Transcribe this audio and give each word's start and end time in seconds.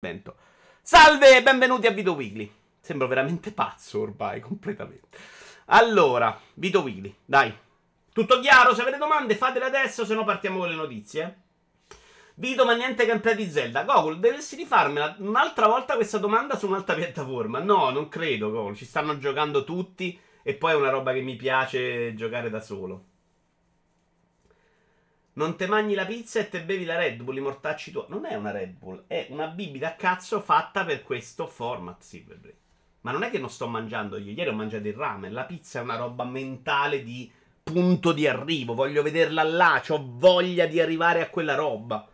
evento. 0.00 0.36
Salve, 0.80 1.42
benvenuti 1.42 1.88
a 1.88 1.90
Vito 1.90 2.12
Weekly. 2.12 2.50
Sembro 2.80 3.08
veramente 3.08 3.50
pazzo 3.50 4.00
ormai, 4.00 4.38
completamente. 4.40 5.18
Allora, 5.66 6.38
Vito 6.54 6.82
Weekly, 6.82 7.14
dai. 7.24 7.52
Tutto 8.12 8.40
chiaro? 8.40 8.74
Se 8.74 8.82
avete 8.82 8.96
domande 8.96 9.36
fatele 9.36 9.64
adesso, 9.64 10.04
se 10.04 10.14
no 10.14 10.24
partiamo 10.24 10.58
con 10.58 10.68
le 10.68 10.74
notizie. 10.76 11.42
Vito, 12.34 12.64
ma 12.64 12.74
niente 12.74 13.04
gameplay 13.04 13.34
di 13.34 13.50
Zelda. 13.50 13.82
Gogol, 13.82 14.20
dovresti 14.20 14.54
rifarmela 14.54 15.16
un'altra 15.18 15.66
volta 15.66 15.96
questa 15.96 16.18
domanda 16.18 16.56
su 16.56 16.68
un'altra 16.68 16.94
piattaforma. 16.94 17.58
No, 17.58 17.90
non 17.90 18.08
credo, 18.08 18.50
Gogol. 18.50 18.76
Ci 18.76 18.84
stanno 18.84 19.18
giocando 19.18 19.64
tutti 19.64 20.18
e 20.42 20.54
poi 20.54 20.72
è 20.72 20.76
una 20.76 20.90
roba 20.90 21.12
che 21.12 21.20
mi 21.20 21.34
piace 21.34 22.14
giocare 22.14 22.48
da 22.50 22.60
solo. 22.60 23.04
Non 25.38 25.54
te 25.54 25.68
mangi 25.68 25.94
la 25.94 26.04
pizza 26.04 26.40
e 26.40 26.48
te 26.48 26.62
bevi 26.62 26.84
la 26.84 26.96
Red 26.96 27.22
Bull, 27.22 27.36
i 27.36 27.40
mortacci 27.40 27.92
tuoi. 27.92 28.06
Non 28.08 28.26
è 28.26 28.34
una 28.34 28.50
Red 28.50 28.72
Bull, 28.76 29.04
è 29.06 29.28
una 29.30 29.46
bibita 29.46 29.86
a 29.86 29.94
cazzo 29.94 30.40
fatta 30.40 30.84
per 30.84 31.04
questo 31.04 31.46
format, 31.46 32.02
Silverblade. 32.02 32.56
Ma 33.02 33.12
non 33.12 33.22
è 33.22 33.30
che 33.30 33.38
non 33.38 33.48
sto 33.48 33.68
mangiando 33.68 34.18
io. 34.18 34.32
Ieri 34.32 34.50
ho 34.50 34.52
mangiato 34.52 34.88
il 34.88 34.94
ramen. 34.94 35.32
La 35.32 35.44
pizza 35.44 35.78
è 35.78 35.82
una 35.82 35.94
roba 35.94 36.24
mentale 36.24 37.04
di 37.04 37.30
punto 37.62 38.10
di 38.10 38.26
arrivo. 38.26 38.74
Voglio 38.74 39.02
vederla 39.02 39.44
là. 39.44 39.80
Ho 39.90 40.04
voglia 40.04 40.66
di 40.66 40.80
arrivare 40.80 41.22
a 41.22 41.30
quella 41.30 41.54
roba. 41.54 42.04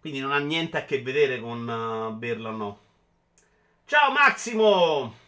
Quindi 0.00 0.18
non 0.18 0.32
ha 0.32 0.38
niente 0.38 0.78
a 0.78 0.84
che 0.84 1.00
vedere 1.00 1.38
con 1.38 1.60
uh, 1.60 2.12
berla 2.12 2.48
o 2.48 2.56
no. 2.56 2.78
Ciao 3.84 4.10
Massimo! 4.10 5.21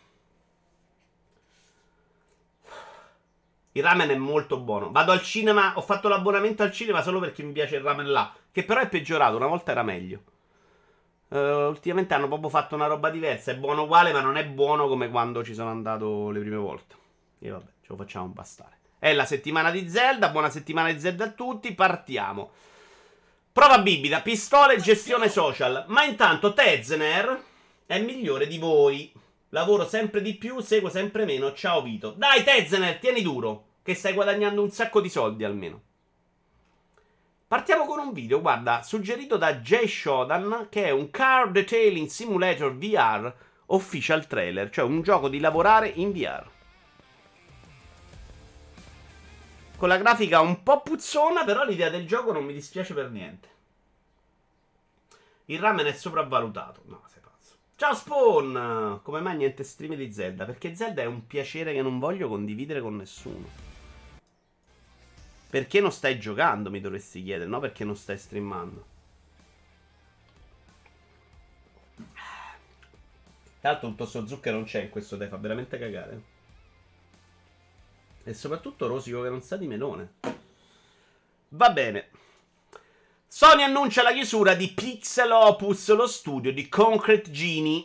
Il 3.76 3.82
ramen 3.82 4.08
è 4.08 4.14
molto 4.14 4.60
buono. 4.60 4.92
Vado 4.92 5.10
al 5.10 5.20
cinema, 5.20 5.72
ho 5.76 5.80
fatto 5.80 6.06
l'abbonamento 6.06 6.62
al 6.62 6.70
cinema 6.70 7.02
solo 7.02 7.18
perché 7.18 7.42
mi 7.42 7.50
piace 7.50 7.74
il 7.74 7.82
ramen 7.82 8.08
là. 8.08 8.32
Che 8.52 8.64
però 8.64 8.80
è 8.80 8.88
peggiorato, 8.88 9.34
una 9.34 9.48
volta 9.48 9.72
era 9.72 9.82
meglio. 9.82 10.22
Uh, 11.26 11.66
ultimamente 11.66 12.14
hanno 12.14 12.28
proprio 12.28 12.50
fatto 12.50 12.76
una 12.76 12.86
roba 12.86 13.10
diversa. 13.10 13.50
È 13.50 13.56
buono 13.56 13.82
uguale, 13.82 14.12
ma 14.12 14.20
non 14.20 14.36
è 14.36 14.46
buono 14.46 14.86
come 14.86 15.10
quando 15.10 15.42
ci 15.42 15.54
sono 15.54 15.70
andato 15.70 16.30
le 16.30 16.38
prime 16.38 16.56
volte. 16.56 16.94
E 17.40 17.50
vabbè, 17.50 17.70
ce 17.80 17.86
lo 17.88 17.96
facciamo 17.96 18.26
bastare. 18.26 18.78
È 18.96 19.12
la 19.12 19.24
settimana 19.24 19.72
di 19.72 19.88
Zelda. 19.88 20.28
Buona 20.28 20.50
settimana 20.50 20.92
di 20.92 21.00
Zelda 21.00 21.24
a 21.24 21.30
tutti. 21.30 21.74
Partiamo. 21.74 22.52
Prova 23.50 23.80
bibita, 23.80 24.20
pistole 24.20 24.74
e 24.74 24.80
gestione 24.80 25.28
social. 25.28 25.84
Ma 25.88 26.04
intanto 26.04 26.54
Tezner 26.54 27.42
è 27.86 27.98
migliore 27.98 28.46
di 28.46 28.58
voi. 28.58 29.12
Lavoro 29.54 29.86
sempre 29.86 30.20
di 30.20 30.34
più, 30.34 30.58
seguo 30.58 30.90
sempre 30.90 31.24
meno. 31.24 31.52
Ciao 31.52 31.80
Vito. 31.80 32.10
Dai, 32.10 32.42
Tezener, 32.42 32.98
tieni 32.98 33.22
duro. 33.22 33.66
Che 33.84 33.94
stai 33.94 34.12
guadagnando 34.12 34.60
un 34.60 34.72
sacco 34.72 35.00
di 35.00 35.08
soldi 35.08 35.44
almeno. 35.44 35.80
Partiamo 37.46 37.86
con 37.86 38.00
un 38.00 38.12
video, 38.12 38.40
guarda, 38.40 38.82
suggerito 38.82 39.36
da 39.36 39.54
Jay 39.58 39.86
Shodan, 39.86 40.66
che 40.68 40.86
è 40.86 40.90
un 40.90 41.08
Car 41.08 41.52
Detailing 41.52 42.08
Simulator 42.08 42.74
VR 42.74 43.32
Official 43.66 44.26
Trailer, 44.26 44.70
cioè 44.70 44.84
un 44.84 45.02
gioco 45.02 45.28
di 45.28 45.38
lavorare 45.38 45.86
in 45.86 46.10
VR. 46.10 46.50
Con 49.76 49.88
la 49.88 49.98
grafica 49.98 50.40
un 50.40 50.64
po' 50.64 50.80
puzzona, 50.80 51.44
però 51.44 51.64
l'idea 51.64 51.90
del 51.90 52.08
gioco 52.08 52.32
non 52.32 52.44
mi 52.44 52.54
dispiace 52.54 52.92
per 52.92 53.08
niente. 53.08 53.48
Il 55.44 55.60
ramen 55.60 55.86
è 55.86 55.92
sopravvalutato. 55.92 56.82
No, 56.86 57.03
Ciao 57.76 57.92
Spawn! 57.92 59.00
Come 59.02 59.20
mai 59.20 59.36
niente 59.36 59.64
stream 59.64 59.96
di 59.96 60.12
Zelda? 60.12 60.44
Perché 60.44 60.76
Zelda 60.76 61.02
è 61.02 61.06
un 61.06 61.26
piacere 61.26 61.72
che 61.72 61.82
non 61.82 61.98
voglio 61.98 62.28
condividere 62.28 62.80
con 62.80 62.94
nessuno. 62.94 63.48
Perché 65.50 65.80
non 65.80 65.90
stai 65.90 66.20
giocando, 66.20 66.70
mi 66.70 66.80
dovresti 66.80 67.24
chiedere, 67.24 67.50
no? 67.50 67.58
Perché 67.58 67.84
non 67.84 67.96
stai 67.96 68.16
streamando. 68.16 68.86
Tra 73.58 73.72
l'altro 73.72 73.88
tutto 73.88 74.06
sto 74.06 74.24
zucchero 74.24 74.56
non 74.56 74.66
c'è 74.66 74.82
in 74.82 74.90
questo 74.90 75.16
tè, 75.16 75.26
fa 75.26 75.36
veramente 75.36 75.76
cagare. 75.76 76.22
E 78.22 78.34
soprattutto 78.34 78.86
rosico 78.86 79.20
che 79.20 79.30
non 79.30 79.42
sa 79.42 79.56
di 79.56 79.66
melone. 79.66 80.14
Va 81.48 81.70
bene. 81.70 82.10
Sony 83.36 83.64
annuncia 83.64 84.04
la 84.04 84.12
chiusura 84.12 84.54
di 84.54 84.68
Pixel 84.68 85.32
Opus, 85.32 85.92
lo 85.92 86.06
studio 86.06 86.52
di 86.52 86.68
Concrete 86.68 87.32
Genie. 87.32 87.84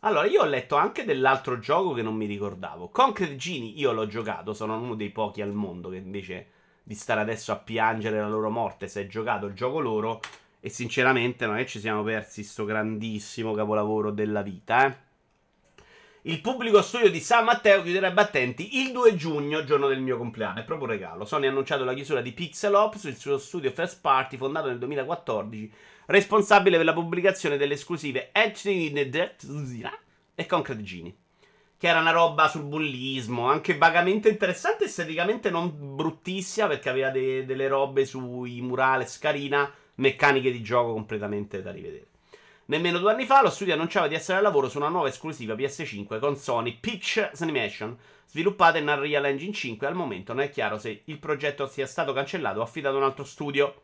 Allora, 0.00 0.26
io 0.26 0.40
ho 0.40 0.46
letto 0.46 0.76
anche 0.76 1.04
dell'altro 1.04 1.58
gioco 1.58 1.92
che 1.92 2.00
non 2.00 2.14
mi 2.14 2.24
ricordavo. 2.24 2.88
Concrete 2.88 3.36
Genie 3.36 3.74
io 3.74 3.92
l'ho 3.92 4.06
giocato, 4.06 4.54
sono 4.54 4.80
uno 4.80 4.94
dei 4.94 5.10
pochi 5.10 5.42
al 5.42 5.52
mondo 5.52 5.90
che 5.90 5.96
invece 5.96 6.46
di 6.82 6.94
stare 6.94 7.20
adesso 7.20 7.52
a 7.52 7.56
piangere 7.56 8.20
la 8.20 8.28
loro 8.30 8.48
morte 8.48 8.88
si 8.88 9.00
è 9.00 9.06
giocato 9.06 9.44
il 9.44 9.52
gioco 9.52 9.80
loro 9.80 10.20
e 10.60 10.70
sinceramente 10.70 11.44
non 11.44 11.58
è 11.58 11.64
che 11.64 11.68
ci 11.68 11.78
siamo 11.78 12.02
persi 12.02 12.42
sto 12.42 12.64
grandissimo 12.64 13.52
capolavoro 13.52 14.10
della 14.10 14.40
vita, 14.40 14.86
eh. 14.86 14.96
Il 16.24 16.40
pubblico 16.40 16.82
studio 16.82 17.10
di 17.10 17.18
San 17.18 17.42
Matteo 17.42 17.82
chiuderà 17.82 18.06
i 18.06 18.12
battenti 18.12 18.78
il 18.78 18.92
2 18.92 19.16
giugno, 19.16 19.64
giorno 19.64 19.88
del 19.88 20.00
mio 20.00 20.16
compleanno. 20.16 20.60
È 20.60 20.62
proprio 20.62 20.86
un 20.86 20.92
regalo. 20.92 21.24
Sony 21.24 21.46
ha 21.46 21.50
annunciato 21.50 21.82
la 21.82 21.94
chiusura 21.94 22.20
di 22.20 22.30
Pixel 22.30 22.74
Ops, 22.74 23.02
il 23.04 23.16
suo 23.16 23.38
studio 23.38 23.72
first 23.72 24.00
party 24.00 24.36
fondato 24.36 24.68
nel 24.68 24.78
2014, 24.78 25.72
responsabile 26.06 26.76
per 26.76 26.86
la 26.86 26.92
pubblicazione 26.92 27.56
delle 27.56 27.74
esclusive 27.74 28.30
Edge 28.30 28.70
e 28.70 30.46
Concrete 30.46 30.82
Genie. 30.84 31.14
Che 31.76 31.88
era 31.88 31.98
una 31.98 32.12
roba 32.12 32.46
sul 32.46 32.66
bullismo, 32.66 33.48
anche 33.48 33.76
vagamente 33.76 34.28
interessante, 34.28 34.84
esteticamente 34.84 35.50
non 35.50 35.96
bruttissima, 35.96 36.68
perché 36.68 36.88
aveva 36.88 37.10
de- 37.10 37.44
delle 37.44 37.66
robe 37.66 38.04
sui 38.04 38.60
murales 38.60 39.18
carina, 39.18 39.68
meccaniche 39.96 40.52
di 40.52 40.62
gioco 40.62 40.92
completamente 40.92 41.62
da 41.62 41.72
rivedere. 41.72 42.11
Nemmeno 42.66 42.98
due 42.98 43.10
anni 43.10 43.26
fa 43.26 43.42
lo 43.42 43.50
studio 43.50 43.74
annunciava 43.74 44.06
di 44.06 44.14
essere 44.14 44.38
al 44.38 44.44
lavoro 44.44 44.68
su 44.68 44.76
una 44.78 44.88
nuova 44.88 45.08
esclusiva 45.08 45.54
PS5 45.54 46.20
con 46.20 46.36
Sony 46.36 46.78
Pictures 46.78 47.40
Animation, 47.40 47.98
sviluppata 48.28 48.78
in 48.78 48.86
Unreal 48.86 49.24
Engine 49.24 49.52
5. 49.52 49.84
Al 49.84 49.96
momento 49.96 50.32
non 50.32 50.44
è 50.44 50.50
chiaro 50.50 50.78
se 50.78 51.02
il 51.06 51.18
progetto 51.18 51.66
sia 51.66 51.88
stato 51.88 52.12
cancellato 52.12 52.60
o 52.60 52.62
affidato 52.62 52.94
a 52.94 52.98
un 52.98 53.04
altro 53.04 53.24
studio. 53.24 53.82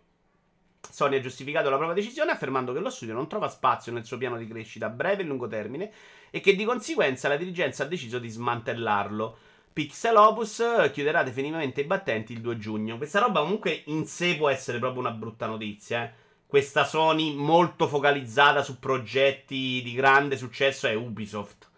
Sony 0.88 1.16
ha 1.16 1.20
giustificato 1.20 1.68
la 1.70 1.76
propria 1.76 2.00
decisione 2.00 2.30
affermando 2.30 2.72
che 2.72 2.78
lo 2.78 2.88
studio 2.88 3.14
non 3.14 3.26
trova 3.26 3.48
spazio 3.48 3.90
nel 3.90 4.04
suo 4.04 4.16
piano 4.16 4.38
di 4.38 4.46
crescita 4.46 4.86
a 4.86 4.90
breve 4.90 5.22
e 5.22 5.26
lungo 5.26 5.48
termine 5.48 5.90
e 6.30 6.38
che 6.38 6.54
di 6.54 6.64
conseguenza 6.64 7.26
la 7.26 7.36
dirigenza 7.36 7.82
ha 7.82 7.86
deciso 7.86 8.20
di 8.20 8.28
smantellarlo. 8.28 9.38
Pixel 9.72 10.16
Opus 10.16 10.90
chiuderà 10.92 11.24
definitivamente 11.24 11.80
i 11.80 11.84
battenti 11.84 12.32
il 12.32 12.40
2 12.40 12.58
giugno. 12.58 12.96
Questa 12.96 13.18
roba 13.18 13.40
comunque 13.40 13.82
in 13.86 14.06
sé 14.06 14.36
può 14.36 14.48
essere 14.48 14.78
proprio 14.78 15.00
una 15.00 15.10
brutta 15.10 15.46
notizia, 15.46 16.04
eh 16.04 16.26
questa 16.48 16.86
Sony 16.86 17.34
molto 17.34 17.86
focalizzata 17.86 18.62
su 18.62 18.78
progetti 18.78 19.82
di 19.84 19.92
grande 19.92 20.38
successo 20.38 20.86
è 20.86 20.94
Ubisoft. 20.94 21.70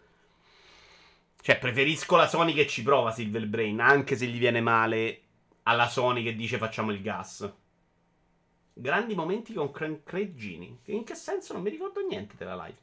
Cioè, 1.41 1.59
preferisco 1.59 2.15
la 2.15 2.29
Sony 2.29 2.55
che 2.55 2.69
ci 2.69 2.85
prova 2.85 3.11
Silver 3.11 3.49
Brain, 3.49 3.81
anche 3.81 4.17
se 4.17 4.27
gli 4.27 4.39
viene 4.39 4.61
male 4.61 5.23
alla 5.65 5.89
Sony 5.89 6.23
che 6.23 6.37
dice 6.37 6.57
facciamo 6.57 6.93
il 6.93 7.03
gas. 7.03 7.53
Grandi 8.73 9.17
momenti 9.17 9.53
con 9.53 9.73
Craig 9.73 10.35
Genie. 10.37 10.79
In 10.85 11.03
che 11.03 11.17
senso 11.17 11.53
non 11.53 11.63
mi 11.63 11.71
ricordo 11.71 12.07
niente 12.07 12.37
della 12.37 12.55
live. 12.55 12.79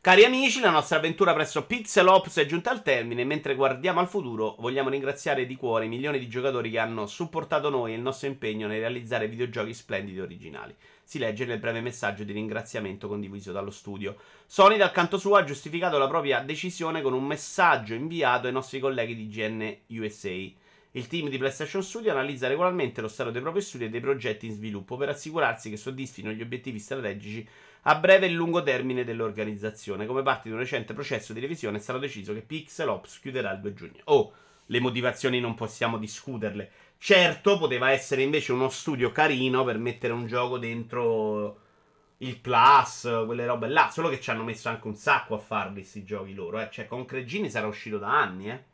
Cari 0.00 0.24
amici, 0.24 0.60
la 0.60 0.70
nostra 0.70 0.98
avventura 0.98 1.34
presso 1.34 1.66
Pixel 1.66 2.06
Ops 2.06 2.36
è 2.36 2.46
giunta 2.46 2.70
al 2.70 2.82
termine. 2.82 3.24
Mentre 3.24 3.56
guardiamo 3.56 3.98
al 3.98 4.06
futuro, 4.06 4.54
vogliamo 4.60 4.90
ringraziare 4.90 5.44
di 5.44 5.56
cuore 5.56 5.86
i 5.86 5.88
milioni 5.88 6.20
di 6.20 6.28
giocatori 6.28 6.70
che 6.70 6.78
hanno 6.78 7.08
supportato 7.08 7.68
noi 7.68 7.92
e 7.92 7.96
il 7.96 8.00
nostro 8.00 8.28
impegno 8.28 8.68
nel 8.68 8.78
realizzare 8.78 9.26
videogiochi 9.26 9.74
splendidi 9.74 10.18
e 10.18 10.22
originali. 10.22 10.76
Si 11.02 11.18
legge 11.18 11.46
nel 11.46 11.58
breve 11.58 11.80
messaggio 11.80 12.22
di 12.22 12.32
ringraziamento 12.32 13.08
condiviso 13.08 13.50
dallo 13.50 13.72
studio. 13.72 14.14
Sony, 14.46 14.76
dal 14.76 14.92
canto 14.92 15.18
suo, 15.18 15.34
ha 15.34 15.42
giustificato 15.42 15.98
la 15.98 16.06
propria 16.06 16.42
decisione 16.42 17.02
con 17.02 17.12
un 17.12 17.24
messaggio 17.24 17.94
inviato 17.94 18.46
ai 18.46 18.52
nostri 18.52 18.78
colleghi 18.78 19.16
di 19.16 19.26
GN 19.26 19.78
USA. 19.98 20.48
Il 20.92 21.08
team 21.08 21.28
di 21.28 21.38
PlayStation 21.38 21.82
Studio 21.82 22.12
analizza 22.12 22.46
regolarmente 22.46 23.00
lo 23.00 23.08
stato 23.08 23.30
dei 23.30 23.42
propri 23.42 23.62
studi 23.62 23.86
e 23.86 23.88
dei 23.90 24.00
progetti 24.00 24.46
in 24.46 24.52
sviluppo 24.52 24.96
per 24.96 25.08
assicurarsi 25.08 25.68
che 25.68 25.76
soddisfino 25.76 26.30
gli 26.30 26.40
obiettivi 26.40 26.78
strategici 26.78 27.46
a 27.82 27.94
breve 27.96 28.26
e 28.26 28.30
lungo 28.30 28.62
termine 28.62 29.04
dell'organizzazione. 29.04 30.06
Come 30.06 30.22
parte 30.22 30.48
di 30.48 30.54
un 30.54 30.60
recente 30.60 30.94
processo 30.94 31.32
di 31.32 31.40
revisione 31.40 31.78
è 31.78 31.80
stato 31.80 31.98
deciso 31.98 32.32
che 32.34 32.42
Pixel 32.42 32.88
Ops 32.88 33.20
chiuderà 33.20 33.52
il 33.52 33.60
2 33.60 33.74
giugno. 33.74 34.00
Oh, 34.04 34.32
le 34.66 34.80
motivazioni 34.80 35.40
non 35.40 35.54
possiamo 35.54 35.98
discuterle. 35.98 36.70
Certo, 36.98 37.58
poteva 37.58 37.90
essere 37.90 38.22
invece 38.22 38.52
uno 38.52 38.68
studio 38.68 39.12
carino 39.12 39.64
per 39.64 39.78
mettere 39.78 40.12
un 40.12 40.26
gioco 40.26 40.58
dentro 40.58 41.60
il 42.18 42.38
Plus, 42.38 43.08
quelle 43.24 43.46
robe 43.46 43.68
là. 43.68 43.90
Solo 43.90 44.08
che 44.08 44.20
ci 44.20 44.30
hanno 44.30 44.42
messo 44.42 44.68
anche 44.68 44.86
un 44.86 44.96
sacco 44.96 45.34
a 45.34 45.38
farli 45.38 45.80
questi 45.80 46.04
giochi 46.04 46.34
loro, 46.34 46.60
eh. 46.60 46.68
Cioè, 46.70 46.86
con 46.86 47.04
Cregini 47.04 47.48
sarà 47.50 47.66
uscito 47.66 47.98
da 47.98 48.20
anni, 48.20 48.50
eh. 48.50 48.64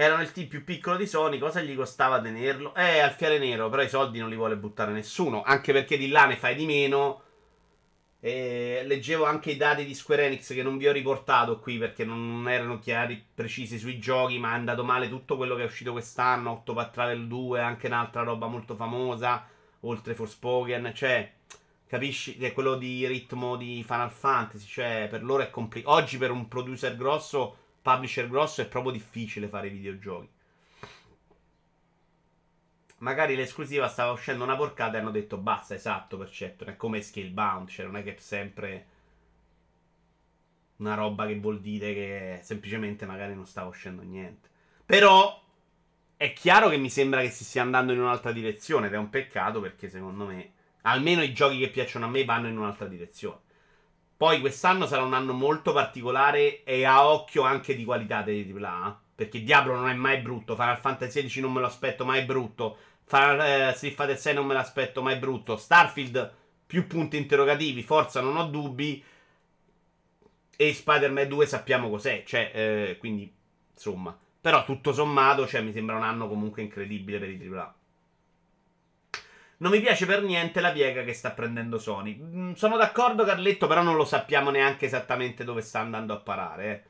Erano 0.00 0.22
il 0.22 0.30
team 0.30 0.46
più 0.46 0.62
piccolo 0.62 0.96
di 0.96 1.08
Sony, 1.08 1.38
cosa 1.38 1.60
gli 1.60 1.74
costava 1.74 2.20
tenerlo? 2.20 2.72
Eh, 2.76 3.00
Alfiere 3.00 3.40
Nero, 3.40 3.68
però 3.68 3.82
i 3.82 3.88
soldi 3.88 4.20
non 4.20 4.28
li 4.28 4.36
vuole 4.36 4.56
buttare 4.56 4.92
nessuno, 4.92 5.42
anche 5.42 5.72
perché 5.72 5.98
di 5.98 6.08
là 6.08 6.24
ne 6.26 6.36
fai 6.36 6.54
di 6.54 6.66
meno. 6.66 7.22
E 8.20 8.82
leggevo 8.86 9.24
anche 9.24 9.50
i 9.50 9.56
dati 9.56 9.84
di 9.84 9.94
Square 9.94 10.26
Enix 10.26 10.54
che 10.54 10.62
non 10.62 10.78
vi 10.78 10.86
ho 10.86 10.92
riportato 10.92 11.58
qui 11.58 11.78
perché 11.78 12.04
non 12.04 12.48
erano 12.48 12.78
chiari, 12.78 13.20
precisi 13.34 13.76
sui 13.76 13.98
giochi, 13.98 14.38
ma 14.38 14.52
è 14.52 14.54
andato 14.54 14.84
male 14.84 15.08
tutto 15.08 15.36
quello 15.36 15.56
che 15.56 15.62
è 15.62 15.66
uscito 15.66 15.90
quest'anno, 15.90 16.52
Octopath 16.52 16.92
Travel 16.92 17.26
2, 17.26 17.60
anche 17.60 17.88
un'altra 17.88 18.22
roba 18.22 18.46
molto 18.46 18.76
famosa, 18.76 19.48
oltre 19.80 20.14
Forspoken, 20.14 20.92
cioè 20.94 21.32
Capisci? 21.88 22.36
È 22.36 22.52
quello 22.52 22.76
di 22.76 23.04
ritmo 23.06 23.56
di 23.56 23.82
Final 23.82 24.12
Fantasy. 24.12 24.66
Cioè, 24.66 25.08
per 25.10 25.24
loro 25.24 25.42
è 25.42 25.50
complicato. 25.50 25.96
Oggi, 25.96 26.18
per 26.18 26.30
un 26.30 26.46
producer 26.46 26.94
grosso, 26.94 27.56
publisher 27.92 28.28
grosso, 28.28 28.60
è 28.60 28.68
proprio 28.68 28.92
difficile 28.92 29.48
fare 29.48 29.68
videogiochi. 29.68 30.28
Magari 32.98 33.36
l'esclusiva 33.36 33.88
stava 33.88 34.12
uscendo 34.12 34.42
una 34.44 34.56
porcata 34.56 34.96
e 34.96 35.00
hanno 35.00 35.10
detto 35.10 35.36
basta, 35.36 35.74
esatto, 35.74 36.16
per 36.18 36.30
certo. 36.30 36.64
Non 36.64 36.74
è 36.74 36.76
come 36.76 37.00
Scalebound. 37.00 37.68
Cioè, 37.68 37.86
non 37.86 37.96
è 37.96 38.02
che 38.02 38.16
è 38.16 38.18
sempre 38.18 38.86
una 40.76 40.94
roba 40.94 41.26
che 41.26 41.38
vuol 41.38 41.60
dire 41.60 41.94
che 41.94 42.40
semplicemente 42.42 43.06
magari 43.06 43.34
non 43.34 43.46
stava 43.46 43.68
uscendo 43.68 44.02
niente. 44.02 44.48
Però 44.84 45.40
è 46.16 46.32
chiaro 46.32 46.68
che 46.68 46.76
mi 46.76 46.90
sembra 46.90 47.20
che 47.20 47.30
si 47.30 47.44
stia 47.44 47.62
andando 47.62 47.92
in 47.92 48.00
un'altra 48.00 48.32
direzione 48.32 48.88
ed 48.88 48.94
è 48.94 48.98
un 48.98 49.10
peccato 49.10 49.60
perché 49.60 49.88
secondo 49.88 50.26
me 50.26 50.52
Almeno 50.82 51.22
i 51.22 51.32
giochi 51.34 51.58
che 51.58 51.68
piacciono 51.68 52.06
a 52.06 52.08
me 52.08 52.24
vanno 52.24 52.48
in 52.48 52.56
un'altra 52.56 52.86
direzione. 52.86 53.40
Poi 54.18 54.40
quest'anno 54.40 54.86
sarà 54.86 55.02
un 55.02 55.14
anno 55.14 55.32
molto 55.32 55.72
particolare 55.72 56.64
e 56.64 56.84
a 56.84 57.08
occhio 57.08 57.42
anche 57.42 57.76
di 57.76 57.84
qualità 57.84 58.22
dei 58.22 58.52
AAA. 58.52 59.00
Perché 59.14 59.44
Diablo 59.44 59.76
non 59.76 59.88
è 59.88 59.94
mai 59.94 60.18
brutto. 60.18 60.56
Final 60.56 60.80
Fantasy 60.80 61.22
XVI 61.22 61.42
non 61.42 61.52
me 61.52 61.60
lo 61.60 61.66
aspetto 61.66 62.04
mai 62.04 62.24
brutto. 62.24 62.76
Final, 63.04 63.40
eh, 63.40 63.72
Street 63.74 63.94
Fighter 63.94 64.18
6 64.18 64.34
non 64.34 64.46
me 64.46 64.54
l'aspetto 64.54 65.02
mai 65.02 65.18
brutto. 65.18 65.56
Starfield 65.56 66.34
più 66.66 66.88
punti 66.88 67.16
interrogativi. 67.16 67.84
Forza 67.84 68.20
non 68.20 68.36
ho 68.36 68.46
dubbi. 68.46 69.00
E 70.56 70.74
Spider-Man 70.74 71.28
2 71.28 71.46
sappiamo 71.46 71.88
cos'è. 71.88 72.24
Cioè, 72.26 72.50
eh, 72.52 72.96
quindi, 72.98 73.32
insomma. 73.72 74.18
Però 74.40 74.64
tutto 74.64 74.92
sommato, 74.92 75.46
cioè, 75.46 75.60
mi 75.60 75.72
sembra 75.72 75.94
un 75.94 76.02
anno 76.02 76.26
comunque 76.26 76.62
incredibile 76.62 77.20
per 77.20 77.30
i 77.30 77.38
AAA. 77.38 77.77
Non 79.60 79.72
mi 79.72 79.80
piace 79.80 80.06
per 80.06 80.22
niente 80.22 80.60
la 80.60 80.70
piega 80.70 81.02
che 81.02 81.12
sta 81.12 81.32
prendendo 81.32 81.78
Sony. 81.78 82.16
Mm, 82.16 82.52
sono 82.52 82.76
d'accordo, 82.76 83.24
Carletto, 83.24 83.66
però 83.66 83.82
non 83.82 83.96
lo 83.96 84.04
sappiamo 84.04 84.50
neanche 84.50 84.86
esattamente 84.86 85.44
dove 85.44 85.62
sta 85.62 85.80
andando 85.80 86.12
a 86.12 86.18
parare. 86.18 86.70
Eh. 86.70 86.82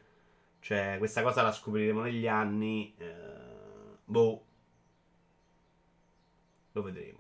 Cioè, 0.60 0.96
questa 0.98 1.22
cosa 1.22 1.42
la 1.42 1.52
scopriremo 1.52 2.02
negli 2.02 2.26
anni. 2.26 2.94
Eh, 2.98 3.04
boh. 4.04 4.44
Lo 6.72 6.82
vedremo. 6.82 7.18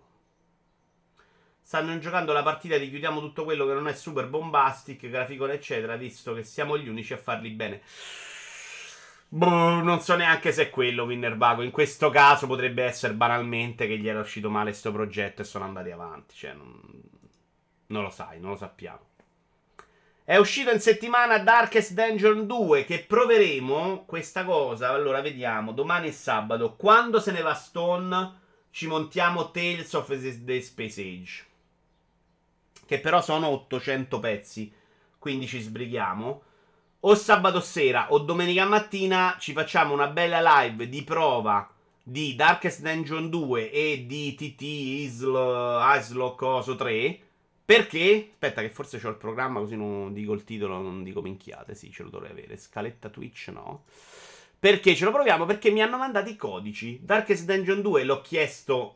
Stanno 1.62 1.98
giocando 1.98 2.32
la 2.32 2.42
partita 2.42 2.76
di 2.78 2.88
chiudiamo 2.88 3.20
tutto 3.20 3.44
quello 3.44 3.66
che 3.66 3.74
non 3.74 3.88
è 3.88 3.94
super 3.94 4.26
bombastic, 4.28 5.08
graficone, 5.08 5.54
eccetera, 5.54 5.96
visto 5.96 6.34
che 6.34 6.42
siamo 6.42 6.78
gli 6.78 6.88
unici 6.88 7.12
a 7.14 7.18
farli 7.18 7.50
bene. 7.50 7.82
Boh, 9.30 9.82
non 9.82 10.00
so 10.00 10.16
neanche 10.16 10.52
se 10.52 10.64
è 10.64 10.70
quello 10.70 11.04
Winnerbago. 11.04 11.62
In 11.62 11.70
questo 11.70 12.08
caso 12.08 12.46
potrebbe 12.46 12.84
essere 12.84 13.12
banalmente 13.12 13.86
che 13.86 13.98
gli 13.98 14.08
era 14.08 14.20
uscito 14.20 14.48
male 14.48 14.70
questo 14.70 14.90
progetto 14.90 15.42
e 15.42 15.44
sono 15.44 15.64
andati 15.64 15.90
avanti. 15.90 16.34
Cioè, 16.34 16.54
non, 16.54 16.80
non 17.88 18.02
lo 18.02 18.10
sai, 18.10 18.40
non 18.40 18.50
lo 18.50 18.56
sappiamo. 18.56 19.06
È 20.24 20.36
uscito 20.36 20.70
in 20.70 20.80
settimana 20.80 21.38
Darkest 21.38 21.92
Dungeon 21.92 22.46
2 22.46 22.84
che 22.84 23.00
proveremo 23.00 24.04
questa 24.06 24.44
cosa. 24.44 24.90
Allora, 24.90 25.20
vediamo, 25.20 25.72
domani 25.72 26.08
è 26.08 26.12
sabato. 26.12 26.76
Quando 26.76 27.20
se 27.20 27.32
ne 27.32 27.42
va 27.42 27.54
Stone 27.54 28.40
ci 28.70 28.86
montiamo 28.86 29.50
Tales 29.50 29.92
of 29.92 30.06
the 30.44 30.60
Space 30.62 31.00
Age. 31.00 31.46
Che 32.86 33.00
però 33.00 33.20
sono 33.20 33.48
800 33.48 34.20
pezzi. 34.20 34.72
Quindi 35.18 35.46
ci 35.46 35.60
sbrighiamo 35.60 36.42
o 37.00 37.14
sabato 37.14 37.60
sera 37.60 38.12
o 38.12 38.18
domenica 38.18 38.64
mattina 38.64 39.36
ci 39.38 39.52
facciamo 39.52 39.92
una 39.94 40.08
bella 40.08 40.40
live 40.62 40.88
di 40.88 41.02
prova 41.04 41.70
di 42.02 42.34
Darkest 42.34 42.80
Dungeon 42.80 43.28
2 43.28 43.70
e 43.70 44.04
di 44.06 44.34
TT 44.34 44.62
Isl, 44.62 45.96
Islo 45.96 46.34
Coso 46.34 46.74
3. 46.74 47.20
Perché? 47.64 48.30
Aspetta, 48.32 48.62
che 48.62 48.70
forse 48.70 48.98
ho 49.04 49.10
il 49.10 49.16
programma 49.16 49.60
così 49.60 49.76
non 49.76 50.14
dico 50.14 50.32
il 50.32 50.42
titolo, 50.42 50.80
non 50.80 51.02
dico 51.02 51.20
minchiate. 51.20 51.74
Sì, 51.74 51.92
ce 51.92 52.02
lo 52.02 52.08
dovrei 52.08 52.30
avere. 52.30 52.56
Scaletta 52.56 53.10
Twitch, 53.10 53.48
no. 53.52 53.84
Perché 54.58 54.94
ce 54.94 55.04
lo 55.04 55.12
proviamo? 55.12 55.44
Perché 55.44 55.70
mi 55.70 55.82
hanno 55.82 55.98
mandato 55.98 56.30
i 56.30 56.36
codici. 56.36 56.98
Darkest 57.02 57.44
Dungeon 57.44 57.82
2 57.82 58.04
l'ho 58.04 58.22
chiesto 58.22 58.94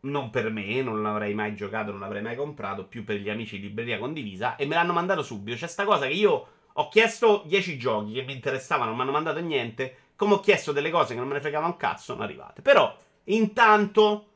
non 0.00 0.30
per 0.30 0.50
me, 0.50 0.80
non 0.80 1.02
l'avrei 1.02 1.34
mai 1.34 1.54
giocato, 1.54 1.90
non 1.90 2.00
l'avrei 2.00 2.22
mai 2.22 2.36
comprato, 2.36 2.86
più 2.86 3.04
per 3.04 3.16
gli 3.16 3.28
amici 3.28 3.58
di 3.58 3.66
libreria 3.66 3.98
condivisa. 3.98 4.56
E 4.56 4.64
me 4.64 4.76
l'hanno 4.76 4.94
mandato 4.94 5.22
subito. 5.22 5.58
C'è 5.58 5.66
sta 5.66 5.84
cosa 5.84 6.06
che 6.06 6.14
io 6.14 6.46
ho 6.78 6.88
chiesto 6.88 7.42
10 7.46 7.78
giochi 7.78 8.12
che 8.12 8.22
mi 8.22 8.32
interessavano, 8.32 8.88
non 8.88 8.96
mi 8.96 9.02
hanno 9.02 9.12
mandato 9.12 9.40
niente. 9.40 9.96
Come 10.16 10.34
ho 10.34 10.40
chiesto 10.40 10.72
delle 10.72 10.90
cose 10.90 11.14
che 11.14 11.18
non 11.18 11.28
me 11.28 11.34
ne 11.34 11.40
fregavano 11.40 11.72
un 11.72 11.78
cazzo, 11.78 12.12
sono 12.12 12.22
arrivate. 12.22 12.62
Però, 12.62 12.94
intanto, 13.24 14.26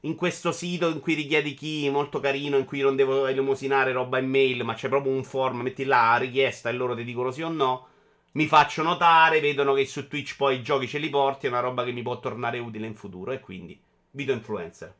in 0.00 0.14
questo 0.14 0.52
sito 0.52 0.88
in 0.88 1.00
cui 1.00 1.14
richiedi 1.14 1.54
chi 1.54 1.88
molto 1.90 2.20
carino, 2.20 2.56
in 2.56 2.64
cui 2.64 2.80
non 2.80 2.96
devo 2.96 3.26
elemosinare 3.26 3.92
roba 3.92 4.18
in 4.18 4.28
mail, 4.28 4.64
ma 4.64 4.74
c'è 4.74 4.88
proprio 4.88 5.12
un 5.12 5.24
form, 5.24 5.60
metti 5.60 5.84
là 5.84 6.16
richiesta 6.16 6.68
e 6.68 6.72
loro 6.72 6.94
ti 6.94 7.04
dicono 7.04 7.30
sì 7.32 7.42
o 7.42 7.48
no. 7.48 7.86
Mi 8.32 8.46
faccio 8.46 8.82
notare, 8.82 9.40
vedono 9.40 9.74
che 9.74 9.84
su 9.86 10.06
Twitch 10.06 10.36
poi 10.36 10.56
i 10.56 10.62
giochi 10.62 10.86
ce 10.86 10.98
li 10.98 11.10
porti, 11.10 11.46
è 11.46 11.48
una 11.50 11.58
roba 11.58 11.82
che 11.82 11.90
mi 11.90 12.02
può 12.02 12.20
tornare 12.20 12.60
utile 12.60 12.86
in 12.86 12.94
futuro. 12.94 13.32
E 13.32 13.40
quindi, 13.40 13.80
video 14.12 14.34
influencer. 14.34 14.94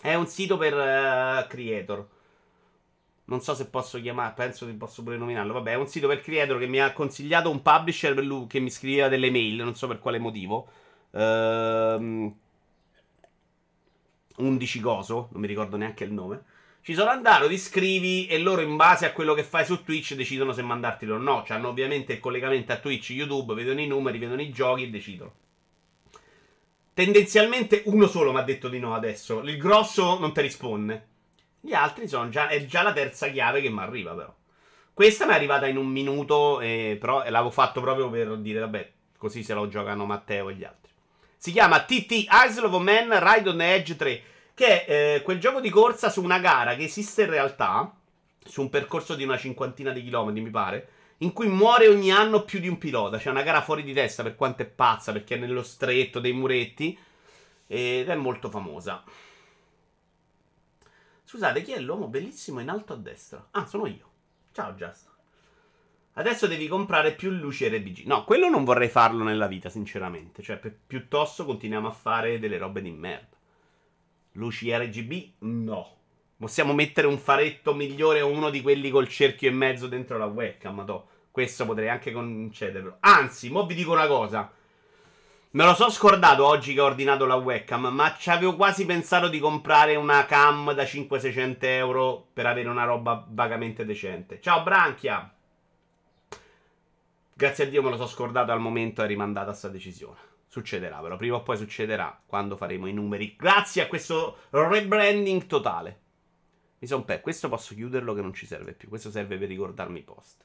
È 0.00 0.14
un 0.14 0.26
sito 0.26 0.56
per 0.56 0.74
uh, 0.74 1.46
creator. 1.46 2.06
Non 3.28 3.40
so 3.40 3.54
se 3.54 3.66
posso 3.66 4.00
chiamare, 4.00 4.34
penso 4.36 4.66
che 4.66 4.72
posso 4.72 5.02
pure 5.02 5.16
nominarlo. 5.16 5.52
Vabbè, 5.52 5.72
è 5.72 5.76
un 5.76 5.88
sito 5.88 6.06
per 6.06 6.20
creator 6.20 6.58
che 6.58 6.66
mi 6.66 6.80
ha 6.80 6.92
consigliato 6.92 7.50
un 7.50 7.60
publisher 7.62 8.14
per 8.14 8.24
lui, 8.24 8.46
che 8.46 8.60
mi 8.60 8.70
scriveva 8.70 9.08
delle 9.08 9.30
mail, 9.30 9.56
non 9.56 9.74
so 9.74 9.88
per 9.88 9.98
quale 9.98 10.18
motivo. 10.18 10.68
Ehm, 11.12 12.34
11 14.36 14.80
coso, 14.80 15.28
non 15.32 15.40
mi 15.40 15.46
ricordo 15.46 15.76
neanche 15.76 16.04
il 16.04 16.12
nome. 16.12 16.42
Ci 16.82 16.94
sono 16.94 17.10
andato, 17.10 17.48
ti 17.48 17.58
scrivi 17.58 18.28
e 18.28 18.38
loro 18.38 18.60
in 18.60 18.76
base 18.76 19.06
a 19.06 19.12
quello 19.12 19.34
che 19.34 19.42
fai 19.42 19.64
su 19.64 19.82
Twitch 19.82 20.14
decidono 20.14 20.52
se 20.52 20.62
mandartelo 20.62 21.16
o 21.16 21.18
no. 21.18 21.44
Hanno 21.48 21.68
ovviamente 21.68 22.12
il 22.12 22.20
collegamento 22.20 22.72
a 22.72 22.76
Twitch, 22.76 23.10
YouTube, 23.10 23.54
vedono 23.54 23.80
i 23.80 23.88
numeri, 23.88 24.18
vedono 24.18 24.40
i 24.40 24.50
giochi 24.50 24.84
e 24.84 24.90
decidono. 24.90 25.32
Tendenzialmente 26.94 27.82
uno 27.86 28.06
solo 28.06 28.30
mi 28.30 28.38
ha 28.38 28.42
detto 28.42 28.68
di 28.68 28.78
no 28.78 28.94
adesso. 28.94 29.40
Il 29.40 29.58
grosso 29.58 30.16
non 30.20 30.32
ti 30.32 30.42
risponde. 30.42 31.06
Gli 31.66 31.74
altri 31.74 32.06
sono 32.06 32.28
già, 32.28 32.46
è 32.46 32.64
già 32.64 32.82
la 32.82 32.92
terza 32.92 33.26
chiave 33.26 33.60
che 33.60 33.70
mi 33.70 33.80
arriva, 33.80 34.12
però. 34.12 34.32
Questa 34.94 35.26
mi 35.26 35.32
è 35.32 35.34
arrivata 35.34 35.66
in 35.66 35.76
un 35.76 35.88
minuto, 35.88 36.60
eh, 36.60 36.96
però 37.00 37.28
l'avevo 37.28 37.50
fatto 37.50 37.80
proprio 37.80 38.08
per 38.08 38.36
dire, 38.36 38.60
vabbè, 38.60 38.90
così 39.18 39.42
se 39.42 39.52
lo 39.52 39.66
giocano 39.66 40.06
Matteo 40.06 40.48
e 40.48 40.54
gli 40.54 40.62
altri. 40.62 40.92
Si 41.36 41.50
chiama 41.50 41.82
TT 41.82 42.28
Isle 42.48 42.66
of 42.66 42.80
Man 42.80 43.08
Ride 43.08 43.48
on 43.48 43.56
the 43.56 43.74
Edge 43.74 43.96
3, 43.96 44.22
che 44.54 44.84
è 44.84 45.14
eh, 45.16 45.22
quel 45.22 45.40
gioco 45.40 45.60
di 45.60 45.68
corsa 45.68 46.08
su 46.08 46.22
una 46.22 46.38
gara 46.38 46.76
che 46.76 46.84
esiste 46.84 47.24
in 47.24 47.30
realtà, 47.30 47.92
su 48.44 48.60
un 48.60 48.70
percorso 48.70 49.16
di 49.16 49.24
una 49.24 49.36
cinquantina 49.36 49.90
di 49.90 50.04
chilometri, 50.04 50.42
mi 50.42 50.50
pare, 50.50 50.88
in 51.18 51.32
cui 51.32 51.48
muore 51.48 51.88
ogni 51.88 52.12
anno 52.12 52.44
più 52.44 52.60
di 52.60 52.68
un 52.68 52.78
pilota. 52.78 53.18
C'è 53.18 53.30
una 53.30 53.42
gara 53.42 53.60
fuori 53.60 53.82
di 53.82 53.92
testa 53.92 54.22
per 54.22 54.36
quanto 54.36 54.62
è 54.62 54.66
pazza, 54.66 55.10
perché 55.10 55.34
è 55.34 55.38
nello 55.38 55.64
stretto 55.64 56.20
dei 56.20 56.32
muretti, 56.32 56.96
ed 57.66 58.08
è 58.08 58.14
molto 58.14 58.50
famosa. 58.50 59.02
Scusate, 61.28 61.62
chi 61.62 61.72
è 61.72 61.80
l'uomo 61.80 62.06
bellissimo 62.06 62.60
in 62.60 62.68
alto 62.68 62.92
a 62.92 62.96
destra? 62.96 63.48
Ah, 63.50 63.66
sono 63.66 63.88
io. 63.88 64.10
Ciao, 64.52 64.74
Just. 64.74 65.10
Adesso 66.12 66.46
devi 66.46 66.68
comprare 66.68 67.14
più 67.14 67.30
luci 67.30 67.66
RBG. 67.66 68.06
No, 68.06 68.22
quello 68.22 68.48
non 68.48 68.62
vorrei 68.62 68.88
farlo 68.88 69.24
nella 69.24 69.48
vita, 69.48 69.68
sinceramente. 69.68 70.40
Cioè, 70.40 70.58
pi- 70.58 70.72
piuttosto 70.86 71.44
continuiamo 71.44 71.88
a 71.88 71.90
fare 71.90 72.38
delle 72.38 72.58
robe 72.58 72.80
di 72.80 72.92
merda. 72.92 73.36
Luci 74.34 74.72
RGB? 74.72 75.32
No. 75.40 75.96
Possiamo 76.36 76.72
mettere 76.72 77.08
un 77.08 77.18
faretto 77.18 77.74
migliore 77.74 78.20
o 78.20 78.30
uno 78.30 78.48
di 78.48 78.62
quelli 78.62 78.88
col 78.90 79.08
cerchio 79.08 79.48
e 79.48 79.52
mezzo 79.52 79.88
dentro 79.88 80.18
la 80.18 80.26
webcam, 80.26 80.86
to. 80.86 81.08
Questo 81.32 81.66
potrei 81.66 81.88
anche 81.88 82.12
concederlo. 82.12 82.98
Anzi, 83.00 83.50
mo 83.50 83.66
vi 83.66 83.74
dico 83.74 83.90
una 83.90 84.06
cosa. 84.06 84.48
Me 85.56 85.64
lo 85.64 85.72
so 85.72 85.88
scordato 85.88 86.44
oggi 86.44 86.74
che 86.74 86.80
ho 86.80 86.84
ordinato 86.84 87.24
la 87.24 87.36
webcam, 87.36 87.86
ma 87.86 88.14
ci 88.18 88.28
avevo 88.28 88.54
quasi 88.56 88.84
pensato 88.84 89.28
di 89.28 89.38
comprare 89.38 89.96
una 89.96 90.26
cam 90.26 90.74
da 90.74 90.82
500-600 90.82 91.56
euro 91.60 92.26
per 92.30 92.44
avere 92.44 92.68
una 92.68 92.84
roba 92.84 93.24
vagamente 93.26 93.86
decente. 93.86 94.38
Ciao 94.42 94.62
Branchia! 94.62 95.34
Grazie 97.32 97.64
a 97.64 97.68
Dio 97.68 97.82
me 97.82 97.88
lo 97.88 97.96
so 97.96 98.06
scordato 98.06 98.52
al 98.52 98.60
momento 98.60 99.02
è 99.02 99.06
rimandata 99.06 99.46
questa 99.46 99.68
decisione. 99.68 100.18
Succederà, 100.46 100.98
però 100.98 101.16
prima 101.16 101.36
o 101.36 101.42
poi 101.42 101.56
succederà 101.56 102.20
quando 102.26 102.58
faremo 102.58 102.86
i 102.86 102.92
numeri. 102.92 103.34
Grazie 103.34 103.80
a 103.80 103.86
questo 103.86 104.40
rebranding 104.50 105.46
totale. 105.46 106.00
Mi 106.80 106.86
son 106.86 107.06
perso. 107.06 107.22
Questo 107.22 107.48
posso 107.48 107.74
chiuderlo 107.74 108.12
che 108.12 108.20
non 108.20 108.34
ci 108.34 108.44
serve 108.44 108.74
più. 108.74 108.90
Questo 108.90 109.10
serve 109.10 109.38
per 109.38 109.48
ricordarmi 109.48 110.00
i 110.00 110.02
post. 110.02 110.44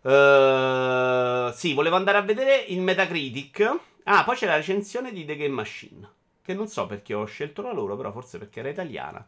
Uh, 0.00 1.52
sì, 1.52 1.74
volevo 1.74 1.96
andare 1.96 2.16
a 2.16 2.22
vedere 2.22 2.56
il 2.68 2.80
Metacritic 2.80 3.90
Ah, 4.04 4.24
poi 4.24 4.36
c'è 4.36 4.46
la 4.46 4.56
recensione 4.56 5.12
di 5.12 5.24
The 5.24 5.36
Game 5.36 5.54
Machine. 5.54 6.08
Che 6.42 6.54
non 6.54 6.66
so 6.66 6.86
perché 6.86 7.14
ho 7.14 7.24
scelto 7.24 7.62
la 7.62 7.72
loro, 7.72 7.96
però 7.96 8.10
forse 8.10 8.38
perché 8.38 8.60
era 8.60 8.68
italiana. 8.68 9.24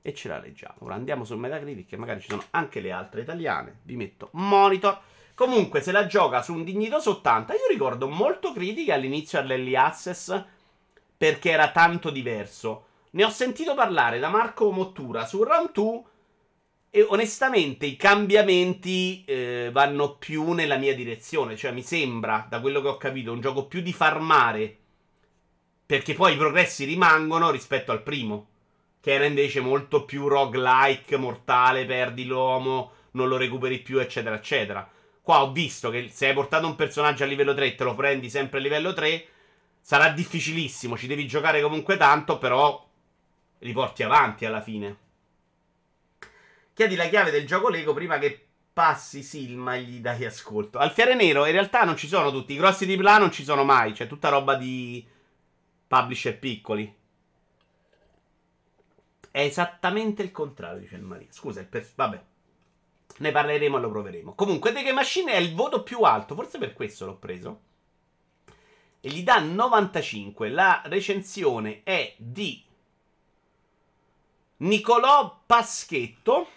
E 0.00 0.14
ce 0.14 0.28
la 0.28 0.38
leggiamo. 0.38 0.76
Ora 0.80 0.94
andiamo 0.94 1.24
su 1.24 1.36
Metacritic, 1.36 1.88
che 1.88 1.96
magari 1.96 2.20
ci 2.20 2.28
sono 2.28 2.44
anche 2.50 2.80
le 2.80 2.92
altre 2.92 3.22
italiane. 3.22 3.80
Vi 3.82 3.96
metto 3.96 4.28
monitor. 4.32 4.98
Comunque, 5.34 5.80
se 5.80 5.92
la 5.92 6.06
gioca 6.06 6.42
su 6.42 6.52
un 6.52 6.62
dignitoso 6.62 7.10
80, 7.10 7.54
io 7.54 7.66
ricordo 7.68 8.08
molto 8.08 8.52
critiche 8.52 8.92
all'inizio 8.92 9.38
all'Early 9.38 9.74
Access 9.74 10.44
perché 11.16 11.50
era 11.50 11.70
tanto 11.70 12.10
diverso. 12.10 12.86
Ne 13.10 13.24
ho 13.24 13.30
sentito 13.30 13.74
parlare 13.74 14.18
da 14.18 14.28
Marco 14.28 14.70
Mottura 14.70 15.24
su 15.24 15.42
Round 15.42 15.72
2 15.72 16.02
E 16.94 17.06
onestamente 17.08 17.86
i 17.86 17.96
cambiamenti 17.96 19.24
eh, 19.24 19.70
vanno 19.72 20.16
più 20.16 20.52
nella 20.52 20.76
mia 20.76 20.94
direzione. 20.94 21.56
Cioè, 21.56 21.72
mi 21.72 21.80
sembra, 21.80 22.46
da 22.50 22.60
quello 22.60 22.82
che 22.82 22.88
ho 22.88 22.98
capito, 22.98 23.32
un 23.32 23.40
gioco 23.40 23.64
più 23.64 23.80
di 23.80 23.94
farmare. 23.94 24.76
Perché 25.86 26.12
poi 26.12 26.34
i 26.34 26.36
progressi 26.36 26.84
rimangono 26.84 27.50
rispetto 27.50 27.92
al 27.92 28.02
primo. 28.02 28.48
Che 29.00 29.10
era 29.10 29.24
invece 29.24 29.60
molto 29.60 30.04
più 30.04 30.28
roguelike, 30.28 31.16
mortale, 31.16 31.86
perdi 31.86 32.26
l'uomo, 32.26 32.92
non 33.12 33.28
lo 33.28 33.38
recuperi 33.38 33.78
più, 33.78 33.98
eccetera, 33.98 34.36
eccetera. 34.36 34.86
Qua 35.22 35.44
ho 35.44 35.50
visto 35.50 35.88
che 35.88 36.10
se 36.12 36.28
hai 36.28 36.34
portato 36.34 36.66
un 36.66 36.76
personaggio 36.76 37.24
a 37.24 37.26
livello 37.26 37.54
3 37.54 37.68
e 37.68 37.74
te 37.74 37.84
lo 37.84 37.94
prendi 37.94 38.28
sempre 38.28 38.58
a 38.58 38.60
livello 38.60 38.92
3, 38.92 39.26
sarà 39.80 40.10
difficilissimo. 40.10 40.98
Ci 40.98 41.06
devi 41.06 41.26
giocare 41.26 41.62
comunque 41.62 41.96
tanto, 41.96 42.36
però 42.36 42.86
li 43.60 43.72
porti 43.72 44.02
avanti 44.02 44.44
alla 44.44 44.60
fine. 44.60 45.01
Chiedi 46.74 46.96
la 46.96 47.08
chiave 47.08 47.30
del 47.30 47.46
gioco 47.46 47.68
Lego 47.68 47.92
prima 47.92 48.18
che 48.18 48.46
passi 48.72 49.22
Silma 49.22 49.74
e 49.74 49.82
gli 49.82 50.00
dai 50.00 50.24
ascolto. 50.24 50.78
Al 50.78 50.92
Fiere 50.92 51.14
Nero 51.14 51.44
in 51.44 51.52
realtà 51.52 51.84
non 51.84 51.96
ci 51.96 52.08
sono 52.08 52.30
tutti. 52.30 52.54
I 52.54 52.56
grossi 52.56 52.86
di 52.86 52.96
là 52.96 53.18
non 53.18 53.30
ci 53.30 53.44
sono 53.44 53.64
mai. 53.64 53.92
C'è 53.92 54.06
tutta 54.06 54.30
roba 54.30 54.54
di 54.54 55.06
publisher 55.86 56.38
piccoli. 56.38 57.00
È 59.30 59.40
esattamente 59.40 60.22
il 60.22 60.30
contrario, 60.30 60.80
dice 60.80 60.96
il 60.96 61.02
Maria. 61.02 61.28
Scusa, 61.30 61.60
il 61.60 61.66
per... 61.66 61.86
vabbè. 61.94 62.22
Ne 63.18 63.30
parleremo 63.30 63.76
e 63.76 63.80
lo 63.80 63.90
proveremo. 63.90 64.34
Comunque, 64.34 64.72
The 64.72 64.82
Game 64.82 64.92
Machine 64.92 65.32
è 65.32 65.36
il 65.36 65.54
voto 65.54 65.82
più 65.82 66.00
alto. 66.00 66.34
Forse 66.34 66.58
per 66.58 66.72
questo 66.72 67.04
l'ho 67.04 67.16
preso. 67.16 67.60
E 69.00 69.08
gli 69.10 69.22
dà 69.22 69.38
95. 69.38 70.48
La 70.48 70.82
recensione 70.86 71.82
è 71.82 72.14
di 72.16 72.64
Nicolò 74.58 75.42
Paschetto. 75.44 76.48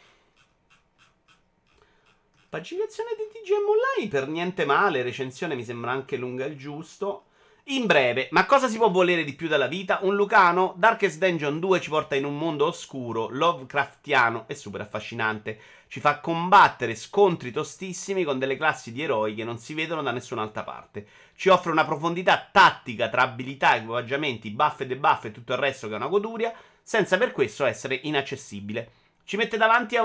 Paginazione 2.55 3.09
di 3.17 3.27
TGM 3.27 3.65
Online 3.67 4.09
per 4.09 4.29
niente 4.29 4.63
male. 4.63 5.01
Recensione 5.01 5.55
mi 5.55 5.65
sembra 5.65 5.91
anche 5.91 6.15
lunga 6.15 6.45
il 6.45 6.55
giusto. 6.55 7.25
In 7.65 7.85
breve, 7.85 8.29
ma 8.31 8.45
cosa 8.45 8.69
si 8.69 8.77
può 8.77 8.89
volere 8.89 9.25
di 9.25 9.33
più 9.33 9.49
dalla 9.49 9.67
vita? 9.67 9.99
Un 10.03 10.15
Lucano? 10.15 10.73
Darkest 10.77 11.17
Dungeon 11.17 11.59
2 11.59 11.81
ci 11.81 11.89
porta 11.89 12.15
in 12.15 12.23
un 12.23 12.37
mondo 12.37 12.65
oscuro, 12.65 13.27
Lovecraftiano 13.27 14.45
e 14.47 14.55
super 14.55 14.79
affascinante. 14.79 15.59
Ci 15.89 15.99
fa 15.99 16.21
combattere 16.21 16.95
scontri 16.95 17.51
tostissimi 17.51 18.23
con 18.23 18.39
delle 18.39 18.55
classi 18.55 18.93
di 18.93 19.01
eroi 19.01 19.35
che 19.35 19.43
non 19.43 19.57
si 19.57 19.73
vedono 19.73 20.01
da 20.01 20.11
nessun'altra 20.11 20.63
parte. 20.63 21.05
Ci 21.35 21.49
offre 21.49 21.71
una 21.71 21.83
profondità 21.83 22.47
tattica 22.49 23.09
tra 23.09 23.23
abilità, 23.23 23.75
equipaggiamenti, 23.75 24.49
buff 24.51 24.79
e 24.79 24.87
debuff 24.87 25.25
e 25.25 25.31
tutto 25.33 25.51
il 25.51 25.59
resto 25.59 25.87
che 25.87 25.93
è 25.93 25.97
una 25.97 26.07
goduria, 26.07 26.53
senza 26.81 27.17
per 27.17 27.33
questo 27.33 27.65
essere 27.65 27.99
inaccessibile. 28.03 28.91
Ci 29.25 29.35
mette 29.35 29.57
davanti 29.57 29.97
a 29.97 30.03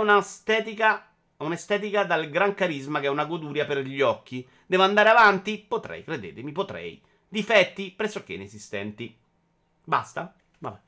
un'estetica, 1.45 1.45
un'estetica 1.45 2.05
dal 2.05 2.29
gran 2.29 2.55
carisma 2.55 3.01
che 3.01 3.07
è 3.07 3.11
una 3.11 3.25
goduria 3.25 3.65
per 3.65 3.79
gli 3.79 4.01
occhi. 4.01 4.47
Devo 4.67 4.83
andare 4.83 5.09
avanti? 5.09 5.65
Potrei, 5.67 6.05
credetemi, 6.05 6.53
potrei. 6.53 7.01
Difetti 7.29 7.93
pressoché 7.97 8.35
inesistenti. 8.35 9.17
Basta? 9.85 10.35
Vabbè. 10.59 10.79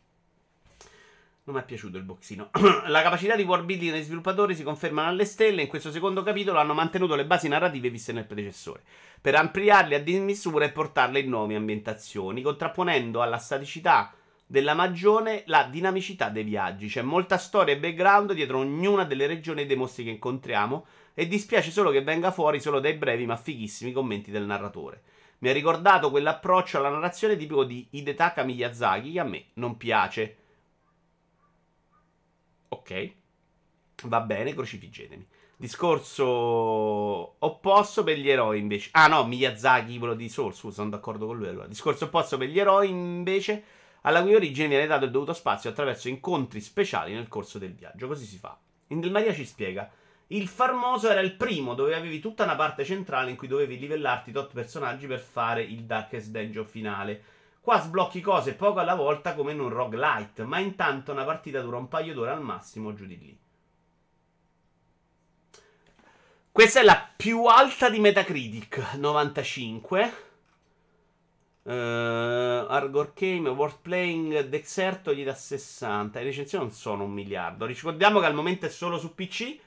Non 1.45 1.57
mi 1.57 1.61
è 1.61 1.65
piaciuto 1.65 1.97
il 1.97 2.05
boxino. 2.05 2.51
la 2.87 3.03
capacità 3.03 3.35
di 3.35 3.43
world 3.43 3.65
building 3.65 3.93
dei 3.93 4.03
sviluppatori 4.03 4.55
si 4.55 4.63
confermano 4.63 5.09
alle 5.09 5.25
stelle. 5.25 5.63
In 5.63 5.69
questo 5.69 5.91
secondo 5.91 6.23
capitolo 6.23 6.59
hanno 6.59 6.75
mantenuto 6.75 7.15
le 7.17 7.27
basi 7.27 7.49
narrative 7.49 7.91
viste 7.91 8.13
nel 8.13 8.27
predecessore, 8.27 8.83
per 9.21 9.35
ampliarle 9.35 9.97
a 9.97 10.01
dismisura 10.01 10.65
e 10.65 10.71
portarle 10.71 11.21
in 11.21 11.29
nuove 11.29 11.57
ambientazioni, 11.57 12.43
contrapponendo 12.43 13.23
alla 13.23 13.39
staticità 13.39 14.13
della 14.47 14.75
magione 14.75 15.43
la 15.47 15.65
dinamicità 15.65 16.29
dei 16.29 16.45
viaggi. 16.45 16.89
C'è 16.89 17.03
molta 17.03 17.39
storia 17.39 17.75
e 17.75 17.79
background 17.79 18.33
dietro 18.33 18.59
ognuna 18.59 19.05
delle 19.05 19.27
regioni 19.27 19.63
e 19.63 19.67
dei 19.67 19.77
mostri 19.77 20.05
che 20.05 20.11
incontriamo. 20.11 20.87
E 21.15 21.27
dispiace 21.27 21.71
solo 21.71 21.91
che 21.91 22.03
venga 22.03 22.31
fuori 22.31 22.61
solo 22.61 22.81
dai 22.81 22.95
brevi 22.95 23.27
ma 23.27 23.37
fighissimi 23.37 23.93
commenti 23.93 24.31
del 24.31 24.45
narratore. 24.45 25.03
Mi 25.39 25.49
ha 25.49 25.53
ricordato 25.53 26.11
quell'approccio 26.11 26.79
alla 26.79 26.89
narrazione 26.89 27.37
tipico 27.37 27.65
di 27.65 27.87
Hidetaka 27.91 28.45
Miyazaki 28.45 29.13
che 29.13 29.21
a 29.21 29.25
me 29.25 29.47
non 29.55 29.77
piace. 29.77 30.37
Ok. 32.69 33.13
Va 34.05 34.21
bene, 34.21 34.55
crocifiggetemi. 34.55 35.27
Discorso 35.57 36.25
opposto 37.39 38.03
per 38.03 38.19
gli 38.19 38.29
eroi 38.29 38.59
invece. 38.59 38.89
Ah 38.93 39.07
no, 39.07 39.25
Miyazaki, 39.25 39.99
quello 39.99 40.15
di 40.15 40.29
Soul, 40.29 40.55
scusa, 40.55 40.77
sono 40.77 40.91
d'accordo 40.91 41.27
con 41.27 41.37
lui 41.37 41.49
allora. 41.49 41.67
Discorso 41.67 42.07
opposto 42.07 42.37
per 42.37 42.49
gli 42.49 42.59
eroi 42.59 42.89
invece, 42.89 43.63
alla 44.03 44.23
cui 44.23 44.35
origine 44.35 44.69
viene 44.69 44.87
dato 44.87 45.05
il 45.05 45.11
dovuto 45.11 45.33
spazio 45.33 45.71
attraverso 45.71 46.09
incontri 46.09 46.61
speciali 46.61 47.13
nel 47.13 47.29
corso 47.29 47.59
del 47.59 47.75
viaggio. 47.75 48.07
Così 48.07 48.25
si 48.25 48.39
fa. 48.39 48.57
Indel 48.89 49.11
Maria 49.11 49.35
ci 49.35 49.45
spiega. 49.45 49.91
Il 50.29 50.49
Farmoso 50.49 51.11
era 51.11 51.21
il 51.21 51.35
primo 51.35 51.75
dove 51.75 51.95
avevi 51.95 52.19
tutta 52.19 52.45
una 52.45 52.57
parte 52.57 52.85
centrale 52.85 53.31
in 53.31 53.37
cui 53.37 53.49
dovevi 53.49 53.79
livellarti 53.79 54.33
tot 54.33 54.53
personaggi 54.53 55.07
per 55.07 55.21
fare 55.21 55.63
il 55.63 55.85
Darkest 55.85 56.31
Dungeon 56.31 56.67
finale. 56.67 57.23
Qua 57.61 57.81
sblocchi 57.81 58.21
cose 58.21 58.55
poco 58.55 58.81
alla 58.81 58.95
volta 58.95 59.35
come 59.35 59.53
in 59.53 59.61
un 59.61 59.69
roguelite, 59.69 60.45
ma 60.45 60.59
intanto 60.59 61.13
una 61.13 61.25
partita 61.25 61.61
dura 61.61 61.77
un 61.77 61.89
paio 61.89 62.15
d'ore 62.15 62.31
al 62.31 62.43
massimo 62.43 62.95
giù 62.95 63.05
di 63.07 63.19
lì. 63.19 63.39
Questa 66.51 66.81
è 66.81 66.83
la 66.83 67.09
più 67.17 67.45
alta 67.45 67.89
di 67.89 68.01
Metacritic, 68.01 68.95
95. 68.97 70.32
Uh, 71.65 71.71
Argor 71.71 73.13
Game, 73.15 73.49
World 73.49 73.79
Playing, 73.83 74.41
Dexerto 74.49 75.15
gli 75.15 75.25
dà 75.25 75.35
60. 75.35 76.19
Le 76.19 76.25
recensioni 76.25 76.65
non 76.65 76.73
sono 76.75 77.05
un 77.05 77.13
miliardo. 77.13 77.67
Ricordiamo 77.67 78.19
che 78.19 78.27
al 78.27 78.35
momento 78.35 78.67
è 78.67 78.69
solo 78.69 78.99
su 78.99 79.15
PC. 79.15 79.59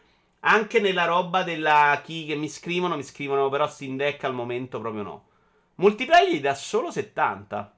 Anche 0.41 0.79
nella 0.79 1.05
roba 1.05 1.43
della 1.43 1.99
chi 2.03 2.25
che 2.25 2.35
mi 2.35 2.49
scrivono, 2.49 2.95
mi 2.95 3.03
scrivono 3.03 3.49
però 3.49 3.67
Steam 3.67 3.97
Deck 3.97 4.23
al 4.25 4.33
momento 4.33 4.79
proprio 4.79 5.01
no. 5.03 5.27
Multiplayer 5.75 6.33
gli 6.33 6.41
dà 6.41 6.53
solo 6.53 6.91
70. 6.91 7.73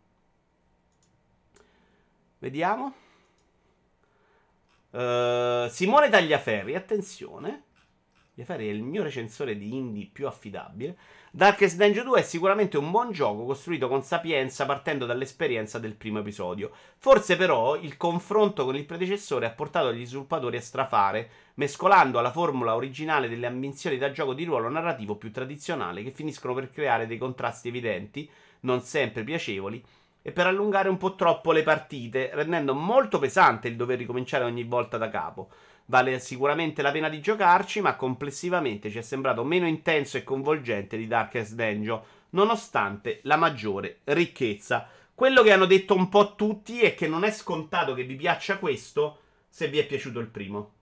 Vediamo. 2.39 2.93
Uh, 4.89 5.67
Simone 5.69 6.09
Tagliaferri, 6.09 6.75
attenzione. 6.75 7.66
Tagliaferri 8.37 8.67
è 8.67 8.71
il 8.71 8.83
mio 8.83 9.01
recensore 9.01 9.57
di 9.57 9.75
indie 9.75 10.09
più 10.11 10.27
affidabile. 10.27 10.95
Darkest 11.31 11.75
Dungeon 11.75 12.05
2 12.05 12.19
è 12.19 12.23
sicuramente 12.23 12.77
un 12.77 12.91
buon 12.91 13.11
gioco 13.11 13.45
costruito 13.45 13.87
con 13.87 14.03
sapienza 14.03 14.67
partendo 14.67 15.07
dall'esperienza 15.07 15.79
del 15.79 15.95
primo 15.95 16.19
episodio. 16.19 16.71
Forse 16.97 17.35
però 17.35 17.75
il 17.75 17.97
confronto 17.97 18.63
con 18.63 18.75
il 18.75 18.85
predecessore 18.85 19.47
ha 19.47 19.51
portato 19.51 19.91
gli 19.91 20.05
sviluppatori 20.05 20.55
a 20.55 20.61
strafare, 20.61 21.29
mescolando 21.55 22.19
alla 22.19 22.31
formula 22.31 22.75
originale 22.75 23.27
delle 23.27 23.47
ambizioni 23.47 23.97
da 23.97 24.11
gioco 24.11 24.35
di 24.35 24.43
ruolo 24.43 24.69
narrativo 24.69 25.15
più 25.15 25.31
tradizionale 25.31 26.03
che 26.03 26.11
finiscono 26.11 26.53
per 26.53 26.69
creare 26.69 27.07
dei 27.07 27.17
contrasti 27.17 27.69
evidenti, 27.69 28.29
non 28.61 28.81
sempre 28.81 29.23
piacevoli, 29.23 29.83
e 30.21 30.31
per 30.31 30.45
allungare 30.45 30.89
un 30.89 30.97
po' 30.97 31.15
troppo 31.15 31.51
le 31.51 31.63
partite, 31.63 32.29
rendendo 32.33 32.75
molto 32.75 33.17
pesante 33.17 33.67
il 33.67 33.75
dover 33.75 33.97
ricominciare 33.97 34.43
ogni 34.43 34.63
volta 34.63 34.97
da 34.97 35.09
capo. 35.09 35.49
Vale 35.89 36.19
sicuramente 36.19 36.81
la 36.81 36.91
pena 36.91 37.07
di 37.07 37.21
giocarci, 37.21 37.79
ma 37.79 37.95
complessivamente 37.95 38.89
ci 38.89 38.97
è 38.97 39.01
sembrato 39.01 39.45
meno 39.45 39.65
intenso 39.67 40.17
e 40.17 40.23
coinvolgente 40.23 40.97
di 40.97 41.07
Darkest 41.07 41.53
Dungeon, 41.53 42.01
nonostante 42.31 43.21
la 43.23 43.37
maggiore 43.37 43.99
ricchezza. 44.03 44.85
Quello 45.15 45.41
che 45.43 45.53
hanno 45.53 45.65
detto 45.65 45.95
un 45.95 46.09
po' 46.09 46.35
tutti 46.35 46.81
è 46.81 46.93
che 46.93 47.07
non 47.07 47.23
è 47.23 47.31
scontato 47.31 47.93
che 47.93 48.03
vi 48.03 48.15
piaccia 48.15 48.57
questo 48.57 49.19
se 49.47 49.69
vi 49.69 49.79
è 49.79 49.85
piaciuto 49.85 50.19
il 50.19 50.27
primo. 50.27 50.73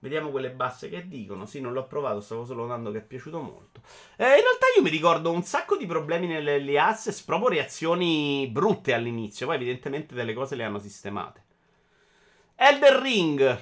Vediamo 0.00 0.30
quelle 0.30 0.50
basse 0.50 0.88
che 0.88 1.06
dicono. 1.06 1.46
Sì, 1.46 1.60
non 1.60 1.72
l'ho 1.72 1.86
provato, 1.86 2.20
stavo 2.20 2.44
solo 2.44 2.62
notando 2.62 2.90
che 2.90 2.98
è 2.98 3.02
piaciuto 3.02 3.40
molto. 3.40 3.82
Eh, 4.16 4.24
in 4.24 4.42
realtà 4.42 4.66
io 4.76 4.82
mi 4.82 4.90
ricordo 4.90 5.30
un 5.30 5.44
sacco 5.44 5.76
di 5.76 5.86
problemi 5.86 6.26
nelle 6.26 6.76
Access, 6.76 7.22
proprio 7.22 7.50
reazioni 7.50 8.48
brutte 8.48 8.92
all'inizio. 8.92 9.46
Poi 9.46 9.54
evidentemente 9.54 10.16
delle 10.16 10.34
cose 10.34 10.56
le 10.56 10.64
hanno 10.64 10.80
sistemate. 10.80 11.43
Elder 12.56 12.94
Ring. 12.94 13.58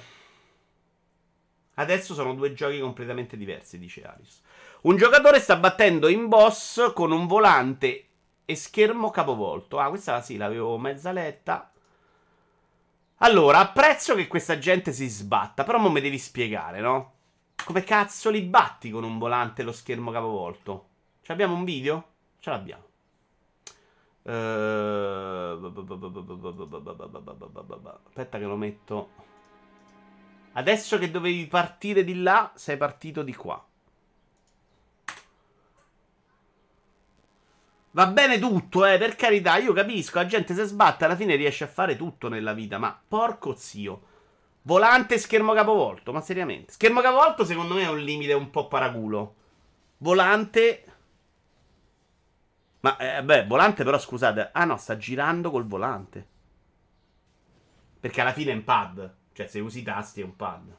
Adesso 1.75 2.13
sono 2.13 2.35
due 2.35 2.53
giochi 2.53 2.79
completamente 2.79 3.35
diversi, 3.35 3.79
dice 3.79 4.03
Arius. 4.03 4.41
Un 4.81 4.97
giocatore 4.97 5.39
sta 5.39 5.55
battendo 5.55 6.07
in 6.07 6.27
boss 6.27 6.93
con 6.93 7.11
un 7.11 7.25
volante 7.25 8.07
e 8.45 8.55
schermo 8.55 9.09
capovolto. 9.09 9.79
Ah, 9.79 9.89
questa 9.89 10.21
sì, 10.21 10.37
l'avevo 10.37 10.77
mezza 10.77 11.11
letta. 11.11 11.71
Allora, 13.17 13.59
apprezzo 13.59 14.15
che 14.15 14.27
questa 14.27 14.59
gente 14.59 14.91
si 14.91 15.07
sbatta, 15.07 15.63
però 15.63 15.79
mo 15.79 15.89
mi 15.89 16.01
devi 16.01 16.19
spiegare, 16.19 16.79
no? 16.79 17.13
Come 17.63 17.83
cazzo 17.83 18.29
li 18.29 18.41
batti 18.41 18.91
con 18.91 19.03
un 19.03 19.17
volante 19.17 19.61
e 19.61 19.65
lo 19.65 19.71
schermo 19.71 20.11
capovolto? 20.11 20.87
Ci 21.21 21.31
abbiamo 21.31 21.55
un 21.55 21.63
video? 21.63 22.11
Ce 22.39 22.49
l'abbiamo. 22.49 22.92
Aspetta 28.05 28.37
che 28.37 28.45
lo 28.45 28.55
metto. 28.55 29.09
Adesso 30.53 30.97
che 30.97 31.11
dovevi 31.11 31.45
partire 31.47 32.03
di 32.03 32.21
là, 32.21 32.51
sei 32.55 32.77
partito 32.77 33.23
di 33.23 33.35
qua. 33.35 33.65
Va 37.95 38.07
bene 38.07 38.39
tutto, 38.39 38.85
eh, 38.85 38.97
per 38.97 39.15
carità, 39.15 39.57
io 39.57 39.71
capisco, 39.73 40.17
la 40.17 40.25
gente 40.25 40.55
se 40.55 40.63
sbatte 40.63 41.05
alla 41.05 41.15
fine 41.15 41.35
riesce 41.35 41.63
a 41.65 41.67
fare 41.67 41.95
tutto 41.95 42.27
nella 42.27 42.53
vita, 42.53 42.79
ma 42.79 42.99
porco 43.07 43.55
zio. 43.55 44.01
Volante 44.63 45.15
e 45.15 45.17
schermo 45.19 45.53
capovolto, 45.53 46.11
ma 46.13 46.21
seriamente. 46.21 46.71
Schermo 46.71 47.01
capovolto 47.01 47.43
secondo 47.45 47.73
me 47.75 47.83
è 47.83 47.89
un 47.89 47.99
limite 47.99 48.33
un 48.33 48.49
po' 48.49 48.67
paraculo. 48.67 49.35
Volante... 49.97 50.85
Ma, 52.83 52.97
eh, 52.97 53.23
beh, 53.23 53.45
volante 53.45 53.83
però 53.83 53.97
scusate. 53.97 54.49
Ah 54.51 54.65
no, 54.65 54.75
sta 54.77 54.97
girando 54.97 55.49
col 55.51 55.65
volante. 55.65 56.27
Perché 57.99 58.21
alla 58.21 58.33
fine 58.33 58.51
è 58.51 58.55
un 58.55 58.63
pad. 58.65 59.15
Cioè, 59.31 59.47
se 59.47 59.59
usi 59.61 59.79
i 59.79 59.83
tasti 59.83 60.19
è 60.19 60.23
un 60.25 60.35
pad. 60.35 60.75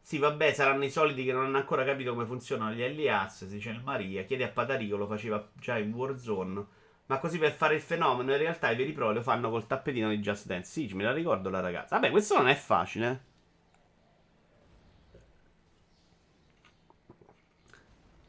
Sì, 0.00 0.18
vabbè, 0.18 0.52
saranno 0.52 0.84
i 0.84 0.90
soliti 0.90 1.24
che 1.24 1.32
non 1.32 1.44
hanno 1.44 1.58
ancora 1.58 1.84
capito 1.84 2.12
come 2.12 2.26
funzionano 2.26 2.72
gli 2.72 2.84
LIAS. 2.84 3.46
Si 3.46 3.54
dice 3.54 3.70
il 3.70 3.82
Maria. 3.82 4.24
Chiede 4.24 4.44
a 4.44 4.48
Patarico, 4.48 4.96
lo 4.96 5.06
faceva 5.06 5.48
già 5.54 5.78
in 5.78 5.92
Warzone. 5.92 6.66
Ma 7.06 7.18
così 7.18 7.38
per 7.38 7.52
fare 7.52 7.76
il 7.76 7.82
fenomeno, 7.82 8.32
in 8.32 8.38
realtà 8.38 8.70
i 8.70 8.76
veri 8.76 8.92
pro 8.92 9.12
lo 9.12 9.22
fanno 9.22 9.50
col 9.50 9.66
tappetino 9.66 10.08
di 10.08 10.18
Just 10.18 10.46
Dance. 10.46 10.70
Sì, 10.70 10.92
me 10.94 11.04
la 11.04 11.12
ricordo 11.12 11.50
la 11.50 11.60
ragazza. 11.60 11.94
Vabbè, 11.94 12.10
questo 12.10 12.36
non 12.36 12.48
è 12.48 12.54
facile. 12.54 13.32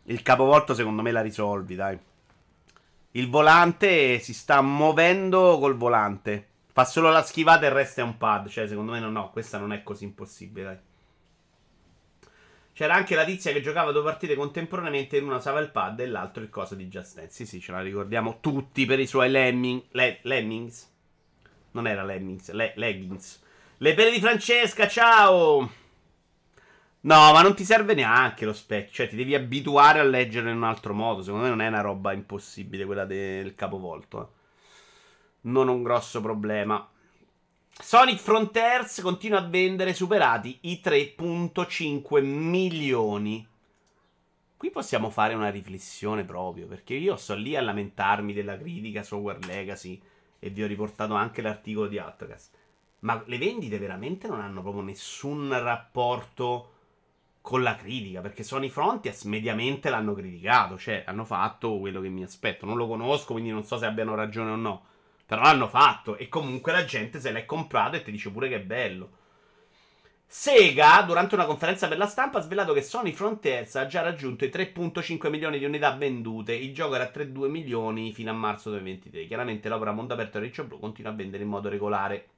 Il 0.08 0.22
capovolto 0.22 0.74
secondo 0.74 1.02
me 1.02 1.12
la 1.12 1.22
risolvi, 1.22 1.76
dai. 1.76 1.98
Il 3.12 3.30
volante 3.30 4.20
si 4.20 4.34
sta 4.34 4.62
muovendo 4.62 5.58
col 5.60 5.76
volante. 5.76 6.50
Fa 6.72 6.84
solo 6.84 7.10
la 7.10 7.24
schivata 7.24 7.66
e 7.66 7.70
il 7.70 7.74
resto 7.74 8.02
è 8.02 8.04
un 8.04 8.18
pad. 8.18 8.50
Cioè, 8.50 8.68
secondo 8.68 8.92
me 8.92 9.00
no, 9.00 9.10
no, 9.10 9.30
questa 9.32 9.58
non 9.58 9.72
è 9.72 9.82
così 9.84 10.04
impossibile, 10.04 10.66
dai. 10.66 10.78
C'era 12.74 12.94
anche 12.94 13.16
la 13.16 13.24
tizia 13.24 13.54
che 13.54 13.62
giocava 13.62 13.94
due 13.94 14.04
partite 14.04 14.36
contemporaneamente, 14.36 15.18
una 15.20 15.38
usava 15.38 15.62
il 15.62 15.72
pad 15.72 16.02
e 16.02 16.08
l'altro 16.08 16.44
il 16.44 16.50
coso 16.50 16.76
di 16.76 16.90
Just 16.90 17.16
Dance. 17.16 17.32
Sì, 17.34 17.46
sì, 17.46 17.62
ce 17.62 17.72
la 17.72 17.80
ricordiamo 17.80 18.40
tutti 18.42 18.86
per 18.86 19.00
i 19.00 19.08
suoi 19.08 19.32
lemming, 19.32 19.82
le, 19.92 20.20
lemmings. 20.24 20.92
Non 21.72 21.88
era 21.88 22.04
lemmings, 22.04 22.52
le, 22.52 22.74
leggings. 22.76 23.42
Le 23.78 23.94
pere 23.94 24.12
di 24.12 24.20
Francesca, 24.20 24.90
ciao! 24.90 25.85
No, 27.06 27.32
ma 27.34 27.44
non 27.44 27.54
ti 27.54 27.64
serve 27.64 27.94
neanche 27.94 28.46
lo 28.46 28.54
specchio. 28.54 28.94
Cioè, 28.94 29.08
ti 29.10 29.16
devi 29.16 29.36
abituare 29.36 30.00
a 30.00 30.04
leggere 30.04 30.50
in 30.50 30.58
un 30.58 30.64
altro 30.64 30.94
modo. 30.94 31.22
Secondo 31.22 31.44
me 31.44 31.52
non 31.52 31.62
è 31.62 31.68
una 31.68 31.82
roba 31.82 32.14
impossibile 32.14 32.86
quella 32.86 33.06
del 33.06 33.54
capovolto. 33.54 34.22
Eh. 34.22 34.28
Non 35.42 35.68
un 35.68 35.84
grosso 35.84 36.20
problema. 36.20 36.90
Sonic 37.78 38.18
Frontiers 38.18 39.02
continua 39.02 39.38
a 39.40 39.48
vendere 39.48 39.94
superati 39.94 40.58
i 40.62 40.82
3.5 40.84 42.24
milioni. 42.24 43.48
Qui 44.58 44.72
possiamo 44.72 45.12
fare 45.12 45.36
una 45.36 45.50
riflessione 45.50 46.24
proprio, 46.24 46.66
perché 46.66 46.96
io 46.96 47.18
sto 47.18 47.36
lì 47.36 47.56
a 47.56 47.62
lamentarmi 47.62 48.34
della 48.34 48.58
critica 48.58 49.04
su 49.04 49.18
War 49.18 49.38
Legacy 49.46 50.02
e 50.40 50.50
vi 50.50 50.64
ho 50.64 50.68
riportato 50.68 51.14
anche 51.14 51.44
l'articolo 51.44 51.88
di 51.88 52.00
Outcast. 52.00 52.58
Ma 53.02 53.22
le 53.28 53.38
vendite 53.38 53.78
veramente 53.78 54.28
non 54.28 54.40
hanno 54.40 54.62
proprio 54.64 54.82
nessun 54.82 55.50
rapporto 55.62 56.72
con 57.46 57.62
la 57.62 57.75
critica, 57.75 58.22
perché 58.22 58.42
Sony 58.42 58.70
Frontiers 58.70 59.22
mediamente 59.25 59.92
l'hanno 59.92 60.16
criticato, 60.16 60.80
cioè 60.80 61.04
hanno 61.06 61.25
fatto 61.25 61.78
quello 61.78 62.02
che 62.02 62.10
mi 62.10 62.24
aspetto. 62.24 62.66
Non 62.66 62.75
lo 62.75 62.88
conosco, 62.88 63.34
quindi 63.34 63.52
non 63.52 63.64
so 63.64 63.78
se 63.78 63.86
abbiano 63.86 64.16
ragione 64.16 64.50
o 64.50 64.56
no. 64.56 64.86
Però 65.28 65.44
l'hanno 65.44 65.68
fatto 65.68 66.18
e 66.18 66.28
comunque 66.28 66.72
la 66.72 66.86
gente 66.86 67.20
se 67.20 67.32
l'è 67.32 67.46
comprato 67.46 67.98
e 67.98 68.02
ti 68.02 68.10
dice 68.10 68.32
pure 68.32 68.50
che 68.50 68.56
è 68.56 68.62
bello. 68.62 69.10
Sega, 70.25 71.04
durante 71.04 71.36
una 71.36 71.46
conferenza 71.46 71.88
per 71.88 72.00
la 72.00 72.08
stampa, 72.08 72.40
ha 72.40 72.42
svelato 72.42 72.74
che 72.74 72.82
Sony 72.82 73.12
Frontiers 73.12 73.75
ha 73.75 73.86
già 73.86 74.02
raggiunto 74.02 74.44
i 74.44 74.50
3.5 74.50 75.30
milioni 75.30 75.60
di 75.60 75.66
unità 75.66 75.96
vendute. 75.96 76.56
Il 76.56 76.74
gioco 76.74 76.96
era 76.96 77.04
a 77.04 77.12
3,2 77.14 77.48
milioni 77.48 78.12
fino 78.12 78.32
a 78.32 78.34
marzo 78.34 78.72
2023. 78.72 79.28
Chiaramente 79.28 79.70
l'opera 79.70 79.92
Mondo 79.92 80.16
Aperto 80.16 80.40
e 80.40 80.42
Riccio 80.42 80.64
Blu 80.64 80.80
continua 80.80 81.12
a 81.12 81.16
vendere 81.16 81.44
in 81.44 81.50
modo 81.50 81.70
regolare. 81.70 82.30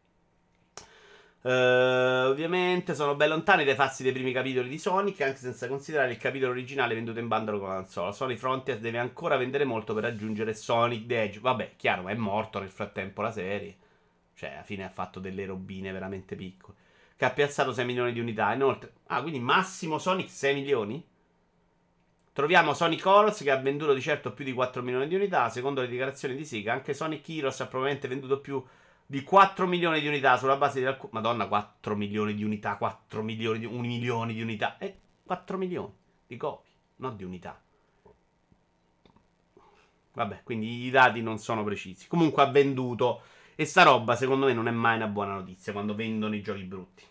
Uh, 1.47 2.27
ovviamente 2.27 2.93
sono 2.93 3.15
ben 3.15 3.29
lontani 3.29 3.63
dai 3.63 3.73
fasti 3.73 4.03
dei 4.03 4.11
primi 4.11 4.33
capitoli 4.33 4.67
di 4.67 4.77
Sonic, 4.77 5.21
anche 5.21 5.37
senza 5.37 5.69
considerare 5.69 6.11
il 6.11 6.17
capitolo 6.17 6.51
originale 6.51 6.93
venduto 6.93 7.19
in 7.19 7.29
bundle 7.29 7.57
con 7.57 7.69
la 7.69 7.75
console. 7.75 8.11
Sony 8.11 8.35
Frontier 8.35 8.79
deve 8.79 8.97
ancora 8.97 9.37
vendere 9.37 9.63
molto 9.63 9.93
per 9.93 10.03
raggiungere 10.03 10.53
Sonic 10.53 11.05
the 11.05 11.21
Edge. 11.23 11.39
Vabbè, 11.39 11.75
chiaro, 11.77 12.01
ma 12.01 12.11
è 12.11 12.15
morto 12.15 12.59
nel 12.59 12.69
frattempo 12.69 13.21
la 13.21 13.31
serie. 13.31 13.77
Cioè, 14.33 14.49
alla 14.55 14.63
fine 14.63 14.83
ha 14.83 14.89
fatto 14.89 15.21
delle 15.21 15.45
robine 15.45 15.93
veramente 15.93 16.35
piccole. 16.35 16.75
Che 17.15 17.23
ha 17.23 17.31
piazzato 17.31 17.71
6 17.71 17.85
milioni 17.85 18.11
di 18.11 18.19
unità. 18.19 18.51
Inoltre, 18.51 18.95
ah, 19.05 19.21
quindi 19.21 19.39
massimo 19.39 19.99
Sonic 19.99 20.29
6 20.29 20.53
milioni? 20.53 21.01
Troviamo 22.33 22.73
Sonic 22.73 23.05
Heroes 23.05 23.41
che 23.41 23.51
ha 23.51 23.57
venduto 23.57 23.93
di 23.93 24.01
certo 24.01 24.33
più 24.33 24.43
di 24.43 24.51
4 24.51 24.83
milioni 24.83 25.07
di 25.07 25.15
unità. 25.15 25.47
Secondo 25.47 25.79
le 25.79 25.87
dichiarazioni 25.87 26.35
di 26.35 26.43
Sega, 26.43 26.73
anche 26.73 26.93
Sonic 26.93 27.29
Heroes 27.29 27.61
ha 27.61 27.67
probabilmente 27.67 28.09
venduto 28.09 28.41
più 28.41 28.61
di 29.09 29.23
4 29.23 29.65
milioni 29.65 30.01
di 30.01 30.07
unità 30.07 30.37
sulla 30.37 30.57
base 30.57 30.81
di 30.81 30.85
alcuni... 30.85 31.13
Madonna, 31.13 31.47
4 31.47 31.95
milioni 31.95 32.35
di 32.35 32.43
unità, 32.43 32.75
4 32.75 33.23
milioni 33.23 33.59
di... 33.59 33.65
1 33.65 33.79
milione 33.79 34.33
di 34.33 34.41
unità. 34.41 34.77
Eh, 34.77 34.99
4 35.25 35.57
milioni 35.57 35.93
di 36.27 36.35
copie, 36.35 36.73
non 36.97 37.15
di 37.15 37.23
unità. 37.23 37.59
Vabbè, 40.11 40.41
quindi 40.43 40.83
i 40.83 40.89
dati 40.89 41.21
non 41.21 41.39
sono 41.39 41.63
precisi. 41.63 42.07
Comunque 42.07 42.43
ha 42.43 42.47
venduto. 42.47 43.21
E 43.55 43.65
sta 43.65 43.83
roba, 43.83 44.15
secondo 44.15 44.47
me, 44.47 44.53
non 44.53 44.67
è 44.67 44.71
mai 44.71 44.97
una 44.97 45.07
buona 45.07 45.35
notizia 45.35 45.71
quando 45.71 45.95
vendono 45.95 46.35
i 46.35 46.41
giochi 46.41 46.63
brutti. 46.63 47.03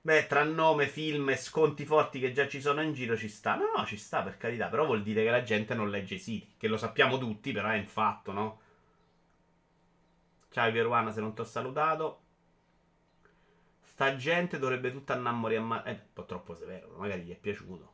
Beh, 0.00 0.26
tra 0.26 0.42
nome, 0.42 0.88
film 0.88 1.30
e 1.30 1.36
sconti 1.36 1.84
forti 1.86 2.18
che 2.18 2.32
già 2.32 2.48
ci 2.48 2.60
sono 2.60 2.82
in 2.82 2.92
giro 2.92 3.16
ci 3.16 3.28
sta. 3.28 3.54
No, 3.54 3.70
no, 3.76 3.86
ci 3.86 3.96
sta 3.96 4.22
per 4.22 4.36
carità. 4.36 4.66
Però 4.66 4.84
vuol 4.84 5.02
dire 5.02 5.22
che 5.22 5.30
la 5.30 5.42
gente 5.42 5.74
non 5.74 5.90
legge 5.90 6.16
i 6.16 6.18
siti. 6.18 6.54
Che 6.58 6.68
lo 6.68 6.76
sappiamo 6.76 7.18
tutti, 7.18 7.52
però 7.52 7.68
è 7.68 7.78
un 7.78 7.86
fatto, 7.86 8.32
no? 8.32 8.60
Ciao 10.54 10.70
Pieruana 10.70 11.10
se 11.10 11.20
non 11.20 11.34
ti 11.34 11.40
ho 11.40 11.44
salutato. 11.44 12.20
Sta 13.82 14.14
gente 14.14 14.60
dovrebbe 14.60 14.92
tutta 14.92 15.14
annamorare 15.14 15.56
a 15.56 15.62
ma- 15.62 15.82
Eh, 15.82 15.90
un 15.90 16.12
po' 16.12 16.24
troppo 16.26 16.54
severo, 16.54 16.94
magari 16.96 17.22
gli 17.22 17.32
è 17.32 17.36
piaciuto. 17.36 17.92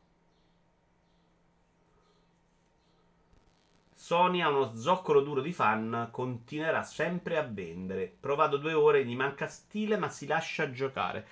Sony 3.95 4.41
ha 4.41 4.49
uno 4.49 4.75
zoccolo 4.75 5.21
duro 5.21 5.41
di 5.41 5.51
fan, 5.51 6.09
continuerà 6.11 6.83
sempre 6.83 7.37
a 7.39 7.41
vendere. 7.41 8.15
Provato 8.19 8.57
due 8.57 8.73
ore, 8.73 9.05
gli 9.05 9.15
manca 9.15 9.47
stile, 9.47 9.97
ma 9.97 10.09
si 10.09 10.27
lascia 10.27 10.69
giocare. 10.71 11.27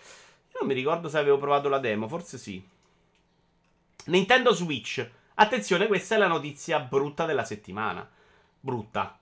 Io 0.47 0.59
non 0.59 0.67
mi 0.67 0.73
ricordo 0.73 1.09
se 1.09 1.19
avevo 1.19 1.37
provato 1.37 1.69
la 1.69 1.77
demo, 1.77 2.07
forse 2.07 2.39
sì. 2.39 2.67
Nintendo 4.05 4.51
Switch. 4.51 5.07
Attenzione, 5.35 5.85
questa 5.85 6.15
è 6.15 6.17
la 6.17 6.27
notizia 6.27 6.79
brutta 6.79 7.27
della 7.27 7.43
settimana. 7.45 8.09
Brutta 8.59 9.18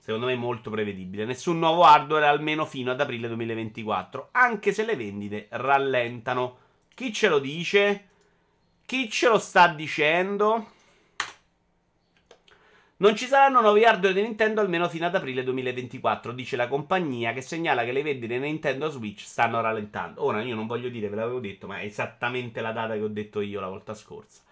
secondo 0.00 0.26
me 0.26 0.34
molto 0.34 0.70
prevedibile. 0.70 1.24
Nessun 1.24 1.58
nuovo 1.58 1.84
hardware 1.84 2.26
almeno 2.26 2.64
fino 2.64 2.90
ad 2.90 3.00
aprile 3.00 3.28
2024, 3.28 4.30
anche 4.32 4.72
se 4.72 4.84
le 4.84 4.96
vendite 4.96 5.46
rallentano. 5.50 6.58
Chi 6.94 7.12
ce 7.12 7.28
lo 7.28 7.38
dice? 7.38 8.08
Chi 8.84 9.08
ce 9.08 9.28
lo 9.28 9.38
sta 9.38 9.68
dicendo? 9.68 10.78
Non 13.00 13.16
ci 13.16 13.26
saranno 13.26 13.62
nuovi 13.62 13.84
hardware 13.84 14.12
di 14.12 14.20
Nintendo 14.20 14.60
almeno 14.60 14.86
fino 14.88 15.06
ad 15.06 15.14
aprile 15.14 15.42
2024, 15.42 16.32
dice 16.32 16.56
la 16.56 16.68
compagnia 16.68 17.32
che 17.32 17.40
segnala 17.40 17.82
che 17.82 17.92
le 17.92 18.02
vendite 18.02 18.38
Nintendo 18.38 18.90
Switch 18.90 19.20
stanno 19.20 19.60
rallentando. 19.62 20.22
Ora 20.22 20.42
io 20.42 20.54
non 20.54 20.66
voglio 20.66 20.90
dire, 20.90 21.08
ve 21.08 21.16
l'avevo 21.16 21.40
detto, 21.40 21.66
ma 21.66 21.78
è 21.78 21.84
esattamente 21.84 22.60
la 22.60 22.72
data 22.72 22.92
che 22.92 23.00
ho 23.00 23.08
detto 23.08 23.40
io 23.40 23.58
la 23.58 23.68
volta 23.68 23.94
scorsa. 23.94 24.42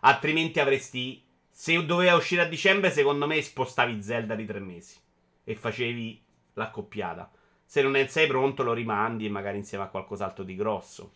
Altrimenti 0.00 0.58
avresti 0.58 1.22
se 1.60 1.84
doveva 1.84 2.14
uscire 2.14 2.42
a 2.42 2.44
dicembre, 2.44 2.88
secondo 2.88 3.26
me 3.26 3.42
spostavi 3.42 4.00
Zelda 4.00 4.36
di 4.36 4.46
tre 4.46 4.60
mesi 4.60 4.94
e 5.42 5.56
facevi 5.56 6.22
l'accoppiata. 6.52 7.28
Se 7.64 7.82
non 7.82 8.00
sei 8.06 8.28
pronto, 8.28 8.62
lo 8.62 8.72
rimandi 8.72 9.26
e 9.26 9.28
magari 9.28 9.56
insieme 9.56 9.82
a 9.82 9.88
qualcos'altro 9.88 10.44
di 10.44 10.54
grosso. 10.54 11.14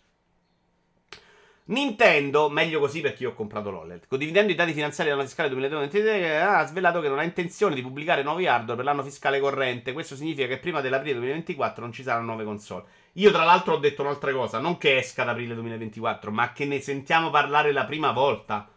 Nintendo, 1.66 2.50
meglio 2.50 2.80
così 2.80 3.00
perché 3.00 3.22
io 3.22 3.30
ho 3.30 3.34
comprato 3.34 3.70
l'OLED. 3.70 4.08
Condividendo 4.08 4.50
i 4.50 4.56
dati 4.56 4.72
finanziari 4.72 5.10
dell'anno 5.10 5.28
fiscale 5.28 5.48
2023, 5.48 6.40
ha 6.40 6.66
svelato 6.66 7.00
che 7.00 7.08
non 7.08 7.20
ha 7.20 7.22
intenzione 7.22 7.76
di 7.76 7.82
pubblicare 7.82 8.24
nuovi 8.24 8.48
hardware 8.48 8.74
per 8.74 8.84
l'anno 8.84 9.04
fiscale 9.04 9.38
corrente. 9.38 9.92
Questo 9.92 10.16
significa 10.16 10.48
che 10.48 10.58
prima 10.58 10.80
dell'aprile 10.80 11.20
2024 11.20 11.82
non 11.82 11.92
ci 11.92 12.02
saranno 12.02 12.26
nuove 12.26 12.42
console. 12.42 12.82
Io, 13.12 13.30
tra 13.30 13.44
l'altro, 13.44 13.74
ho 13.74 13.78
detto 13.78 14.02
un'altra 14.02 14.32
cosa: 14.32 14.58
non 14.58 14.76
che 14.76 14.96
esca 14.96 15.22
ad 15.22 15.28
aprile 15.28 15.54
2024, 15.54 16.32
ma 16.32 16.52
che 16.52 16.64
ne 16.64 16.80
sentiamo 16.80 17.30
parlare 17.30 17.70
la 17.70 17.84
prima 17.84 18.10
volta 18.10 18.71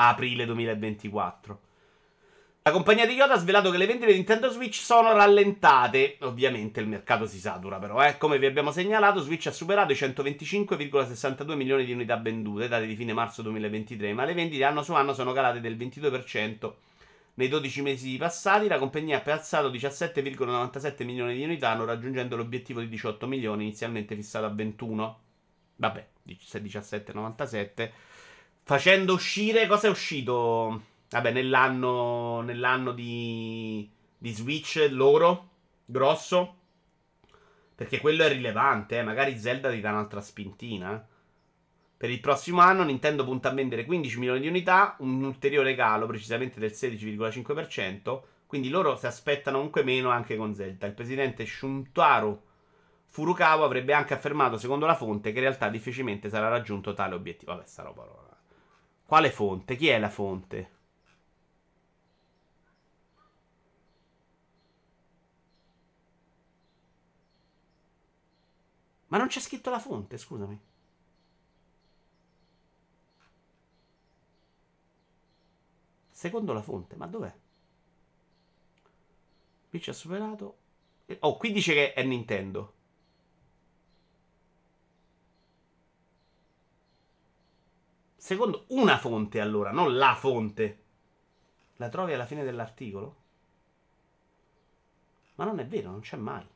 a 0.00 0.08
aprile 0.08 0.44
2024. 0.46 1.60
La 2.62 2.74
compagnia 2.74 3.06
di 3.06 3.14
Yoda 3.14 3.34
ha 3.34 3.38
svelato 3.38 3.70
che 3.70 3.78
le 3.78 3.86
vendite 3.86 4.08
di 4.08 4.16
Nintendo 4.16 4.50
Switch 4.50 4.74
sono 4.74 5.12
rallentate. 5.14 6.18
Ovviamente 6.20 6.80
il 6.80 6.86
mercato 6.86 7.26
si 7.26 7.38
satura, 7.38 7.78
però. 7.78 8.04
Eh. 8.04 8.18
Come 8.18 8.38
vi 8.38 8.44
abbiamo 8.44 8.72
segnalato, 8.72 9.20
Switch 9.20 9.46
ha 9.46 9.52
superato 9.52 9.92
i 9.92 9.94
125,62 9.94 11.54
milioni 11.54 11.84
di 11.86 11.92
unità 11.92 12.18
vendute, 12.18 12.68
date 12.68 12.86
di 12.86 12.94
fine 12.94 13.14
marzo 13.14 13.40
2023, 13.42 14.12
ma 14.12 14.24
le 14.26 14.34
vendite 14.34 14.64
anno 14.64 14.82
su 14.82 14.92
anno 14.92 15.14
sono 15.14 15.32
calate 15.32 15.60
del 15.60 15.78
22%. 15.78 16.72
Nei 17.34 17.48
12 17.48 17.82
mesi 17.82 18.16
passati 18.18 18.68
la 18.68 18.78
compagnia 18.78 19.16
ha 19.16 19.20
piazzato 19.20 19.70
17,97 19.70 21.04
milioni 21.04 21.36
di 21.36 21.44
unità, 21.44 21.74
non 21.74 21.86
raggiungendo 21.86 22.36
l'obiettivo 22.36 22.80
di 22.80 22.88
18 22.88 23.26
milioni, 23.26 23.64
inizialmente 23.64 24.14
fissato 24.14 24.44
a 24.44 24.50
21. 24.50 25.20
Vabbè, 25.76 26.06
17,97 26.26 27.90
facendo 28.68 29.14
uscire. 29.14 29.66
Cosa 29.66 29.86
è 29.86 29.90
uscito? 29.90 30.82
Vabbè, 31.08 31.32
nell'anno, 31.32 32.42
nell'anno 32.42 32.92
di, 32.92 33.90
di 34.18 34.30
Switch 34.30 34.88
loro. 34.90 35.48
grosso. 35.86 36.56
Perché 37.74 37.98
quello 37.98 38.24
è 38.24 38.28
rilevante, 38.28 38.98
eh. 38.98 39.02
magari 39.02 39.38
Zelda 39.38 39.70
ti 39.70 39.80
dà 39.80 39.90
un'altra 39.90 40.20
spintina. 40.20 40.94
Eh. 40.94 41.16
Per 41.96 42.10
il 42.10 42.20
prossimo 42.20 42.60
anno 42.60 42.84
Nintendo 42.84 43.24
punta 43.24 43.48
a 43.48 43.54
vendere 43.54 43.86
15 43.86 44.18
milioni 44.18 44.40
di 44.40 44.48
unità, 44.48 44.96
un 44.98 45.24
ulteriore 45.24 45.74
calo 45.74 46.06
precisamente 46.06 46.60
del 46.60 46.72
16,5%. 46.72 48.20
Quindi 48.46 48.68
loro 48.68 48.96
si 48.96 49.06
aspettano 49.06 49.56
comunque 49.56 49.82
meno 49.82 50.10
anche 50.10 50.36
con 50.36 50.54
Zelda. 50.54 50.86
Il 50.86 50.92
presidente 50.92 51.46
Shuntaro 51.46 52.42
Furukawa 53.06 53.64
avrebbe 53.64 53.94
anche 53.94 54.12
affermato, 54.12 54.58
secondo 54.58 54.84
la 54.84 54.94
fonte, 54.94 55.30
che 55.30 55.38
in 55.38 55.44
realtà 55.44 55.70
difficilmente 55.70 56.28
sarà 56.28 56.48
raggiunto 56.48 56.92
tale 56.92 57.14
obiettivo. 57.14 57.52
Vabbè, 57.52 57.66
sta 57.66 57.82
roba. 57.82 58.27
Quale 59.08 59.30
fonte? 59.30 59.74
Chi 59.76 59.88
è 59.88 59.98
la 59.98 60.10
fonte? 60.10 60.70
Ma 69.06 69.16
non 69.16 69.28
c'è 69.28 69.40
scritto 69.40 69.70
la 69.70 69.78
fonte, 69.78 70.18
scusami. 70.18 70.60
Secondo 76.10 76.52
la 76.52 76.60
fonte, 76.60 76.94
ma 76.96 77.06
dov'è? 77.06 77.34
Qui 79.70 79.80
ci 79.80 79.88
ha 79.88 79.94
superato. 79.94 80.58
Oh, 81.20 81.38
qui 81.38 81.50
dice 81.50 81.72
che 81.72 81.94
è 81.94 82.02
Nintendo. 82.02 82.74
Secondo 88.28 88.66
una 88.68 88.98
fonte, 88.98 89.40
allora, 89.40 89.70
non 89.70 89.96
la 89.96 90.14
fonte. 90.14 90.82
La 91.76 91.88
trovi 91.88 92.12
alla 92.12 92.26
fine 92.26 92.44
dell'articolo? 92.44 93.16
Ma 95.36 95.46
non 95.46 95.58
è 95.60 95.66
vero, 95.66 95.90
non 95.90 96.00
c'è 96.00 96.18
mai. 96.18 96.46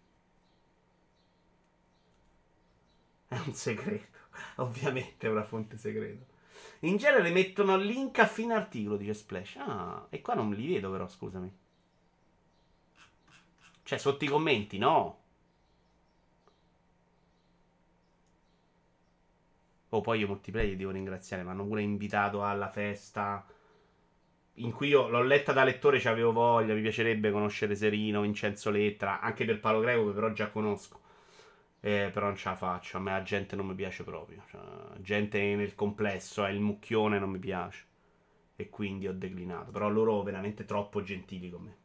È 3.26 3.38
un 3.38 3.54
segreto. 3.54 4.18
Ovviamente 4.56 5.26
è 5.26 5.30
una 5.30 5.44
fonte 5.44 5.78
segreta. 5.78 6.26
In 6.80 6.98
genere 6.98 7.30
mettono 7.30 7.78
link 7.78 8.18
a 8.18 8.26
fine 8.26 8.52
articolo, 8.52 8.98
dice 8.98 9.14
Splash. 9.14 9.56
Ah, 9.56 10.06
e 10.10 10.20
qua 10.20 10.34
non 10.34 10.52
li 10.52 10.74
vedo 10.74 10.90
però, 10.90 11.08
scusami. 11.08 11.56
Cioè, 13.82 13.98
sotto 13.98 14.24
i 14.24 14.28
commenti, 14.28 14.76
no. 14.76 15.21
Oh, 19.94 20.00
poi 20.00 20.20
io 20.20 20.26
multiplayer 20.26 20.74
devo 20.74 20.90
ringraziare, 20.90 21.42
mi 21.42 21.50
hanno 21.50 21.66
pure 21.66 21.82
invitato 21.82 22.42
alla 22.42 22.68
festa. 22.68 23.46
In 24.54 24.72
cui 24.72 24.88
io 24.88 25.08
l'ho 25.08 25.22
letta 25.22 25.52
da 25.52 25.64
lettore, 25.64 26.00
ci 26.00 26.08
avevo 26.08 26.32
voglia. 26.32 26.72
Mi 26.72 26.80
piacerebbe 26.80 27.30
conoscere 27.30 27.74
Serino, 27.74 28.22
Vincenzo 28.22 28.70
Lettra, 28.70 29.20
anche 29.20 29.44
per 29.44 29.60
Paolo 29.60 29.80
Greco, 29.80 30.06
che 30.06 30.12
però 30.12 30.32
già 30.32 30.48
conosco. 30.48 31.00
Eh, 31.80 32.10
però 32.10 32.26
non 32.26 32.36
ce 32.36 32.48
la 32.48 32.54
faccio. 32.54 32.96
A 32.96 33.00
me 33.00 33.10
la 33.10 33.22
gente 33.22 33.54
non 33.54 33.66
mi 33.66 33.74
piace 33.74 34.02
proprio. 34.02 34.42
Cioè, 34.48 34.60
gente 35.00 35.38
nel 35.56 35.74
complesso, 35.74 36.42
è 36.44 36.50
il 36.50 36.60
mucchione, 36.60 37.18
non 37.18 37.28
mi 37.28 37.38
piace. 37.38 37.84
E 38.56 38.70
quindi 38.70 39.06
ho 39.08 39.12
declinato. 39.12 39.72
Però 39.72 39.90
loro 39.90 40.22
veramente 40.22 40.64
troppo 40.64 41.02
gentili 41.02 41.50
con 41.50 41.62
me. 41.62 41.76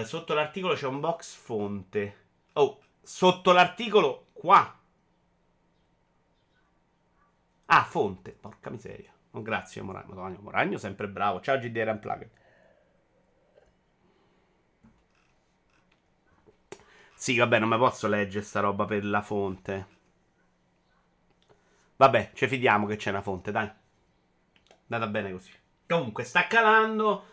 Eh, 0.00 0.04
sotto 0.06 0.32
l'articolo 0.32 0.72
c'è 0.74 0.86
un 0.86 1.00
box 1.00 1.34
fonte. 1.34 2.16
Oh, 2.54 2.80
sotto 3.02 3.52
l'articolo 3.52 4.28
qua 4.32 4.77
Ah, 7.70 7.84
fonte. 7.84 8.32
Porca 8.32 8.70
miseria. 8.70 9.12
Oh, 9.32 9.42
grazie, 9.42 9.82
Moragno. 9.82 10.14
Madonna, 10.14 10.38
Moragno 10.40 10.78
sempre 10.78 11.08
bravo. 11.08 11.40
Ciao, 11.40 11.58
GDR 11.58 11.88
Unplugged. 11.88 12.30
Sì, 17.14 17.36
vabbè, 17.36 17.58
non 17.58 17.68
mi 17.68 17.76
posso 17.76 18.06
leggere 18.08 18.44
sta 18.44 18.60
roba 18.60 18.84
per 18.84 19.04
la 19.04 19.20
fonte. 19.20 19.86
Vabbè, 21.96 22.30
ci 22.32 22.46
fidiamo 22.46 22.86
che 22.86 22.96
c'è 22.96 23.10
una 23.10 23.22
fonte, 23.22 23.50
dai. 23.50 23.70
Andata 24.88 25.10
bene 25.10 25.32
così. 25.32 25.50
Comunque, 25.86 26.24
sta 26.24 26.46
calando. 26.46 27.24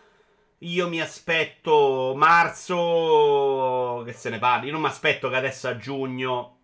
Io 0.60 0.89
mi 0.89 1.00
aspetto 1.00 2.13
marzo 2.15 4.04
che 4.06 4.12
se 4.13 4.30
ne 4.30 4.39
parli. 4.39 4.65
Io 4.67 4.74
non 4.74 4.82
mi 4.82 4.88
aspetto 4.88 5.30
che 5.30 5.36
adesso 5.36 5.67
a 5.69 5.78
giugno 5.78 6.58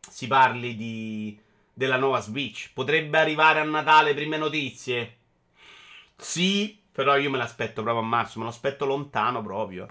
si 0.00 0.26
parli 0.26 0.76
di 0.76 1.38
della 1.76 1.98
nuova 1.98 2.20
Switch. 2.20 2.70
Potrebbe 2.72 3.18
arrivare 3.18 3.60
a 3.60 3.64
Natale 3.64 4.14
prime 4.14 4.38
notizie. 4.38 5.16
Sì, 6.16 6.80
però 6.90 7.18
io 7.18 7.28
me 7.28 7.36
l'aspetto 7.36 7.82
proprio 7.82 8.02
a 8.02 8.06
marzo, 8.06 8.38
me 8.38 8.46
lo 8.46 8.50
aspetto 8.50 8.86
lontano 8.86 9.42
proprio. 9.42 9.86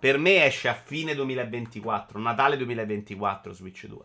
Per 0.00 0.16
me 0.16 0.46
esce 0.46 0.68
a 0.68 0.74
fine 0.74 1.14
2024, 1.14 2.18
Natale 2.18 2.56
2024 2.56 3.52
Switch 3.52 3.86
2. 3.86 3.98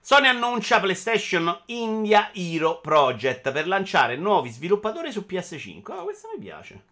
Sony 0.00 0.26
annuncia 0.26 0.80
PlayStation 0.80 1.62
India 1.66 2.32
Hero 2.34 2.80
Project 2.80 3.52
per 3.52 3.68
lanciare 3.68 4.16
nuovi 4.16 4.50
sviluppatori 4.50 5.12
su 5.12 5.24
PS5. 5.28 5.92
Oh, 5.92 6.02
questa 6.02 6.28
mi 6.34 6.40
piace. 6.40 6.84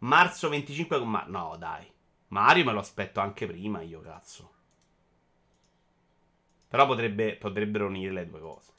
Marzo 0.00 0.50
25 0.50 0.98
con 0.98 1.08
Mario. 1.08 1.30
No, 1.30 1.56
dai. 1.58 1.90
Mario 2.28 2.64
me 2.66 2.72
lo 2.72 2.80
aspetto 2.80 3.20
anche 3.20 3.46
prima, 3.46 3.80
io 3.80 4.00
cazzo. 4.02 4.50
Però 6.70 6.86
potrebbe, 6.86 7.34
potrebbero 7.34 7.86
unire 7.86 8.12
le 8.12 8.26
due 8.28 8.38
cose. 8.38 8.72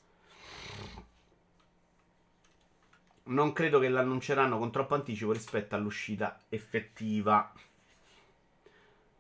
Non 3.23 3.51
credo 3.51 3.79
che 3.79 3.89
l'annunceranno 3.89 4.57
con 4.57 4.71
troppo 4.71 4.95
anticipo 4.95 5.33
rispetto 5.33 5.75
all'uscita 5.75 6.39
effettiva. 6.47 7.51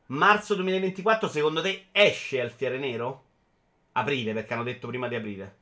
Marzo 0.07 0.55
2024, 0.55 1.27
secondo 1.27 1.61
te 1.61 1.87
esce 1.91 2.39
Alfiere 2.39 2.77
Nero? 2.77 3.25
Aprile, 3.91 4.31
perché 4.31 4.53
hanno 4.53 4.63
detto 4.63 4.87
prima 4.87 5.09
di 5.09 5.15
aprile. 5.15 5.57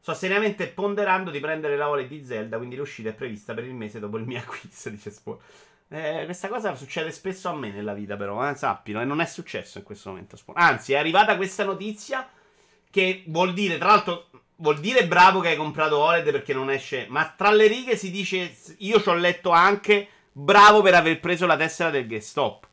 Sto 0.00 0.14
seriamente 0.14 0.66
ponderando 0.66 1.30
di 1.30 1.38
prendere 1.38 1.76
la 1.76 1.86
wallet 1.86 2.08
di 2.08 2.24
Zelda, 2.24 2.56
quindi 2.56 2.74
l'uscita 2.74 3.10
è 3.10 3.14
prevista 3.14 3.54
per 3.54 3.64
il 3.64 3.74
mese 3.74 4.00
dopo 4.00 4.18
il 4.18 4.26
mio 4.26 4.38
acquisto, 4.42 4.90
dice 4.90 5.12
Spawn. 5.12 5.38
Eh, 5.94 6.24
questa 6.24 6.48
cosa 6.48 6.74
succede 6.74 7.12
spesso 7.12 7.50
a 7.50 7.54
me 7.54 7.70
nella 7.70 7.92
vita, 7.92 8.16
però, 8.16 8.48
eh, 8.48 8.54
sappilo, 8.54 9.02
e 9.02 9.04
non 9.04 9.20
è 9.20 9.26
successo 9.26 9.76
in 9.76 9.84
questo 9.84 10.08
momento. 10.08 10.38
Anzi, 10.54 10.94
è 10.94 10.96
arrivata 10.96 11.36
questa 11.36 11.64
notizia 11.64 12.26
che 12.90 13.24
vuol 13.26 13.52
dire, 13.52 13.76
tra 13.76 13.88
l'altro, 13.88 14.30
vuol 14.56 14.80
dire 14.80 15.06
bravo 15.06 15.40
che 15.40 15.48
hai 15.48 15.56
comprato 15.56 15.98
OLED 15.98 16.30
perché 16.30 16.54
non 16.54 16.70
esce. 16.70 17.04
Ma 17.10 17.34
tra 17.36 17.50
le 17.50 17.66
righe 17.66 17.96
si 17.96 18.10
dice, 18.10 18.56
io 18.78 19.02
ci 19.02 19.08
ho 19.10 19.14
letto 19.14 19.50
anche 19.50 20.08
bravo 20.32 20.80
per 20.80 20.94
aver 20.94 21.20
preso 21.20 21.44
la 21.44 21.58
tessera 21.58 21.90
del 21.90 22.06
GameStop. 22.06 22.66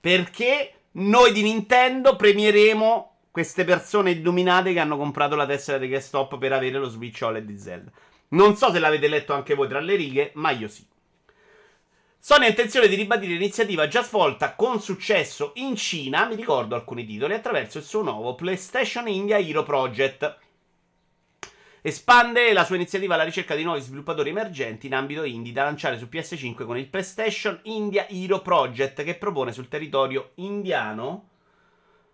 Perché 0.00 0.72
noi 0.92 1.32
di 1.32 1.42
Nintendo 1.42 2.16
premieremo 2.16 3.16
queste 3.30 3.64
persone 3.64 4.12
illuminate 4.12 4.72
che 4.72 4.80
hanno 4.80 4.96
comprato 4.96 5.36
la 5.36 5.46
tessera 5.46 5.76
del 5.76 5.90
GameStop 5.90 6.38
per 6.38 6.54
avere 6.54 6.78
lo 6.78 6.88
Switch 6.88 7.20
OLED 7.20 7.44
di 7.44 7.58
Zelda. 7.58 7.90
Non 8.28 8.56
so 8.56 8.72
se 8.72 8.78
l'avete 8.78 9.08
letto 9.08 9.34
anche 9.34 9.54
voi 9.54 9.68
tra 9.68 9.80
le 9.80 9.94
righe, 9.94 10.30
ma 10.36 10.52
io 10.52 10.68
sì. 10.68 10.86
Sony 12.24 12.44
ha 12.44 12.50
intenzione 12.50 12.86
di 12.86 12.94
ribadire 12.94 13.32
l'iniziativa 13.32 13.88
già 13.88 14.04
svolta 14.04 14.54
con 14.54 14.80
successo 14.80 15.50
in 15.56 15.74
Cina, 15.74 16.24
mi 16.24 16.36
ricordo 16.36 16.76
alcuni 16.76 17.04
titoli, 17.04 17.34
attraverso 17.34 17.78
il 17.78 17.84
suo 17.84 18.02
nuovo 18.02 18.36
PlayStation 18.36 19.08
India 19.08 19.40
Hero 19.40 19.64
Project. 19.64 20.38
Espande 21.80 22.52
la 22.52 22.64
sua 22.64 22.76
iniziativa 22.76 23.14
alla 23.14 23.24
ricerca 23.24 23.56
di 23.56 23.64
nuovi 23.64 23.80
sviluppatori 23.80 24.28
emergenti 24.28 24.86
in 24.86 24.94
ambito 24.94 25.24
indie 25.24 25.52
da 25.52 25.64
lanciare 25.64 25.98
su 25.98 26.06
PS5 26.08 26.64
con 26.64 26.78
il 26.78 26.86
PlayStation 26.86 27.58
India 27.64 28.06
Hero 28.08 28.40
Project 28.40 29.02
che 29.02 29.16
propone 29.16 29.50
sul 29.50 29.66
territorio 29.66 30.30
indiano 30.36 31.30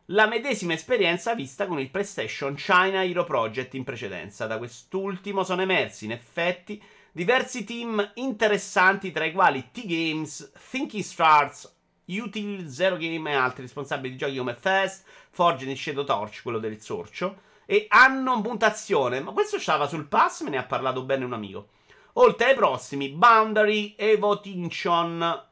la 0.06 0.26
medesima 0.26 0.72
esperienza 0.72 1.34
vista 1.34 1.66
con 1.66 1.80
il 1.80 1.90
PlayStation 1.90 2.54
China 2.54 3.04
Hero 3.04 3.24
Project 3.24 3.74
in 3.74 3.84
precedenza. 3.84 4.46
Da 4.46 4.56
quest'ultimo 4.56 5.44
sono 5.44 5.60
emersi 5.60 6.06
in 6.06 6.12
effetti 6.12 6.82
diversi 7.18 7.64
team 7.64 8.12
interessanti, 8.14 9.10
tra 9.10 9.24
i 9.24 9.32
quali 9.32 9.70
T-Games, 9.72 10.52
Thinking 10.70 11.02
Stars, 11.02 11.76
Util 12.04 12.68
Zero 12.68 12.96
Game 12.96 13.28
e 13.28 13.34
altri 13.34 13.62
responsabili 13.62 14.12
di 14.12 14.18
giochi 14.18 14.36
come 14.36 14.54
Fast, 14.54 15.04
Forging 15.30 15.72
e 15.72 15.74
Shadow 15.74 16.04
Torch, 16.04 16.42
quello 16.42 16.60
del 16.60 16.80
sorcio, 16.80 17.40
e 17.66 17.86
hanno 17.88 18.36
mutazione. 18.36 19.18
Ma 19.18 19.32
questo 19.32 19.58
stava 19.58 19.88
sul 19.88 20.06
pass, 20.06 20.42
me 20.42 20.50
ne 20.50 20.58
ha 20.58 20.64
parlato 20.64 21.02
bene 21.02 21.24
un 21.24 21.32
amico. 21.32 21.70
Oltre 22.12 22.50
ai 22.50 22.54
prossimi, 22.54 23.08
Boundary, 23.08 23.96
Evotintion, 23.98 25.44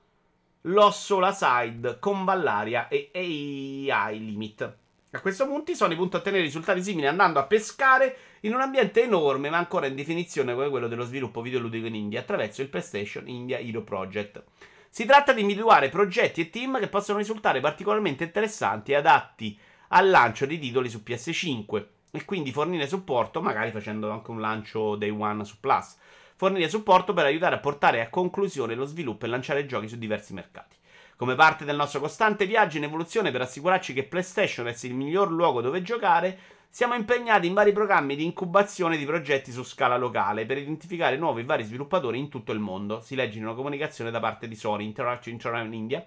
Lost 0.60 1.02
Soul 1.02 1.34
Side, 1.34 1.98
Convallaria 1.98 2.86
e 2.86 3.10
AI 3.12 4.24
Limit. 4.24 4.76
A 5.16 5.20
questo 5.20 5.46
punto 5.46 5.74
Sony 5.74 5.96
punta 5.96 6.18
a 6.18 6.20
ottenere 6.20 6.42
risultati 6.42 6.82
simili 6.82 7.06
andando 7.06 7.38
a 7.38 7.46
pescare 7.46 8.16
in 8.40 8.52
un 8.52 8.60
ambiente 8.60 9.02
enorme 9.02 9.48
ma 9.48 9.56
ancora 9.56 9.86
in 9.86 9.94
definizione 9.94 10.52
come 10.52 10.68
quello 10.68 10.88
dello 10.88 11.04
sviluppo 11.04 11.40
videoludico 11.40 11.86
in 11.86 11.94
India 11.94 12.20
attraverso 12.20 12.60
il 12.60 12.68
PlayStation 12.68 13.26
India 13.26 13.58
Hero 13.58 13.80
Project. 13.80 14.44
Si 14.90 15.06
tratta 15.06 15.32
di 15.32 15.40
individuare 15.40 15.88
progetti 15.88 16.42
e 16.42 16.50
team 16.50 16.78
che 16.78 16.88
possono 16.88 17.16
risultare 17.16 17.60
particolarmente 17.60 18.24
interessanti 18.24 18.92
e 18.92 18.96
adatti 18.96 19.58
al 19.88 20.10
lancio 20.10 20.44
di 20.44 20.58
titoli 20.58 20.90
su 20.90 21.00
PS5 21.02 21.86
e 22.10 22.24
quindi 22.26 22.52
fornire 22.52 22.86
supporto, 22.86 23.40
magari 23.40 23.70
facendo 23.70 24.10
anche 24.10 24.30
un 24.30 24.40
lancio 24.40 24.96
day 24.96 25.08
one 25.08 25.46
su 25.46 25.58
Plus, 25.60 25.96
fornire 26.36 26.68
supporto 26.68 27.14
per 27.14 27.24
aiutare 27.24 27.54
a 27.54 27.60
portare 27.60 28.02
a 28.02 28.10
conclusione 28.10 28.74
lo 28.74 28.84
sviluppo 28.84 29.24
e 29.24 29.28
lanciare 29.28 29.64
giochi 29.64 29.88
su 29.88 29.96
diversi 29.96 30.34
mercati. 30.34 30.75
Come 31.16 31.34
parte 31.34 31.64
del 31.64 31.76
nostro 31.76 31.98
costante 31.98 32.44
viaggio 32.44 32.76
in 32.76 32.84
evoluzione 32.84 33.30
per 33.30 33.40
assicurarci 33.40 33.94
che 33.94 34.04
PlayStation 34.04 34.66
resti 34.66 34.86
il 34.86 34.94
miglior 34.94 35.32
luogo 35.32 35.62
dove 35.62 35.80
giocare, 35.80 36.38
siamo 36.68 36.92
impegnati 36.92 37.46
in 37.46 37.54
vari 37.54 37.72
programmi 37.72 38.16
di 38.16 38.24
incubazione 38.24 38.98
di 38.98 39.06
progetti 39.06 39.50
su 39.50 39.62
scala 39.62 39.96
locale 39.96 40.44
per 40.44 40.58
identificare 40.58 41.16
nuovi 41.16 41.40
e 41.40 41.44
vari 41.44 41.64
sviluppatori 41.64 42.18
in 42.18 42.28
tutto 42.28 42.52
il 42.52 42.58
mondo. 42.58 43.00
Si 43.00 43.14
legge 43.14 43.38
in 43.38 43.44
una 43.44 43.54
comunicazione 43.54 44.10
da 44.10 44.20
parte 44.20 44.46
di 44.46 44.54
Sony 44.54 44.84
Interaction 44.84 45.38
in 45.64 45.72
India, 45.72 46.06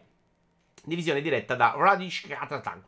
divisione 0.84 1.22
diretta 1.22 1.56
da 1.56 1.74
Radish 1.76 2.28
Katataglu. 2.28 2.84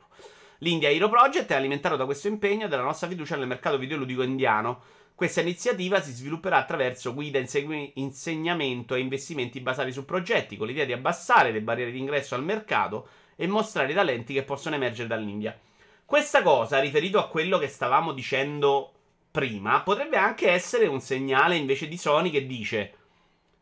L'India 0.59 0.91
Hero 0.91 1.09
Project 1.09 1.49
è 1.49 1.55
alimentato 1.55 1.95
da 1.95 2.05
questo 2.05 2.27
impegno 2.27 2.65
e 2.65 2.67
dalla 2.67 2.83
nostra 2.83 3.07
fiducia 3.07 3.35
nel 3.35 3.47
mercato 3.47 3.79
videoludico 3.79 4.21
indiano. 4.21 4.83
Questa 5.15 5.41
iniziativa 5.41 6.01
si 6.01 6.11
svilupperà 6.11 6.57
attraverso 6.57 7.13
guida, 7.13 7.39
insegui- 7.39 7.91
insegnamento 7.95 8.95
e 8.95 8.99
investimenti 8.99 9.59
basati 9.59 9.91
su 9.91 10.05
progetti, 10.05 10.57
con 10.57 10.67
l'idea 10.67 10.85
di 10.85 10.93
abbassare 10.93 11.51
le 11.51 11.61
barriere 11.61 11.91
di 11.91 11.99
ingresso 11.99 12.35
al 12.35 12.43
mercato 12.43 13.07
e 13.35 13.47
mostrare 13.47 13.91
i 13.91 13.95
talenti 13.95 14.33
che 14.33 14.43
possono 14.43 14.75
emergere 14.75 15.07
dall'India. 15.07 15.57
Questa 16.05 16.41
cosa, 16.41 16.79
riferito 16.79 17.19
a 17.19 17.27
quello 17.27 17.57
che 17.57 17.67
stavamo 17.67 18.11
dicendo 18.13 18.91
prima, 19.31 19.81
potrebbe 19.81 20.17
anche 20.17 20.49
essere 20.49 20.87
un 20.87 20.99
segnale 20.99 21.55
invece 21.55 21.87
di 21.87 21.97
Sony 21.97 22.29
che 22.29 22.45
dice 22.45 22.95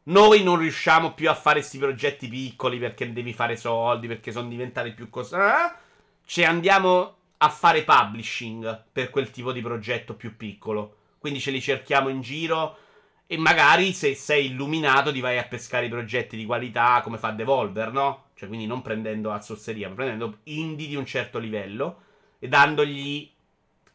noi 0.10 0.42
non 0.42 0.58
riusciamo 0.58 1.14
più 1.14 1.30
a 1.30 1.36
fare 1.36 1.60
questi 1.60 1.78
progetti 1.78 2.28
piccoli 2.28 2.80
perché 2.80 3.14
devi 3.14 3.34
fare 3.34 3.56
soldi, 3.56 4.08
perché 4.08 4.32
sono 4.32 4.48
diventati 4.48 4.92
più 4.92 5.10
costosi. 5.10 5.42
Eh? 5.42 5.72
Ci 6.26 6.44
andiamo 6.44 7.16
a 7.38 7.50
fare 7.50 7.84
publishing 7.84 8.86
per 8.92 9.12
quel 9.12 9.30
tipo 9.30 9.52
di 9.52 9.62
progetto 9.62 10.16
più 10.16 10.36
piccolo. 10.36 10.96
Quindi 11.20 11.40
ce 11.40 11.52
li 11.52 11.62
cerchiamo 11.62 12.10
in 12.10 12.22
giro 12.22 12.78
e 13.28 13.38
magari 13.38 13.94
se 13.94 14.16
sei 14.16 14.48
illuminato 14.48 15.12
ti 15.12 15.20
vai 15.20 15.38
a 15.38 15.44
pescare 15.44 15.86
i 15.86 15.90
progetti 15.90 16.36
di 16.36 16.46
qualità 16.46 17.02
come 17.04 17.20
fa 17.20 17.30
Devolver, 17.30 17.92
no? 17.92 18.30
Cioè 18.34 18.48
quindi 18.48 18.66
non 18.66 18.82
prendendo 18.82 19.32
a 19.32 19.40
zozzeria, 19.40 19.88
ma 19.88 19.96
prendendo 19.96 20.40
indie 20.46 20.88
di 20.88 20.96
un 20.96 21.06
certo 21.06 21.38
livello 21.38 22.02
e 22.40 22.48
dandogli 22.48 23.30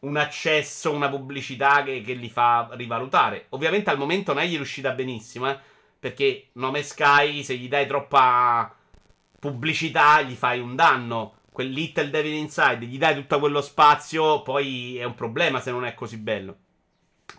un 0.00 0.16
accesso, 0.16 0.92
una 0.92 1.08
pubblicità 1.08 1.82
che, 1.82 2.00
che, 2.02 2.12
li 2.12 2.28
fa 2.28 2.68
rivalutare. 2.72 3.46
Ovviamente 3.50 3.90
al 3.90 3.98
momento 3.98 4.32
non 4.32 4.42
è 4.42 4.46
gli 4.46 4.56
riuscita 4.56 4.92
benissimo, 4.92 5.50
eh, 5.50 5.58
perché 5.98 6.50
Nome 6.52 6.82
Sky, 6.82 7.42
se 7.42 7.56
gli 7.56 7.68
dai 7.68 7.86
troppa 7.86 8.72
pubblicità, 9.40 10.22
gli 10.22 10.34
fai 10.34 10.60
un 10.60 10.76
danno. 10.76 11.38
Quel 11.50 11.70
Little 11.70 12.10
Devil 12.10 12.34
Inside, 12.34 12.84
gli 12.84 12.98
dai 12.98 13.14
tutto 13.14 13.38
quello 13.38 13.60
spazio, 13.60 14.42
poi 14.42 14.96
è 14.98 15.04
un 15.04 15.14
problema 15.14 15.60
se 15.60 15.70
non 15.70 15.84
è 15.84 15.94
così 15.94 16.18
bello. 16.18 16.56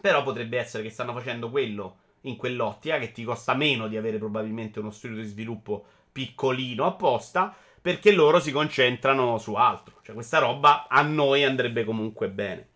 Però 0.02 0.24
potrebbe 0.24 0.58
essere 0.58 0.84
che 0.84 0.90
stanno 0.90 1.14
facendo 1.14 1.50
quello 1.50 1.98
in 2.22 2.36
quell'ottica, 2.36 3.00
che 3.00 3.12
ti 3.12 3.24
costa 3.24 3.54
meno 3.54 3.88
di 3.88 3.98
avere 3.98 4.18
probabilmente 4.18 4.80
uno 4.80 4.92
studio 4.92 5.18
di 5.18 5.28
sviluppo 5.28 5.86
piccolino 6.12 6.86
apposta 6.86 7.56
perché 7.82 8.12
loro 8.12 8.40
si 8.40 8.52
concentrano 8.52 9.38
su 9.38 9.54
altro. 9.54 10.00
Cioè, 10.02 10.16
questa 10.16 10.40
roba 10.40 10.88
a 10.88 11.02
noi 11.04 11.44
andrebbe 11.44 11.84
comunque 11.84 12.30
bene. 12.30 12.70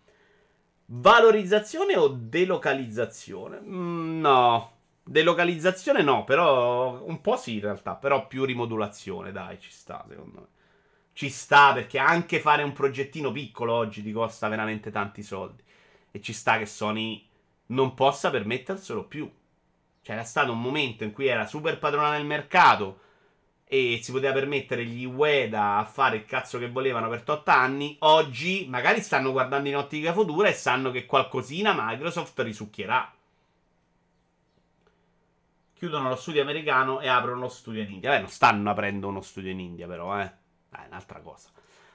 Valorizzazione 0.85 1.97
o 1.97 2.07
delocalizzazione? 2.09 3.59
Mm, 3.59 4.19
no. 4.19 4.71
Delocalizzazione 5.03 6.03
no, 6.03 6.23
però 6.25 7.03
un 7.03 7.21
po' 7.21 7.37
sì 7.37 7.55
in 7.55 7.61
realtà, 7.61 7.95
però 7.95 8.27
più 8.27 8.43
rimodulazione, 8.45 9.31
dai, 9.31 9.59
ci 9.59 9.71
sta 9.71 10.05
secondo 10.07 10.39
me. 10.41 10.47
Ci 11.13 11.29
sta 11.29 11.73
perché 11.73 11.97
anche 11.97 12.39
fare 12.39 12.61
un 12.61 12.73
progettino 12.73 13.31
piccolo 13.31 13.73
oggi 13.73 14.03
ti 14.03 14.11
costa 14.11 14.47
veramente 14.47 14.91
tanti 14.91 15.23
soldi. 15.23 15.63
Ci 16.21 16.33
sta 16.33 16.57
che 16.57 16.65
Sony 16.65 17.25
non 17.67 17.93
possa 17.93 18.29
permetterselo 18.29 19.03
più. 19.05 19.31
Cioè 20.01 20.15
era 20.15 20.23
stato 20.23 20.51
un 20.51 20.61
momento 20.61 21.03
in 21.03 21.11
cui 21.11 21.27
era 21.27 21.45
super 21.45 21.77
padrona 21.77 22.11
del 22.11 22.25
mercato, 22.25 23.01
e 23.71 23.99
si 24.01 24.11
poteva 24.11 24.33
permettere 24.33 24.83
gli 24.83 25.05
Ueda 25.05 25.77
a 25.77 25.85
fare 25.85 26.15
il 26.15 26.25
cazzo 26.25 26.57
che 26.57 26.71
volevano 26.71 27.07
per 27.07 27.23
8 27.23 27.51
anni, 27.51 27.97
oggi 27.99 28.65
magari 28.67 28.99
stanno 28.99 29.31
guardando 29.31 29.69
in 29.69 29.77
ottica 29.77 30.11
futura 30.11 30.47
e 30.47 30.53
sanno 30.53 30.89
che 30.89 31.05
qualcosina 31.05 31.75
Microsoft 31.77 32.39
risucchierà. 32.39 33.13
Chiudono 35.75 36.09
lo 36.09 36.15
studio 36.15 36.41
americano 36.41 36.99
e 36.99 37.07
aprono 37.07 37.41
lo 37.41 37.47
studio 37.47 37.83
in 37.83 37.91
India. 37.91 38.09
Beh, 38.09 38.19
non 38.21 38.29
stanno 38.29 38.71
aprendo 38.71 39.07
uno 39.07 39.21
studio 39.21 39.51
in 39.51 39.59
India, 39.59 39.85
però, 39.85 40.19
eh. 40.19 40.31
È 40.71 40.85
un'altra 40.87 41.19
cosa. 41.19 41.49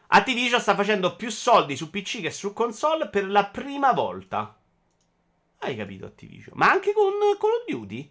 Activision 0.08 0.60
sta 0.60 0.74
facendo 0.74 1.16
più 1.16 1.30
soldi 1.30 1.76
su 1.76 1.90
PC 1.90 2.20
che 2.20 2.30
su 2.30 2.52
console 2.52 3.08
per 3.08 3.28
la 3.28 3.46
prima 3.46 3.92
volta. 3.92 4.56
Hai 5.58 5.76
capito, 5.76 6.06
Activision? 6.06 6.56
Ma 6.56 6.70
anche 6.70 6.92
con 6.92 7.12
Call 7.38 7.50
of 7.50 7.64
Duty? 7.66 8.10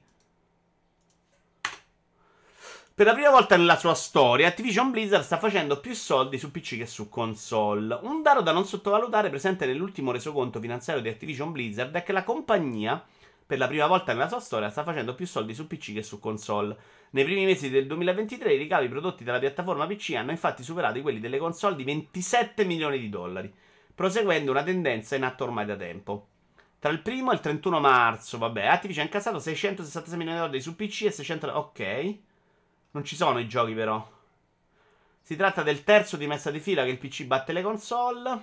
Per 2.95 3.08
la 3.08 3.13
prima 3.13 3.32
volta 3.32 3.58
nella 3.58 3.75
sua 3.75 3.95
storia, 3.95 4.47
Activision 4.47 4.91
Blizzard 4.91 5.23
sta 5.23 5.39
facendo 5.39 5.79
più 5.79 5.95
soldi 5.95 6.38
su 6.38 6.51
PC 6.51 6.77
che 6.77 6.86
su 6.86 7.10
console. 7.10 7.97
Un 8.03 8.21
dato 8.21 8.41
da 8.41 8.51
non 8.51 8.67
sottovalutare 8.67 9.29
presente 9.29 9.65
nell'ultimo 9.65 10.12
resoconto 10.12 10.60
finanziario 10.60 11.01
di 11.01 11.10
Activision 11.10 11.51
Blizzard 11.51 11.95
è 11.95 12.03
che 12.03 12.12
la 12.12 12.23
compagnia, 12.23 13.03
per 13.45 13.58
la 13.58 13.67
prima 13.67 13.88
volta 13.88 14.13
nella 14.13 14.27
sua 14.27 14.39
storia, 14.39 14.69
sta 14.69 14.84
facendo 14.84 15.15
più 15.15 15.27
soldi 15.27 15.53
su 15.53 15.67
PC 15.67 15.93
che 15.93 16.03
su 16.03 16.19
console. 16.19 16.75
Nei 17.12 17.23
primi 17.23 17.45
mesi 17.45 17.69
del 17.69 17.86
2023 17.88 18.53
i 18.53 18.58
ricavi 18.58 18.88
prodotti 18.88 19.23
dalla 19.23 19.39
piattaforma 19.39 19.86
PC 19.86 20.13
hanno 20.15 20.32
infatti 20.32 20.63
superato 20.63 21.01
quelli 21.01 21.19
delle 21.19 21.38
console 21.38 21.75
di 21.75 21.84
27 21.84 22.65
milioni 22.65 22.99
di 22.99 23.10
dollari, 23.10 23.53
proseguendo 23.93 24.51
una 24.51 24.63
tendenza 24.63 25.15
in 25.15 25.23
atto 25.23 25.43
ormai 25.43 25.65
da 25.65 25.75
tempo. 25.75 26.27
Tra 26.79 26.91
il 26.91 27.01
primo 27.01 27.32
e 27.32 27.36
il 27.36 27.39
31 27.39 27.79
marzo, 27.79 28.38
vabbè, 28.38 28.65
Activision 28.65 29.06
ha 29.06 29.08
incassato 29.08 29.39
666 29.39 30.17
milioni 30.17 30.38
di 30.38 30.43
dollari 30.45 30.62
su 30.62 30.75
PC 30.75 31.03
e 31.03 31.12
600... 31.12 31.47
Ok. 31.47 32.15
Non 32.91 33.06
ci 33.06 33.15
sono 33.15 33.39
i 33.39 33.47
giochi, 33.47 33.73
però. 33.73 34.06
Si 35.21 35.36
tratta 35.38 35.63
del 35.63 35.84
terzo 35.84 36.17
di 36.17 36.27
messa 36.27 36.51
di 36.51 36.60
fila 36.60 36.84
che 36.84 36.89
il 36.89 36.97
PC 36.97 37.23
batte 37.23 37.53
le 37.53 37.62
console. 37.62 38.41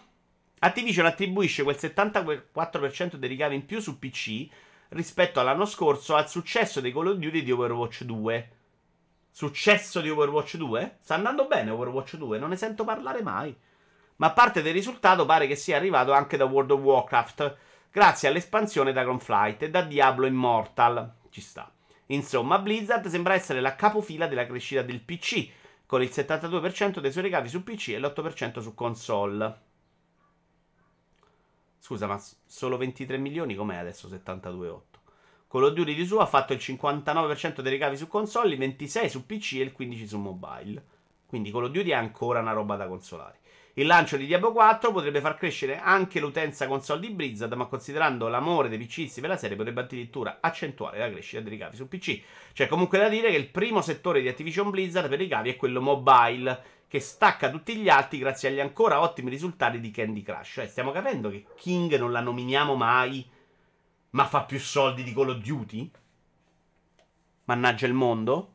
Activision 0.60 1.04
attribuisce 1.06 1.62
quel 1.62 1.76
74% 1.78 3.16
dei 3.16 3.28
ricavi 3.28 3.54
in 3.54 3.66
più 3.66 3.80
su 3.80 3.98
PC 3.98 4.48
rispetto 4.90 5.40
all'anno 5.40 5.66
scorso 5.66 6.14
al 6.14 6.29
successo 6.29 6.81
dei 6.81 6.92
Call 6.92 7.09
of 7.09 7.16
Duty 7.16 7.42
di 7.42 7.53
Overwatch 7.53 8.05
2. 8.05 8.50
Successo 9.31 10.00
di 10.00 10.11
Overwatch 10.11 10.57
2? 10.57 10.98
Sta 11.00 11.14
andando 11.14 11.46
bene 11.46 11.70
Overwatch 11.70 12.16
2, 12.16 12.38
non 12.38 12.50
ne 12.50 12.57
sento 12.57 12.85
parlare 12.85 13.22
mai. 13.22 13.57
Ma 14.16 14.33
parte 14.33 14.62
del 14.62 14.72
risultato 14.72 15.24
pare 15.24 15.46
che 15.46 15.57
sia 15.57 15.76
arrivato 15.76 16.12
anche 16.12 16.37
da 16.37 16.44
World 16.44 16.72
of 16.72 16.81
Warcraft, 16.81 17.57
grazie 17.90 18.29
all'espansione 18.29 18.92
da 18.92 19.05
Gunflight 19.05 19.62
e 19.62 19.70
da 19.70 19.83
Diablo 19.83 20.26
Immortal. 20.26 21.14
Ci 21.31 21.40
sta. 21.40 21.72
Insomma, 22.07 22.59
Blizzard 22.59 23.07
sembra 23.07 23.35
essere 23.35 23.61
la 23.61 23.76
capofila 23.76 24.26
della 24.26 24.46
crescita 24.46 24.83
del 24.83 25.00
PC, 25.00 25.48
con 25.87 26.03
il 26.03 26.11
72% 26.12 26.98
dei 26.98 27.12
suoi 27.12 27.24
ricavi 27.24 27.48
su 27.48 27.62
PC 27.62 27.88
e 27.90 27.98
l'8% 28.00 28.61
su 28.61 28.74
console. 28.74 29.68
Scusa, 31.82 32.06
ma 32.06 32.22
solo 32.44 32.76
23 32.76 33.16
milioni 33.16 33.54
com'è 33.54 33.76
adesso 33.76 34.06
72,8? 34.06 34.80
Call 35.48 35.64
of 35.64 35.72
Duty 35.72 35.94
di 35.94 36.04
su 36.04 36.18
ha 36.18 36.26
fatto 36.26 36.52
il 36.52 36.60
59% 36.60 37.62
dei 37.62 37.72
ricavi 37.72 37.96
su 37.96 38.06
console, 38.06 38.54
il 38.54 38.60
26% 38.60 39.06
su 39.06 39.26
PC 39.26 39.54
e 39.54 39.62
il 39.62 39.74
15% 39.76 40.04
su 40.04 40.18
mobile. 40.18 40.84
Quindi 41.26 41.50
Call 41.50 41.64
of 41.64 41.70
Duty 41.70 41.88
è 41.88 41.94
ancora 41.94 42.40
una 42.40 42.52
roba 42.52 42.76
da 42.76 42.86
consolare. 42.86 43.38
Il 43.74 43.86
lancio 43.86 44.16
di 44.16 44.26
Diablo 44.26 44.52
4 44.52 44.92
potrebbe 44.92 45.20
far 45.20 45.36
crescere 45.36 45.78
anche 45.78 46.20
l'utenza 46.20 46.66
console 46.66 47.00
di 47.00 47.10
Blizzard, 47.10 47.52
ma 47.54 47.64
considerando 47.64 48.28
l'amore 48.28 48.68
dei 48.68 48.78
PCisti 48.78 49.20
per 49.20 49.30
la 49.30 49.36
serie 49.36 49.56
potrebbe 49.56 49.80
addirittura 49.80 50.38
accentuare 50.40 50.98
la 50.98 51.10
crescita 51.10 51.40
dei 51.40 51.50
ricavi 51.50 51.76
su 51.76 51.88
PC. 51.88 52.20
C'è 52.52 52.68
comunque 52.68 52.98
da 52.98 53.08
dire 53.08 53.30
che 53.30 53.36
il 53.36 53.48
primo 53.48 53.80
settore 53.80 54.20
di 54.20 54.28
Activision 54.28 54.70
Blizzard 54.70 55.08
per 55.08 55.18
ricavi 55.18 55.50
è 55.50 55.56
quello 55.56 55.80
mobile, 55.80 56.62
che 56.90 56.98
stacca 56.98 57.50
tutti 57.50 57.76
gli 57.76 57.88
altri 57.88 58.18
grazie 58.18 58.48
agli 58.48 58.59
ancora 58.59 59.00
ottimi 59.00 59.31
risultati 59.31 59.79
di 59.79 59.92
Candy 59.92 60.22
Crush. 60.22 60.55
Cioè, 60.55 60.66
stiamo 60.66 60.90
capendo 60.90 61.31
che 61.31 61.46
King 61.55 61.96
non 61.96 62.11
la 62.11 62.18
nominiamo 62.18 62.74
mai, 62.74 63.24
ma 64.11 64.26
fa 64.26 64.42
più 64.42 64.59
soldi 64.59 65.05
di 65.05 65.14
Call 65.14 65.29
of 65.29 65.37
Duty? 65.37 65.88
Mannaggia 67.44 67.87
il 67.87 67.92
mondo? 67.92 68.55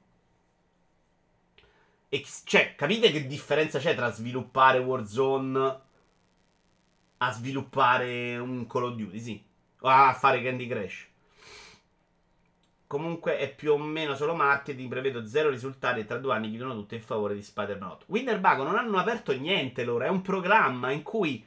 E, 2.09 2.25
cioè, 2.43 2.75
capite 2.75 3.09
che 3.09 3.25
differenza 3.25 3.79
c'è 3.79 3.95
tra 3.95 4.11
sviluppare 4.11 4.79
Warzone 4.79 5.79
a 7.19 7.31
sviluppare 7.31 8.35
un 8.35 8.67
Call 8.67 8.83
of 8.83 8.95
Duty, 8.95 9.19
sì. 9.21 9.41
A 9.79 10.13
fare 10.13 10.43
Candy 10.43 10.67
Crush. 10.67 11.07
Comunque 12.87 13.37
è 13.39 13.53
più 13.53 13.73
o 13.73 13.77
meno 13.77 14.15
solo 14.15 14.35
marketing, 14.35 14.87
prevedo 14.89 15.25
zero 15.25 15.49
risultati 15.49 16.01
e 16.01 16.05
tra 16.05 16.17
due 16.17 16.33
anni 16.33 16.49
chiudono 16.49 16.75
tutto 16.75 16.93
in 16.93 17.01
favore 17.01 17.33
di 17.33 17.41
Spider-Man 17.41 17.89
8. 17.89 18.05
Winterbago 18.09 18.63
non 18.63 18.77
hanno 18.77 18.99
aperto 18.99 19.31
niente 19.33 19.83
loro, 19.83 20.05
è 20.05 20.09
un 20.09 20.21
programma 20.21 20.91
in 20.91 21.01
cui 21.01 21.43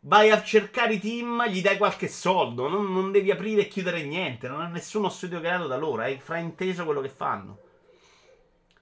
vai 0.00 0.30
a 0.30 0.42
cercare 0.42 0.94
i 0.94 0.98
team, 0.98 1.46
gli 1.46 1.62
dai 1.62 1.76
qualche 1.76 2.08
soldo, 2.08 2.68
non, 2.68 2.92
non 2.92 3.12
devi 3.12 3.30
aprire 3.30 3.62
e 3.62 3.68
chiudere 3.68 4.02
niente, 4.02 4.48
non 4.48 4.60
ha 4.60 4.66
nessuno 4.66 5.08
studio 5.08 5.38
creato 5.38 5.68
da 5.68 5.76
loro, 5.76 6.02
hai 6.02 6.18
frainteso 6.18 6.84
quello 6.84 7.00
che 7.00 7.08
fanno. 7.08 7.58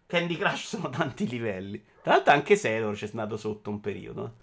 Candy 0.06 0.36
Crush 0.36 0.66
sono 0.66 0.88
tanti 0.88 1.28
livelli. 1.28 1.84
Tra 2.02 2.14
l'altro 2.14 2.32
anche 2.32 2.56
Sailor 2.56 2.94
c'è 2.94 3.06
stato 3.06 3.36
sotto 3.36 3.68
un 3.68 3.80
periodo. 3.80 4.34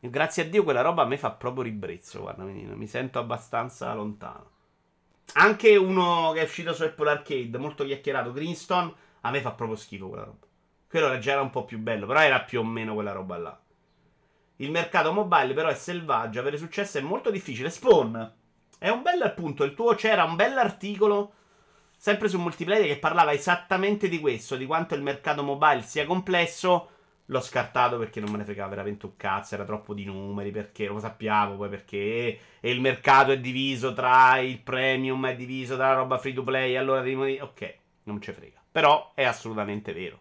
E 0.00 0.10
grazie 0.10 0.44
a 0.44 0.46
Dio 0.46 0.62
quella 0.62 0.82
roba 0.82 1.02
a 1.02 1.06
me 1.06 1.16
fa 1.16 1.30
proprio 1.30 1.62
ribrezzo, 1.62 2.20
guarda, 2.20 2.44
mi 2.44 2.86
sento 2.86 3.18
abbastanza 3.18 3.92
lontano. 3.94 4.55
Anche 5.34 5.76
uno 5.76 6.32
che 6.32 6.40
è 6.40 6.44
uscito 6.44 6.72
su 6.72 6.82
Apple 6.82 7.10
Arcade, 7.10 7.58
molto 7.58 7.84
chiacchierato, 7.84 8.32
Greenstone, 8.32 8.92
a 9.22 9.30
me 9.30 9.40
fa 9.40 9.52
proprio 9.52 9.76
schifo 9.76 10.08
quella 10.08 10.24
roba. 10.24 10.46
Quello 10.88 11.18
già 11.18 11.32
era 11.32 11.42
un 11.42 11.50
po' 11.50 11.64
più 11.64 11.78
bello, 11.78 12.06
però 12.06 12.20
era 12.20 12.40
più 12.40 12.60
o 12.60 12.64
meno 12.64 12.94
quella 12.94 13.12
roba 13.12 13.36
là. 13.36 13.60
Il 14.56 14.70
mercato 14.70 15.12
mobile 15.12 15.52
però 15.52 15.68
è 15.68 15.74
selvaggio, 15.74 16.40
avere 16.40 16.56
successo 16.56 16.98
è 16.98 17.02
molto 17.02 17.30
difficile. 17.30 17.68
Spawn 17.68 18.34
è 18.78 18.88
un 18.88 19.02
bel 19.02 19.20
appunto, 19.22 19.64
il 19.64 19.74
tuo 19.74 19.94
c'era 19.94 20.24
un 20.24 20.36
bell'articolo 20.36 21.32
sempre 21.96 22.28
su 22.28 22.38
multiplayer 22.38 22.86
che 22.86 22.98
parlava 22.98 23.32
esattamente 23.32 24.08
di 24.08 24.20
questo, 24.20 24.56
di 24.56 24.66
quanto 24.66 24.94
il 24.94 25.02
mercato 25.02 25.42
mobile 25.42 25.82
sia 25.82 26.06
complesso. 26.06 26.90
L'ho 27.26 27.40
scartato 27.40 27.98
perché 27.98 28.20
non 28.20 28.30
me 28.30 28.38
ne 28.38 28.44
fregava 28.44 28.70
veramente 28.70 29.06
un 29.06 29.16
cazzo, 29.16 29.54
era 29.54 29.64
troppo 29.64 29.94
di 29.94 30.04
numeri, 30.04 30.52
perché 30.52 30.86
lo 30.86 31.00
sappiamo 31.00 31.56
poi 31.56 31.68
perché 31.68 32.38
e 32.60 32.70
il 32.70 32.80
mercato 32.80 33.32
è 33.32 33.40
diviso 33.40 33.92
tra 33.92 34.38
il 34.38 34.60
premium, 34.60 35.26
è 35.26 35.34
diviso 35.34 35.74
tra 35.74 35.88
la 35.88 35.94
roba 35.94 36.18
free 36.18 36.34
to 36.34 36.44
play, 36.44 36.76
allora 36.76 37.00
devi 37.00 37.38
ok, 37.40 37.74
non 38.04 38.20
ci 38.20 38.32
frega. 38.32 38.62
Però 38.70 39.12
è 39.14 39.24
assolutamente 39.24 39.92
vero. 39.92 40.20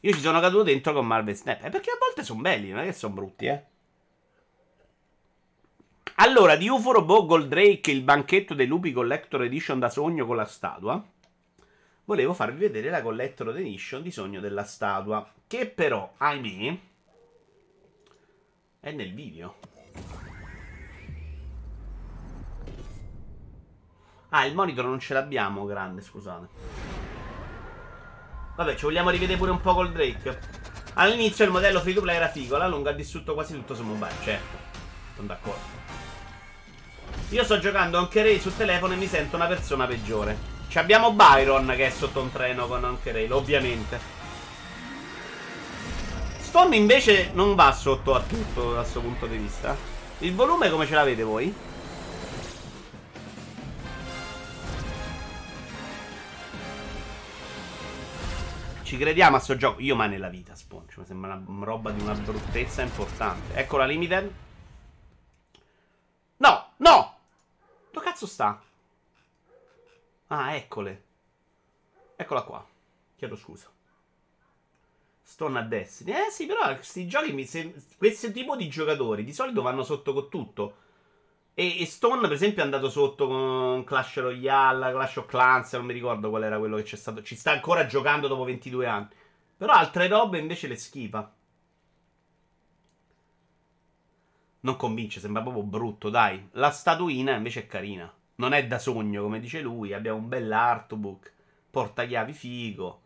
Io 0.00 0.12
ci 0.12 0.20
sono 0.20 0.38
caduto 0.38 0.62
dentro 0.64 0.92
con 0.92 1.04
Marvel 1.04 1.34
Snap. 1.34 1.64
Eh, 1.64 1.70
perché 1.70 1.90
a 1.90 1.98
volte 1.98 2.22
sono 2.22 2.40
belli, 2.40 2.70
non 2.70 2.82
è 2.82 2.84
che 2.84 2.92
sono 2.92 3.14
brutti, 3.14 3.46
eh. 3.46 3.64
Allora, 6.16 6.54
di 6.56 6.68
UFO 6.68 6.92
Robot 6.92 7.26
Goldrake, 7.26 7.90
il 7.90 8.02
banchetto 8.02 8.54
dei 8.54 8.66
lupi 8.66 8.92
Collector 8.92 9.42
Edition 9.42 9.80
da 9.80 9.90
sogno 9.90 10.24
con 10.24 10.36
la 10.36 10.44
statua. 10.44 11.04
Volevo 12.06 12.34
farvi 12.34 12.60
vedere 12.60 12.88
la 12.88 13.02
Collector 13.02 13.48
Edition 13.48 14.00
di 14.00 14.12
sogno 14.12 14.38
della 14.38 14.62
statua. 14.62 15.28
Che 15.44 15.66
però, 15.66 16.14
ahimè, 16.16 16.78
è 18.78 18.92
nel 18.92 19.12
video. 19.12 19.56
Ah, 24.28 24.44
il 24.44 24.54
monitor 24.54 24.84
non 24.84 25.00
ce 25.00 25.14
l'abbiamo 25.14 25.64
grande, 25.64 26.00
scusate. 26.00 26.46
Vabbè, 28.54 28.76
ci 28.76 28.84
vogliamo 28.84 29.10
rivedere 29.10 29.36
pure 29.36 29.50
un 29.50 29.60
po' 29.60 29.74
col 29.74 29.90
Drake. 29.90 30.38
All'inizio 30.94 31.44
il 31.44 31.50
modello 31.50 31.80
free 31.80 31.94
to 31.94 32.02
play 32.02 32.14
era 32.14 32.28
figo, 32.28 32.54
alla 32.54 32.68
lunga 32.68 32.90
ha 32.90 32.94
distrutto 32.94 33.34
quasi 33.34 33.52
tutto 33.52 33.74
su 33.74 33.82
mobile, 33.82 34.14
certo. 34.22 34.56
Sono 35.16 35.26
d'accordo. 35.26 35.74
Io 37.30 37.42
sto 37.42 37.58
giocando 37.58 37.98
anche 37.98 38.22
Ray 38.22 38.38
sul 38.38 38.56
telefono 38.56 38.92
e 38.92 38.96
mi 38.96 39.08
sento 39.08 39.34
una 39.34 39.48
persona 39.48 39.88
peggiore. 39.88 40.55
Ci 40.68 40.78
abbiamo 40.78 41.12
Byron 41.12 41.72
che 41.76 41.86
è 41.86 41.90
sotto 41.90 42.20
un 42.20 42.30
treno 42.30 42.66
con 42.66 42.84
anche 42.84 43.12
Ray, 43.12 43.30
ovviamente. 43.30 43.98
Stone 46.38 46.76
invece 46.76 47.30
non 47.32 47.54
va 47.54 47.72
sotto 47.72 48.14
a 48.14 48.20
tutto 48.20 48.72
dal 48.72 48.86
suo 48.86 49.00
punto 49.00 49.26
di 49.26 49.36
vista. 49.36 49.76
Il 50.18 50.34
volume 50.34 50.70
come 50.70 50.86
ce 50.86 50.94
l'avete 50.94 51.22
voi? 51.22 51.54
Ci 58.82 58.96
crediamo 58.96 59.36
a 59.36 59.40
sto 59.40 59.56
gioco? 59.56 59.80
Io 59.80 59.96
mai 59.96 60.08
nella 60.08 60.28
vita, 60.28 60.54
Sponge. 60.54 60.94
Mi 60.98 61.04
sembra 61.04 61.42
una 61.44 61.64
roba 61.64 61.90
di 61.90 62.00
una 62.00 62.14
bruttezza 62.14 62.82
importante. 62.82 63.54
Ecco 63.54 63.76
la 63.76 63.84
limited. 63.84 64.30
No, 66.36 66.68
no! 66.76 67.14
Dove 67.90 68.04
cazzo 68.06 68.26
sta? 68.26 68.60
Ah, 70.28 70.54
eccole. 70.54 71.04
Eccola 72.16 72.42
qua. 72.42 72.66
Chiedo 73.16 73.36
scusa. 73.36 73.70
Stone 75.22 75.58
a 75.58 75.62
Destiny. 75.62 76.12
Eh 76.12 76.30
sì, 76.30 76.46
però 76.46 76.72
questi 76.74 77.06
giochi, 77.06 77.32
mi 77.32 77.44
sem- 77.44 77.72
questo 77.98 78.30
tipo 78.30 78.56
di 78.56 78.68
giocatori 78.68 79.24
di 79.24 79.32
solito 79.32 79.60
vanno 79.62 79.82
sotto 79.82 80.12
con 80.12 80.28
tutto. 80.30 80.76
E, 81.54 81.80
e, 81.82 81.86
Stone, 81.86 82.20
per 82.20 82.32
esempio, 82.32 82.62
è 82.62 82.64
andato 82.64 82.88
sotto 82.90 83.26
con 83.26 83.84
Clash 83.84 84.16
Royale, 84.20 84.92
Clash 84.92 85.16
of 85.16 85.26
Clans, 85.26 85.72
non 85.74 85.86
mi 85.86 85.92
ricordo 85.94 86.30
qual 86.30 86.44
era 86.44 86.58
quello 86.58 86.76
che 86.76 86.82
c'è 86.84 86.96
stato. 86.96 87.22
Ci 87.22 87.36
sta 87.36 87.52
ancora 87.52 87.86
giocando 87.86 88.28
dopo 88.28 88.44
22 88.44 88.86
anni. 88.86 89.08
Però 89.56 89.72
altre 89.72 90.08
robe 90.08 90.38
invece 90.38 90.68
le 90.68 90.76
schifa. 90.76 91.32
Non 94.60 94.76
convince, 94.76 95.18
sembra 95.18 95.40
proprio 95.40 95.62
brutto, 95.62 96.10
dai. 96.10 96.48
La 96.52 96.70
statuina 96.70 97.34
invece 97.34 97.60
è 97.60 97.66
carina. 97.66 98.12
Non 98.36 98.52
è 98.52 98.66
da 98.66 98.78
sogno, 98.78 99.22
come 99.22 99.40
dice 99.40 99.60
lui. 99.60 99.92
Abbiamo 99.92 100.18
un 100.18 100.28
bel 100.28 100.52
artbook. 100.52 101.32
Portachiavi 101.70 102.32
figo. 102.32 103.02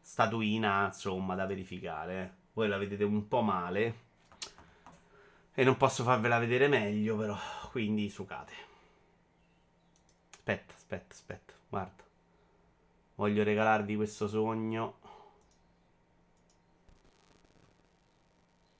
Statuina, 0.00 0.86
insomma, 0.86 1.34
da 1.34 1.46
verificare. 1.46 2.22
Eh. 2.22 2.30
Voi 2.52 2.68
la 2.68 2.78
vedete 2.78 3.04
un 3.04 3.28
po' 3.28 3.42
male. 3.42 4.06
E 5.52 5.64
non 5.64 5.76
posso 5.76 6.04
farvela 6.04 6.38
vedere 6.38 6.68
meglio, 6.68 7.16
però. 7.16 7.36
Quindi 7.70 8.08
sucate. 8.08 8.52
Aspetta, 10.30 10.74
aspetta, 10.74 11.14
aspetta. 11.14 11.52
Guarda. 11.68 12.02
Voglio 13.16 13.42
regalarvi 13.42 13.96
questo 13.96 14.28
sogno. 14.28 14.98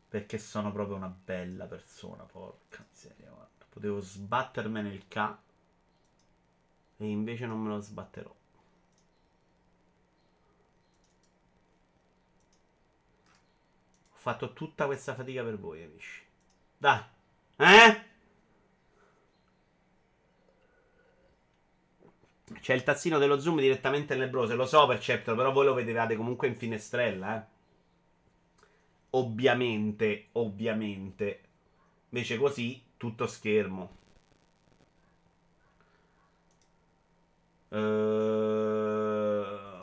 Perché 0.09 0.39
sono 0.39 0.73
proprio 0.73 0.97
una 0.97 1.09
bella 1.09 1.67
persona, 1.67 2.23
porca 2.23 2.85
miseria, 2.89 3.29
guarda. 3.29 3.67
Potevo 3.69 4.01
sbattermene 4.01 4.89
il 4.89 5.07
ca. 5.07 5.39
E 6.99 7.09
invece 7.09 7.47
non 7.47 7.61
me 7.61 7.69
lo 7.69 7.81
sbatterò. 7.81 8.29
Ho 14.11 14.21
fatto 14.21 14.53
tutta 14.53 14.87
questa 14.87 15.15
fatica 15.15 15.45
per 15.45 15.59
voi, 15.59 15.85
amici. 15.85 16.23
Dai. 16.77 17.03
Eh? 17.57 18.07
C'è 22.61 22.75
il 22.75 22.83
tazzino 22.83 23.19
dello 23.19 23.39
zoom 23.39 23.61
direttamente 23.61 24.17
nel 24.17 24.29
browser. 24.29 24.57
Lo 24.57 24.67
so, 24.67 24.87
Perceptor, 24.87 25.37
però 25.37 25.53
voi 25.53 25.67
lo 25.67 25.75
vedevate 25.75 26.17
comunque 26.17 26.49
in 26.49 26.57
finestrella, 26.57 27.37
eh. 27.37 27.47
Ovviamente, 29.11 30.29
ovviamente. 30.33 31.43
Invece 32.09 32.37
così, 32.39 32.83
tutto 32.97 33.27
schermo. 33.27 33.97
Uh, 37.71 37.77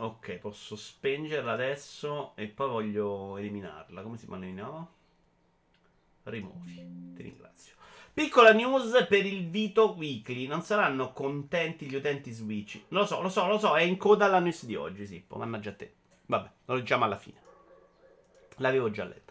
ok, 0.03 0.37
posso 0.39 0.75
spengerla 0.75 1.51
adesso 1.51 2.35
e 2.35 2.47
poi 2.47 2.69
voglio 2.69 3.37
eliminarla. 3.37 4.01
Come 4.01 4.17
si 4.17 4.25
eliminava? 4.29 4.87
rimuovi. 6.23 7.13
Ti 7.15 7.21
ringrazio. 7.21 7.73
Piccola 8.13 8.53
news 8.53 9.05
per 9.07 9.25
il 9.25 9.49
Vito 9.49 9.93
Weekly. 9.97 10.47
Non 10.47 10.61
saranno 10.61 11.11
contenti 11.11 11.85
gli 11.85 11.95
utenti 11.95 12.31
Switch. 12.31 12.81
Lo 12.89 13.05
so, 13.05 13.21
lo 13.21 13.29
so, 13.29 13.45
lo 13.47 13.57
so. 13.57 13.75
È 13.75 13.81
in 13.81 13.97
coda 13.97 14.25
alla 14.25 14.39
news 14.39 14.65
di 14.65 14.75
oggi, 14.75 15.05
Sippo. 15.05 15.35
Mannaggia 15.35 15.71
a 15.71 15.73
te. 15.73 15.93
Vabbè, 16.27 16.49
lo 16.65 16.75
leggiamo 16.75 17.03
alla 17.03 17.17
fine. 17.17 17.41
L'avevo 18.57 18.89
già 18.89 19.03
letta. 19.03 19.24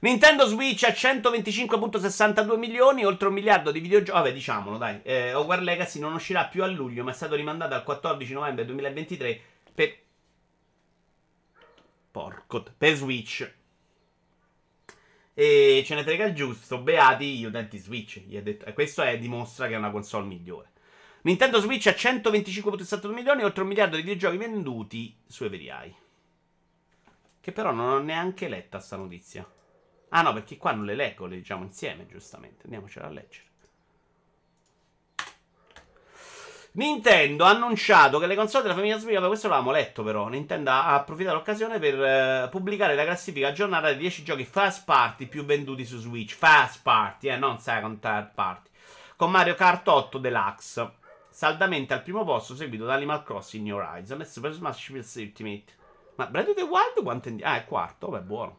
Nintendo 0.00 0.46
Switch 0.46 0.84
a 0.84 0.90
125.62 0.90 2.56
milioni, 2.56 3.04
oltre 3.04 3.28
un 3.28 3.34
miliardo 3.34 3.70
di 3.70 3.80
videogiochi. 3.80 4.18
Vabbè, 4.18 4.32
diciamolo, 4.32 4.78
dai. 4.78 5.00
Eh, 5.02 5.34
Hogwarts 5.34 5.64
Legacy 5.64 6.00
non 6.00 6.14
uscirà 6.14 6.46
più 6.46 6.62
a 6.62 6.66
luglio, 6.66 7.04
ma 7.04 7.10
è 7.10 7.14
stato 7.14 7.34
rimandato 7.34 7.74
al 7.74 7.84
14 7.84 8.32
novembre 8.32 8.64
2023 8.64 9.40
per. 9.74 9.98
Porco. 12.10 12.64
Per 12.78 12.94
Switch. 12.94 13.54
E 15.34 15.82
ce 15.84 15.94
ne 15.94 16.02
frega 16.02 16.24
il 16.24 16.34
giusto. 16.34 16.78
Beati 16.78 17.36
gli 17.38 17.44
utenti 17.44 17.76
Switch. 17.76 18.20
Detto, 18.22 18.64
e 18.64 18.72
questo 18.72 19.02
è, 19.02 19.18
dimostra 19.18 19.68
che 19.68 19.74
è 19.74 19.78
una 19.78 19.90
console 19.90 20.26
migliore. 20.26 20.68
Nintendo 21.22 21.60
Switch 21.60 21.86
ha 21.88 21.90
125,7 21.90 23.12
milioni, 23.12 23.42
oltre 23.42 23.62
un 23.62 23.68
miliardo 23.68 23.96
di 23.96 24.02
videogiochi 24.02 24.38
venduti 24.38 25.14
su 25.26 25.44
Everai. 25.44 25.94
Che 27.38 27.52
però 27.52 27.72
non 27.72 27.90
ho 27.90 27.98
neanche 27.98 28.48
letta 28.48 28.80
sta 28.80 28.96
notizia. 28.96 29.46
Ah 30.10 30.22
no, 30.22 30.32
perché 30.32 30.56
qua 30.56 30.72
non 30.72 30.84
le 30.84 30.94
leggo, 30.94 31.26
le 31.26 31.36
diciamo 31.36 31.64
insieme, 31.64 32.06
giustamente. 32.06 32.64
Andiamocela 32.64 33.06
a 33.06 33.10
leggere. 33.10 33.48
Nintendo 36.72 37.44
ha 37.44 37.50
annunciato 37.50 38.20
che 38.20 38.26
le 38.26 38.36
console 38.36 38.62
della 38.62 38.76
famiglia 38.76 38.96
Switch, 38.96 39.18
questo 39.26 39.48
l'avevamo 39.48 39.72
letto 39.72 40.04
però, 40.04 40.28
Nintendo 40.28 40.70
ha 40.70 40.94
approfittato 40.94 41.34
dell'occasione 41.34 41.80
per 41.80 42.00
eh, 42.00 42.48
pubblicare 42.48 42.94
la 42.94 43.02
classifica 43.02 43.48
aggiornata 43.48 43.88
dei 43.88 43.96
10 43.96 44.22
giochi 44.22 44.44
first 44.44 44.84
party 44.84 45.26
più 45.26 45.44
venduti 45.44 45.84
su 45.84 45.98
Switch. 45.98 46.36
First 46.36 46.82
party, 46.82 47.28
eh, 47.28 47.36
non 47.36 47.58
second, 47.58 47.98
third 47.98 48.34
party. 48.34 48.70
Con 49.16 49.32
Mario 49.32 49.54
Kart 49.54 49.86
8 49.86 50.18
Deluxe, 50.18 50.92
saldamente 51.28 51.92
al 51.92 52.02
primo 52.02 52.24
posto, 52.24 52.54
seguito 52.54 52.84
da 52.84 52.94
Animal 52.94 53.24
Crossing 53.24 53.64
New 53.64 53.76
Horizon 53.76 54.20
e 54.20 54.24
Super 54.24 54.52
Smash 54.52 54.90
Bros. 54.90 55.14
Ultimate. 55.16 55.64
Ma 56.14 56.26
Breath 56.26 56.48
of 56.50 56.54
the 56.54 56.62
Wild 56.62 57.02
quanto 57.02 57.28
è... 57.30 57.34
Ah, 57.42 57.56
è 57.56 57.64
quarto, 57.64 58.08
beh, 58.08 58.20
buono. 58.20 58.58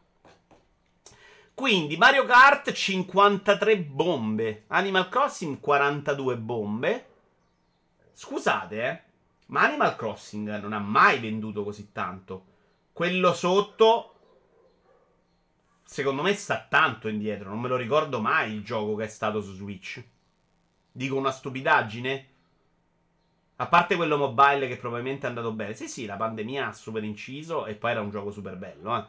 Quindi 1.53 1.97
Mario 1.97 2.25
Kart 2.25 2.71
53 2.71 3.77
bombe, 3.77 4.63
Animal 4.67 5.09
Crossing 5.09 5.59
42 5.59 6.37
bombe. 6.37 7.05
Scusate, 8.13 8.83
eh. 8.83 9.01
Ma 9.47 9.63
Animal 9.63 9.95
Crossing 9.95 10.59
non 10.59 10.73
ha 10.73 10.79
mai 10.79 11.19
venduto 11.19 11.63
così 11.63 11.91
tanto. 11.91 12.45
Quello 12.93 13.33
sotto. 13.33 14.15
Secondo 15.83 16.21
me 16.21 16.33
sta 16.33 16.65
tanto 16.69 17.07
indietro. 17.07 17.49
Non 17.49 17.59
me 17.59 17.67
lo 17.67 17.75
ricordo 17.75 18.21
mai 18.21 18.53
il 18.53 18.63
gioco 18.63 18.95
che 18.95 19.03
è 19.03 19.07
stato 19.07 19.41
su 19.41 19.53
Switch. 19.53 20.03
Dico 20.91 21.15
una 21.15 21.31
stupidaggine? 21.31 22.27
A 23.57 23.67
parte 23.67 23.95
quello 23.95 24.17
mobile 24.17 24.67
che 24.67 24.77
probabilmente 24.77 25.25
è 25.25 25.29
andato 25.29 25.51
bene. 25.51 25.73
Sì, 25.73 25.87
sì, 25.87 26.05
la 26.05 26.15
pandemia 26.15 26.67
ha 26.67 26.73
super 26.73 27.03
inciso 27.03 27.65
e 27.65 27.75
poi 27.75 27.91
era 27.91 28.01
un 28.01 28.09
gioco 28.09 28.31
super 28.31 28.55
bello, 28.55 28.97
eh. 28.97 29.05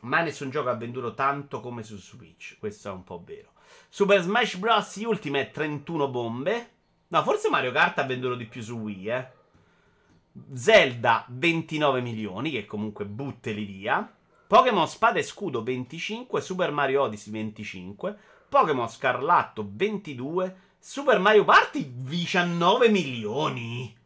Mai 0.00 0.24
nessun 0.24 0.50
gioco 0.50 0.70
ha 0.70 0.74
venduto 0.74 1.14
tanto 1.14 1.60
come 1.60 1.82
su 1.82 1.96
Switch. 1.96 2.56
Questo 2.58 2.88
è 2.88 2.92
un 2.92 3.04
po' 3.04 3.22
vero. 3.24 3.52
Super 3.88 4.20
Smash 4.22 4.56
Bros. 4.56 4.96
Ultimate 4.96 5.50
31 5.50 6.08
bombe. 6.08 6.70
No, 7.08 7.22
forse 7.22 7.48
Mario 7.48 7.72
Kart 7.72 7.98
ha 7.98 8.04
venduto 8.04 8.36
di 8.36 8.46
più 8.46 8.62
su 8.62 8.76
Wii, 8.76 9.08
eh. 9.08 9.28
Zelda 10.54 11.24
29 11.28 12.00
milioni, 12.00 12.50
che 12.50 12.66
comunque 12.66 13.04
butteli 13.04 13.64
via. 13.64 14.14
Pokémon 14.46 14.88
Spada 14.88 15.18
e 15.18 15.22
Scudo 15.22 15.62
25, 15.62 16.40
Super 16.40 16.70
Mario 16.70 17.02
Odyssey 17.02 17.32
25, 17.32 18.16
Pokémon 18.48 18.88
Scarlatto 18.88 19.68
22, 19.70 20.56
Super 20.78 21.18
Mario 21.18 21.44
Party 21.44 21.92
19 22.02 22.88
milioni. 22.88 23.99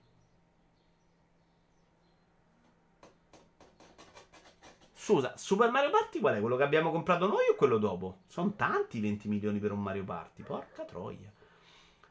Scusa, 5.05 5.35
Super 5.37 5.71
Mario 5.71 5.91
Party 5.91 6.19
qual 6.19 6.37
è? 6.37 6.41
Quello 6.41 6.57
che 6.57 6.63
abbiamo 6.63 6.91
comprato 6.91 7.27
noi 7.27 7.51
o 7.51 7.57
quello 7.57 7.77
dopo? 7.77 8.21
Sono 8.27 8.55
tanti 8.57 9.01
20 9.01 9.29
milioni 9.29 9.59
per 9.59 9.71
un 9.71 9.83
Mario 9.83 10.03
Party. 10.03 10.43
Porca 10.43 10.83
troia. 10.85 11.31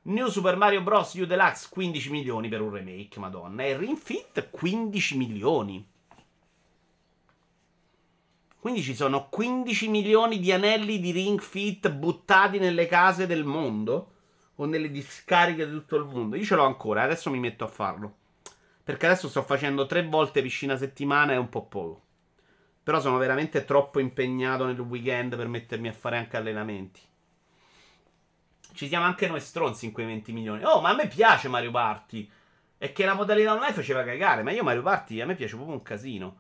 New 0.03 0.27
Super 0.27 0.55
Mario 0.57 0.83
Bros. 0.83 1.15
U 1.15 1.25
Deluxe 1.25 1.69
15 1.71 2.11
milioni 2.11 2.49
per 2.49 2.61
un 2.61 2.69
remake, 2.69 3.19
madonna. 3.19 3.63
E 3.63 3.75
Ring 3.75 3.97
Fit 3.97 4.47
15 4.51 5.17
milioni. 5.17 5.83
Quindi 8.59 8.83
ci 8.83 8.93
sono 8.93 9.27
15 9.27 9.87
milioni 9.87 10.37
di 10.37 10.51
anelli 10.51 10.99
di 10.99 11.09
Ring 11.09 11.41
Fit 11.41 11.89
buttati 11.89 12.59
nelle 12.59 12.85
case 12.85 13.25
del 13.25 13.43
mondo? 13.43 14.11
o 14.57 14.65
nelle 14.65 14.91
discariche 14.91 15.65
di 15.65 15.71
tutto 15.71 15.95
il 15.95 16.05
mondo. 16.05 16.35
Io 16.35 16.45
ce 16.45 16.53
l'ho 16.53 16.63
ancora, 16.63 17.01
adesso 17.01 17.31
mi 17.31 17.39
metto 17.39 17.63
a 17.63 17.67
farlo. 17.67 18.17
Perché 18.83 19.07
adesso 19.07 19.29
sto 19.29 19.41
facendo 19.41 19.87
tre 19.87 20.07
volte 20.07 20.43
piscina 20.43 20.75
a 20.75 20.77
settimana, 20.77 21.33
è 21.33 21.37
un 21.37 21.49
po' 21.49 21.65
poco. 21.65 22.02
Però 22.83 22.99
sono 22.99 23.17
veramente 23.17 23.63
troppo 23.63 23.99
impegnato 23.99 24.65
nel 24.65 24.79
weekend 24.79 25.37
per 25.37 25.47
mettermi 25.47 25.87
a 25.87 25.93
fare 25.93 26.17
anche 26.17 26.35
allenamenti. 26.35 26.99
Ci 28.73 28.87
siamo 28.87 29.05
anche 29.05 29.27
noi 29.27 29.39
stronzi 29.39 29.85
in 29.85 29.91
quei 29.91 30.05
20 30.05 30.31
milioni. 30.33 30.63
Oh, 30.65 30.81
ma 30.81 30.89
a 30.89 30.95
me 30.95 31.07
piace 31.07 31.47
Mario 31.47 31.71
Party. 31.71 32.29
E 32.77 32.91
che 32.91 33.05
la 33.05 33.13
modalità 33.13 33.53
online 33.53 33.73
faceva 33.73 34.03
cagare. 34.03 34.43
Ma 34.43 34.51
io 34.51 34.63
Mario 34.63 34.81
Party 34.81 35.21
a 35.21 35.25
me 35.25 35.35
piace 35.35 35.55
proprio 35.55 35.75
un 35.75 35.83
casino. 35.83 36.35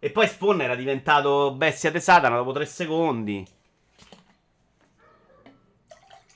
E 0.00 0.10
poi 0.10 0.26
Spawn 0.26 0.62
era 0.62 0.74
diventato 0.74 1.54
bestia 1.54 1.90
de 1.90 2.00
Satana 2.00 2.36
dopo 2.36 2.52
3 2.52 2.66
secondi. 2.66 3.46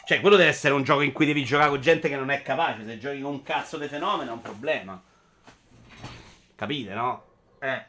Cioè, 0.05 0.21
quello 0.21 0.37
deve 0.37 0.49
essere 0.49 0.73
un 0.73 0.85
gioco 0.85 1.03
in 1.03 1.13
cui 1.13 1.27
devi 1.27 1.45
giocare 1.45 1.69
con 1.69 1.81
gente 1.81 2.09
che 2.09 2.17
non 2.17 2.31
è 2.31 2.41
capace. 2.41 2.85
Se 2.85 2.99
giochi 2.99 3.21
con 3.21 3.33
un 3.33 3.43
cazzo 3.43 3.77
di 3.77 3.89
fenomeno 3.89 4.31
è 4.31 4.35
un 4.35 4.41
problema. 4.41 5.03
Capite, 6.55 6.95
no? 6.95 7.25
Eh. 7.59 7.85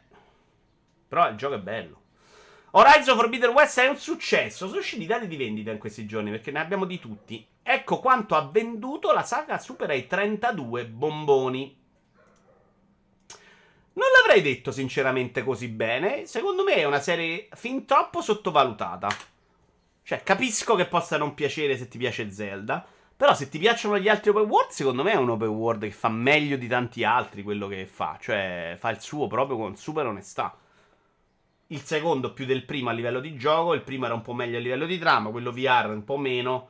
Però 1.09 1.27
il 1.27 1.35
gioco 1.35 1.55
è 1.55 1.59
bello. 1.59 1.97
Horizon 2.71 3.17
Forbidden 3.17 3.49
West 3.49 3.79
è 3.79 3.87
un 3.87 3.97
successo. 3.97 4.67
Sono 4.67 4.79
usciti 4.79 5.03
i 5.03 5.07
dati 5.07 5.27
di 5.27 5.35
vendita 5.35 5.71
in 5.71 5.79
questi 5.79 6.05
giorni 6.05 6.29
perché 6.29 6.51
ne 6.51 6.59
abbiamo 6.59 6.85
di 6.85 6.99
tutti. 6.99 7.45
Ecco 7.63 7.99
quanto 7.99 8.35
ha 8.35 8.47
venduto 8.47 9.11
la 9.11 9.23
saga 9.23 9.57
supera 9.57 9.93
i 9.93 10.05
32 10.05 10.85
bomboni. 10.85 11.77
Non 13.93 14.07
l'avrei 14.21 14.43
detto 14.43 14.71
sinceramente 14.71 15.43
così 15.43 15.67
bene. 15.67 16.27
Secondo 16.27 16.63
me 16.63 16.75
è 16.75 16.85
una 16.85 16.99
serie 16.99 17.49
fin 17.53 17.85
troppo 17.85 18.21
sottovalutata. 18.21 19.07
Cioè, 20.03 20.23
capisco 20.23 20.75
che 20.75 20.85
possa 20.85 21.17
non 21.17 21.33
piacere 21.33 21.75
se 21.75 21.87
ti 21.87 21.97
piace 21.97 22.31
Zelda. 22.31 22.85
Però 23.17 23.33
se 23.33 23.49
ti 23.49 23.59
piacciono 23.59 23.97
gli 23.97 24.07
altri 24.07 24.29
open 24.29 24.47
world, 24.47 24.69
secondo 24.71 25.03
me 25.03 25.11
è 25.11 25.17
un 25.17 25.29
open 25.29 25.49
world 25.49 25.81
che 25.83 25.91
fa 25.91 26.07
meglio 26.07 26.55
di 26.55 26.67
tanti 26.67 27.03
altri 27.03 27.43
quello 27.43 27.67
che 27.67 27.85
fa. 27.85 28.17
Cioè, 28.21 28.77
fa 28.79 28.89
il 28.91 29.01
suo 29.01 29.27
proprio 29.27 29.57
con 29.57 29.75
super 29.75 30.05
onestà. 30.05 30.55
Il 31.71 31.81
secondo 31.81 32.33
più 32.33 32.45
del 32.45 32.65
primo 32.65 32.89
a 32.89 32.93
livello 32.93 33.19
di 33.19 33.35
gioco, 33.35 33.73
il 33.73 33.81
primo 33.81 34.05
era 34.05 34.15
un 34.15 34.23
po' 34.23 34.33
meglio 34.33 34.57
a 34.57 34.61
livello 34.61 34.87
di 34.87 34.97
trama, 34.97 35.29
quello 35.29 35.51
VR 35.51 35.89
un 35.89 36.03
po' 36.03 36.17
meno. 36.17 36.69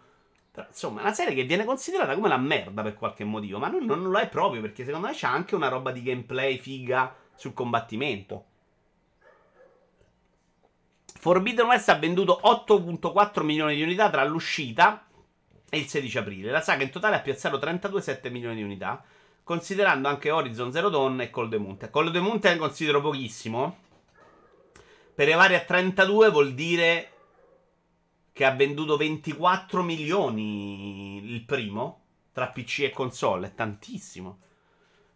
Però, 0.52 0.68
insomma, 0.68 1.00
è 1.00 1.04
una 1.04 1.14
serie 1.14 1.34
che 1.34 1.44
viene 1.44 1.64
considerata 1.64 2.16
come 2.16 2.28
la 2.28 2.38
merda 2.38 2.82
per 2.82 2.96
qualche 2.96 3.24
motivo, 3.24 3.60
ma 3.60 3.70
non, 3.70 3.86
non 3.86 4.10
lo 4.10 4.18
è 4.18 4.28
proprio 4.28 4.60
perché 4.60 4.84
secondo 4.84 5.08
me 5.08 5.14
c'è 5.14 5.28
anche 5.28 5.56
una 5.56 5.70
roba 5.70 5.92
di 5.92 6.04
gameplay 6.04 6.58
figa 6.58 7.16
sul 7.36 7.54
combattimento. 7.54 8.44
Forbidden 11.20 11.68
West 11.68 11.88
ha 11.88 11.96
venduto 11.96 12.42
8.4 12.44 13.44
milioni 13.44 13.76
di 13.76 13.82
unità 13.82 14.10
tra 14.10 14.26
l'uscita 14.26 15.06
e 15.70 15.78
il 15.78 15.88
16 15.88 16.18
aprile. 16.18 16.52
La 16.52 16.62
saga 16.62 16.84
in 16.84 16.90
totale 16.90 17.16
ha 17.16 17.22
piazzato 17.22 17.58
32,7 17.58 18.30
milioni 18.32 18.56
di 18.56 18.64
unità, 18.64 19.02
considerando 19.46 20.10
anche 20.10 20.30
Horizon 20.30 20.74
Zero 20.74 20.90
Dawn 20.90 21.22
e 21.22 21.30
Cold 21.30 21.54
Mountain. 21.54 21.90
Cold 21.90 22.16
Mountain 22.18 22.58
considero 22.58 23.00
pochissimo. 23.00 23.88
Per 25.20 25.28
arrivare 25.28 25.58
a 25.58 25.66
32 25.66 26.30
vuol 26.30 26.54
dire 26.54 27.12
che 28.32 28.46
ha 28.46 28.52
venduto 28.52 28.96
24 28.96 29.84
milioni 29.84 31.22
il 31.30 31.44
primo 31.44 32.04
tra 32.32 32.48
PC 32.48 32.84
e 32.84 32.92
console, 32.92 33.48
è 33.48 33.54
tantissimo. 33.54 34.40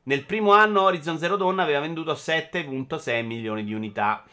Nel 0.04 0.26
primo 0.26 0.52
anno 0.52 0.82
Horizon 0.82 1.18
Zero 1.18 1.38
Dawn 1.38 1.60
aveva 1.60 1.80
venduto 1.80 2.12
7.6 2.12 3.26
milioni 3.26 3.64
di 3.64 3.74
unità. 3.74 4.26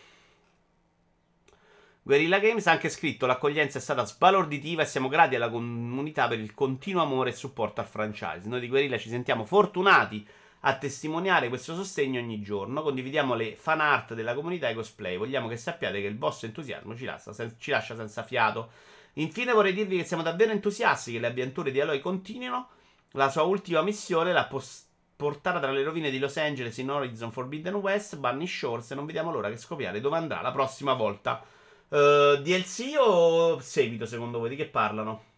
Guerrilla 2.02 2.40
Games 2.40 2.66
ha 2.66 2.72
anche 2.72 2.88
scritto: 2.88 3.26
L'accoglienza 3.26 3.78
è 3.78 3.80
stata 3.80 4.04
sbalorditiva 4.04 4.82
e 4.82 4.86
siamo 4.86 5.06
grati 5.06 5.36
alla 5.36 5.50
comunità 5.50 6.26
per 6.26 6.40
il 6.40 6.52
continuo 6.52 7.02
amore 7.02 7.30
e 7.30 7.34
supporto 7.34 7.80
al 7.80 7.86
franchise. 7.86 8.48
Noi 8.48 8.58
di 8.58 8.66
Guerrilla 8.66 8.98
ci 8.98 9.08
sentiamo 9.08 9.44
fortunati 9.44 10.26
a 10.60 10.76
testimoniare 10.76 11.48
questo 11.48 11.74
sostegno 11.74 12.20
ogni 12.20 12.42
giorno. 12.42 12.82
Condividiamo 12.82 13.34
le 13.34 13.56
fan 13.56 13.80
art 13.80 14.14
della 14.14 14.34
comunità 14.34 14.68
e 14.68 14.74
cosplay. 14.74 15.16
Vogliamo 15.16 15.48
che 15.48 15.56
sappiate 15.56 16.00
che 16.00 16.06
il 16.06 16.18
vostro 16.18 16.46
entusiasmo 16.48 16.96
ci 16.96 17.04
lascia, 17.04 17.32
sen- 17.32 17.54
ci 17.58 17.70
lascia 17.70 17.96
senza 17.96 18.22
fiato. 18.22 18.70
Infine 19.14 19.52
vorrei 19.52 19.72
dirvi 19.72 19.96
che 19.96 20.04
siamo 20.04 20.22
davvero 20.22 20.52
entusiasti 20.52 21.12
che 21.12 21.18
le 21.18 21.28
avventure 21.28 21.70
di 21.70 21.80
Aloy 21.80 22.00
continuino. 22.00 22.68
La 23.12 23.30
sua 23.30 23.42
ultima 23.42 23.82
missione 23.82 24.32
l'ha 24.32 24.46
post- 24.46 24.86
portata 25.16 25.60
tra 25.60 25.70
le 25.70 25.82
rovine 25.82 26.10
di 26.10 26.18
Los 26.18 26.36
Angeles 26.36 26.76
in 26.78 26.90
Horizon 26.90 27.32
Forbidden 27.32 27.74
West, 27.74 28.16
Bunny 28.16 28.46
Shores 28.46 28.90
e 28.90 28.94
non 28.94 29.06
vediamo 29.06 29.30
l'ora 29.30 29.50
che 29.50 29.56
scopriate 29.56 30.00
dove 30.00 30.16
andrà 30.16 30.40
la 30.40 30.52
prossima 30.52 30.92
volta. 30.94 31.42
Uh, 31.88 31.96
eh, 31.96 32.40
DLC 32.42 32.94
o 32.98 33.58
seguito 33.58 34.06
secondo 34.06 34.38
voi? 34.38 34.50
Di 34.50 34.56
che 34.56 34.66
parlano? 34.66 35.29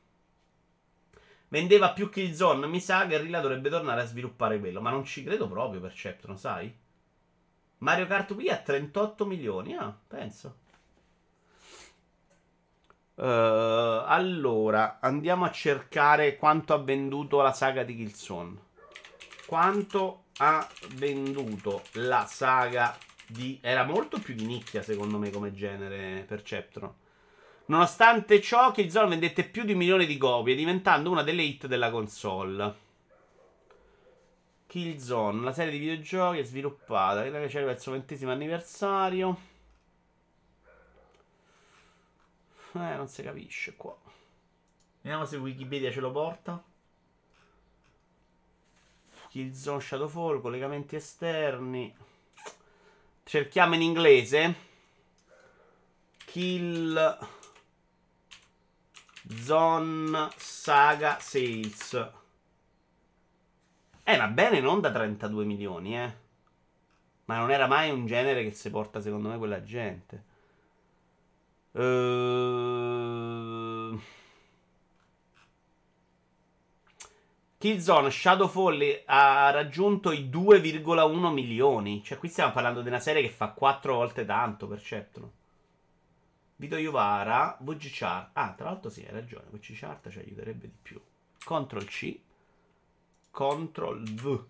Vendeva 1.52 1.92
più 1.92 2.08
Killzone. 2.08 2.66
Mi 2.66 2.80
sa 2.80 3.02
che 3.02 3.08
Guerrilla 3.08 3.40
dovrebbe 3.40 3.68
tornare 3.68 4.00
a 4.00 4.06
sviluppare 4.06 4.58
quello. 4.58 4.80
Ma 4.80 4.88
non 4.88 5.04
ci 5.04 5.22
credo 5.22 5.46
proprio 5.48 5.80
per 5.80 5.90
Perceptron, 5.90 6.38
sai? 6.38 6.74
Mario 7.78 8.06
Kart 8.06 8.30
Wii 8.30 8.48
a 8.48 8.56
38 8.56 9.26
milioni. 9.26 9.74
Ah, 9.74 9.94
penso. 10.08 10.60
Uh, 13.16 13.24
allora, 14.06 14.96
andiamo 14.98 15.44
a 15.44 15.50
cercare 15.50 16.36
quanto 16.36 16.72
ha 16.72 16.78
venduto 16.78 17.42
la 17.42 17.52
saga 17.52 17.82
di 17.82 17.96
Killzone. 17.96 18.56
Quanto 19.44 20.22
ha 20.38 20.66
venduto 20.94 21.82
la 21.92 22.24
saga 22.24 22.96
di... 23.26 23.58
Era 23.60 23.84
molto 23.84 24.18
più 24.18 24.32
di 24.32 24.46
nicchia, 24.46 24.80
secondo 24.80 25.18
me, 25.18 25.28
come 25.28 25.52
genere 25.52 26.24
Perceptron. 26.26 26.94
Nonostante 27.72 28.42
ciò, 28.42 28.70
Killzone 28.70 29.08
vendette 29.08 29.44
più 29.44 29.64
di 29.64 29.72
un 29.72 29.78
milione 29.78 30.04
di 30.04 30.18
copie, 30.18 30.54
diventando 30.54 31.10
una 31.10 31.22
delle 31.22 31.40
hit 31.40 31.66
della 31.66 31.90
console. 31.90 32.74
Killzone, 34.66 35.42
la 35.42 35.54
serie 35.54 35.72
di 35.72 35.78
videogiochi 35.78 36.40
è 36.40 36.44
sviluppata, 36.44 37.22
credo 37.22 37.38
che 37.38 37.46
c'era 37.46 37.70
il 37.70 37.80
suo 37.80 37.92
ventesimo 37.92 38.30
anniversario. 38.30 39.38
Eh, 42.74 42.96
non 42.96 43.08
si 43.08 43.22
capisce 43.22 43.74
qua. 43.74 43.96
Vediamo 45.00 45.24
se 45.24 45.38
Wikipedia 45.38 45.90
ce 45.90 46.00
lo 46.00 46.10
porta. 46.10 46.62
Killzone 49.30 49.80
Shadowfall, 49.80 50.42
collegamenti 50.42 50.96
esterni. 50.96 51.96
Cerchiamo 53.24 53.74
in 53.76 53.80
inglese. 53.80 54.54
Kill 56.26 57.40
Zone 59.28 60.28
Saga 60.36 61.18
Sales. 61.20 62.10
Eh, 64.04 64.16
va 64.16 64.28
bene, 64.28 64.60
non 64.60 64.80
da 64.80 64.90
32 64.90 65.44
milioni, 65.44 65.96
eh. 65.96 66.20
Ma 67.26 67.38
non 67.38 67.50
era 67.50 67.66
mai 67.66 67.90
un 67.90 68.06
genere 68.06 68.42
che 68.42 68.52
si 68.52 68.68
porta, 68.70 69.00
secondo 69.00 69.28
me, 69.28 69.38
quella 69.38 69.62
gente. 69.62 70.24
Uh... 71.72 73.40
Killzone 77.58 78.10
Shadowfall 78.10 79.02
ha 79.06 79.50
raggiunto 79.50 80.10
i 80.10 80.28
2,1 80.28 81.32
milioni. 81.32 82.02
Cioè, 82.02 82.18
qui 82.18 82.28
stiamo 82.28 82.50
parlando 82.52 82.82
di 82.82 82.88
una 82.88 82.98
serie 82.98 83.22
che 83.22 83.30
fa 83.30 83.52
4 83.52 83.94
volte 83.94 84.24
tanto, 84.24 84.66
perceptolo. 84.66 85.32
Vito 86.62 86.76
Iovara, 86.76 87.58
VG 87.60 87.88
Chart. 87.90 88.30
Ah, 88.34 88.52
tra 88.52 88.66
l'altro 88.66 88.88
sì, 88.88 89.00
hai 89.00 89.10
ragione, 89.10 89.46
VG 89.50 89.72
Chart 89.74 90.08
ci 90.10 90.20
aiuterebbe 90.20 90.68
di 90.68 90.76
più. 90.80 91.02
Ctrl 91.38 91.84
C. 91.86 92.20
Control 93.32 94.04
V. 94.04 94.44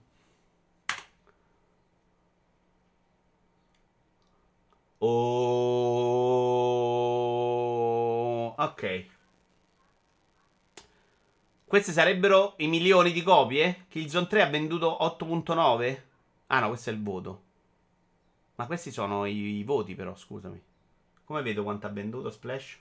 Oh, 4.98 5.14
ok. 8.58 9.06
Queste 11.64 11.92
sarebbero 11.92 12.56
i 12.58 12.66
milioni 12.66 13.12
di 13.12 13.22
copie? 13.22 13.86
Killzone 13.88 14.26
3 14.26 14.42
ha 14.42 14.50
venduto 14.50 14.98
8.9? 15.00 16.02
Ah 16.48 16.60
no, 16.60 16.68
questo 16.68 16.90
è 16.90 16.92
il 16.92 17.02
voto. 17.02 17.42
Ma 18.56 18.66
questi 18.66 18.90
sono 18.90 19.24
i, 19.24 19.56
i 19.60 19.64
voti 19.64 19.94
però, 19.94 20.14
scusami. 20.14 20.71
Come 21.32 21.44
vedo 21.44 21.62
quanto 21.62 21.86
ha 21.86 21.88
venduto 21.88 22.28
Splash? 22.28 22.78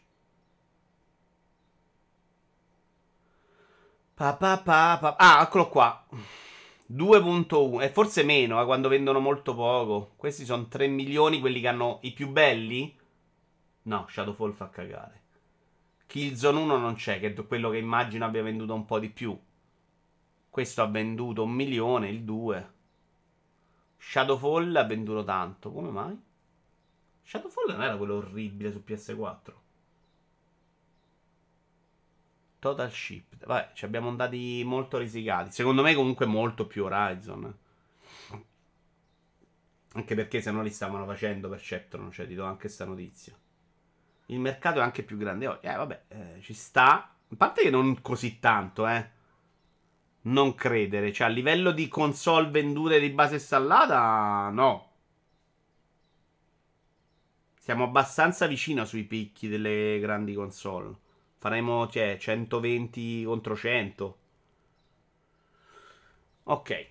Pa, 4.13 4.35
pa, 4.35 4.57
pa. 4.57 5.15
Ah, 5.17 5.41
eccolo 5.41 5.69
qua. 5.69 6.05
2.1 6.91 7.81
e 7.81 7.87
forse 7.87 8.23
meno 8.23 8.61
eh, 8.61 8.65
quando 8.65 8.89
vendono 8.89 9.21
molto 9.21 9.55
poco. 9.55 10.15
Questi 10.17 10.43
sono 10.43 10.67
3 10.67 10.87
milioni 10.87 11.39
quelli 11.39 11.61
che 11.61 11.69
hanno 11.69 11.99
i 12.01 12.11
più 12.11 12.27
belli? 12.27 12.93
No, 13.83 14.05
Shadowfall 14.09 14.51
fa 14.51 14.69
cagare. 14.69 15.21
Killzone 16.05 16.59
1 16.59 16.77
non 16.77 16.95
c'è, 16.95 17.21
che 17.21 17.33
è 17.33 17.47
quello 17.47 17.69
che 17.69 17.77
immagino 17.77 18.25
abbia 18.25 18.43
venduto 18.43 18.73
un 18.73 18.83
po' 18.83 18.99
di 18.99 19.09
più. 19.09 19.39
Questo 20.49 20.81
ha 20.81 20.87
venduto 20.87 21.43
un 21.43 21.51
milione, 21.51 22.09
il 22.09 22.23
2. 22.25 22.71
Shadowfall 23.95 24.75
ha 24.75 24.83
venduto 24.83 25.23
tanto. 25.23 25.71
Come 25.71 25.89
mai? 25.89 26.29
Shadowfall 27.31 27.71
non 27.71 27.81
era 27.81 27.95
quello 27.95 28.15
orribile 28.15 28.73
su 28.73 28.83
PS4. 28.85 29.53
Total 32.59 32.91
Ship. 32.91 33.45
Vabbè, 33.45 33.71
ci 33.73 33.85
abbiamo 33.85 34.09
andati 34.09 34.61
molto 34.65 34.97
risicati. 34.97 35.49
Secondo 35.49 35.81
me, 35.81 35.95
comunque, 35.95 36.25
molto 36.25 36.67
più 36.67 36.83
Horizon. 36.83 37.57
Anche 39.93 40.15
perché 40.15 40.41
se 40.41 40.51
no 40.51 40.61
li 40.61 40.71
stavano 40.71 41.05
facendo 41.05 41.47
per 41.47 41.61
Ceptron. 41.61 42.11
Cioè, 42.11 42.27
ti 42.27 42.35
do 42.35 42.43
anche 42.43 42.59
questa 42.59 42.83
notizia. 42.83 43.33
Il 44.25 44.39
mercato 44.41 44.79
è 44.79 44.83
anche 44.83 45.03
più 45.03 45.15
grande 45.15 45.47
oggi. 45.47 45.67
Eh, 45.67 45.75
vabbè, 45.75 46.03
eh, 46.09 46.41
ci 46.41 46.53
sta. 46.53 47.15
A 47.29 47.35
parte 47.37 47.61
che 47.61 47.69
non 47.69 48.01
così 48.01 48.39
tanto, 48.39 48.85
eh. 48.85 49.09
Non 50.23 50.53
credere. 50.53 51.13
Cioè, 51.13 51.27
a 51.27 51.29
livello 51.29 51.71
di 51.71 51.87
console 51.87 52.49
vendute 52.49 52.99
di 52.99 53.09
base 53.09 53.35
installata, 53.35 54.49
no. 54.49 54.90
Siamo 57.71 57.85
abbastanza 57.85 58.47
vicino 58.47 58.83
sui 58.83 59.03
picchi 59.03 59.47
delle 59.47 59.97
grandi 60.01 60.33
console. 60.33 60.93
Faremo 61.37 61.87
cioè, 61.87 62.17
120 62.19 63.23
contro 63.23 63.55
100. 63.55 64.17
Ok. 66.43 66.87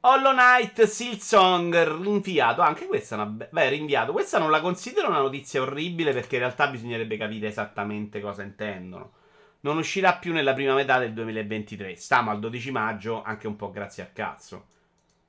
Hollow 0.00 0.32
Knight 0.32 0.82
Silsong 0.82 1.98
rinviato. 1.98 2.60
Anche 2.60 2.84
questa 2.84 3.14
è 3.14 3.18
una. 3.20 3.26
Be- 3.30 3.48
Beh, 3.50 3.70
rinviato. 3.70 4.12
Questa 4.12 4.38
non 4.38 4.50
la 4.50 4.60
considero 4.60 5.08
una 5.08 5.20
notizia 5.20 5.62
orribile 5.62 6.12
perché 6.12 6.34
in 6.34 6.42
realtà 6.42 6.66
bisognerebbe 6.66 7.16
capire 7.16 7.48
esattamente 7.48 8.20
cosa 8.20 8.42
intendono. 8.42 9.12
Non 9.60 9.78
uscirà 9.78 10.16
più 10.16 10.34
nella 10.34 10.52
prima 10.52 10.74
metà 10.74 10.98
del 10.98 11.14
2023. 11.14 11.96
Stiamo 11.96 12.30
al 12.30 12.38
12 12.38 12.70
maggio, 12.70 13.22
anche 13.22 13.46
un 13.46 13.56
po' 13.56 13.70
grazie 13.70 14.02
al 14.02 14.12
cazzo. 14.12 14.66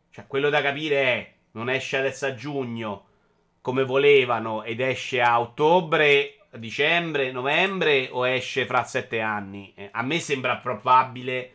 Cioè, 0.10 0.28
quello 0.28 0.50
da 0.50 0.62
capire 0.62 0.96
è 1.04 1.33
non 1.54 1.70
esce 1.70 1.98
adesso 1.98 2.26
a 2.26 2.36
giugno 2.36 3.06
come 3.62 3.84
volevano 3.84 4.64
ed 4.64 4.80
esce 4.80 5.22
a 5.22 5.40
ottobre, 5.40 6.48
dicembre, 6.52 7.32
novembre 7.32 8.10
o 8.12 8.28
esce 8.28 8.66
fra 8.66 8.84
sette 8.84 9.22
anni? 9.22 9.74
Eh, 9.76 9.90
a 9.92 10.02
me 10.04 10.20
sembra 10.20 10.58
probabile 10.58 11.54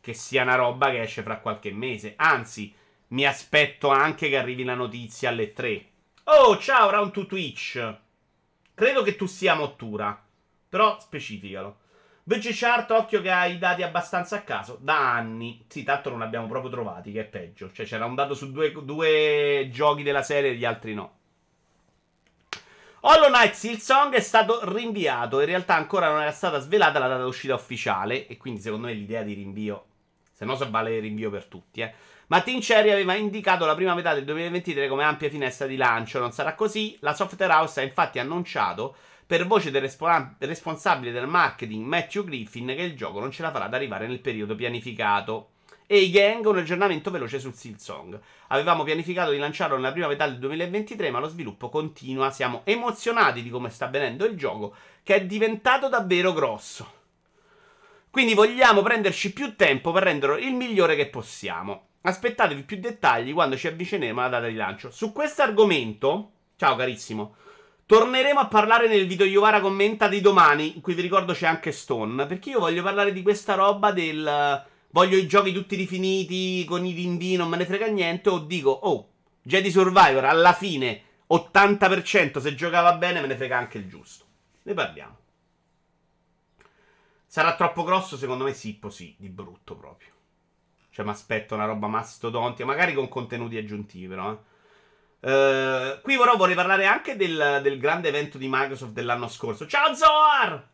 che 0.00 0.14
sia 0.14 0.42
una 0.42 0.54
roba 0.54 0.90
che 0.90 1.00
esce 1.00 1.22
fra 1.22 1.38
qualche 1.38 1.72
mese. 1.72 2.14
Anzi, 2.16 2.72
mi 3.08 3.24
aspetto 3.24 3.88
anche 3.88 4.28
che 4.28 4.36
arrivi 4.36 4.64
la 4.64 4.74
notizia 4.74 5.30
alle 5.30 5.52
3. 5.52 5.86
Oh, 6.24 6.58
ciao, 6.58 6.90
round 6.90 7.12
to 7.12 7.26
Twitch. 7.26 7.96
Credo 8.74 9.02
che 9.02 9.16
tu 9.16 9.26
sia 9.26 9.54
Mottura. 9.54 10.22
Però 10.68 10.98
specificalo. 11.00 11.78
VG 12.28 12.48
Chart, 12.52 12.90
occhio 12.90 13.22
che 13.22 13.30
hai 13.30 13.54
i 13.54 13.58
dati 13.58 13.84
abbastanza 13.84 14.34
a 14.34 14.40
caso. 14.40 14.78
Da 14.80 15.12
anni. 15.12 15.64
Sì, 15.68 15.84
tanto 15.84 16.10
non 16.10 16.22
abbiamo 16.22 16.48
proprio 16.48 16.72
trovati, 16.72 17.12
che 17.12 17.20
è 17.20 17.24
peggio. 17.24 17.70
Cioè 17.72 17.86
c'era 17.86 18.04
un 18.04 18.16
dato 18.16 18.34
su 18.34 18.50
due, 18.50 18.72
due 18.82 19.68
giochi 19.70 20.02
della 20.02 20.24
serie 20.24 20.50
e 20.50 20.54
gli 20.56 20.64
altri 20.64 20.92
no. 20.92 21.12
Hollow 22.98 23.28
Knight 23.28 23.54
Silsong 23.54 24.12
è 24.12 24.18
stato 24.18 24.58
rinviato. 24.72 25.38
In 25.38 25.46
realtà 25.46 25.76
ancora 25.76 26.10
non 26.10 26.20
era 26.20 26.32
stata 26.32 26.58
svelata 26.58 26.98
la 26.98 27.06
data 27.06 27.22
d'uscita 27.22 27.54
ufficiale. 27.54 28.26
E 28.26 28.36
quindi 28.36 28.60
secondo 28.60 28.88
me 28.88 28.92
l'idea 28.92 29.22
di 29.22 29.34
rinvio... 29.34 29.84
Se 30.32 30.44
no 30.44 30.56
so 30.56 30.68
vale 30.68 30.96
il 30.96 31.02
rinvio 31.02 31.30
per 31.30 31.44
tutti, 31.44 31.80
eh. 31.80 31.94
Ma 32.26 32.40
Team 32.40 32.58
Cherry 32.58 32.90
aveva 32.90 33.14
indicato 33.14 33.64
la 33.66 33.76
prima 33.76 33.94
metà 33.94 34.12
del 34.14 34.24
2023 34.24 34.88
come 34.88 35.04
ampia 35.04 35.30
finestra 35.30 35.68
di 35.68 35.76
lancio. 35.76 36.18
Non 36.18 36.32
sarà 36.32 36.56
così. 36.56 36.96
La 37.00 37.14
Software 37.14 37.52
House 37.52 37.78
ha 37.78 37.84
infatti 37.84 38.18
annunciato 38.18 38.96
per 39.26 39.46
voce 39.46 39.72
del 39.72 39.82
respo- 39.82 40.08
responsabile 40.38 41.10
del 41.10 41.26
marketing 41.26 41.84
Matthew 41.84 42.24
Griffin 42.24 42.66
che 42.66 42.82
il 42.82 42.96
gioco 42.96 43.18
non 43.18 43.32
ce 43.32 43.42
la 43.42 43.50
farà 43.50 43.64
ad 43.64 43.74
arrivare 43.74 44.06
nel 44.06 44.20
periodo 44.20 44.54
pianificato. 44.54 45.50
E 45.88 45.98
i 45.98 46.10
gang 46.10 46.44
un 46.44 46.58
aggiornamento 46.58 47.10
veloce 47.10 47.38
sul 47.38 47.54
Silsong. 47.54 48.18
Avevamo 48.48 48.82
pianificato 48.82 49.30
di 49.30 49.38
lanciarlo 49.38 49.76
nella 49.76 49.92
prima 49.92 50.08
metà 50.08 50.26
del 50.26 50.38
2023, 50.38 51.10
ma 51.10 51.20
lo 51.20 51.28
sviluppo 51.28 51.68
continua. 51.68 52.30
Siamo 52.30 52.62
emozionati 52.64 53.42
di 53.42 53.50
come 53.50 53.70
sta 53.70 53.86
avvenendo 53.86 54.24
il 54.24 54.36
gioco, 54.36 54.74
che 55.02 55.14
è 55.14 55.24
diventato 55.26 55.88
davvero 55.88 56.32
grosso. 56.32 56.92
Quindi 58.10 58.34
vogliamo 58.34 58.82
prenderci 58.82 59.32
più 59.32 59.54
tempo 59.54 59.92
per 59.92 60.04
renderlo 60.04 60.36
il 60.38 60.54
migliore 60.54 60.96
che 60.96 61.06
possiamo. 61.06 61.88
Aspettatevi 62.00 62.62
più 62.62 62.78
dettagli 62.78 63.32
quando 63.32 63.56
ci 63.56 63.68
avvicineremo 63.68 64.20
alla 64.20 64.28
data 64.28 64.46
di 64.46 64.54
lancio. 64.54 64.90
Su 64.90 65.12
questo 65.12 65.42
argomento, 65.42 66.30
ciao 66.56 66.74
carissimo, 66.76 67.36
Torneremo 67.86 68.40
a 68.40 68.48
parlare 68.48 68.88
nel 68.88 69.06
video 69.06 69.24
Iovara 69.24 69.60
commenta 69.60 70.08
di 70.08 70.20
domani, 70.20 70.74
in 70.74 70.80
cui 70.80 70.94
vi 70.94 71.02
ricordo 71.02 71.32
c'è 71.32 71.46
anche 71.46 71.70
Stone, 71.70 72.26
perché 72.26 72.50
io 72.50 72.58
voglio 72.58 72.82
parlare 72.82 73.12
di 73.12 73.22
questa 73.22 73.54
roba 73.54 73.92
del... 73.92 74.64
Voglio 74.90 75.16
i 75.16 75.28
giochi 75.28 75.52
tutti 75.52 75.76
rifiniti, 75.76 76.64
con 76.64 76.84
i 76.84 76.92
rinvii, 76.92 77.36
non 77.36 77.48
me 77.48 77.56
ne 77.56 77.64
frega 77.64 77.86
niente, 77.86 78.28
o 78.28 78.40
dico, 78.40 78.70
oh, 78.70 79.10
Jedi 79.40 79.70
Survivor, 79.70 80.24
alla 80.24 80.52
fine, 80.52 81.02
80% 81.30 82.40
se 82.40 82.56
giocava 82.56 82.94
bene, 82.94 83.20
me 83.20 83.28
ne 83.28 83.36
frega 83.36 83.56
anche 83.56 83.78
il 83.78 83.88
giusto. 83.88 84.24
Ne 84.62 84.74
parliamo. 84.74 85.16
Sarà 87.24 87.54
troppo 87.54 87.84
grosso? 87.84 88.16
Secondo 88.16 88.42
me 88.42 88.52
sì, 88.52 88.80
così, 88.80 89.14
di 89.16 89.28
brutto 89.28 89.76
proprio. 89.76 90.10
Cioè, 90.90 91.04
mi 91.04 91.12
aspetto 91.12 91.54
una 91.54 91.66
roba 91.66 91.86
mastodontica, 91.86 92.64
magari 92.64 92.94
con 92.94 93.06
contenuti 93.06 93.56
aggiuntivi, 93.56 94.08
però, 94.08 94.32
eh. 94.32 94.38
Uh, 95.18 96.00
qui 96.02 96.16
però 96.16 96.36
vorrei 96.36 96.54
parlare 96.54 96.86
anche 96.86 97.16
del, 97.16 97.60
del, 97.62 97.78
grande 97.78 98.08
evento 98.08 98.38
di 98.38 98.48
Microsoft 98.48 98.92
dell'anno 98.92 99.28
scorso. 99.28 99.66
Ciao 99.66 99.94
Zoar! 99.94 100.68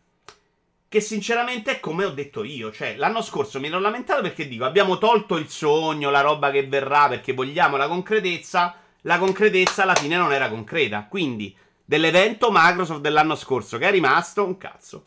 Che 0.89 1.01
sinceramente 1.01 1.73
è 1.73 1.81
come 1.81 2.05
ho 2.05 2.11
detto 2.11 2.45
io. 2.45 2.71
Cioè, 2.71 2.97
l'anno 2.97 3.23
scorso 3.23 3.61
mi 3.61 3.69
ero 3.69 3.79
lamentato 3.79 4.21
perché 4.21 4.49
dico 4.49 4.65
abbiamo 4.65 4.99
tolto 4.99 5.37
il 5.37 5.49
sogno, 5.49 6.11
la 6.11 6.21
roba 6.21 6.51
che 6.51 6.67
verrà 6.67 7.09
perché 7.09 7.33
vogliamo 7.33 7.77
la 7.77 7.89
concretezza. 7.89 8.77
La 9.03 9.19
concretezza 9.19 9.83
alla 9.83 9.95
fine 9.95 10.17
non 10.17 10.33
era 10.33 10.49
concreta. 10.49 11.07
Quindi, 11.09 11.57
dell'evento 11.85 12.49
Microsoft 12.51 13.01
dell'anno 13.01 13.37
scorso 13.37 13.79
che 13.79 13.89
è 13.89 13.91
rimasto 13.91 14.45
un 14.45 14.59
cazzo. 14.59 15.05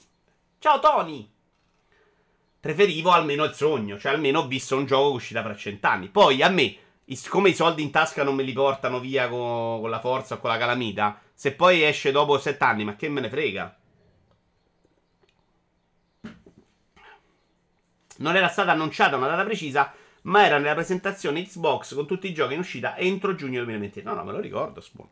Ciao 0.60 0.80
Tony! 0.80 1.30
Preferivo 2.60 3.12
almeno 3.12 3.44
il 3.44 3.54
sogno, 3.54 4.00
cioè 4.00 4.12
almeno 4.12 4.40
ho 4.40 4.48
visto 4.48 4.76
un 4.76 4.88
gioco 4.88 5.10
che 5.10 5.16
uscita 5.18 5.44
fra 5.44 5.56
cent'anni. 5.56 6.08
Poi 6.08 6.42
a 6.42 6.50
me 6.50 6.78
siccome 7.14 7.50
i 7.50 7.54
soldi 7.54 7.84
in 7.84 7.92
tasca 7.92 8.24
non 8.24 8.34
me 8.34 8.42
li 8.42 8.54
portano 8.54 9.00
via 9.00 9.30
con, 9.30 9.80
con 9.80 9.90
la 9.92 10.00
forza 10.00 10.36
o 10.36 10.40
con 10.40 10.50
la 10.50 10.58
calamita, 10.58 11.22
se 11.34 11.54
poi 11.54 11.84
esce 11.84 12.12
dopo 12.12 12.40
sette 12.40 12.64
anni, 12.64 12.84
ma 12.84 12.96
che 12.96 13.10
me 13.10 13.22
ne 13.22 13.30
frega? 13.30 13.78
Non 18.18 18.36
era 18.36 18.48
stata 18.48 18.72
annunciata 18.72 19.18
una 19.18 19.28
data 19.28 19.44
precisa, 19.44 19.94
ma 20.24 20.46
era 20.46 20.58
nella 20.58 20.74
presentazione 20.74 21.44
Xbox 21.44 21.94
con 21.94 22.08
tutti 22.08 22.28
i 22.28 22.34
giochi 22.34 22.54
in 22.54 22.60
uscita 22.60 22.98
entro 22.98 23.36
giugno 23.36 23.64
2020. 23.64 24.02
No, 24.02 24.14
no, 24.14 24.24
me 24.24 24.32
lo 24.32 24.40
ricordo, 24.40 24.82
Spawn. 24.82 25.10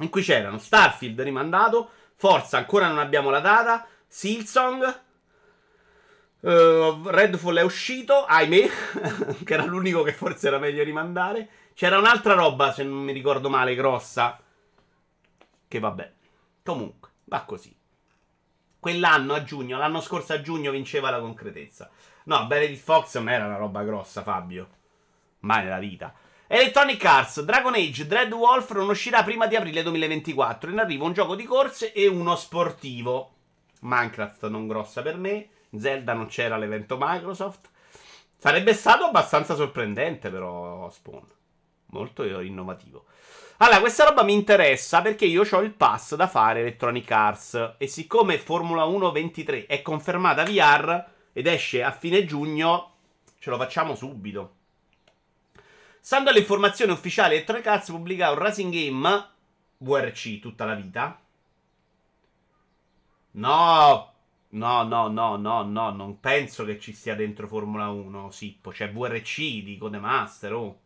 In 0.00 0.10
cui 0.10 0.22
c'erano 0.22 0.58
Starfield 0.58 1.18
rimandato, 1.22 1.90
Forza 2.16 2.58
ancora 2.58 2.88
non 2.88 2.98
abbiamo 2.98 3.30
la 3.30 3.40
data, 3.40 3.86
Silsong, 4.06 5.04
Uh, 6.46 7.08
Redfall 7.08 7.58
è 7.58 7.62
uscito, 7.62 8.24
ahimè, 8.24 8.68
che 9.42 9.52
era 9.52 9.64
l'unico 9.64 10.04
che 10.04 10.12
forse 10.12 10.46
era 10.46 10.58
meglio 10.58 10.84
rimandare. 10.84 11.48
C'era 11.74 11.98
un'altra 11.98 12.34
roba, 12.34 12.72
se 12.72 12.84
non 12.84 12.98
mi 12.98 13.12
ricordo 13.12 13.48
male, 13.50 13.74
grossa. 13.74 14.40
Che 15.66 15.78
vabbè. 15.80 16.12
Comunque, 16.62 17.10
va 17.24 17.42
così. 17.42 17.76
Quell'anno 18.78 19.34
a 19.34 19.42
giugno, 19.42 19.76
l'anno 19.76 20.00
scorso 20.00 20.34
a 20.34 20.40
giugno 20.40 20.70
vinceva 20.70 21.10
la 21.10 21.18
concretezza. 21.18 21.90
No, 22.26 22.46
Benedict 22.46 22.80
Fox 22.80 23.16
non 23.16 23.28
era 23.28 23.46
una 23.46 23.56
roba 23.56 23.82
grossa, 23.82 24.22
Fabio. 24.22 24.68
Mai 25.40 25.64
nella 25.64 25.80
vita. 25.80 26.14
Electronic 26.46 27.04
Arts, 27.04 27.42
Dragon 27.42 27.74
Age, 27.74 28.06
Dread 28.06 28.32
Wolf 28.32 28.70
non 28.70 28.88
uscirà 28.88 29.24
prima 29.24 29.48
di 29.48 29.56
aprile 29.56 29.82
2024. 29.82 30.70
In 30.70 30.78
arrivo 30.78 31.06
un 31.06 31.12
gioco 31.12 31.34
di 31.34 31.42
corse 31.42 31.92
e 31.92 32.06
uno 32.06 32.36
sportivo. 32.36 33.32
Minecraft 33.80 34.46
non 34.46 34.68
grossa 34.68 35.02
per 35.02 35.16
me. 35.16 35.48
Zelda 35.76 36.12
non 36.12 36.26
c'era 36.26 36.56
l'evento 36.56 36.96
Microsoft. 36.98 37.68
Sarebbe 38.36 38.74
stato 38.74 39.04
abbastanza 39.04 39.54
sorprendente, 39.54 40.30
però, 40.30 40.90
Spawn. 40.90 41.26
Molto 41.86 42.24
innovativo. 42.24 43.06
Allora, 43.58 43.80
questa 43.80 44.04
roba 44.04 44.22
mi 44.22 44.34
interessa 44.34 45.00
perché 45.00 45.24
io 45.24 45.46
ho 45.50 45.60
il 45.62 45.72
pass 45.72 46.14
da 46.14 46.26
fare 46.26 46.60
Electronic 46.60 47.10
Arts. 47.10 47.74
E 47.78 47.86
siccome 47.86 48.38
Formula 48.38 48.84
1 48.84 49.10
23 49.10 49.66
è 49.66 49.80
confermata 49.80 50.44
VR 50.44 51.04
ed 51.32 51.46
esce 51.46 51.82
a 51.82 51.90
fine 51.90 52.24
giugno, 52.24 52.92
ce 53.38 53.50
lo 53.50 53.56
facciamo 53.56 53.94
subito. 53.94 54.54
Stando 56.00 56.30
alle 56.30 56.40
informazioni 56.40 56.92
ufficiali, 56.92 57.34
Electronic 57.34 57.66
Arts 57.66 57.90
pubblica 57.90 58.30
un 58.30 58.38
Racing 58.38 58.72
Game 58.72 59.28
VRC 59.78 60.38
tutta 60.38 60.64
la 60.64 60.74
vita. 60.74 61.20
No, 63.32 64.12
no, 64.50 64.84
no, 64.84 65.08
no, 65.08 65.36
no, 65.36 65.62
no, 65.62 65.90
non 65.90 66.20
penso 66.20 66.64
che 66.64 66.78
ci 66.78 66.92
sia 66.92 67.14
dentro 67.14 67.46
Formula 67.46 67.88
1, 67.88 68.30
Sippo. 68.30 68.70
C'è 68.70 68.90
VRC 68.90 69.38
di 69.62 69.76
Codemaster, 69.78 70.52
oh. 70.54 70.78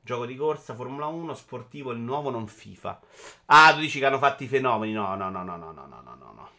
Gioco 0.00 0.26
di 0.26 0.36
corsa, 0.36 0.74
Formula 0.74 1.06
1, 1.06 1.34
sportivo, 1.34 1.90
il 1.90 1.98
nuovo, 1.98 2.30
non 2.30 2.46
FIFA. 2.46 3.00
Ah, 3.46 3.72
tu 3.74 3.80
dici 3.80 3.98
che 3.98 4.06
hanno 4.06 4.18
fatto 4.18 4.44
i 4.44 4.46
fenomeni. 4.46 4.92
No, 4.92 5.14
no, 5.16 5.30
no, 5.30 5.42
no, 5.42 5.56
no, 5.56 5.72
no, 5.72 5.86
no, 5.86 6.00
no, 6.02 6.32
no. 6.32 6.50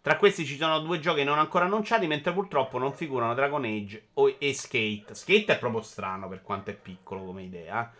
Tra 0.00 0.18
questi 0.18 0.44
ci 0.44 0.56
sono 0.56 0.78
due 0.80 1.00
giochi 1.00 1.24
non 1.24 1.38
ancora 1.38 1.64
annunciati, 1.64 2.06
mentre 2.06 2.32
purtroppo 2.32 2.78
non 2.78 2.92
figurano 2.92 3.34
Dragon 3.34 3.64
Age 3.64 4.08
e 4.38 4.54
Skate. 4.54 5.14
Skate 5.14 5.54
è 5.54 5.58
proprio 5.58 5.82
strano 5.82 6.28
per 6.28 6.42
quanto 6.42 6.70
è 6.70 6.74
piccolo 6.74 7.24
come 7.24 7.42
idea. 7.42 7.92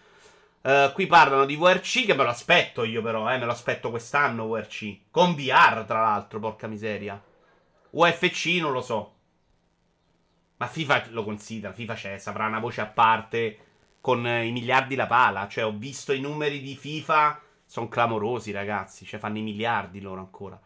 Uh, 0.67 0.93
qui 0.93 1.07
parlano 1.07 1.45
di 1.45 1.55
VRC 1.55 2.07
che 2.07 2.14
me 2.14 2.25
lo 2.25 2.29
aspetto 2.29 2.83
io 2.83 3.01
però, 3.01 3.33
eh, 3.33 3.39
me 3.39 3.45
lo 3.45 3.53
aspetto 3.53 3.89
quest'anno 3.91 4.49
VRC. 4.49 5.03
Con 5.12 5.37
VR 5.37 5.85
tra 5.87 6.01
l'altro, 6.01 6.41
porca 6.41 6.67
miseria. 6.67 7.23
UFC 7.91 8.59
non 8.61 8.73
lo 8.73 8.81
so. 8.81 9.14
Ma 10.57 10.67
FIFA 10.67 11.05
lo 11.11 11.23
considera, 11.23 11.73
FIFA 11.73 11.95
c'è, 11.95 12.19
saprà 12.19 12.47
una 12.47 12.59
voce 12.59 12.81
a 12.81 12.87
parte 12.87 13.59
con 14.01 14.27
i 14.27 14.51
miliardi 14.51 14.97
la 14.97 15.07
pala. 15.07 15.47
Cioè, 15.47 15.64
ho 15.64 15.71
visto 15.71 16.12
i 16.12 16.19
numeri 16.19 16.61
di 16.61 16.75
FIFA, 16.75 17.41
sono 17.64 17.87
clamorosi, 17.87 18.51
ragazzi. 18.51 19.05
Cioè, 19.05 19.21
fanno 19.21 19.39
i 19.39 19.43
miliardi 19.43 20.01
loro 20.01 20.19
ancora. 20.19 20.61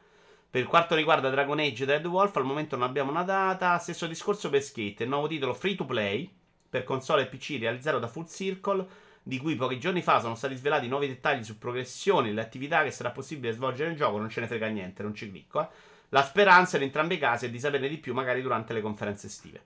Per 0.51 0.65
quanto 0.65 0.95
riguarda 0.95 1.29
Dragon 1.29 1.59
Age 1.59 1.83
e 1.83 1.87
Dead 1.87 2.07
Wolf, 2.07 2.35
al 2.37 2.47
momento 2.47 2.75
non 2.75 2.89
abbiamo 2.89 3.11
una 3.11 3.23
data. 3.23 3.77
Stesso 3.77 4.07
discorso 4.07 4.49
per 4.49 4.63
Skate, 4.63 5.03
il 5.03 5.11
nuovo 5.11 5.29
titolo 5.29 5.53
free 5.53 5.75
to 5.75 5.85
play 5.85 6.33
per 6.71 6.85
console 6.85 7.23
e 7.23 7.27
PC 7.27 7.59
realizzato 7.61 7.99
da 7.99 8.09
Full 8.09 8.27
Circle, 8.27 8.87
di 9.23 9.39
cui 9.39 9.55
pochi 9.55 9.79
giorni 9.79 10.03
fa 10.03 10.21
sono 10.21 10.35
stati 10.35 10.55
svelati 10.55 10.89
nuovi 10.89 11.07
dettagli 11.07 11.45
su 11.45 11.59
progressioni 11.59 12.31
e 12.31 12.33
le 12.33 12.41
attività 12.41 12.83
che 12.83 12.91
sarà 12.91 13.11
possibile 13.11 13.53
svolgere 13.53 13.89
nel 13.89 13.99
gioco. 13.99 14.19
Non 14.19 14.31
ce 14.31 14.41
ne 14.41 14.47
frega 14.47 14.69
niente, 14.69 15.03
non 15.03 15.15
ci 15.15 15.31
clicco. 15.31 15.63
Eh. 15.63 15.69
La 16.11 16.25
speranza 16.25 16.77
in 16.77 16.85
entrambi 16.85 17.15
i 17.15 17.19
casi 17.19 17.47
è 17.47 17.51
di 17.51 17.61
saperne 17.61 17.89
di 17.89 17.99
più, 17.99 18.15
magari 18.15 18.43
durante 18.43 18.73
le 18.73 18.81
conferenze 18.81 19.27
estive. 19.29 19.65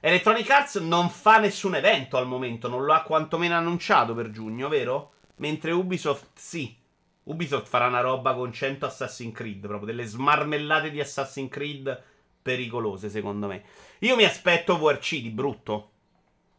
Electronic 0.00 0.48
Arts 0.48 0.76
non 0.76 1.10
fa 1.10 1.38
nessun 1.38 1.74
evento 1.74 2.16
al 2.16 2.26
momento, 2.28 2.68
non 2.68 2.84
lo 2.84 2.92
ha 2.92 3.02
quantomeno 3.02 3.56
annunciato 3.56 4.14
per 4.14 4.30
giugno, 4.30 4.68
vero? 4.68 5.12
Mentre 5.36 5.72
Ubisoft 5.72 6.28
sì. 6.34 6.76
Ubisoft 7.24 7.66
farà 7.66 7.88
una 7.88 8.00
roba 8.00 8.34
con 8.34 8.52
100 8.52 8.86
Assassin's 8.86 9.34
Creed, 9.34 9.66
proprio 9.66 9.86
delle 9.86 10.04
smarmellate 10.04 10.90
di 10.90 11.00
Assassin's 11.00 11.50
Creed 11.50 12.02
pericolose, 12.40 13.10
secondo 13.10 13.48
me. 13.48 13.64
Io 14.00 14.14
mi 14.14 14.24
aspetto 14.24 14.78
VRC 14.78 15.16
di 15.16 15.30
brutto. 15.30 15.90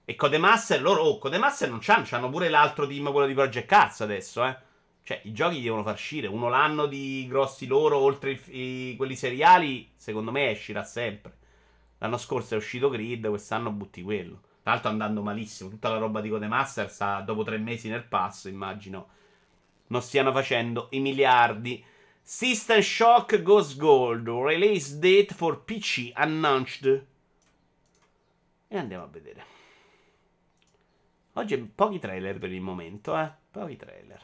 E 0.09 0.15
Codemaster, 0.15 0.81
loro, 0.81 1.03
oh, 1.03 1.19
Codemaster 1.19 1.69
non 1.69 1.77
c'hanno, 1.79 2.03
c'hanno 2.03 2.31
pure 2.31 2.49
l'altro 2.49 2.87
team, 2.87 3.11
quello 3.11 3.27
di 3.27 3.35
Project 3.35 3.67
Cars 3.67 4.01
adesso, 4.01 4.43
eh. 4.43 4.57
Cioè, 5.03 5.21
i 5.25 5.31
giochi 5.33 5.61
devono 5.61 5.83
far 5.83 5.93
uscire. 5.93 6.25
Uno 6.25 6.49
l'anno 6.49 6.87
di 6.87 7.27
grossi 7.29 7.67
loro, 7.67 7.99
oltre 7.99 8.31
i, 8.47 8.95
quelli 8.97 9.15
seriali, 9.15 9.91
secondo 9.95 10.31
me 10.31 10.49
uscirà 10.49 10.83
sempre. 10.83 11.37
L'anno 11.99 12.17
scorso 12.17 12.55
è 12.55 12.57
uscito 12.57 12.89
Grid, 12.89 13.27
quest'anno 13.27 13.69
butti 13.69 14.01
quello. 14.01 14.41
Tra 14.63 14.71
l'altro 14.71 14.89
andando 14.89 15.21
malissimo. 15.21 15.69
Tutta 15.69 15.89
la 15.89 15.99
roba 15.99 16.21
di 16.21 16.29
Codemaster 16.29 16.89
sta 16.89 17.21
dopo 17.21 17.43
tre 17.43 17.59
mesi 17.59 17.87
nel 17.87 18.03
passo, 18.03 18.47
immagino. 18.49 19.09
Non 19.89 20.01
stiano 20.01 20.31
facendo 20.31 20.87
i 20.89 21.01
miliardi. 21.01 21.85
System 22.23 22.81
Shock 22.81 23.43
Goes 23.43 23.77
Gold. 23.77 24.27
Release 24.27 24.97
date 24.97 25.35
for 25.35 25.63
PC 25.63 26.09
announced. 26.15 27.05
E 28.67 28.75
andiamo 28.75 29.03
a 29.03 29.07
vedere. 29.07 29.57
Oggi 31.39 31.57
pochi 31.57 31.99
trailer 31.99 32.37
per 32.37 32.51
il 32.51 32.61
momento, 32.61 33.17
eh. 33.17 33.31
Pochi 33.51 33.75
trailer. 33.75 34.21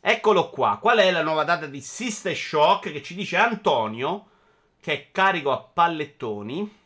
Eccolo 0.00 0.50
qua. 0.50 0.78
Qual 0.80 0.98
è 0.98 1.10
la 1.10 1.22
nuova 1.22 1.44
data 1.44 1.66
di 1.66 1.80
System 1.80 2.34
Shock 2.34 2.92
che 2.92 3.02
ci 3.02 3.14
dice 3.14 3.36
Antonio? 3.36 4.28
che 4.80 4.92
è 4.92 5.06
carico 5.12 5.50
a 5.50 5.58
pallettoni. 5.58 6.76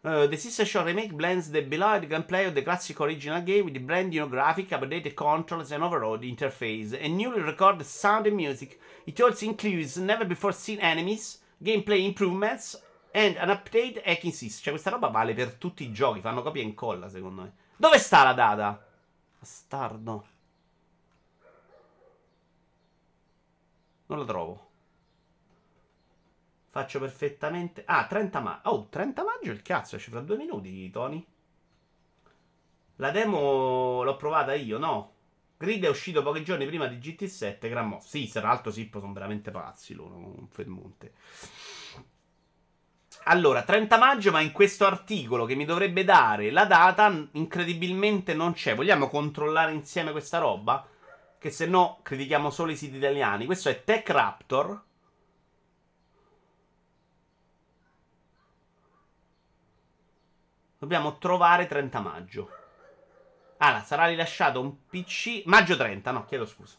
Uh, 0.00 0.28
the 0.28 0.36
System 0.36 0.64
Shock 0.64 0.86
Remake 0.86 1.12
blends 1.12 1.50
the 1.50 1.62
beloved 1.62 2.08
gameplay 2.08 2.46
of 2.46 2.54
the 2.54 2.62
classic 2.62 3.00
original 3.00 3.42
game 3.42 3.64
with 3.64 3.78
brand 3.80 4.10
new 4.10 4.28
graphic, 4.28 4.68
updated 4.70 5.14
controls, 5.14 5.72
and 5.72 5.82
overall 5.82 6.18
interface, 6.18 6.92
and 6.92 7.16
newly 7.16 7.40
recorded 7.40 7.84
sound 7.84 8.26
and 8.26 8.36
music. 8.36 8.80
It 9.06 9.20
also 9.20 9.46
includes 9.46 9.96
never 9.96 10.24
before 10.24 10.52
seen 10.52 10.78
enemies, 10.80 11.38
gameplay 11.62 12.06
improvements, 12.06 12.76
and 13.18 13.36
an 13.36 13.50
update 13.50 14.00
hacking 14.04 14.32
system. 14.32 14.62
Cioè, 14.62 14.72
questa 14.72 14.90
roba 14.90 15.08
vale 15.08 15.34
per 15.34 15.54
tutti 15.54 15.82
i 15.82 15.92
giochi, 15.92 16.20
fanno 16.20 16.42
copia 16.42 16.62
e 16.62 16.66
incolla, 16.66 17.08
secondo 17.08 17.42
me. 17.42 17.52
Dove 17.76 17.98
sta 17.98 18.22
la 18.22 18.32
data? 18.32 18.86
Bastardo. 19.38 20.26
Non 24.06 24.18
la 24.18 24.24
trovo. 24.24 24.66
Faccio 26.70 27.00
perfettamente. 27.00 27.82
Ah, 27.84 28.06
30 28.06 28.40
maggio. 28.40 28.68
Oh, 28.68 28.86
30 28.88 29.24
maggio 29.24 29.50
il 29.50 29.62
cazzo, 29.62 29.96
esce 29.96 30.10
fra 30.10 30.20
due 30.20 30.36
minuti, 30.36 30.88
Tony. 30.90 31.26
La 32.96 33.10
demo 33.10 34.02
l'ho 34.02 34.16
provata 34.16 34.54
io, 34.54 34.78
no? 34.78 35.14
Grid 35.56 35.84
è 35.84 35.88
uscito 35.88 36.22
pochi 36.22 36.44
giorni 36.44 36.66
prima 36.66 36.86
di 36.86 36.96
GT7. 36.96 37.68
Gran 37.68 37.88
mo. 37.88 38.00
Sì, 38.00 38.28
tra 38.28 38.42
l'altro 38.42 38.70
Sippo 38.70 39.00
sono 39.00 39.12
veramente 39.12 39.50
pazzi 39.50 39.94
loro, 39.94 40.14
un 40.14 40.46
Fermonte. 40.48 41.14
Allora, 43.30 43.62
30 43.62 43.98
maggio, 43.98 44.30
ma 44.30 44.40
in 44.40 44.52
questo 44.52 44.86
articolo 44.86 45.44
che 45.44 45.54
mi 45.54 45.66
dovrebbe 45.66 46.02
dare 46.02 46.50
la 46.50 46.64
data, 46.64 47.12
incredibilmente 47.32 48.32
non 48.32 48.54
c'è. 48.54 48.74
Vogliamo 48.74 49.08
controllare 49.08 49.72
insieme 49.72 50.12
questa 50.12 50.38
roba? 50.38 50.86
Che 51.38 51.50
se 51.50 51.66
no 51.66 52.00
critichiamo 52.02 52.48
solo 52.48 52.70
i 52.70 52.76
siti 52.76 52.96
italiani. 52.96 53.44
Questo 53.44 53.68
è 53.68 53.84
Tech 53.84 54.08
Raptor. 54.08 54.82
Dobbiamo 60.78 61.18
trovare 61.18 61.66
30 61.66 62.00
maggio. 62.00 62.50
Ah, 63.58 63.82
sarà 63.82 64.06
rilasciato 64.06 64.58
un 64.58 64.86
PC. 64.86 65.42
Maggio 65.44 65.76
30, 65.76 66.10
no, 66.12 66.24
chiedo 66.24 66.46
scusa. 66.46 66.76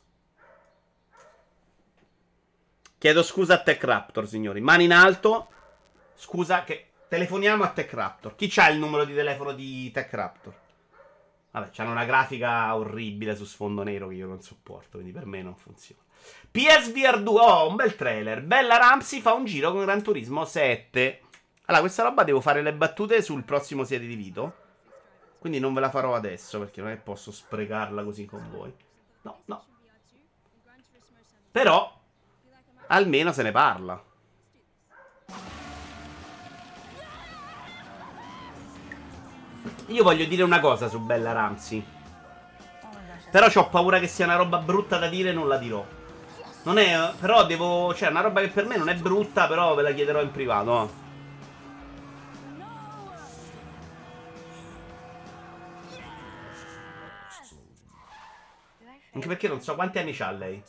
Chiedo 2.97 3.21
scusa 3.21 3.53
a 3.53 3.61
TechRaptor, 3.61 4.27
signori. 4.27 4.61
Mani 4.61 4.85
in 4.85 4.93
alto. 4.93 5.49
Scusa 6.19 6.65
che 6.65 6.89
telefoniamo 7.07 7.63
a 7.63 7.69
TechRaptor. 7.69 8.35
Chi 8.35 8.49
c'ha 8.49 8.67
il 8.67 8.77
numero 8.77 9.05
di 9.05 9.15
telefono 9.15 9.53
di 9.53 9.89
TechRaptor? 9.89 10.53
Vabbè, 11.51 11.69
c'hanno 11.71 11.91
una 11.91 12.03
grafica 12.03 12.75
orribile 12.75 13.37
su 13.37 13.45
sfondo 13.45 13.83
nero 13.83 14.09
che 14.09 14.15
io 14.15 14.27
non 14.27 14.41
sopporto, 14.41 14.97
quindi 14.97 15.13
per 15.13 15.25
me 15.25 15.41
non 15.41 15.55
funziona. 15.55 16.01
PSVR 16.51 17.23
2, 17.23 17.41
oh, 17.41 17.69
un 17.69 17.77
bel 17.77 17.95
trailer. 17.95 18.41
Bella 18.41 18.75
Ramsey 18.75 19.21
fa 19.21 19.31
un 19.31 19.45
giro 19.45 19.71
con 19.71 19.85
Gran 19.85 20.03
Turismo 20.03 20.43
7. 20.43 21.21
Allora, 21.67 21.83
questa 21.83 22.03
roba 22.03 22.25
devo 22.25 22.41
fare 22.41 22.61
le 22.61 22.73
battute 22.73 23.21
sul 23.21 23.45
prossimo 23.45 23.85
Siete 23.85 24.05
di 24.05 24.15
Vito. 24.15 24.55
Quindi 25.39 25.59
non 25.59 25.73
ve 25.73 25.79
la 25.79 25.89
farò 25.89 26.15
adesso 26.15 26.59
perché 26.59 26.81
non 26.81 26.89
è 26.89 26.95
che 26.95 27.01
posso 27.01 27.31
sprecarla 27.31 28.03
così 28.03 28.25
con 28.25 28.45
voi. 28.51 28.75
No, 29.21 29.39
no. 29.45 29.65
Però, 31.49 31.97
almeno 32.87 33.31
se 33.31 33.41
ne 33.41 33.51
parla. 33.51 34.03
Io 39.87 40.03
voglio 40.03 40.25
dire 40.25 40.43
una 40.43 40.59
cosa 40.59 40.87
su 40.87 40.99
Bella 40.99 41.31
Ramsey. 41.31 41.83
Però 43.31 43.47
ho 43.53 43.69
paura 43.69 43.99
che 43.99 44.07
sia 44.07 44.25
una 44.25 44.35
roba 44.35 44.57
brutta 44.57 44.97
da 44.97 45.07
dire 45.07 45.29
e 45.29 45.33
non 45.33 45.47
la 45.47 45.57
dirò. 45.57 45.85
Non 46.63 46.77
è. 46.77 47.13
Però 47.19 47.45
devo. 47.45 47.93
Cioè, 47.93 48.09
una 48.09 48.21
roba 48.21 48.41
che 48.41 48.49
per 48.49 48.65
me 48.65 48.77
non 48.77 48.89
è 48.89 48.95
brutta, 48.95 49.47
però 49.47 49.75
ve 49.75 49.83
la 49.83 49.93
chiederò 49.93 50.21
in 50.21 50.31
privato. 50.31 50.83
Eh. 50.83 51.07
Anche 59.13 59.27
perché 59.27 59.47
non 59.47 59.61
so 59.61 59.75
quanti 59.75 59.99
anni 59.99 60.15
ha 60.19 60.31
lei. 60.31 60.63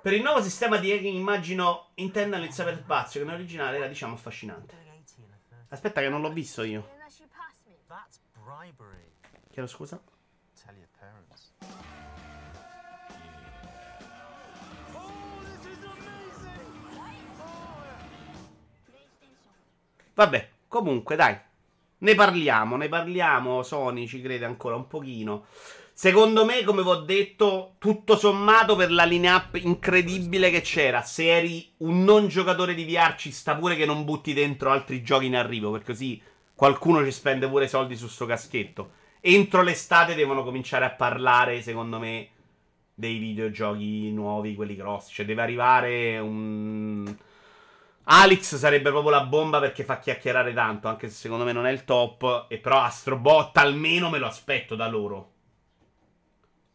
Per 0.00 0.12
il 0.12 0.22
nuovo 0.22 0.42
sistema 0.42 0.76
di 0.76 0.92
hacking 0.92 1.16
immagino 1.16 1.88
intenda 1.94 2.36
il 2.36 2.48
cyberspazio, 2.48 3.20
che 3.20 3.26
in 3.26 3.32
originale 3.32 3.78
era 3.78 3.86
diciamo 3.86 4.14
affascinante. 4.14 4.74
Aspetta 5.70 6.00
che 6.00 6.08
non 6.08 6.20
l'ho 6.20 6.32
visto 6.32 6.62
io 6.62 6.96
library. 8.60 9.12
Chiedo 9.50 9.68
scusa? 9.68 10.00
Tell 10.60 10.74
your 10.76 10.88
parents. 10.98 11.54
Vabbè, 20.14 20.48
comunque 20.66 21.16
dai. 21.16 21.38
Ne 22.00 22.14
parliamo, 22.14 22.76
ne 22.76 22.88
parliamo, 22.88 23.62
Sony 23.62 24.06
ci 24.06 24.20
crede 24.20 24.44
ancora 24.44 24.76
un 24.76 24.86
pochino. 24.86 25.46
Secondo 25.92 26.44
me, 26.44 26.62
come 26.62 26.82
vi 26.82 26.88
ho 26.88 27.00
detto, 27.00 27.74
tutto 27.78 28.16
sommato 28.16 28.76
per 28.76 28.92
la 28.92 29.04
lineup 29.04 29.56
incredibile 29.56 30.50
che 30.50 30.60
c'era, 30.60 31.02
se 31.02 31.28
eri 31.28 31.72
un 31.78 32.04
non 32.04 32.28
giocatore 32.28 32.74
di 32.74 32.84
VR 32.84 33.16
ci 33.16 33.32
sta 33.32 33.56
pure 33.56 33.74
che 33.74 33.84
non 33.84 34.04
butti 34.04 34.32
dentro 34.32 34.70
altri 34.70 35.02
giochi 35.02 35.26
in 35.26 35.34
arrivo, 35.34 35.72
perché 35.72 35.86
così 35.86 36.22
qualcuno 36.58 37.04
ci 37.04 37.12
spende 37.12 37.46
pure 37.48 37.68
soldi 37.68 37.94
su 37.94 38.08
sto 38.08 38.26
caschetto. 38.26 38.90
Entro 39.20 39.62
l'estate 39.62 40.16
devono 40.16 40.42
cominciare 40.42 40.84
a 40.84 40.90
parlare, 40.90 41.62
secondo 41.62 42.00
me, 42.00 42.30
dei 42.94 43.18
videogiochi 43.18 44.10
nuovi, 44.10 44.56
quelli 44.56 44.74
grossi. 44.74 45.14
Cioè 45.14 45.24
deve 45.24 45.42
arrivare 45.42 46.18
un... 46.18 47.16
Alex 48.10 48.56
sarebbe 48.56 48.90
proprio 48.90 49.12
la 49.12 49.22
bomba 49.22 49.60
perché 49.60 49.84
fa 49.84 50.00
chiacchierare 50.00 50.52
tanto, 50.52 50.88
anche 50.88 51.08
se 51.08 51.14
secondo 51.14 51.44
me 51.44 51.52
non 51.52 51.64
è 51.64 51.70
il 51.70 51.84
top. 51.84 52.46
E 52.48 52.58
però 52.58 52.80
Astrobot 52.80 53.56
almeno 53.56 54.10
me 54.10 54.18
lo 54.18 54.26
aspetto 54.26 54.74
da 54.74 54.88
loro. 54.88 55.32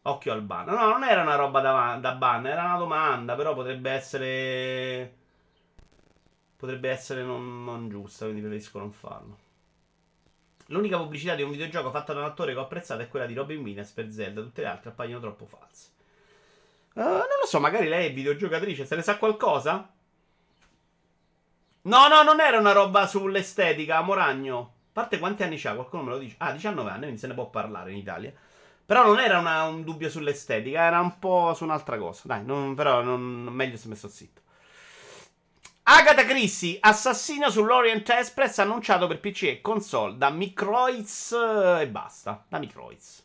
Occhio 0.00 0.32
al 0.32 0.40
ban. 0.40 0.64
No, 0.64 0.88
non 0.88 1.04
era 1.04 1.20
una 1.20 1.34
roba 1.34 1.60
da, 1.60 1.98
da 2.00 2.14
ban, 2.14 2.46
era 2.46 2.64
una 2.64 2.78
domanda, 2.78 3.34
però 3.34 3.52
potrebbe 3.52 3.90
essere... 3.90 5.14
Potrebbe 6.56 6.88
essere 6.88 7.22
non, 7.22 7.64
non 7.64 7.90
giusta, 7.90 8.24
quindi 8.24 8.40
preferisco 8.40 8.78
non 8.78 8.90
farlo. 8.90 9.42
L'unica 10.66 10.96
pubblicità 10.96 11.34
di 11.34 11.42
un 11.42 11.50
videogioco 11.50 11.90
fatta 11.90 12.12
da 12.12 12.20
un 12.20 12.26
attore 12.26 12.52
che 12.52 12.58
ho 12.58 12.62
apprezzato 12.62 13.02
è 13.02 13.08
quella 13.08 13.26
di 13.26 13.34
Robin 13.34 13.60
Williams 13.60 13.90
per 13.90 14.10
Zelda, 14.10 14.40
tutte 14.40 14.62
le 14.62 14.68
altre 14.68 14.90
appaiono 14.90 15.20
troppo 15.20 15.46
false. 15.46 15.88
Uh, 16.94 17.00
non 17.00 17.38
lo 17.40 17.46
so, 17.46 17.60
magari 17.60 17.88
lei 17.88 18.08
è 18.08 18.12
videogiocatrice, 18.12 18.86
se 18.86 18.96
ne 18.96 19.02
sa 19.02 19.18
qualcosa? 19.18 19.92
No, 21.82 22.08
no, 22.08 22.22
non 22.22 22.40
era 22.40 22.58
una 22.58 22.72
roba 22.72 23.06
sull'estetica, 23.06 24.00
Moragno. 24.00 24.58
A 24.58 24.90
parte 24.92 25.18
quanti 25.18 25.42
anni 25.42 25.58
c'ha, 25.58 25.74
qualcuno 25.74 26.02
me 26.04 26.10
lo 26.10 26.18
dice. 26.18 26.36
Ah, 26.38 26.52
19 26.52 26.88
anni, 26.88 27.00
quindi 27.00 27.18
se 27.18 27.26
ne 27.26 27.34
può 27.34 27.50
parlare 27.50 27.90
in 27.90 27.98
Italia. 27.98 28.32
Però 28.86 29.04
non 29.04 29.18
era 29.18 29.38
una, 29.38 29.64
un 29.64 29.82
dubbio 29.82 30.08
sull'estetica, 30.08 30.82
era 30.82 31.00
un 31.00 31.18
po' 31.18 31.52
su 31.54 31.64
un'altra 31.64 31.98
cosa. 31.98 32.22
Dai, 32.24 32.44
non, 32.44 32.74
però 32.74 33.02
non, 33.02 33.20
meglio 33.20 33.76
se 33.76 33.88
messo 33.88 34.08
zitto. 34.08 34.40
Agatha 35.86 36.24
Christie, 36.24 36.78
assassino 36.80 37.50
sull'Orient 37.50 38.08
Express 38.08 38.58
annunciato 38.58 39.06
per 39.06 39.20
PC 39.20 39.42
e 39.42 39.60
console 39.60 40.16
da 40.16 40.30
Microids 40.30 41.32
eh, 41.32 41.82
e 41.82 41.88
basta. 41.88 42.42
Da 42.48 42.58
Microids. 42.58 43.22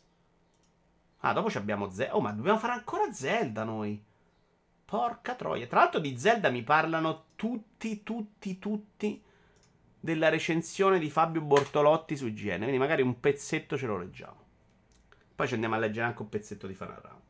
Ah, 1.20 1.32
dopo 1.32 1.48
abbiamo 1.56 1.88
Zelda. 1.88 2.16
Oh, 2.16 2.20
ma 2.20 2.32
dobbiamo 2.32 2.58
fare 2.58 2.74
ancora 2.74 3.10
Zelda 3.12 3.64
noi. 3.64 4.02
Porca 4.84 5.34
troia. 5.34 5.66
Tra 5.66 5.80
l'altro 5.80 6.00
di 6.00 6.18
Zelda 6.18 6.50
mi 6.50 6.62
parlano 6.62 7.28
tutti, 7.34 8.02
tutti, 8.02 8.58
tutti 8.58 9.22
della 9.98 10.28
recensione 10.28 10.98
di 10.98 11.08
Fabio 11.08 11.40
Bortolotti 11.40 12.14
su 12.14 12.26
IGN. 12.26 12.58
Quindi 12.58 12.78
magari 12.78 13.00
un 13.00 13.20
pezzetto 13.20 13.78
ce 13.78 13.86
lo 13.86 13.96
leggiamo. 13.96 14.38
Poi 15.34 15.48
ci 15.48 15.54
andiamo 15.54 15.76
a 15.76 15.78
leggere 15.78 16.06
anche 16.06 16.20
un 16.20 16.28
pezzetto 16.28 16.66
di 16.66 16.74
Fan 16.74 16.90
Around. 16.90 17.20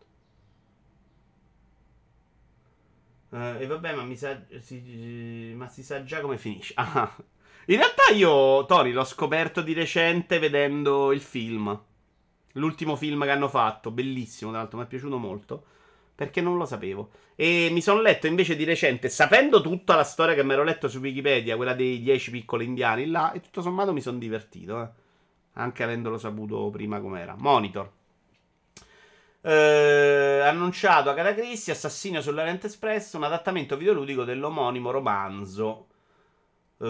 Uh, 3.31 3.57
e 3.61 3.67
vabbè, 3.67 3.95
ma, 3.95 4.03
mi 4.03 4.17
sa, 4.17 4.41
si, 4.59 5.53
ma 5.55 5.69
si 5.69 5.83
sa 5.83 6.03
già 6.03 6.21
come 6.21 6.37
finisce. 6.37 6.75
Ah. 6.77 7.15
In 7.67 7.77
realtà 7.77 8.13
io, 8.13 8.67
Tori, 8.67 8.91
l'ho 8.91 9.05
scoperto 9.05 9.63
di 9.63 9.73
recente 9.73 10.39
vedendo 10.39 11.13
il 11.13 11.21
film. 11.21 11.81
L'ultimo 12.55 12.97
film 12.97 13.23
che 13.23 13.31
hanno 13.31 13.49
fatto, 13.49 13.93
bellissimo, 13.93 14.51
tra 14.51 14.61
l'altro 14.61 14.79
mi 14.79 14.85
è 14.85 14.89
piaciuto 14.89 15.19
molto. 15.19 15.65
Perché 16.17 16.41
non 16.41 16.57
lo 16.57 16.65
sapevo. 16.65 17.11
E 17.37 17.69
mi 17.71 17.81
sono 17.81 18.01
letto 18.01 18.27
invece 18.27 18.57
di 18.57 18.65
recente, 18.65 19.09
sapendo 19.09 19.61
tutta 19.61 19.95
la 19.95 20.05
storia 20.05 20.35
che 20.35 20.45
mi 20.45 20.53
ero 20.53 20.65
letto 20.65 20.89
su 20.89 20.99
Wikipedia, 20.99 21.57
quella 21.57 21.75
dei 21.75 22.01
dieci 22.01 22.31
piccoli 22.31 22.65
indiani 22.65 23.07
là, 23.07 23.33
e 23.33 23.41
tutto 23.41 23.63
sommato 23.63 23.93
mi 23.93 24.01
sono 24.01 24.19
divertito, 24.19 24.83
eh. 24.83 24.89
Anche 25.55 25.83
avendolo 25.83 26.19
saputo 26.19 26.69
prima 26.71 27.01
com'era. 27.01 27.37
Monitor. 27.39 27.91
Eh, 29.43 30.41
annunciato 30.45 31.09
a 31.09 31.15
Catacrissi, 31.15 31.71
Assassino 31.71 32.21
sull'Orient 32.21 32.65
Express, 32.65 33.15
un 33.15 33.23
adattamento 33.25 33.77
videoludico 33.77 34.25
dell'omonimo 34.25 34.91
romanzo. 34.91 35.87
Eh, 36.79 36.87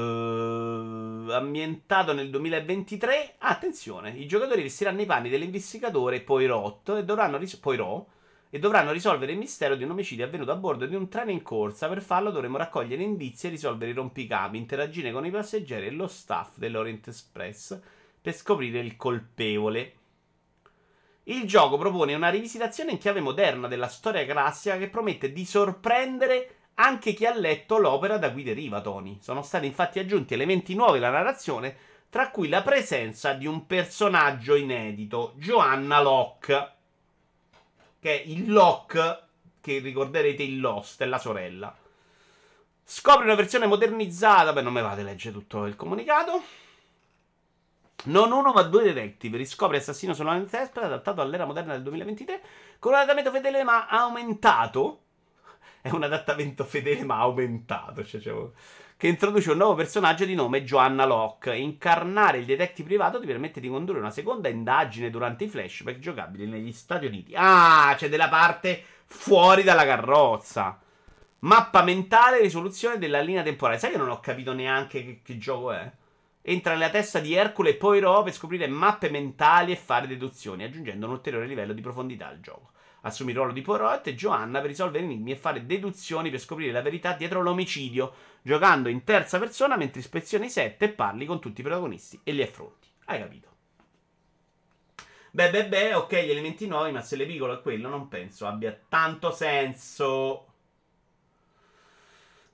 ambientato 1.33 2.13
nel 2.13 2.29
2023. 2.31 3.37
Ah, 3.39 3.51
attenzione, 3.51 4.11
i 4.11 4.27
giocatori 4.27 4.63
vestiranno 4.63 5.01
i 5.01 5.07
panni 5.07 5.29
dell'investigatore 5.29 6.21
Poirot 6.23 6.89
e 6.99 7.05
dovranno, 7.05 7.37
ris- 7.37 7.57
Poirot, 7.57 8.07
e 8.51 8.59
dovranno 8.59 8.91
risolvere 8.91 9.31
il 9.33 9.39
mistero 9.39 9.77
di 9.77 9.85
un 9.85 9.91
omicidio 9.91 10.25
avvenuto 10.25 10.51
a 10.51 10.57
bordo 10.57 10.87
di 10.87 10.97
un 10.97 11.09
treno 11.09 11.31
in 11.31 11.43
corsa. 11.43 11.89
Per 11.89 12.03
farlo 12.03 12.33
dovremo 12.33 12.57
raccogliere 12.57 13.03
indizi 13.03 13.47
e 13.47 13.51
risolvere 13.51 13.93
i 13.93 13.95
rompicapi, 13.95 14.57
interagire 14.57 15.13
con 15.13 15.25
i 15.25 15.31
passeggeri 15.31 15.87
e 15.87 15.91
lo 15.91 16.09
staff 16.09 16.57
dell'Orient 16.57 17.07
Express 17.07 17.79
per 18.21 18.35
scoprire 18.35 18.81
il 18.81 18.97
colpevole. 18.97 19.95
Il 21.25 21.47
gioco 21.47 21.77
propone 21.77 22.15
una 22.15 22.31
rivisitazione 22.31 22.93
in 22.93 22.99
chiave 22.99 23.21
moderna 23.21 23.69
della 23.69 23.89
storia 23.89 24.25
classica 24.25 24.79
che 24.79 24.89
promette 24.89 25.33
di 25.33 25.45
sorprendere 25.45 26.55
anche 26.75 27.13
chi 27.13 27.27
ha 27.27 27.35
letto 27.35 27.79
l'opera 27.79 28.17
da 28.17 28.33
cui 28.33 28.43
deriva 28.43 28.81
Tony. 28.81 29.19
Sono 29.21 29.43
stati 29.43 29.67
infatti 29.67 29.99
aggiunti 29.99 30.35
elementi 30.35 30.75
nuovi 30.75 30.99
alla 30.99 31.11
narrazione, 31.11 31.77
tra 32.09 32.31
cui 32.31 32.49
la 32.49 32.63
presenza 32.63 33.35
di 33.35 33.47
un 33.47 33.67
personaggio 33.67 34.55
inedito, 34.55 35.35
Joanna 35.37 36.01
Locke, 36.01 36.73
che 38.01 38.23
è 38.23 38.23
il 38.27 38.51
Locke 38.51 39.23
che 39.61 39.79
ricorderete 39.79 40.43
in 40.43 40.61
Lost, 40.61 41.03
è 41.03 41.07
la 41.07 41.19
sorella. 41.19 41.77
Scopre 42.83 43.25
una 43.25 43.35
versione 43.35 43.67
modernizzata, 43.67 44.53
beh 44.53 44.63
non 44.63 44.73
mi 44.73 44.81
vado 44.81 45.03
a 45.03 45.05
leggere 45.05 45.35
tutto 45.35 45.67
il 45.67 45.77
comunicato. 45.77 46.43
Non 48.05 48.33
uno 48.33 48.53
ma 48.53 48.63
due 48.63 48.85
detective 48.85 49.37
riscopre 49.37 49.77
assassino 49.77 50.15
sulla 50.15 50.33
Nintendo 50.33 50.81
adattato 50.81 51.21
all'era 51.21 51.45
moderna 51.45 51.75
del 51.75 51.83
2023 51.83 52.41
con 52.79 52.93
un 52.93 52.99
adattamento 52.99 53.31
fedele 53.31 53.63
ma 53.63 53.87
aumentato. 53.89 55.03
È 55.83 55.91
un 55.91 56.03
adattamento 56.03 56.65
fedele 56.65 57.05
ma 57.05 57.19
aumentato. 57.19 58.05
Cioè, 58.05 58.21
cioè, 58.21 58.49
che 58.97 59.09
introduce 59.09 59.51
un 59.51 59.59
nuovo 59.59 59.75
personaggio 59.75 60.25
di 60.25 60.35
nome 60.35 60.65
Joanna 60.65 61.05
Locke. 61.05 61.55
Incarnare 61.55 62.39
il 62.39 62.45
detective 62.47 62.89
privato 62.89 63.21
ti 63.21 63.27
permette 63.27 63.61
di 63.61 63.69
condurre 63.69 63.99
una 63.99 64.11
seconda 64.11 64.49
indagine 64.49 65.11
durante 65.11 65.45
i 65.45 65.49
flashback 65.49 65.99
giocabili 65.99 66.47
negli 66.47 66.73
Stati 66.73 67.07
Uniti. 67.07 67.33
Ah, 67.35 67.95
c'è 67.97 68.09
della 68.09 68.29
parte 68.29 68.83
fuori 69.07 69.63
dalla 69.63 69.85
carrozza. 69.85 70.79
Mappa 71.41 71.83
mentale 71.83 72.41
risoluzione 72.41 72.99
della 72.99 73.21
linea 73.21 73.43
temporale. 73.43 73.79
Sai 73.79 73.91
che 73.93 73.97
non 73.99 74.11
ho 74.11 74.21
capito 74.21 74.53
neanche 74.53 75.03
che, 75.03 75.21
che 75.23 75.39
gioco 75.39 75.73
è? 75.73 75.91
Entra 76.43 76.73
nella 76.73 76.89
testa 76.89 77.21
di 77.21 77.35
Hercule 77.35 77.71
e 77.71 77.77
Poirot 77.77 78.25
per 78.25 78.33
scoprire 78.33 78.67
mappe 78.67 79.11
mentali 79.11 79.73
e 79.73 79.77
fare 79.77 80.07
deduzioni, 80.07 80.65
aggiungendo 80.65 81.05
un 81.07 81.13
ulteriore 81.13 81.47
livello 81.47 81.75
di 81.75 81.83
profondità 81.83 82.29
al 82.29 82.41
gioco. 82.41 82.71
Assumi 83.03 83.31
il 83.31 83.37
ruolo 83.37 83.53
di 83.53 83.61
Poirot 83.61 84.07
e 84.07 84.15
Joanna 84.15 84.61
per 84.61 84.69
risolvere 84.69 85.05
enigmi 85.05 85.33
e 85.33 85.37
fare 85.37 85.67
deduzioni 85.67 86.31
per 86.31 86.41
scoprire 86.41 86.73
la 86.73 86.83
verità 86.83 87.13
dietro 87.13 87.43
l'omicidio, 87.43 88.15
giocando 88.43 88.89
in 88.89 89.05
terza 89.05 89.39
persona 89.39 89.77
mentre 89.77 90.01
ispezioni 90.01 90.47
i 90.47 90.51
set 90.51 90.83
e 90.83 90.89
parli 90.91 91.27
con 91.27 91.41
tutti 91.41 91.61
i 91.61 91.65
protagonisti 91.65 92.21
e 92.25 92.33
li 92.33 92.43
affronti. 92.43 92.89
Hai 93.07 93.19
capito? 93.19 93.49
Beh, 95.33 95.51
beh, 95.51 95.69
beh, 95.69 95.95
ok, 95.95 96.13
gli 96.13 96.31
elementi 96.31 96.67
nuovi, 96.67 96.91
ma 96.91 97.03
se 97.03 97.17
le 97.17 97.27
è 97.27 97.63
quello, 97.63 97.89
non 97.89 98.09
penso 98.09 98.47
abbia 98.47 98.79
tanto 98.89 99.31
senso. 99.31 100.47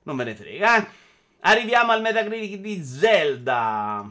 Non 0.02 0.16
me 0.16 0.24
ne 0.24 0.34
frega, 0.34 0.76
eh. 0.76 1.04
Arriviamo 1.48 1.92
al 1.92 2.00
Metacritic 2.00 2.58
di 2.58 2.82
Zelda. 2.82 4.10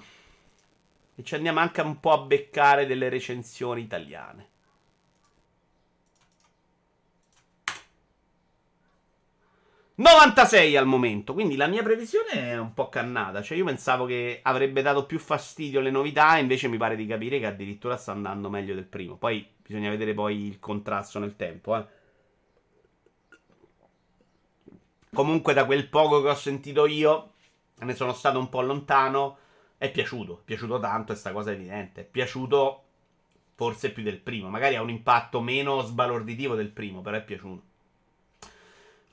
E 1.16 1.24
ci 1.24 1.36
andiamo 1.36 1.60
anche 1.60 1.82
un 1.82 2.00
po' 2.00 2.14
a 2.14 2.20
beccare 2.20 2.86
delle 2.86 3.10
recensioni 3.10 3.82
italiane. 3.82 4.50
«96 9.98 10.78
al 10.78 10.86
momento, 10.86 11.34
quindi 11.34 11.58
la 11.58 11.68
mia 11.68 11.84
previsione 11.84 12.52
è 12.52 12.58
un 12.58 12.74
po' 12.74 12.88
cannata. 12.88 13.42
Cioè, 13.42 13.58
io 13.58 13.66
pensavo 13.66 14.06
che 14.06 14.40
avrebbe 14.42 14.82
dato 14.82 15.06
più 15.06 15.20
fastidio 15.20 15.82
le 15.82 15.92
novità, 15.92 16.38
invece 16.38 16.70
mi 16.70 16.78
pare 16.78 16.96
di 16.96 17.06
capire 17.06 17.40
che 17.40 17.48
addirittura 17.48 17.98
sta 17.98 18.14
andando 18.14 18.50
meglio 18.50 18.76
del 18.76 18.86
primo. 18.86 19.18
Poi 19.18 19.46
bisogna 19.62 19.90
vedere 19.90 20.14
poi 20.14 20.48
il 20.48 20.60
contrasto 20.60 21.20
nel 21.20 21.36
tempo, 21.36 21.76
eh. 21.76 21.86
Comunque, 25.16 25.54
da 25.54 25.66
quel 25.66 25.88
poco 25.88 26.22
che 26.22 26.28
ho 26.28 26.36
sentito 26.36 26.86
io, 26.86 27.32
ne 27.80 27.96
sono 27.96 28.12
stato 28.12 28.38
un 28.38 28.50
po' 28.50 28.62
lontano. 28.62 29.38
È 29.78 29.90
piaciuto, 29.90 30.40
è 30.40 30.44
piaciuto 30.44 30.78
tanto, 30.80 31.14
e 31.14 31.16
sta 31.16 31.32
cosa 31.32 31.52
è 31.52 31.54
evidente. 31.54 32.02
È 32.02 32.04
piaciuto 32.04 32.84
forse 33.56 33.92
più 33.92 34.04
del 34.04 34.20
primo. 34.20 34.50
Magari 34.50 34.76
ha 34.76 34.82
un 34.82 34.90
impatto 34.90 35.40
meno 35.40 35.82
sbalorditivo 35.82 36.56
del 36.56 36.70
primo, 36.70 37.02
però 37.02 37.16
è 37.18 37.24
piaciuto. 37.24 37.64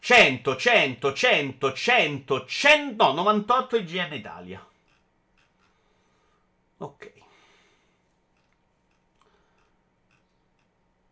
100, 0.00 0.56
100, 0.56 1.12
100, 1.12 1.72
100, 1.72 2.44
100, 2.46 3.04
no, 3.04 3.12
98 3.12 3.76
IGN 3.76 4.12
Italia. 4.14 4.66
Ok. 6.78 7.12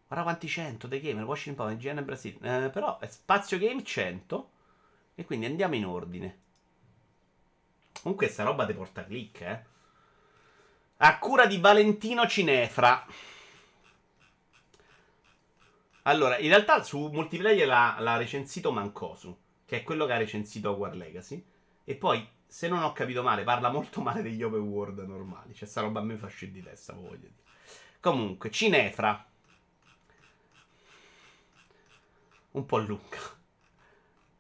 Guarda 0.08 0.24
quanti 0.24 0.48
100 0.48 0.88
dei 0.88 1.00
gamer, 1.00 1.24
Washington 1.24 1.66
Power, 1.66 1.80
IGN 1.80 2.04
Brasile. 2.04 2.64
Eh, 2.64 2.70
però 2.70 2.98
è 2.98 3.06
spazio 3.06 3.58
game 3.58 3.84
100. 3.84 4.50
E 5.20 5.24
quindi 5.26 5.44
andiamo 5.44 5.74
in 5.74 5.84
ordine. 5.84 6.38
Comunque 8.00 8.28
sta 8.28 8.42
roba 8.42 8.64
ti 8.64 8.72
porta 8.72 9.04
click, 9.04 9.40
eh. 9.42 9.64
A 10.96 11.18
cura 11.18 11.44
di 11.44 11.58
Valentino 11.58 12.26
Cinefra. 12.26 13.04
Allora, 16.04 16.38
in 16.38 16.48
realtà 16.48 16.82
su 16.82 17.08
multiplayer 17.08 17.66
l'ha, 17.66 17.96
l'ha 17.98 18.16
recensito 18.16 18.72
Mancosu, 18.72 19.38
che 19.66 19.80
è 19.80 19.82
quello 19.82 20.06
che 20.06 20.14
ha 20.14 20.16
recensito 20.16 20.70
War 20.70 20.96
Legacy. 20.96 21.44
E 21.84 21.94
poi, 21.96 22.26
se 22.46 22.68
non 22.68 22.82
ho 22.82 22.94
capito 22.94 23.22
male, 23.22 23.44
parla 23.44 23.70
molto 23.70 24.00
male 24.02 24.22
degli 24.22 24.42
open 24.42 24.60
world 24.60 25.00
normali. 25.00 25.52
Cioè, 25.52 25.68
sta 25.68 25.82
roba 25.82 26.00
a 26.00 26.02
me 26.02 26.16
fa 26.16 26.28
scendere 26.28 26.62
di 26.62 26.66
testa, 26.70 26.94
voglio 26.94 27.16
dire. 27.16 27.34
Comunque, 28.00 28.50
Cinefra. 28.50 29.22
Un 32.52 32.64
po' 32.64 32.78
lunga. 32.78 33.39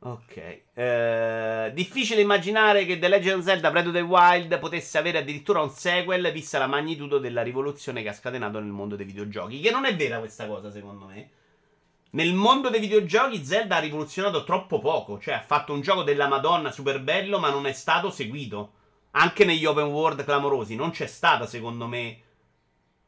Ok. 0.02 0.62
Eh, 0.72 1.72
difficile 1.74 2.22
immaginare 2.22 2.86
che 2.86 2.98
The 2.98 3.08
Legend 3.08 3.40
of 3.40 3.44
Zelda 3.44 3.70
Breath 3.70 3.88
of 3.88 3.92
the 3.92 4.00
Wild 4.00 4.58
potesse 4.58 4.96
avere 4.96 5.18
addirittura 5.18 5.60
un 5.60 5.68
sequel, 5.68 6.32
vista 6.32 6.58
la 6.58 6.66
magnitudo 6.66 7.18
della 7.18 7.42
rivoluzione 7.42 8.02
che 8.02 8.08
ha 8.08 8.14
scatenato 8.14 8.58
nel 8.60 8.70
mondo 8.70 8.96
dei 8.96 9.04
videogiochi. 9.04 9.60
Che 9.60 9.70
non 9.70 9.84
è 9.84 9.94
vera 9.94 10.18
questa 10.18 10.46
cosa, 10.46 10.70
secondo 10.70 11.04
me. 11.04 11.30
Nel 12.12 12.32
mondo 12.32 12.70
dei 12.70 12.80
videogiochi 12.80 13.44
Zelda 13.44 13.76
ha 13.76 13.80
rivoluzionato 13.80 14.42
troppo 14.44 14.78
poco. 14.78 15.18
Cioè, 15.20 15.34
ha 15.34 15.42
fatto 15.42 15.74
un 15.74 15.82
gioco 15.82 16.02
della 16.02 16.28
Madonna 16.28 16.70
super 16.70 17.00
bello, 17.02 17.38
ma 17.38 17.50
non 17.50 17.66
è 17.66 17.72
stato 17.72 18.10
seguito. 18.10 18.72
Anche 19.12 19.44
negli 19.44 19.66
open 19.66 19.88
world 19.88 20.24
clamorosi. 20.24 20.76
Non 20.76 20.92
c'è 20.92 21.06
stata, 21.06 21.44
secondo 21.44 21.86
me, 21.86 22.20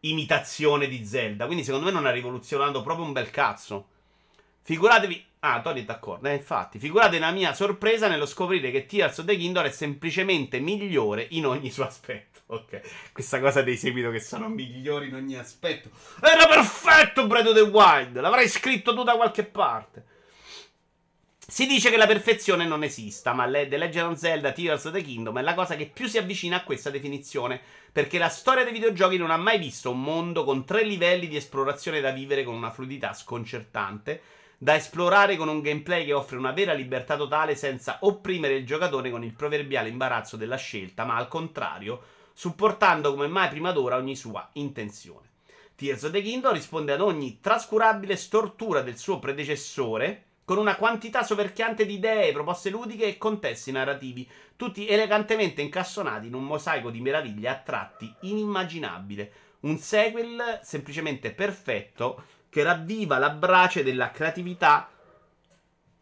imitazione 0.00 0.88
di 0.88 1.06
Zelda. 1.06 1.46
Quindi, 1.46 1.64
secondo 1.64 1.86
me, 1.86 1.92
non 1.92 2.04
ha 2.04 2.10
rivoluzionato 2.10 2.82
proprio 2.82 3.06
un 3.06 3.12
bel 3.12 3.30
cazzo. 3.30 3.86
Figuratevi. 4.60 5.30
Ah, 5.44 5.60
Tony 5.60 5.80
è 5.80 5.84
d'accordo. 5.84 6.28
Eh, 6.28 6.34
infatti, 6.34 6.78
figurate 6.78 7.18
la 7.18 7.32
mia 7.32 7.52
sorpresa 7.52 8.06
nello 8.06 8.26
scoprire 8.26 8.70
che 8.70 8.86
Tears 8.86 9.18
of 9.18 9.24
the 9.24 9.36
Kingdom 9.36 9.64
è 9.64 9.70
semplicemente 9.70 10.60
migliore 10.60 11.26
in 11.30 11.46
ogni 11.46 11.70
suo 11.70 11.84
aspetto. 11.84 12.30
Ok, 12.52 13.12
questa 13.12 13.40
cosa 13.40 13.62
dei 13.62 13.78
seguito 13.78 14.10
che 14.10 14.20
sono 14.20 14.46
migliori 14.46 15.08
in 15.08 15.14
ogni 15.14 15.36
aspetto. 15.36 15.88
Era 16.20 16.46
perfetto 16.46 17.26
Breath 17.26 17.46
of 17.46 17.54
the 17.54 17.62
Wild. 17.62 18.20
L'avrei 18.20 18.46
scritto 18.46 18.94
tu 18.94 19.02
da 19.04 19.16
qualche 19.16 19.44
parte. 19.44 20.04
Si 21.38 21.66
dice 21.66 21.88
che 21.88 21.96
la 21.96 22.06
perfezione 22.06 22.66
non 22.66 22.82
esista, 22.82 23.32
ma 23.32 23.50
The 23.50 23.78
Legend 23.78 24.12
of 24.12 24.18
Zelda 24.18 24.52
Tears 24.52 24.84
of 24.84 24.92
the 24.92 25.02
Kingdom 25.02 25.38
è 25.38 25.42
la 25.42 25.54
cosa 25.54 25.76
che 25.76 25.86
più 25.86 26.08
si 26.08 26.18
avvicina 26.18 26.56
a 26.56 26.62
questa 26.62 26.90
definizione, 26.90 27.58
perché 27.90 28.18
la 28.18 28.28
storia 28.28 28.64
dei 28.64 28.72
videogiochi 28.72 29.16
non 29.16 29.30
ha 29.30 29.38
mai 29.38 29.58
visto 29.58 29.90
un 29.90 30.02
mondo 30.02 30.44
con 30.44 30.66
tre 30.66 30.84
livelli 30.84 31.28
di 31.28 31.36
esplorazione 31.36 32.02
da 32.02 32.10
vivere 32.10 32.44
con 32.44 32.54
una 32.54 32.70
fluidità 32.70 33.14
sconcertante 33.14 34.20
da 34.62 34.76
esplorare 34.76 35.36
con 35.36 35.48
un 35.48 35.60
gameplay 35.60 36.04
che 36.04 36.12
offre 36.12 36.36
una 36.36 36.52
vera 36.52 36.72
libertà 36.72 37.16
totale 37.16 37.56
senza 37.56 37.96
opprimere 38.02 38.54
il 38.54 38.64
giocatore 38.64 39.10
con 39.10 39.24
il 39.24 39.32
proverbiale 39.32 39.88
imbarazzo 39.88 40.36
della 40.36 40.54
scelta, 40.54 41.04
ma 41.04 41.16
al 41.16 41.26
contrario, 41.26 42.00
supportando 42.32 43.12
come 43.12 43.26
mai 43.26 43.48
prima 43.48 43.72
d'ora 43.72 43.96
ogni 43.96 44.14
sua 44.14 44.48
intenzione. 44.52 45.30
Tears 45.74 46.04
of 46.04 46.12
the 46.12 46.22
Kingdom 46.22 46.52
risponde 46.52 46.92
ad 46.92 47.00
ogni 47.00 47.40
trascurabile 47.40 48.14
stortura 48.14 48.82
del 48.82 48.98
suo 48.98 49.18
predecessore, 49.18 50.26
con 50.44 50.58
una 50.58 50.76
quantità 50.76 51.24
soverchiante 51.24 51.84
di 51.84 51.94
idee, 51.94 52.30
proposte 52.30 52.70
ludiche 52.70 53.06
e 53.06 53.18
contesti 53.18 53.72
narrativi, 53.72 54.30
tutti 54.54 54.86
elegantemente 54.86 55.60
incastonati 55.60 56.28
in 56.28 56.34
un 56.34 56.44
mosaico 56.44 56.90
di 56.90 57.00
meraviglie 57.00 57.48
a 57.48 57.56
tratti 57.56 58.14
inimmaginabile. 58.20 59.32
Un 59.62 59.76
sequel 59.78 60.60
semplicemente 60.62 61.32
perfetto 61.32 62.22
che 62.52 62.62
ravviva 62.62 63.16
la 63.16 63.30
brace 63.30 63.82
della 63.82 64.10
creatività 64.10 64.90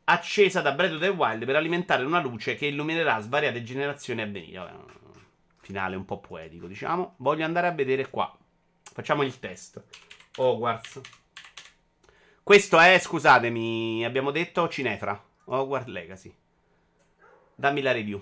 accesa 0.03 0.61
da 0.61 0.73
Breath 0.73 0.95
of 0.95 1.01
the 1.01 1.07
Wild 1.07 1.45
per 1.45 1.55
alimentare 1.55 2.03
una 2.03 2.21
luce 2.21 2.57
che 2.57 2.67
illuminerà 2.67 3.21
svariate 3.21 3.63
generazioni 3.63 4.21
a 4.21 4.27
venire. 4.27 4.69
finale 5.61 5.95
un 5.95 6.05
po' 6.05 6.19
poetico, 6.19 6.67
diciamo. 6.67 7.15
Voglio 7.19 7.45
andare 7.45 7.69
a 7.69 7.71
vedere 7.71 8.11
qua. 8.11 8.37
Facciamo 8.83 9.23
il 9.23 9.39
test. 9.39 9.81
Hogwarts. 10.39 11.01
Questo 12.43 12.81
è, 12.81 12.99
scusatemi, 12.99 14.05
abbiamo 14.05 14.33
detto 14.33 14.69
Cinefra. 14.69 15.23
Hogwarts 15.45 15.87
Legacy. 15.87 16.35
Dammi 17.55 17.81
la 17.81 17.93
review. 17.93 18.21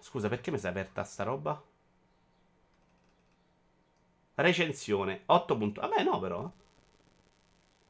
Scusa, 0.00 0.28
perché 0.28 0.50
mi 0.50 0.58
sei 0.58 0.68
aperta 0.68 1.02
sta 1.02 1.22
roba? 1.22 1.71
Recensione 4.42 5.22
8. 5.26 5.56
Vabbè, 5.56 6.02
no, 6.02 6.20
però. 6.20 6.50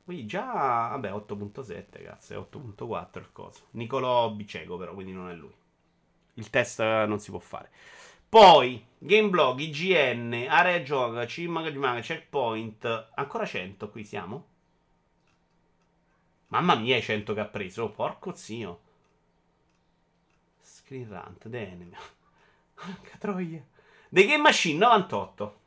Qui 0.04 0.26
già. 0.26 0.88
Vabbè, 0.90 1.10
8.7, 1.10 2.02
cazzo. 2.04 2.34
È 2.34 2.36
8.4 2.36 3.18
il 3.18 3.32
coso. 3.32 3.66
Nicolò 3.72 4.30
Bicego, 4.30 4.76
però, 4.76 4.94
quindi 4.94 5.12
non 5.12 5.30
è 5.30 5.34
lui. 5.34 5.54
Il 6.34 6.50
test 6.50 6.80
non 6.80 7.18
si 7.18 7.30
può 7.30 7.40
fare. 7.40 7.70
Poi, 8.28 8.82
Gameblog, 8.98 9.58
IGN, 9.58 10.46
Area 10.48 10.82
Gioca, 10.82 11.26
Cimag, 11.26 12.00
Checkpoint. 12.00 13.10
Ancora 13.14 13.44
100 13.44 13.90
qui 13.90 14.04
siamo? 14.04 14.46
Mamma 16.48 16.74
mia, 16.74 16.96
i 16.96 17.02
100 17.02 17.34
che 17.34 17.40
ha 17.40 17.46
preso. 17.46 17.90
Porco 17.90 18.34
zio. 18.34 18.80
Screen 20.60 21.08
Rant, 21.08 21.48
The 21.48 21.70
Enemy. 21.70 21.96
Troia. 23.18 23.64
The 24.08 24.26
Game 24.26 24.42
Machine 24.42 24.78
98. 24.78 25.60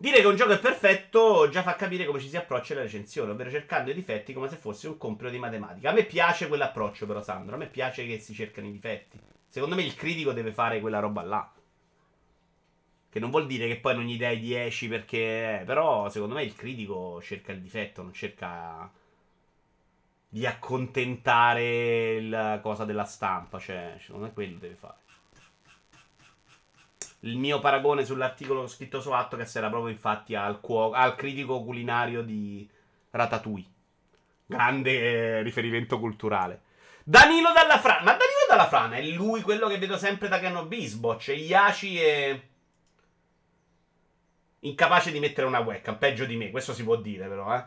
Dire 0.00 0.22
che 0.22 0.26
un 0.26 0.34
gioco 0.34 0.52
è 0.52 0.58
perfetto 0.58 1.50
già 1.50 1.62
fa 1.62 1.74
capire 1.74 2.06
come 2.06 2.20
ci 2.20 2.30
si 2.30 2.36
approccia 2.38 2.72
alla 2.72 2.84
recensione, 2.84 3.32
ovvero 3.32 3.50
cercando 3.50 3.90
i 3.90 3.94
difetti 3.94 4.32
come 4.32 4.48
se 4.48 4.56
fosse 4.56 4.88
un 4.88 4.96
compito 4.96 5.28
di 5.28 5.38
matematica. 5.38 5.90
A 5.90 5.92
me 5.92 6.04
piace 6.04 6.48
quell'approccio, 6.48 7.04
però, 7.04 7.20
Sandro. 7.20 7.56
A 7.56 7.58
me 7.58 7.66
piace 7.66 8.06
che 8.06 8.18
si 8.18 8.32
cercano 8.32 8.66
i 8.66 8.72
difetti. 8.72 9.20
Secondo 9.46 9.74
me 9.74 9.82
il 9.82 9.94
critico 9.94 10.32
deve 10.32 10.52
fare 10.52 10.80
quella 10.80 11.00
roba 11.00 11.20
là. 11.20 11.52
Che 13.10 13.18
non 13.18 13.28
vuol 13.28 13.44
dire 13.44 13.68
che 13.68 13.76
poi 13.76 13.94
non 13.94 14.04
gli 14.04 14.16
dai 14.16 14.40
10 14.40 14.88
perché. 14.88 15.62
Però, 15.66 16.08
secondo 16.08 16.34
me 16.34 16.44
il 16.44 16.54
critico 16.54 17.20
cerca 17.20 17.52
il 17.52 17.60
difetto, 17.60 18.00
non 18.00 18.14
cerca 18.14 18.90
di 20.30 20.46
accontentare 20.46 22.22
la 22.22 22.58
cosa 22.62 22.86
della 22.86 23.04
stampa. 23.04 23.58
Cioè, 23.58 23.96
secondo 24.00 24.28
me 24.28 24.32
quello 24.32 24.56
deve 24.58 24.76
fare 24.76 25.09
il 27.20 27.36
mio 27.36 27.58
paragone 27.58 28.04
sull'articolo 28.04 28.66
scritto 28.66 29.00
su 29.00 29.10
Atto 29.10 29.36
era 29.36 29.68
proprio 29.68 29.92
infatti 29.92 30.34
al, 30.34 30.60
cuoco, 30.60 30.94
al 30.94 31.16
critico 31.16 31.62
culinario 31.62 32.22
di 32.22 32.68
Ratatouille. 33.10 33.68
Grande 34.46 34.90
eh, 34.90 35.42
riferimento 35.42 35.98
culturale. 35.98 36.62
Danilo 37.04 37.52
Dalla 37.52 37.78
Frana. 37.78 38.02
Ma 38.02 38.12
Danilo 38.12 38.46
Dalla 38.48 38.66
Frana 38.68 38.96
è 38.96 39.02
lui 39.02 39.42
quello 39.42 39.68
che 39.68 39.78
vedo 39.78 39.96
sempre 39.96 40.28
da 40.28 40.40
Cano 40.40 40.66
Bisbocch. 40.66 41.28
E 41.28 41.34
Iaci 41.34 42.00
è. 42.00 42.40
Incapace 44.60 45.12
di 45.12 45.20
mettere 45.20 45.46
una 45.46 45.60
webcam. 45.60 45.98
Peggio 45.98 46.24
di 46.24 46.36
me, 46.36 46.50
questo 46.50 46.72
si 46.72 46.84
può 46.84 46.96
dire, 46.96 47.28
però, 47.28 47.54
eh. 47.54 47.64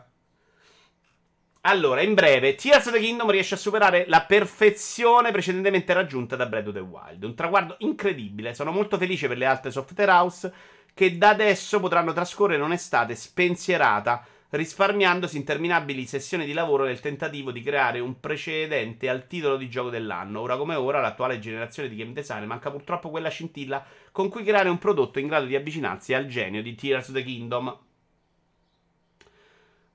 Allora, 1.66 2.02
in 2.02 2.12
breve, 2.12 2.56
Tears 2.56 2.88
of 2.88 2.92
the 2.92 3.00
Kingdom 3.00 3.30
riesce 3.30 3.54
a 3.54 3.56
superare 3.56 4.04
la 4.06 4.20
perfezione 4.20 5.32
precedentemente 5.32 5.94
raggiunta 5.94 6.36
da 6.36 6.44
Breath 6.44 6.66
of 6.66 6.74
the 6.74 6.80
Wild. 6.80 7.24
Un 7.24 7.34
traguardo 7.34 7.76
incredibile. 7.78 8.52
Sono 8.52 8.70
molto 8.70 8.98
felice 8.98 9.28
per 9.28 9.38
le 9.38 9.46
altre 9.46 9.70
software 9.70 10.10
house 10.10 10.52
che 10.92 11.16
da 11.16 11.30
adesso 11.30 11.80
potranno 11.80 12.12
trascorrere 12.12 12.62
un'estate 12.62 13.14
spensierata, 13.14 14.26
risparmiandosi 14.50 15.38
interminabili 15.38 16.04
sessioni 16.04 16.44
di 16.44 16.52
lavoro 16.52 16.84
nel 16.84 17.00
tentativo 17.00 17.50
di 17.50 17.62
creare 17.62 17.98
un 17.98 18.20
precedente 18.20 19.08
al 19.08 19.26
titolo 19.26 19.56
di 19.56 19.70
gioco 19.70 19.88
dell'anno. 19.88 20.42
Ora 20.42 20.58
come 20.58 20.74
ora, 20.74 21.00
l'attuale 21.00 21.38
generazione 21.38 21.88
di 21.88 21.96
game 21.96 22.12
design 22.12 22.44
manca 22.44 22.70
purtroppo 22.70 23.08
quella 23.08 23.30
scintilla 23.30 23.82
con 24.12 24.28
cui 24.28 24.44
creare 24.44 24.68
un 24.68 24.76
prodotto 24.76 25.18
in 25.18 25.28
grado 25.28 25.46
di 25.46 25.56
avvicinarsi 25.56 26.12
al 26.12 26.26
genio 26.26 26.60
di 26.60 26.74
Tears 26.74 27.08
of 27.08 27.14
the 27.14 27.22
Kingdom. 27.22 27.74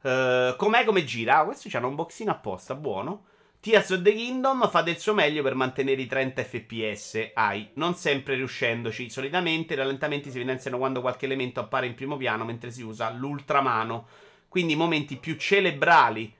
Uh, 0.01 0.55
com'è 0.55 0.85
come 0.85 1.03
gira? 1.03 1.39
Ah, 1.39 1.45
questo 1.45 1.67
c'ha 1.69 1.79
un 1.79 1.85
unboxing 1.85 2.29
apposta, 2.29 2.75
buono. 2.75 3.25
Tears 3.59 3.89
of 3.89 4.01
the 4.03 4.13
Kingdom 4.13 4.69
fa 4.69 4.81
del 4.81 4.97
suo 4.97 5.13
meglio 5.13 5.43
per 5.43 5.53
mantenere 5.53 6.01
i 6.01 6.07
30 6.07 6.43
fps 6.45 7.31
AI, 7.33 7.71
non 7.73 7.93
sempre 7.95 8.35
riuscendoci. 8.35 9.09
Solitamente 9.09 9.73
i 9.73 9.75
rallentamenti 9.75 10.31
si 10.31 10.37
evidenziano 10.37 10.77
quando 10.77 11.01
qualche 11.01 11.25
elemento 11.25 11.59
appare 11.59 11.85
in 11.85 11.95
primo 11.95 12.15
piano 12.15 12.45
mentre 12.45 12.71
si 12.71 12.81
usa 12.81 13.09
l'ultramano. 13.09 14.07
Quindi 14.47 14.77
momenti 14.77 15.17
più 15.17 15.35
cerebrali 15.35 16.33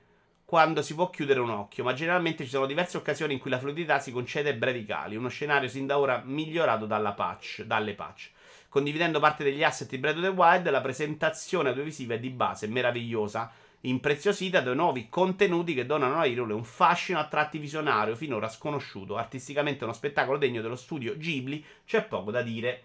quando 0.46 0.82
si 0.82 0.96
può 0.96 1.10
chiudere 1.10 1.42
un 1.42 1.50
occhio, 1.50 1.84
ma 1.84 1.94
generalmente 1.94 2.46
ci 2.46 2.50
sono 2.50 2.66
diverse 2.66 2.98
occasioni 2.98 3.34
in 3.34 3.40
cui 3.40 3.52
la 3.52 3.60
fluidità 3.60 4.00
si 4.00 4.12
concede 4.12 4.50
ai 4.50 4.56
brevi 4.56 4.84
cali, 4.86 5.16
uno 5.16 5.28
scenario 5.28 5.68
sin 5.68 5.86
da 5.86 6.00
ora 6.00 6.24
migliorato 6.26 6.88
patch, 6.88 7.64
dalle 7.64 7.94
patch. 7.94 8.32
Condividendo 8.70 9.20
parte 9.20 9.44
degli 9.44 9.64
asset 9.64 9.90
di 9.90 9.98
Breath 9.98 10.18
of 10.18 10.22
the 10.22 10.28
Wild, 10.28 10.70
la 10.70 10.80
presentazione 10.80 11.70
audiovisiva 11.70 12.14
è 12.14 12.20
di 12.20 12.30
base 12.30 12.68
meravigliosa, 12.68 13.52
impreziosita 13.82 14.62
da 14.62 14.76
nuovi 14.76 15.10
contenuti 15.10 15.74
che 15.74 15.88
donano 15.88 16.20
a 16.20 16.26
Hyrule 16.26 16.54
un 16.54 16.64
fascino 16.64 17.18
a 17.18 17.28
tratti 17.28 17.58
visionario 17.58 18.16
finora 18.16 18.48
sconosciuto. 18.48 19.18
Artisticamente 19.18 19.86
uno 19.86 19.94
spettacolo 19.94 20.38
degno 20.38 20.62
dello 20.62 20.76
studio 20.76 21.18
Ghibli, 21.18 21.66
c'è 21.84 22.04
poco 22.04 22.30
da 22.30 22.44
dire. 22.44 22.84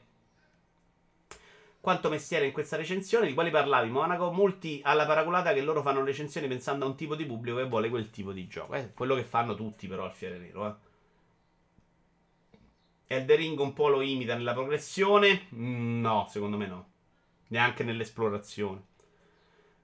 quanto 1.81 2.09
mestiere 2.09 2.47
in 2.47 2.53
questa 2.53 2.77
recensione, 2.79 3.27
di 3.27 3.35
quali 3.35 3.51
parlavi, 3.51 3.91
Monaco? 3.91 4.33
Molti 4.33 4.81
alla 4.83 5.05
paraculata 5.05 5.53
che 5.53 5.61
loro 5.61 5.83
fanno 5.83 6.03
recensioni 6.03 6.49
pensando 6.49 6.87
a 6.87 6.89
un 6.89 6.97
tipo 6.97 7.15
di 7.15 7.27
pubblico 7.27 7.59
che 7.59 7.69
vuole 7.69 7.91
quel 7.91 8.09
tipo 8.09 8.33
di 8.33 8.49
gioco. 8.49 8.73
Eh, 8.75 8.93
quello 8.95 9.15
che 9.17 9.25
fanno 9.25 9.55
tutti 9.55 9.87
però 9.87 10.05
al 10.05 10.15
Fiere 10.15 10.39
Nero, 10.39 10.67
eh. 10.67 10.84
Elder 13.07 13.39
Ring 13.39 13.59
un 13.59 13.73
po' 13.73 13.89
lo 13.89 14.01
imita 14.01 14.35
nella 14.35 14.53
progressione? 14.53 15.47
Mm, 15.55 16.01
no, 16.01 16.27
secondo 16.31 16.57
me 16.57 16.67
no. 16.67 16.89
Neanche 17.49 17.85
nell'esplorazione. 17.85 18.83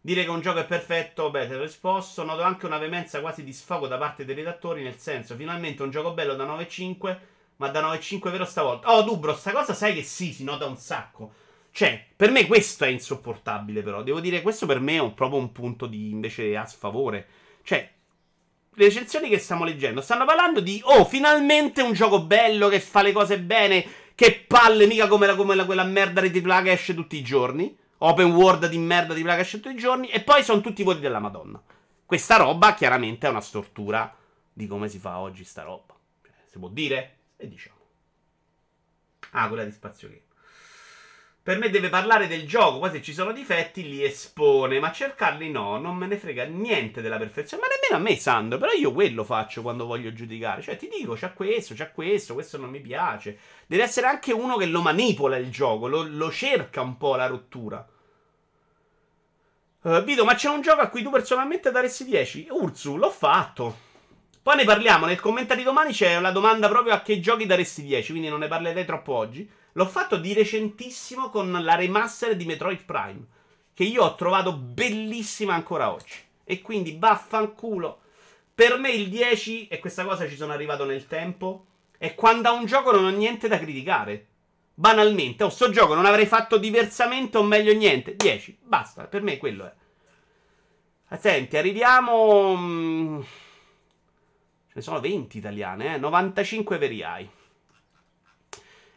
Dire 0.03 0.25
che 0.25 0.31
un 0.31 0.41
gioco 0.41 0.61
è 0.61 0.67
perfetto, 0.67 1.31
beh, 1.31 1.47
te 1.47 1.57
l'ho 1.57 1.63
risposto. 1.63 2.25
Noto 2.25 2.43
anche 2.43 2.67
una 2.67 2.79
veemenza 2.79 3.21
quasi 3.21 3.45
di 3.45 3.53
sfogo 3.53 3.87
da 3.87 3.99
parte 3.99 4.25
dei 4.25 4.35
redattori, 4.35 4.83
nel 4.83 4.97
senso, 4.97 5.37
finalmente 5.37 5.83
un 5.83 5.91
gioco 5.91 6.15
bello 6.15 6.35
da 6.35 6.47
9.5, 6.47 7.19
ma 7.57 7.69
da 7.69 7.83
9.5 7.83 8.31
vero 8.31 8.45
stavolta. 8.47 8.95
Oh, 8.95 9.03
Dubro, 9.03 9.35
sta 9.35 9.53
cosa 9.53 9.75
sai 9.75 9.95
che 9.95 10.03
sì, 10.03 10.33
si 10.33 10.45
nota 10.45 10.65
un 10.65 10.77
sacco. 10.77 11.33
Cioè, 11.71 12.05
per 12.17 12.31
me 12.31 12.47
questo 12.47 12.85
è 12.85 12.89
insopportabile, 12.89 13.83
però. 13.83 14.03
Devo 14.03 14.21
dire, 14.21 14.41
questo 14.41 14.65
per 14.65 14.81
me 14.81 14.95
è 14.95 15.01
un, 15.01 15.13
proprio 15.13 15.39
un 15.39 15.53
punto 15.53 15.87
di 15.87 16.11
invece 16.11 16.57
a 16.57 16.65
sfavore. 16.65 17.27
Cioè, 17.63 17.93
le 18.81 18.87
recensioni 18.87 19.29
che 19.29 19.39
stiamo 19.39 19.65
leggendo 19.65 20.01
stanno 20.01 20.25
parlando 20.25 20.61
di, 20.61 20.81
oh, 20.85 21.05
finalmente 21.05 21.83
un 21.83 21.93
gioco 21.93 22.23
bello 22.23 22.69
che 22.69 22.81
fa 22.81 23.03
le 23.03 23.13
cose 23.13 23.39
bene, 23.39 23.85
che 24.15 24.43
palle, 24.47 24.87
mica 24.87 25.07
come, 25.07 25.27
la, 25.27 25.37
come 25.37 25.55
la, 25.55 25.67
quella 25.67 25.85
merda 25.85 26.23
di 26.23 26.43
AAA 26.43 26.63
che 26.63 26.73
esce 26.73 26.95
tutti 26.95 27.17
i 27.17 27.23
giorni. 27.23 27.77
Open 27.99 28.33
world 28.33 28.67
di 28.67 28.79
merda 28.79 29.13
di 29.13 29.23
AAA 29.23 29.35
che 29.35 29.41
esce 29.43 29.61
tutti 29.61 29.75
i 29.75 29.79
giorni. 29.79 30.09
E 30.09 30.23
poi 30.23 30.43
sono 30.43 30.63
tutti 30.63 30.83
voti 30.83 31.01
della 31.01 31.19
Madonna. 31.19 31.63
Questa 32.07 32.37
roba 32.37 32.73
chiaramente 32.73 33.27
è 33.27 33.31
una 33.31 33.43
stortura 33.43 34.17
di 34.51 34.67
come 34.67 34.89
si 34.89 34.99
fa 34.99 35.19
oggi 35.19 35.45
sta 35.45 35.63
roba. 35.63 35.95
Cioè, 36.23 36.33
si 36.47 36.59
può 36.59 36.69
dire? 36.69 37.17
E 37.37 37.49
diciamo. 37.49 37.77
Ah, 39.33 39.47
quella 39.49 39.65
di 39.65 39.73
Spazio 39.73 40.09
Game. 40.09 40.23
Per 41.43 41.57
me 41.57 41.71
deve 41.71 41.89
parlare 41.89 42.27
del 42.27 42.47
gioco, 42.47 42.81
poi 42.81 42.91
se 42.91 43.01
ci 43.01 43.15
sono 43.15 43.33
difetti 43.33 43.89
li 43.89 44.05
espone, 44.05 44.79
ma 44.79 44.93
cercarli 44.93 45.51
no, 45.51 45.79
non 45.79 45.97
me 45.97 46.07
ne 46.07 46.19
frega 46.19 46.45
niente 46.45 47.01
della 47.01 47.17
perfezione, 47.17 47.63
ma 47.63 47.69
nemmeno 47.69 47.97
a 47.97 48.11
me 48.11 48.21
Sandro, 48.21 48.59
però 48.59 48.73
io 48.73 48.93
quello 48.93 49.25
faccio 49.25 49.63
quando 49.63 49.87
voglio 49.87 50.13
giudicare, 50.13 50.61
cioè 50.61 50.77
ti 50.77 50.87
dico 50.95 51.15
c'è 51.15 51.33
questo, 51.33 51.73
c'è 51.73 51.93
questo, 51.93 52.35
questo 52.35 52.59
non 52.59 52.69
mi 52.69 52.81
piace, 52.81 53.39
deve 53.67 53.85
essere 53.85 54.07
anche 54.07 54.33
uno 54.33 54.59
che 54.59 54.67
lo 54.67 54.83
manipola 54.83 55.39
il 55.39 55.51
gioco, 55.51 55.89
lo, 55.89 56.03
lo 56.03 56.31
cerca 56.31 56.83
un 56.83 56.99
po' 56.99 57.17
la 57.17 57.27
rottura. 57.27 57.89
Uh, 59.83 60.03
Vito, 60.05 60.27
ma 60.27 60.35
c'è 60.35 60.51
un 60.51 60.61
gioco 60.61 60.83
a 60.83 60.89
cui 60.89 61.03
tu 61.03 61.09
personalmente 61.09 61.71
daresti 61.71 62.05
10? 62.05 62.49
Urzu, 62.51 62.97
l'ho 62.97 63.11
fatto. 63.11 63.89
Poi 64.43 64.57
ne 64.57 64.65
parliamo, 64.65 65.07
nel 65.07 65.19
commento 65.19 65.55
di 65.55 65.63
domani 65.63 65.93
c'è 65.93 66.21
la 66.21 66.33
domanda 66.33 66.69
proprio 66.69 66.93
a 66.93 67.01
che 67.01 67.19
giochi 67.19 67.47
daresti 67.47 67.83
10, 67.83 68.11
quindi 68.11 68.29
non 68.29 68.41
ne 68.41 68.49
parlerei 68.49 68.85
troppo 68.85 69.15
oggi. 69.15 69.51
L'ho 69.73 69.87
fatto 69.87 70.17
di 70.17 70.33
recentissimo 70.33 71.31
con 71.31 71.51
la 71.53 71.75
remaster 71.75 72.37
di 72.37 72.45
Metroid 72.45 72.85
Prime. 72.85 73.27
Che 73.73 73.85
io 73.85 74.03
ho 74.03 74.15
trovato 74.15 74.53
bellissima 74.53 75.55
ancora 75.55 75.93
oggi. 75.93 76.19
E 76.45 76.61
quindi 76.61 76.97
vaffanculo. 76.99 78.01
Per 78.55 78.79
me 78.79 78.91
il 78.91 79.09
10, 79.09 79.69
e 79.69 79.79
questa 79.79 80.05
cosa 80.05 80.29
ci 80.29 80.37
sono 80.37 80.53
arrivato 80.53 80.85
nel 80.85 81.07
tempo, 81.07 81.67
è 81.97 82.15
quando 82.15 82.49
a 82.49 82.53
un 82.53 82.67
gioco 82.67 82.91
non 82.93 83.05
ho 83.05 83.11
niente 83.11 83.49
da 83.49 83.59
criticare. 83.59 84.27
Banalmente, 84.75 85.45
oh, 85.45 85.51
sto 85.51 85.71
gioco 85.71 85.95
non 85.95 86.07
avrei 86.07 86.27
fatto 86.27 86.57
diversamente 86.57 87.39
o 87.39 87.43
meglio 87.43 87.73
niente. 87.73 88.17
10, 88.17 88.59
basta, 88.63 89.05
per 89.05 89.23
me 89.23 89.37
quello 89.37 89.67
è. 89.67 91.17
Senti, 91.19 91.57
arriviamo. 91.57 92.57
Mm, 92.57 93.21
ce 93.21 94.73
ne 94.73 94.83
sono 94.83 95.01
20 95.01 95.39
italiane, 95.39 95.95
eh? 95.95 95.99
95 95.99 96.79
veriai. 96.79 97.29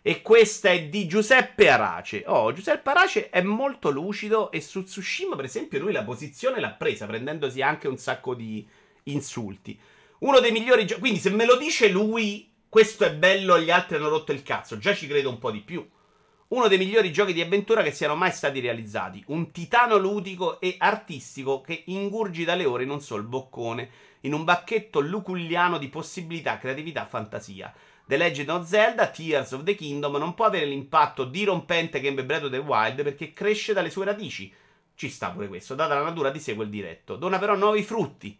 E 0.05 0.21
questa 0.21 0.69
è 0.69 0.83
di 0.89 1.07
Giuseppe 1.07 1.69
Arace. 1.69 2.25
Oh, 2.27 2.51
Giuseppe 2.51 2.89
Arace 2.89 3.29
è 3.29 3.41
molto 3.41 3.89
lucido 3.89 4.51
e 4.51 4.59
su 4.59 4.83
Tsushima, 4.83 5.37
per 5.37 5.45
esempio, 5.45 5.79
lui 5.79 5.93
la 5.93 6.03
posizione 6.03 6.59
l'ha 6.59 6.71
presa, 6.71 7.05
prendendosi 7.05 7.61
anche 7.61 7.87
un 7.87 7.97
sacco 7.97 8.33
di 8.35 8.67
insulti. 9.03 9.79
Uno 10.19 10.41
dei 10.41 10.51
migliori 10.51 10.85
giochi. 10.85 10.99
Quindi, 10.99 11.19
se 11.19 11.29
me 11.29 11.45
lo 11.45 11.55
dice 11.55 11.87
lui, 11.87 12.51
questo 12.67 13.05
è 13.05 13.13
bello, 13.13 13.57
gli 13.57 13.71
altri 13.71 13.95
hanno 13.95 14.09
rotto 14.09 14.33
il 14.33 14.43
cazzo. 14.43 14.77
Già 14.77 14.93
ci 14.93 15.07
credo 15.07 15.29
un 15.29 15.39
po' 15.39 15.51
di 15.51 15.61
più. 15.61 15.89
Uno 16.49 16.67
dei 16.67 16.77
migliori 16.77 17.09
giochi 17.13 17.31
di 17.31 17.39
avventura 17.39 17.81
che 17.81 17.93
siano 17.93 18.15
mai 18.15 18.33
stati 18.33 18.59
realizzati. 18.59 19.23
Un 19.27 19.51
titano 19.51 19.95
ludico 19.95 20.59
e 20.59 20.75
artistico 20.79 21.61
che 21.61 21.83
ingurgita 21.85 22.55
le 22.55 22.65
ore 22.65 22.83
in 22.83 22.89
un 22.89 22.99
sol 22.99 23.23
boccone, 23.23 23.89
in 24.21 24.33
un 24.33 24.43
bacchetto 24.43 24.99
luculliano 24.99 25.77
di 25.77 25.87
possibilità, 25.87 26.57
creatività, 26.57 27.05
fantasia. 27.05 27.73
The 28.05 28.17
Legend 28.17 28.49
of 28.49 28.67
Zelda, 28.67 29.07
Tears 29.07 29.53
of 29.53 29.63
the 29.63 29.75
Kingdom 29.75 30.17
non 30.17 30.33
può 30.33 30.45
avere 30.45 30.65
l'impatto 30.65 31.23
dirompente 31.23 32.01
che 32.01 32.07
ebbe 32.07 32.25
Breath 32.25 32.43
of 32.43 32.51
the 32.51 32.57
Wild 32.57 33.01
perché 33.01 33.31
cresce 33.31 33.71
dalle 33.71 33.89
sue 33.89 34.03
radici. 34.03 34.53
Ci 34.95 35.09
sta 35.09 35.29
pure 35.29 35.47
questo, 35.47 35.73
data 35.73 35.95
la 35.95 36.03
natura 36.03 36.29
di 36.29 36.39
sé 36.39 36.53
quel 36.53 36.69
diretto. 36.69 37.15
Dona 37.15 37.39
però 37.39 37.55
nuovi 37.55 37.81
frutti. 37.81 38.37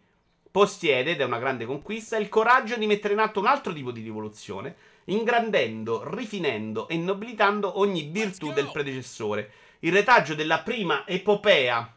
Possiede, 0.50 1.12
ed 1.12 1.20
è 1.20 1.24
una 1.24 1.38
grande 1.38 1.64
conquista, 1.64 2.18
il 2.18 2.28
coraggio 2.28 2.76
di 2.76 2.86
mettere 2.86 3.14
in 3.14 3.20
atto 3.20 3.40
un 3.40 3.46
altro 3.46 3.72
tipo 3.72 3.90
di 3.90 4.02
rivoluzione, 4.02 4.76
ingrandendo, 5.06 6.14
rifinendo 6.14 6.86
e 6.86 6.96
nobilitando 6.98 7.80
ogni 7.80 8.02
virtù 8.02 8.52
del 8.52 8.70
predecessore. 8.70 9.50
Il 9.80 9.92
retaggio 9.92 10.34
della 10.34 10.60
prima 10.60 11.06
epopea 11.06 11.92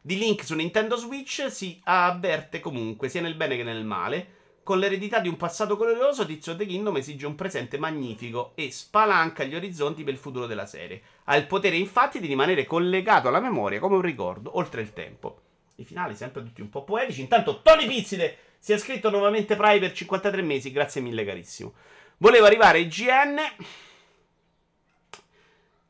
di 0.00 0.18
Link 0.18 0.44
su 0.44 0.54
Nintendo 0.54 0.96
Switch 0.96 1.50
si 1.50 1.80
avverte 1.84 2.60
comunque, 2.60 3.08
sia 3.08 3.20
nel 3.20 3.34
bene 3.34 3.56
che 3.56 3.62
nel 3.62 3.84
male 3.84 4.38
con 4.70 4.78
l'eredità 4.78 5.18
di 5.18 5.26
un 5.26 5.36
passato 5.36 5.76
glorioso, 5.76 6.24
Tizio 6.24 6.54
The 6.54 6.64
Kingdom 6.64 6.96
esige 6.96 7.26
un 7.26 7.34
presente 7.34 7.76
magnifico 7.76 8.52
e 8.54 8.70
spalanca 8.70 9.42
gli 9.42 9.56
orizzonti 9.56 10.04
per 10.04 10.12
il 10.12 10.20
futuro 10.20 10.46
della 10.46 10.64
serie. 10.64 11.02
Ha 11.24 11.34
il 11.34 11.48
potere 11.48 11.74
infatti 11.74 12.20
di 12.20 12.28
rimanere 12.28 12.66
collegato 12.66 13.26
alla 13.26 13.40
memoria 13.40 13.80
come 13.80 13.96
un 13.96 14.00
ricordo 14.00 14.56
oltre 14.56 14.82
il 14.82 14.92
tempo. 14.92 15.40
I 15.74 15.84
finali 15.84 16.14
sempre 16.14 16.44
tutti 16.44 16.60
un 16.60 16.70
po' 16.70 16.84
poetici. 16.84 17.20
Intanto 17.20 17.62
Tony 17.62 17.88
Pizzide 17.88 18.36
si 18.60 18.72
è 18.72 18.78
scritto 18.78 19.10
nuovamente 19.10 19.56
Prime 19.56 19.80
per 19.80 19.90
53 19.90 20.40
mesi, 20.40 20.70
grazie 20.70 21.00
mille 21.00 21.24
carissimo. 21.24 21.72
Volevo 22.18 22.46
arrivare 22.46 22.78
ai 22.78 22.86
GN 22.86 23.38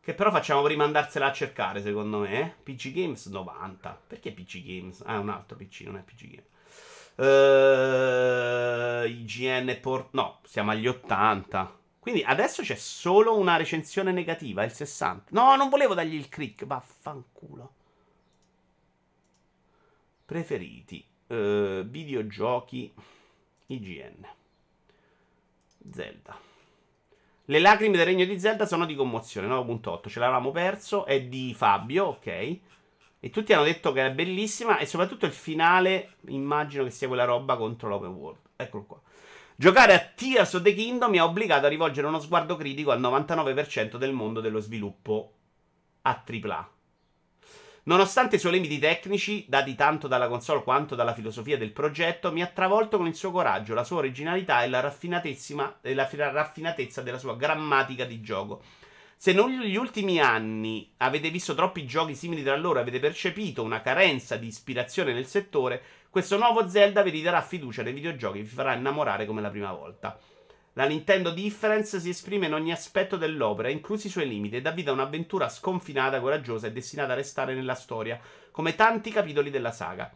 che 0.01 0.15
però 0.15 0.31
facciamo 0.31 0.63
prima 0.63 0.85
andarsela 0.85 1.27
a 1.27 1.33
cercare, 1.35 1.83
secondo 1.83 2.21
me. 2.21 2.41
Eh? 2.41 2.55
PC 2.63 2.93
Games 2.93 3.27
90. 3.27 4.05
Perché 4.07 4.33
PC 4.33 4.63
Games? 4.65 5.03
Ah, 5.05 5.17
è 5.17 5.19
un 5.19 5.29
altro 5.29 5.59
PC, 5.59 5.83
non 5.83 5.99
è 5.99 6.01
PC 6.01 6.29
Games. 6.29 6.49
Uh, 7.21 9.05
IGN 9.05 9.79
Port... 9.83 10.09
No, 10.13 10.39
siamo 10.45 10.71
agli 10.71 10.87
80. 10.87 11.79
Quindi 11.99 12.23
adesso 12.23 12.63
c'è 12.63 12.77
solo 12.77 13.37
una 13.37 13.57
recensione 13.57 14.11
negativa, 14.11 14.65
il 14.65 14.73
60. 14.73 15.27
No, 15.33 15.55
non 15.55 15.69
volevo 15.69 15.93
dargli 15.93 16.15
il 16.15 16.31
click, 16.31 16.65
vaffanculo. 16.65 17.75
Preferiti. 20.25 21.07
Uh, 21.27 21.83
videogiochi 21.85 22.91
IGN. 23.67 24.27
Zelda. 25.91 26.39
Le 27.45 27.59
lacrime 27.59 27.99
del 27.99 28.07
regno 28.07 28.25
di 28.25 28.41
Zelda 28.41 28.65
sono 28.65 28.87
di 28.87 28.95
commozione, 28.95 29.47
9.8. 29.47 30.09
Ce 30.09 30.21
l'avevamo 30.21 30.53
perso. 30.53 31.05
È 31.05 31.21
di 31.21 31.53
Fabio, 31.53 32.07
ok. 32.07 32.59
E 33.21 33.29
tutti 33.29 33.53
hanno 33.53 33.65
detto 33.65 33.93
che 33.93 34.07
è 34.07 34.11
bellissima 34.11 34.79
e 34.79 34.87
soprattutto 34.87 35.27
il 35.27 35.33
finale, 35.33 36.15
immagino 36.29 36.85
che 36.85 36.91
sia 36.91 37.07
quella 37.07 37.25
roba 37.25 37.57
contro 37.57 37.89
l'open 37.89 38.13
world. 38.13 38.41
Eccolo 38.57 38.85
qua. 38.85 39.01
Giocare 39.55 39.93
a 39.93 40.11
Tears 40.15 40.55
of 40.55 40.63
the 40.63 40.73
Kingdom 40.73 41.11
mi 41.11 41.19
ha 41.19 41.25
obbligato 41.25 41.67
a 41.67 41.69
rivolgere 41.69 42.07
uno 42.07 42.19
sguardo 42.19 42.57
critico 42.57 42.93
al 42.93 43.01
99% 43.01 43.97
del 43.99 44.13
mondo 44.13 44.41
dello 44.41 44.59
sviluppo 44.59 45.35
a 46.01 46.25
AAA. 46.27 46.71
Nonostante 47.83 48.37
i 48.37 48.39
suoi 48.39 48.53
limiti 48.53 48.79
tecnici, 48.79 49.45
dati 49.49 49.75
tanto 49.75 50.07
dalla 50.09 50.29
console 50.29 50.63
quanto 50.63 50.95
dalla 50.95 51.13
filosofia 51.13 51.59
del 51.59 51.73
progetto, 51.73 52.33
mi 52.33 52.41
ha 52.41 52.47
travolto 52.47 52.97
con 52.97 53.07
il 53.07 53.15
suo 53.15 53.31
coraggio, 53.31 53.75
la 53.75 53.85
sua 53.85 53.99
originalità 53.99 54.63
e 54.63 54.69
la, 54.69 54.79
e 55.83 55.95
la 55.95 56.31
raffinatezza 56.31 57.03
della 57.03 57.19
sua 57.19 57.37
grammatica 57.37 58.05
di 58.05 58.21
gioco. 58.23 58.63
Se 59.23 59.35
negli 59.35 59.77
ultimi 59.77 60.19
anni 60.19 60.95
avete 60.97 61.29
visto 61.29 61.55
troppi 61.55 61.85
giochi 61.85 62.15
simili 62.15 62.43
tra 62.43 62.57
loro 62.57 62.81
avete 62.81 62.99
percepito 63.01 63.63
una 63.63 63.83
carenza 63.83 64.37
di 64.37 64.47
ispirazione 64.47 65.13
nel 65.13 65.27
settore, 65.27 65.83
questo 66.09 66.39
nuovo 66.39 66.67
Zelda 66.71 67.03
vi 67.03 67.11
ridarà 67.11 67.43
fiducia 67.43 67.83
nei 67.83 67.93
videogiochi 67.93 68.39
e 68.39 68.43
vi 68.45 68.49
farà 68.49 68.73
innamorare 68.73 69.27
come 69.27 69.43
la 69.43 69.51
prima 69.51 69.75
volta. 69.75 70.19
La 70.73 70.87
Nintendo 70.87 71.33
Difference 71.33 72.01
si 72.01 72.09
esprime 72.09 72.47
in 72.47 72.55
ogni 72.55 72.73
aspetto 72.73 73.19
dell'opera, 73.19 73.69
inclusi 73.69 74.07
i 74.07 74.11
suoi 74.11 74.27
limiti, 74.27 74.57
e 74.57 74.63
dà 74.63 74.71
vita 74.71 74.89
a 74.89 74.95
un'avventura 74.95 75.51
sconfinata, 75.51 76.19
coraggiosa 76.19 76.69
e 76.69 76.73
destinata 76.73 77.13
a 77.13 77.17
restare 77.17 77.53
nella 77.53 77.75
storia, 77.75 78.19
come 78.51 78.75
tanti 78.75 79.11
capitoli 79.11 79.51
della 79.51 79.71
saga. 79.71 80.11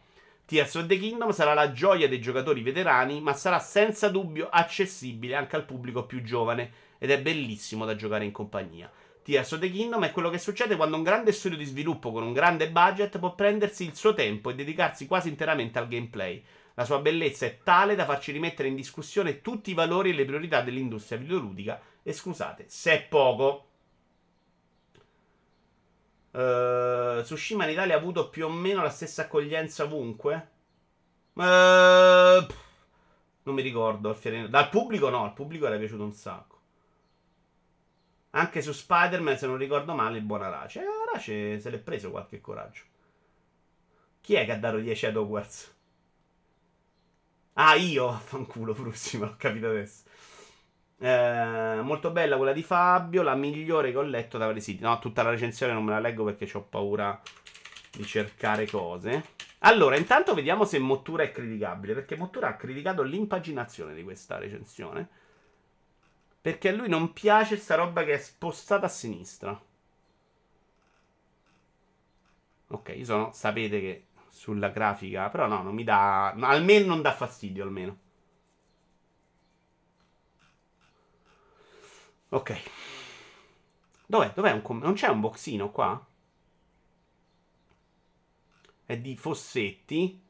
Tears 0.45 0.73
of 0.73 0.87
the 0.87 0.97
Kingdom 0.97 1.29
sarà 1.29 1.53
la 1.53 1.71
gioia 1.71 2.07
dei 2.07 2.19
giocatori 2.19 2.63
veterani, 2.63 3.21
ma 3.21 3.33
sarà 3.33 3.59
senza 3.59 4.09
dubbio 4.09 4.49
accessibile 4.49 5.35
anche 5.35 5.55
al 5.55 5.65
pubblico 5.65 6.07
più 6.07 6.23
giovane 6.23 6.84
ed 6.97 7.11
è 7.11 7.21
bellissimo 7.21 7.85
da 7.85 7.95
giocare 7.95 8.25
in 8.25 8.31
compagnia. 8.31 8.91
Tears 9.25 9.53
of 9.53 9.59
the 9.59 9.71
Kingdom 9.71 10.05
è 10.05 10.11
quello 10.11 10.29
che 10.29 10.37
succede 10.37 10.75
quando 10.75 10.97
un 10.97 11.03
grande 11.03 11.31
studio 11.31 11.57
di 11.57 11.65
sviluppo 11.65 12.11
con 12.11 12.21
un 12.21 12.31
grande 12.31 12.69
budget 12.69 13.17
può 13.17 13.33
prendersi 13.33 13.83
il 13.83 13.95
suo 13.95 14.13
tempo 14.13 14.51
e 14.51 14.55
dedicarsi 14.55 15.07
quasi 15.07 15.29
interamente 15.29 15.79
al 15.79 15.87
gameplay. 15.87 16.43
La 16.75 16.85
sua 16.85 16.99
bellezza 16.99 17.45
è 17.47 17.59
tale 17.63 17.95
da 17.95 18.05
farci 18.05 18.31
rimettere 18.31 18.67
in 18.67 18.75
discussione 18.75 19.41
tutti 19.41 19.71
i 19.71 19.73
valori 19.73 20.11
e 20.11 20.13
le 20.13 20.25
priorità 20.25 20.61
dell'industria 20.61 21.17
videoludica. 21.17 21.81
E 22.03 22.13
scusate, 22.13 22.65
se 22.67 22.91
è 22.91 23.01
poco. 23.01 23.69
Uh, 26.31 27.23
Tsushima 27.23 27.63
in 27.63 27.71
Italia 27.71 27.95
ha 27.95 27.97
avuto 27.97 28.29
più 28.29 28.45
o 28.45 28.49
meno 28.49 28.83
la 28.83 28.89
stessa 28.89 29.23
accoglienza 29.23 29.85
ovunque? 29.85 30.49
Uh, 31.33 31.41
non 33.43 33.55
mi 33.55 33.61
ricordo. 33.61 34.15
Dal 34.49 34.69
pubblico 34.69 35.09
no, 35.09 35.23
al 35.23 35.33
pubblico 35.33 35.65
era 35.65 35.77
piaciuto 35.77 36.03
un 36.03 36.13
sacco. 36.13 36.54
Anche 38.35 38.61
su 38.61 38.73
Spider-Man, 38.73 39.37
se 39.37 39.47
non 39.47 39.57
ricordo 39.57 39.93
male, 39.93 40.17
il 40.17 40.23
buon 40.23 40.41
Arace. 40.41 40.81
Eh, 40.81 40.85
Arace 41.07 41.59
se 41.59 41.69
l'è 41.69 41.79
preso 41.79 42.11
qualche 42.11 42.41
coraggio. 42.41 42.81
Chi 44.19 44.33
è 44.35 44.43
che 44.43 44.51
ha 44.51 44.57
dato 44.57 44.77
10 44.77 45.05
ad 45.05 45.15
Hogwarts? 45.15 45.73
Ah, 47.53 47.75
io, 47.75 48.11
fanculo, 48.11 48.73
Frussi, 48.73 49.17
me 49.17 49.27
l'ho 49.27 49.35
capito 49.37 49.67
adesso. 49.67 50.03
Eh, 50.97 51.79
molto 51.81 52.11
bella 52.11 52.35
quella 52.35 52.51
di 52.51 52.61
Fabio, 52.63 53.21
la 53.21 53.35
migliore 53.35 53.91
che 53.91 53.97
ho 53.97 54.01
letto 54.01 54.37
da 54.37 54.47
vari. 54.47 54.77
No, 54.81 54.99
tutta 54.99 55.23
la 55.23 55.29
recensione 55.29 55.71
non 55.71 55.85
me 55.85 55.91
la 55.91 55.99
leggo 55.99 56.25
perché 56.25 56.49
ho 56.57 56.61
paura 56.63 57.21
di 57.91 58.03
cercare 58.03 58.67
cose. 58.67 59.33
Allora, 59.59 59.95
intanto 59.95 60.33
vediamo 60.33 60.65
se 60.65 60.77
Mottura 60.79 61.23
è 61.23 61.31
criticabile, 61.31 61.93
perché 61.93 62.17
Mottura 62.17 62.49
ha 62.49 62.55
criticato 62.57 63.01
l'impaginazione 63.01 63.93
di 63.95 64.03
questa 64.03 64.37
recensione. 64.37 65.07
Perché 66.45 66.69
a 66.69 66.73
lui 66.73 66.87
non 66.87 67.11
piace 67.11 67.57
sta 67.57 67.73
roba 67.73 68.03
che 68.03 68.13
è 68.13 68.17
spostata 68.19 68.85
a 68.85 68.89
sinistra. 68.89 69.59
Ok, 72.67 72.93
io 72.95 73.05
sono, 73.05 73.31
sapete 73.33 73.79
che 73.79 74.05
sulla 74.29 74.69
grafica, 74.69 75.29
però 75.29 75.47
no, 75.47 75.63
non 75.63 75.73
mi 75.73 75.83
dà, 75.83 76.31
almeno 76.33 76.85
non 76.87 77.01
dà 77.01 77.11
fastidio 77.13 77.63
almeno. 77.63 77.97
Ok. 82.31 82.51
Dov'è? 84.07 84.31
Dov'è 84.33 84.51
un 84.51 84.61
com- 84.63 84.81
Non 84.81 84.93
c'è 84.93 85.07
un 85.09 85.19
boxino 85.19 85.69
qua? 85.69 86.03
È 88.85 88.97
di 88.97 89.17
Fossetti. 89.17 90.24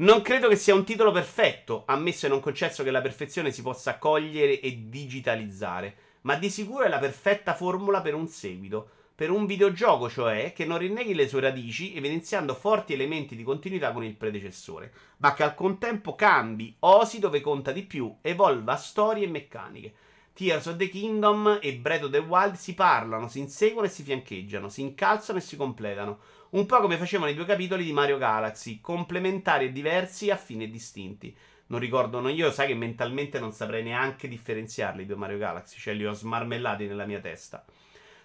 Non 0.00 0.22
credo 0.22 0.48
che 0.48 0.56
sia 0.56 0.74
un 0.74 0.84
titolo 0.84 1.10
perfetto, 1.10 1.82
ammesso 1.84 2.24
e 2.24 2.30
non 2.30 2.40
concesso 2.40 2.82
che 2.82 2.90
la 2.90 3.02
perfezione 3.02 3.52
si 3.52 3.60
possa 3.60 3.98
cogliere 3.98 4.58
e 4.58 4.84
digitalizzare, 4.88 5.94
ma 6.22 6.36
di 6.36 6.48
sicuro 6.48 6.84
è 6.84 6.88
la 6.88 6.98
perfetta 6.98 7.52
formula 7.52 8.00
per 8.00 8.14
un 8.14 8.26
seguito, 8.26 8.88
per 9.14 9.28
un 9.28 9.44
videogioco 9.44 10.08
cioè 10.08 10.54
che 10.54 10.64
non 10.64 10.78
rinneghi 10.78 11.12
le 11.12 11.28
sue 11.28 11.42
radici 11.42 11.94
evidenziando 11.94 12.54
forti 12.54 12.94
elementi 12.94 13.36
di 13.36 13.42
continuità 13.42 13.92
con 13.92 14.02
il 14.02 14.14
predecessore, 14.14 14.90
ma 15.18 15.34
che 15.34 15.42
al 15.42 15.54
contempo 15.54 16.14
cambi, 16.14 16.74
osi 16.78 17.18
dove 17.18 17.42
conta 17.42 17.70
di 17.70 17.82
più, 17.82 18.10
evolva 18.22 18.76
storie 18.76 19.24
e 19.24 19.28
meccaniche. 19.28 19.94
Tears 20.32 20.64
of 20.64 20.76
the 20.76 20.88
Kingdom 20.88 21.58
e 21.60 21.74
Breath 21.74 22.04
of 22.04 22.10
the 22.10 22.18
Wild 22.18 22.54
si 22.54 22.72
parlano, 22.72 23.28
si 23.28 23.40
inseguono 23.40 23.86
e 23.86 23.90
si 23.90 24.02
fiancheggiano, 24.02 24.70
si 24.70 24.80
incalzano 24.80 25.36
e 25.36 25.42
si 25.42 25.56
completano 25.56 26.20
un 26.50 26.66
po' 26.66 26.80
come 26.80 26.96
facevano 26.96 27.30
i 27.30 27.34
due 27.34 27.44
capitoli 27.44 27.84
di 27.84 27.92
Mario 27.92 28.18
Galaxy, 28.18 28.80
complementari 28.80 29.66
e 29.66 29.72
diversi 29.72 30.30
a 30.30 30.36
fine 30.36 30.68
distinti. 30.68 31.34
Non 31.66 31.78
ricordano 31.78 32.28
io, 32.28 32.50
sai 32.50 32.66
che 32.66 32.74
mentalmente 32.74 33.38
non 33.38 33.52
saprei 33.52 33.84
neanche 33.84 34.26
differenziarli 34.26 35.02
i 35.02 35.06
due 35.06 35.14
Mario 35.16 35.38
Galaxy, 35.38 35.78
cioè 35.78 35.94
li 35.94 36.04
ho 36.04 36.12
smarmellati 36.12 36.86
nella 36.86 37.06
mia 37.06 37.20
testa. 37.20 37.64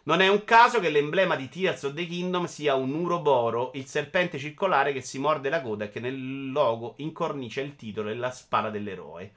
Non 0.03 0.21
è 0.21 0.27
un 0.27 0.43
caso 0.43 0.79
che 0.79 0.89
l'emblema 0.89 1.35
di 1.35 1.49
Tears 1.49 1.83
of 1.83 1.93
the 1.93 2.05
Kingdom 2.05 2.45
sia 2.45 2.75
un 2.75 2.93
uroboro, 2.93 3.71
il 3.73 3.85
serpente 3.85 4.37
circolare 4.37 4.93
che 4.93 5.01
si 5.01 5.19
morde 5.19 5.49
la 5.49 5.61
coda 5.61 5.85
e 5.85 5.89
che 5.89 5.99
nel 5.99 6.51
logo 6.51 6.93
incornicia 6.97 7.61
il 7.61 7.75
titolo 7.75 8.09
e 8.09 8.15
la 8.15 8.31
spada 8.31 8.69
dell'eroe. 8.69 9.33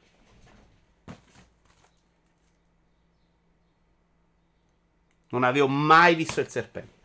Non 5.30 5.45
avevo 5.45 5.68
mai 5.68 6.14
visto 6.14 6.41
il 6.41 6.49
serpente. 6.49 6.97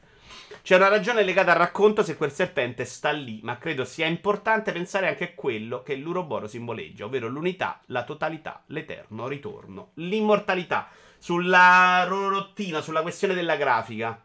C'è 0.63 0.77
una 0.77 0.87
ragione 0.87 1.23
legata 1.23 1.51
al 1.51 1.57
racconto 1.57 2.03
se 2.03 2.15
quel 2.15 2.31
serpente 2.31 2.85
sta 2.85 3.11
lì, 3.11 3.41
ma 3.43 3.57
credo 3.57 3.83
sia 3.83 4.05
importante 4.05 4.71
pensare 4.71 5.09
anche 5.09 5.25
a 5.25 5.33
quello 5.35 5.83
che 5.83 5.95
l'Uroboro 5.95 6.47
simboleggia, 6.47 7.03
ovvero 7.03 7.27
l'unità, 7.27 7.81
la 7.87 8.05
totalità, 8.05 8.63
l'eterno 8.67 9.27
ritorno, 9.27 9.89
l'immortalità. 9.95 10.87
Sulla 11.17 12.05
rottina, 12.07 12.79
sulla 12.79 13.01
questione 13.01 13.33
della 13.33 13.57
grafica. 13.57 14.17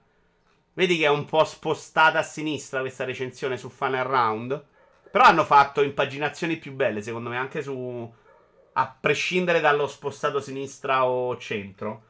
Vedi 0.74 0.96
che 0.98 1.06
è 1.06 1.08
un 1.08 1.24
po' 1.24 1.42
spostata 1.42 2.20
a 2.20 2.22
sinistra 2.22 2.80
questa 2.80 3.04
recensione 3.04 3.56
su 3.56 3.68
Final 3.68 4.06
Round? 4.06 4.64
Però 5.10 5.24
hanno 5.24 5.44
fatto 5.44 5.82
impaginazioni 5.82 6.56
più 6.56 6.72
belle, 6.72 7.02
secondo 7.02 7.30
me, 7.30 7.36
anche 7.36 7.62
su... 7.62 8.14
A 8.74 8.96
prescindere 9.00 9.58
dallo 9.58 9.88
spostato 9.88 10.38
sinistra 10.38 11.04
o 11.04 11.36
centro. 11.36 12.02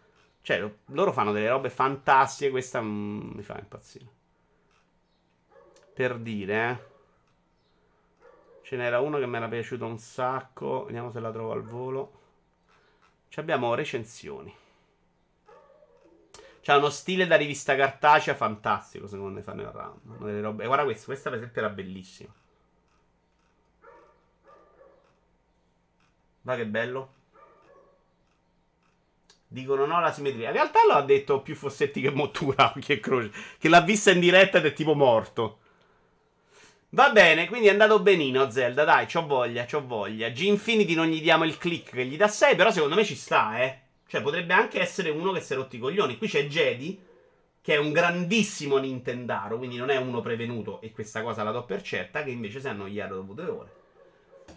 Cioè, 0.42 0.70
loro 0.88 1.12
fanno 1.12 1.32
delle 1.32 1.48
robe 1.48 1.70
fantastiche, 1.70 2.50
questa 2.50 2.82
mm, 2.82 3.30
mi 3.36 3.42
fa 3.42 3.58
impazzire. 3.58 4.16
Per 5.98 6.16
dire, 6.18 6.70
eh. 6.70 6.78
Ce 8.62 8.76
n'era 8.76 9.00
uno 9.00 9.18
che 9.18 9.26
mi 9.26 9.36
era 9.36 9.48
piaciuto 9.48 9.84
un 9.84 9.98
sacco. 9.98 10.84
Vediamo 10.84 11.10
se 11.10 11.18
la 11.18 11.32
trovo 11.32 11.50
al 11.50 11.64
volo. 11.64 12.12
Ci 13.28 13.40
abbiamo 13.40 13.74
recensioni. 13.74 14.54
C'ha 16.60 16.76
uno 16.76 16.90
stile 16.90 17.26
da 17.26 17.34
rivista 17.34 17.74
cartacea 17.74 18.36
fantastico, 18.36 19.08
secondo 19.08 19.34
me, 19.34 19.42
fanno 19.42 19.62
il 19.62 19.70
round. 19.70 20.40
Robe... 20.40 20.66
Guarda 20.66 20.84
questo, 20.84 21.06
questa 21.06 21.30
per 21.30 21.40
esempio 21.40 21.62
era 21.62 21.70
bellissima. 21.72 22.32
Guarda 26.42 26.62
che 26.62 26.68
bello. 26.68 27.14
Dicono 29.48 29.84
no 29.84 29.96
alla 29.96 30.12
simmetria. 30.12 30.46
In 30.46 30.54
realtà 30.54 30.78
lo 30.88 31.02
detto 31.02 31.42
più 31.42 31.56
Fossetti 31.56 32.00
che 32.00 32.10
Mottura, 32.10 32.72
che 32.78 33.00
Croce. 33.00 33.32
Che 33.58 33.68
l'ha 33.68 33.80
vista 33.80 34.12
in 34.12 34.20
diretta 34.20 34.58
ed 34.58 34.66
è 34.66 34.72
tipo 34.72 34.94
morto. 34.94 35.66
Va 36.90 37.10
bene, 37.10 37.46
quindi 37.48 37.66
è 37.66 37.70
andato 37.70 38.00
benino 38.00 38.48
Zelda, 38.50 38.84
dai, 38.84 39.04
c'ho 39.04 39.26
voglia, 39.26 39.66
c'ho 39.66 39.86
voglia. 39.86 40.30
G-Infinity 40.30 40.94
non 40.94 41.08
gli 41.08 41.20
diamo 41.20 41.44
il 41.44 41.58
click 41.58 41.90
che 41.90 42.06
gli 42.06 42.16
dà 42.16 42.28
6, 42.28 42.56
però 42.56 42.70
secondo 42.70 42.94
me 42.94 43.04
ci 43.04 43.14
sta, 43.14 43.62
eh. 43.62 43.78
Cioè, 44.06 44.22
potrebbe 44.22 44.54
anche 44.54 44.80
essere 44.80 45.10
uno 45.10 45.32
che 45.32 45.40
si 45.40 45.52
è 45.52 45.56
rotto 45.56 45.76
i 45.76 45.80
coglioni. 45.80 46.16
Qui 46.16 46.28
c'è 46.28 46.46
Jedi, 46.46 46.98
che 47.60 47.74
è 47.74 47.76
un 47.76 47.92
grandissimo 47.92 48.78
Nintendaro, 48.78 49.58
quindi 49.58 49.76
non 49.76 49.90
è 49.90 49.96
uno 49.96 50.22
prevenuto, 50.22 50.80
e 50.80 50.90
questa 50.90 51.22
cosa 51.22 51.42
la 51.42 51.50
do 51.50 51.64
per 51.64 51.82
certa, 51.82 52.22
che 52.24 52.30
invece 52.30 52.58
si 52.58 52.66
è 52.66 52.70
annoiato 52.70 53.16
dopo 53.16 53.34
due 53.34 53.48
ore. 53.48 53.72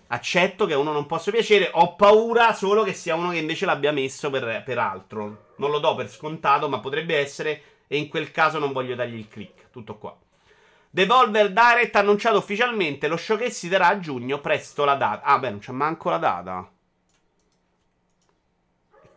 Accetto 0.08 0.66
che 0.66 0.74
a 0.74 0.78
uno 0.78 0.94
non 0.94 1.08
possa 1.08 1.32
piacere, 1.32 1.70
ho 1.74 1.96
paura 1.96 2.54
solo 2.54 2.84
che 2.84 2.94
sia 2.94 3.16
uno 3.16 3.32
che 3.32 3.40
invece 3.40 3.66
l'abbia 3.66 3.92
messo 3.92 4.30
per, 4.30 4.64
per 4.64 4.78
altro. 4.78 5.48
Non 5.58 5.70
lo 5.70 5.80
do 5.80 5.96
per 5.96 6.10
scontato, 6.10 6.70
ma 6.70 6.80
potrebbe 6.80 7.18
essere, 7.18 7.62
e 7.88 7.98
in 7.98 8.08
quel 8.08 8.32
caso 8.32 8.58
non 8.58 8.72
voglio 8.72 8.96
dargli 8.96 9.18
il 9.18 9.28
click. 9.28 9.70
Tutto 9.70 9.98
qua. 9.98 10.18
Devolver 10.94 11.54
Direct 11.54 11.96
ha 11.96 12.00
annunciato 12.00 12.38
ufficialmente 12.38 13.08
lo 13.08 13.16
show 13.16 13.38
che 13.38 13.50
si 13.50 13.70
darà 13.70 13.88
a 13.88 14.00
giugno, 14.00 14.42
presto 14.42 14.84
la 14.84 14.96
data. 14.96 15.24
Ah, 15.24 15.40
beh, 15.40 15.50
non 15.50 15.60
c'è 15.60 15.72
manco 15.72 16.10
la 16.10 16.18
data. 16.18 16.70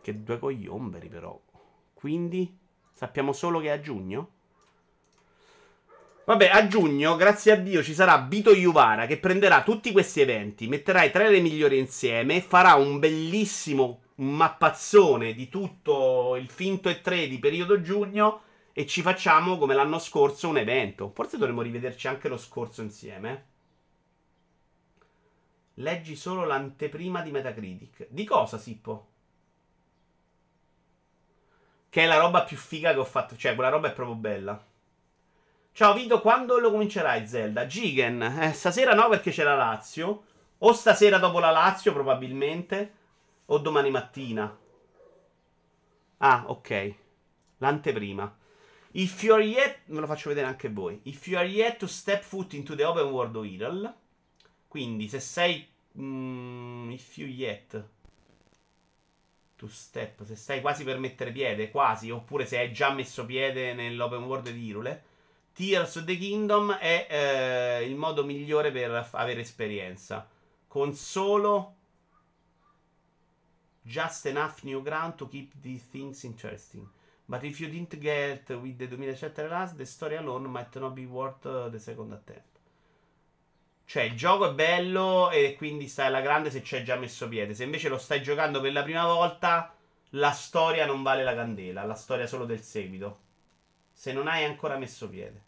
Che 0.01 0.23
due 0.23 0.39
cogliomberi, 0.39 1.09
però. 1.09 1.37
Quindi, 1.93 2.57
sappiamo 2.93 3.33
solo 3.33 3.59
che 3.59 3.67
è 3.67 3.71
a 3.71 3.81
giugno? 3.81 4.29
Vabbè, 6.23 6.47
a 6.47 6.65
giugno, 6.67 7.17
grazie 7.17 7.51
a 7.51 7.55
Dio, 7.57 7.83
ci 7.83 7.93
sarà 7.93 8.19
Bito 8.19 8.51
Yuvara 8.51 9.05
che 9.05 9.17
prenderà 9.17 9.61
tutti 9.61 9.91
questi 9.91 10.21
eventi, 10.21 10.67
metterà 10.67 11.03
i 11.03 11.11
tre 11.11 11.29
le 11.29 11.41
migliori 11.41 11.77
insieme, 11.77 12.41
farà 12.41 12.75
un 12.75 12.99
bellissimo 12.99 13.99
mappazzone 14.15 15.33
di 15.33 15.49
tutto 15.49 16.37
il 16.37 16.49
finto 16.49 16.87
e 16.87 17.01
3 17.01 17.27
di 17.27 17.37
periodo 17.37 17.81
giugno 17.81 18.44
e 18.77 18.85
ci 18.85 19.01
facciamo 19.01 19.57
come 19.57 19.73
l'anno 19.73 19.99
scorso 19.99 20.49
un 20.49 20.57
evento. 20.57 21.09
Forse 21.15 21.37
dovremmo 21.37 21.61
rivederci 21.61 22.09
anche 22.09 22.27
lo 22.27 22.35
scorso 22.35 22.81
insieme. 22.81 23.45
Leggi 25.75 26.17
solo 26.17 26.43
l'anteprima 26.43 27.21
di 27.21 27.31
Metacritic. 27.31 28.07
Di 28.09 28.25
cosa, 28.25 28.57
Sippo? 28.57 29.07
Che 31.87 32.03
è 32.03 32.05
la 32.05 32.17
roba 32.17 32.43
più 32.43 32.57
figa 32.57 32.91
che 32.91 32.99
ho 32.99 33.05
fatto. 33.05 33.37
Cioè, 33.37 33.55
quella 33.55 33.69
roba 33.69 33.87
è 33.87 33.93
proprio 33.93 34.17
bella. 34.17 34.61
Ciao 35.71 35.93
Vito, 35.93 36.19
quando 36.19 36.59
lo 36.59 36.69
comincerai 36.69 37.25
Zelda? 37.25 37.67
Gigen, 37.67 38.21
eh, 38.21 38.51
stasera 38.51 38.93
no 38.93 39.07
perché 39.07 39.31
c'è 39.31 39.45
la 39.45 39.55
Lazio. 39.55 40.25
O 40.57 40.73
stasera 40.73 41.17
dopo 41.17 41.39
la 41.39 41.51
Lazio 41.51 41.93
probabilmente. 41.93 42.93
O 43.45 43.57
domani 43.57 43.89
mattina. 43.89 44.53
Ah, 46.17 46.43
ok. 46.47 46.95
L'anteprima. 47.59 48.43
If 48.97 49.23
you 49.23 49.33
are 49.33 49.43
yet, 49.43 49.79
ve 49.87 49.99
lo 49.99 50.07
faccio 50.07 50.29
vedere 50.29 50.47
anche 50.47 50.69
voi. 50.69 51.01
If 51.03 51.27
you 51.27 51.37
are 51.37 51.45
yet 51.45 51.79
to 51.79 51.87
step 51.87 52.23
foot 52.23 52.53
into 52.53 52.75
the 52.75 52.85
open 52.85 53.07
world 53.07 53.35
of 53.35 53.45
Irel, 53.45 53.93
quindi 54.69 55.09
se 55.09 55.19
sei, 55.19 55.67
mm, 55.97 56.91
if 56.91 57.17
you 57.17 57.27
yet 57.27 57.83
to 59.57 59.67
step, 59.67 60.23
se 60.23 60.37
stai 60.37 60.61
quasi 60.61 60.85
per 60.85 60.97
mettere 60.97 61.33
piede, 61.33 61.71
quasi, 61.71 62.09
oppure 62.09 62.45
se 62.45 62.57
hai 62.57 62.71
già 62.71 62.93
messo 62.93 63.25
piede 63.25 63.73
nell'open 63.73 64.23
world 64.23 64.49
di 64.49 64.63
Irule, 64.63 65.03
Tears 65.51 65.95
of 65.95 66.05
the 66.05 66.17
Kingdom 66.17 66.71
è 66.71 67.07
eh, 67.09 67.85
il 67.85 67.95
modo 67.97 68.23
migliore 68.23 68.71
per 68.71 69.09
avere 69.11 69.41
esperienza. 69.41 70.25
Con 70.67 70.93
solo 70.93 71.75
just 73.81 74.25
enough 74.25 74.63
new 74.63 74.81
ground 74.81 75.15
to 75.15 75.27
keep 75.27 75.51
these 75.59 75.83
things 75.91 76.23
interesting. 76.23 76.87
But 77.27 77.43
if 77.43 77.59
you 77.59 77.69
didn't 77.69 77.99
get 77.99 78.49
with 78.49 78.77
the 78.77 78.87
2007 78.87 79.49
Last, 79.49 79.77
the 79.77 79.85
story 79.85 80.15
alone 80.15 80.47
might 80.47 80.75
not 80.75 80.93
be 80.93 81.05
worth 81.05 81.45
uh, 81.45 81.69
the 81.69 81.79
second 81.79 82.11
attempt. 82.11 82.53
Cioè, 83.85 84.03
il 84.03 84.15
gioco 84.15 84.49
è 84.49 84.53
bello 84.53 85.29
e 85.31 85.55
quindi 85.55 85.87
stai 85.87 86.07
alla 86.07 86.21
grande 86.21 86.49
se 86.49 86.63
ci 86.63 86.75
hai 86.75 86.83
già 86.83 86.95
messo 86.95 87.27
piede. 87.27 87.53
Se 87.53 87.63
invece 87.63 87.89
lo 87.89 87.97
stai 87.97 88.21
giocando 88.21 88.59
per 88.61 88.71
la 88.71 88.83
prima 88.83 89.05
volta, 89.05 89.73
la 90.09 90.31
storia 90.31 90.85
non 90.85 91.03
vale 91.03 91.23
la 91.23 91.35
candela, 91.35 91.83
la 91.83 91.95
storia 91.95 92.27
solo 92.27 92.45
del 92.45 92.61
seguito. 92.61 93.19
Se 93.91 94.11
non 94.11 94.27
hai 94.27 94.43
ancora 94.43 94.77
messo 94.77 95.07
piede. 95.09 95.43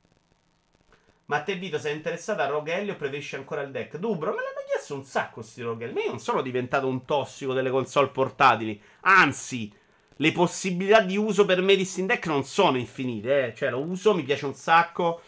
Ma 1.26 1.42
te, 1.42 1.56
Vito, 1.56 1.78
sei 1.78 1.96
interessato 1.96 2.42
a 2.42 2.48
Rogue 2.48 2.90
o 2.92 2.96
preferisci 2.96 3.36
ancora 3.36 3.62
il 3.62 3.72
deck? 3.72 3.98
Dubro, 3.98 4.32
me 4.32 4.38
l'hanno 4.38 4.66
chiesto 4.66 4.96
un 4.96 5.04
sacco 5.04 5.42
sti 5.42 5.62
Rogue 5.62 5.92
Ma 5.92 6.02
io 6.02 6.10
non 6.10 6.20
sono 6.20 6.42
diventato 6.42 6.88
un 6.88 7.06
tossico 7.06 7.54
delle 7.54 7.70
console 7.70 8.10
portatili. 8.10 8.82
Anzi, 9.02 9.74
le 10.18 10.32
possibilità 10.32 11.02
di 11.02 11.18
uso 11.18 11.46
per 11.46 11.62
me 11.62 11.76
di 11.76 11.86
Steam 11.86 12.08
Deck 12.08 12.28
non 12.28 12.44
sono 12.44 12.78
infinite. 12.78 13.48
Eh. 13.48 13.56
Cioè, 13.56 13.70
lo 13.70 13.82
uso, 13.82 14.14
mi 14.16 14.24
piace 14.24 14.46
un 14.46 14.54
sacco. 14.54 15.22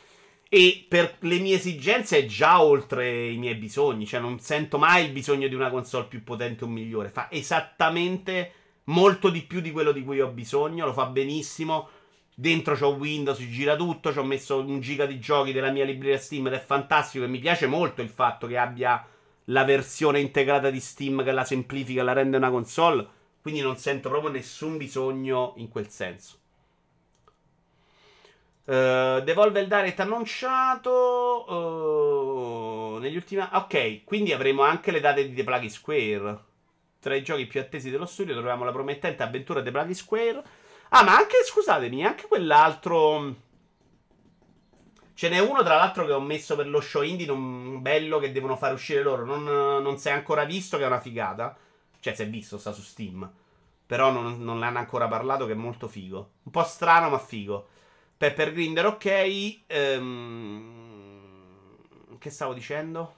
E 0.51 0.85
per 0.87 1.17
le 1.19 1.37
mie 1.37 1.55
esigenze 1.55 2.17
è 2.17 2.25
già 2.25 2.63
oltre 2.63 3.27
i 3.27 3.37
miei 3.37 3.55
bisogni. 3.55 4.07
Cioè, 4.07 4.19
non 4.19 4.39
sento 4.39 4.77
mai 4.79 5.05
il 5.05 5.11
bisogno 5.11 5.47
di 5.47 5.53
una 5.53 5.69
console 5.69 6.07
più 6.07 6.23
potente 6.23 6.63
o 6.63 6.67
migliore. 6.67 7.09
Fa 7.09 7.27
esattamente 7.29 8.53
molto 8.85 9.29
di 9.29 9.41
più 9.43 9.61
di 9.61 9.71
quello 9.71 9.91
di 9.91 10.03
cui 10.03 10.21
ho 10.21 10.29
bisogno. 10.29 10.85
Lo 10.85 10.93
fa 10.93 11.05
benissimo. 11.05 11.89
Dentro 12.33 12.75
c'ho 12.75 12.95
Windows, 12.95 13.37
gira 13.37 13.75
tutto. 13.75 14.11
Ci 14.11 14.17
ho 14.17 14.23
messo 14.23 14.59
un 14.59 14.79
giga 14.79 15.05
di 15.05 15.19
giochi 15.19 15.51
della 15.51 15.69
mia 15.69 15.85
libreria 15.85 16.17
Steam 16.17 16.47
ed 16.47 16.53
è 16.53 16.59
fantastico. 16.59 17.25
E 17.25 17.27
mi 17.27 17.37
piace 17.37 17.67
molto 17.67 18.01
il 18.01 18.09
fatto 18.09 18.47
che 18.47 18.57
abbia 18.57 19.05
la 19.45 19.63
versione 19.63 20.19
integrata 20.19 20.71
di 20.71 20.79
Steam 20.79 21.23
che 21.23 21.31
la 21.31 21.43
semplifica 21.43 22.01
la 22.01 22.13
rende 22.13 22.37
una 22.37 22.49
console. 22.49 23.17
Quindi 23.49 23.65
non 23.65 23.77
sento 23.77 24.09
proprio 24.09 24.29
nessun 24.29 24.77
bisogno 24.77 25.53
in 25.55 25.69
quel 25.69 25.89
senso. 25.89 26.37
Uh, 28.65 29.21
Devolve 29.21 29.61
il 29.61 29.67
Direct 29.67 29.99
annunciato 30.01 31.45
uh, 31.51 32.97
negli 32.99 33.15
ultimi 33.15 33.41
Ok, 33.53 34.03
quindi 34.03 34.33
avremo 34.33 34.61
anche 34.61 34.91
le 34.91 34.99
date 34.99 35.27
di 35.27 35.33
The 35.33 35.43
Pluggy 35.43 35.67
Square. 35.67 36.39
Tra 36.99 37.15
i 37.15 37.23
giochi 37.23 37.47
più 37.47 37.59
attesi 37.59 37.89
dello 37.89 38.05
studio 38.05 38.35
troviamo 38.35 38.65
la 38.65 38.71
promettente 38.71 39.23
avventura 39.23 39.63
The 39.63 39.71
Pluggy 39.71 39.95
Square. 39.95 40.43
Ah, 40.89 41.01
ma 41.01 41.17
anche, 41.17 41.43
scusatemi, 41.43 42.05
anche 42.05 42.27
quell'altro... 42.27 43.33
Ce 45.15 45.27
n'è 45.27 45.39
uno, 45.39 45.63
tra 45.63 45.77
l'altro, 45.77 46.05
che 46.05 46.11
ho 46.11 46.21
messo 46.21 46.55
per 46.55 46.67
lo 46.67 46.81
show 46.81 47.01
indie, 47.01 47.25
non 47.25 47.81
bello, 47.81 48.19
che 48.19 48.31
devono 48.31 48.55
fare 48.55 48.75
uscire 48.75 49.01
loro. 49.01 49.25
Non, 49.25 49.43
non 49.43 49.97
si 49.97 50.07
è 50.07 50.11
ancora 50.11 50.43
visto, 50.45 50.77
che 50.77 50.83
è 50.83 50.87
una 50.87 50.99
figata. 50.99 51.57
Cioè, 51.99 52.13
si 52.13 52.21
è 52.23 52.29
visto, 52.29 52.57
sta 52.57 52.71
su 52.71 52.81
Steam. 52.81 53.29
Però 53.85 54.11
non, 54.11 54.41
non 54.43 54.59
l'hanno 54.59 54.77
ancora 54.77 55.07
parlato, 55.07 55.45
che 55.45 55.53
è 55.53 55.55
molto 55.55 55.87
figo. 55.87 56.31
Un 56.43 56.51
po' 56.51 56.63
strano, 56.63 57.09
ma 57.09 57.17
figo. 57.17 57.67
Pepper 58.17 58.51
Grinder, 58.51 58.85
ok. 58.85 59.61
Ehm... 59.67 60.87
Che 62.17 62.29
stavo 62.29 62.53
dicendo? 62.53 63.15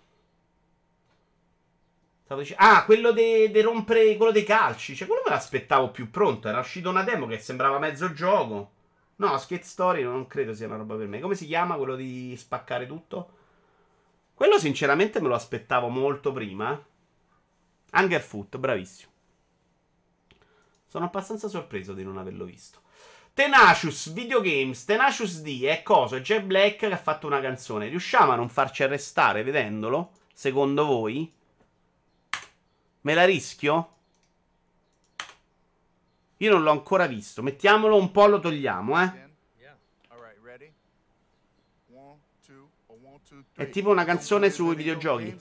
Stavo 2.23 2.41
dicendo... 2.41 2.63
Ah, 2.63 2.85
quello 2.85 3.11
di 3.11 3.51
de- 3.51 3.61
rompere 3.61 4.15
quello 4.15 4.31
dei 4.31 4.43
calci. 4.43 4.95
Cioè, 4.95 5.07
quello 5.07 5.23
me 5.25 5.31
l'aspettavo 5.31 5.89
più 5.91 6.09
pronto. 6.09 6.47
Era 6.47 6.59
uscito 6.59 6.89
una 6.89 7.03
demo 7.03 7.27
che 7.27 7.39
sembrava 7.39 7.79
mezzo 7.79 8.13
gioco. 8.13 8.71
No, 9.17 9.37
Skate 9.37 9.63
Story 9.63 10.03
non 10.03 10.25
credo 10.27 10.53
sia 10.53 10.67
una 10.67 10.77
roba 10.77 10.95
per 10.95 11.07
me. 11.07 11.19
Come 11.19 11.35
si 11.35 11.45
chiama 11.45 11.75
quello 11.75 11.95
di 11.95 12.35
spaccare 12.37 12.87
tutto? 12.87 13.29
Quello 14.33 14.57
sinceramente 14.57 15.19
me 15.19 15.27
lo 15.27 15.35
aspettavo 15.35 15.89
molto 15.89 16.31
prima. 16.31 16.81
Hungerfoot, 17.91 18.57
bravissimo. 18.57 19.11
Sono 20.87 21.05
abbastanza 21.05 21.47
sorpreso 21.47 21.93
di 21.93 22.03
non 22.03 22.17
averlo 22.17 22.45
visto. 22.45 22.81
Tenacious 23.33 24.11
Videogames, 24.11 24.83
Tenacious 24.83 25.41
D 25.41 25.63
è 25.63 25.83
cosa? 25.83 26.19
C'è 26.19 26.43
Black 26.43 26.77
che 26.77 26.85
ha 26.87 26.97
fatto 26.97 27.27
una 27.27 27.39
canzone. 27.39 27.87
Riusciamo 27.87 28.33
a 28.33 28.35
non 28.35 28.49
farci 28.49 28.83
arrestare 28.83 29.43
vedendolo? 29.43 30.11
Secondo 30.33 30.85
voi? 30.85 31.31
Me 33.01 33.13
la 33.13 33.25
rischio? 33.25 33.95
Io 36.37 36.51
non 36.51 36.63
l'ho 36.63 36.71
ancora 36.71 37.07
visto. 37.07 37.41
Mettiamolo 37.41 37.95
un 37.95 38.11
po', 38.11 38.27
lo 38.27 38.39
togliamo, 38.39 39.01
eh. 39.01 39.29
È 43.55 43.69
tipo 43.69 43.89
una 43.89 44.03
canzone 44.05 44.49
sui 44.49 44.75
videogiochi. 44.75 45.37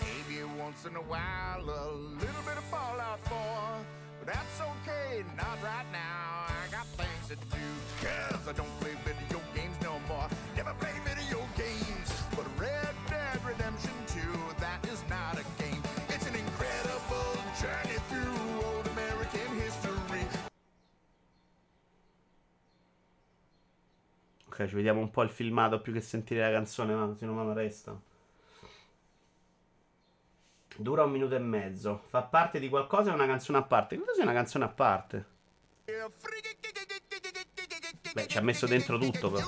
Maybe 0.00 0.42
once 0.58 0.86
in 0.88 0.96
a 0.96 1.00
while, 1.00 1.68
a 1.68 1.90
little 2.18 2.42
bit 2.44 2.56
of 2.56 2.64
Fallout 2.70 3.20
4. 3.28 3.84
But 4.18 4.32
that's 4.32 4.60
okay, 4.60 5.24
not 5.36 5.60
right 5.62 5.86
now. 5.92 6.46
I 6.48 6.70
got 6.70 6.86
things 6.96 7.28
to 7.28 7.36
do, 7.36 7.58
cause 8.00 8.48
I 8.48 8.52
don't 8.52 8.70
play 8.80 8.94
video 9.04 9.41
Ok, 24.52 24.66
ci 24.66 24.74
vediamo 24.74 25.00
un 25.00 25.10
po' 25.10 25.22
il 25.22 25.30
filmato 25.30 25.80
più 25.80 25.94
che 25.94 26.02
sentire 26.02 26.42
la 26.42 26.50
canzone, 26.50 26.94
ma 26.94 27.14
se 27.16 27.24
no 27.24 27.32
mi 27.32 27.54
resta. 27.54 27.98
Dura 30.76 31.04
un 31.04 31.10
minuto 31.10 31.34
e 31.34 31.38
mezzo. 31.38 32.02
Fa 32.10 32.20
parte 32.20 32.60
di 32.60 32.68
qualcosa 32.68 33.12
è 33.12 33.14
una 33.14 33.24
canzone 33.24 33.56
a 33.56 33.62
parte. 33.62 33.96
Credo 33.96 34.12
sia 34.12 34.24
una 34.24 34.34
canzone 34.34 34.64
a 34.64 34.68
parte. 34.68 35.26
Beh, 38.12 38.26
ci 38.26 38.36
ha 38.36 38.42
messo 38.42 38.66
dentro 38.66 38.98
tutto 38.98 39.30
però. 39.30 39.46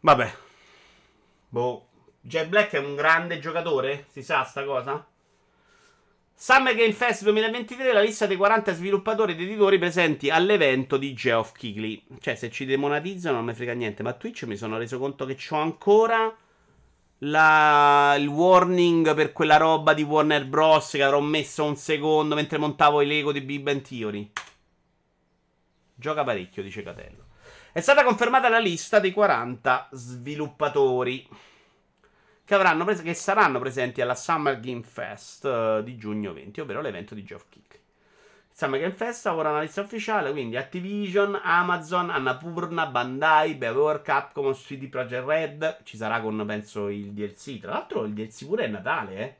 Vabbè. 0.00 0.34
Boh. 1.50 1.89
Jack 2.30 2.46
Black 2.46 2.70
è 2.74 2.78
un 2.78 2.94
grande 2.94 3.40
giocatore? 3.40 4.06
Si 4.08 4.22
sa 4.22 4.44
sta 4.44 4.64
cosa? 4.64 5.04
Summer 6.32 6.76
Game 6.76 6.92
Fest 6.92 7.24
2023 7.24 7.92
la 7.92 8.00
lista 8.00 8.26
dei 8.26 8.36
40 8.36 8.72
sviluppatori 8.72 9.32
ed 9.32 9.40
editori 9.40 9.78
presenti 9.78 10.30
all'evento 10.30 10.96
di 10.96 11.12
Geoff 11.12 11.50
Keighley. 11.50 12.06
Cioè, 12.20 12.36
se 12.36 12.48
ci 12.48 12.66
demonetizzano 12.66 13.34
non 13.34 13.46
mi 13.46 13.52
frega 13.52 13.72
niente, 13.72 14.04
ma 14.04 14.12
Twitch 14.12 14.44
mi 14.44 14.56
sono 14.56 14.78
reso 14.78 15.00
conto 15.00 15.26
che 15.26 15.36
ho 15.50 15.56
ancora 15.56 16.32
la... 17.18 18.14
il 18.16 18.28
warning 18.28 19.12
per 19.12 19.32
quella 19.32 19.56
roba 19.56 19.92
di 19.92 20.04
Warner 20.04 20.46
Bros. 20.46 20.90
che 20.92 21.02
avrò 21.02 21.18
messo 21.18 21.64
un 21.64 21.74
secondo 21.74 22.36
mentre 22.36 22.58
montavo 22.58 23.00
i 23.00 23.08
Lego 23.08 23.32
di 23.32 23.40
Big 23.40 23.60
Bang 23.60 23.82
Theory. 23.82 24.30
Gioca 25.96 26.22
parecchio, 26.22 26.62
dice 26.62 26.84
Catello. 26.84 27.24
È 27.72 27.80
stata 27.80 28.04
confermata 28.04 28.48
la 28.48 28.60
lista 28.60 29.00
dei 29.00 29.10
40 29.10 29.88
sviluppatori 29.90 31.26
che, 32.58 32.84
pres- 32.84 33.02
che 33.02 33.14
saranno 33.14 33.58
presenti 33.58 34.00
alla 34.00 34.14
Summer 34.14 34.58
Game 34.58 34.82
Fest 34.82 35.44
uh, 35.44 35.82
di 35.82 35.96
giugno 35.96 36.32
20, 36.32 36.60
ovvero 36.60 36.80
l'evento 36.80 37.14
di 37.14 37.22
Geoff 37.22 37.44
Kick. 37.48 37.78
Summer 38.52 38.80
Game 38.80 38.94
Fest 38.94 39.26
ora 39.26 39.50
una 39.50 39.60
lista 39.60 39.80
ufficiale, 39.80 40.32
quindi 40.32 40.56
Activision, 40.56 41.38
Amazon, 41.42 42.10
Annapurna, 42.10 42.86
Bandai, 42.86 43.54
BioWare, 43.54 44.02
Capcom, 44.02 44.52
CD 44.52 44.88
Projekt 44.88 45.26
Red, 45.26 45.78
ci 45.84 45.96
sarà 45.96 46.20
con, 46.20 46.44
penso, 46.44 46.88
il 46.88 47.12
DLC. 47.12 47.60
Tra 47.60 47.72
l'altro 47.72 48.04
il 48.04 48.12
DLC 48.12 48.44
pure 48.46 48.64
è 48.64 48.68
Natale, 48.68 49.16
eh. 49.16 49.36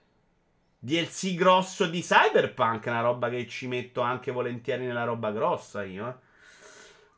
DLC 0.79 1.35
grosso 1.35 1.87
di 1.87 2.01
Cyberpunk, 2.01 2.87
una 2.87 3.03
roba 3.03 3.29
che 3.29 3.47
ci 3.47 3.67
metto 3.67 4.01
anche 4.01 4.31
volentieri 4.31 4.87
nella 4.87 5.05
roba 5.05 5.31
grossa 5.33 5.83
io, 5.83 6.09
eh. 6.09 6.15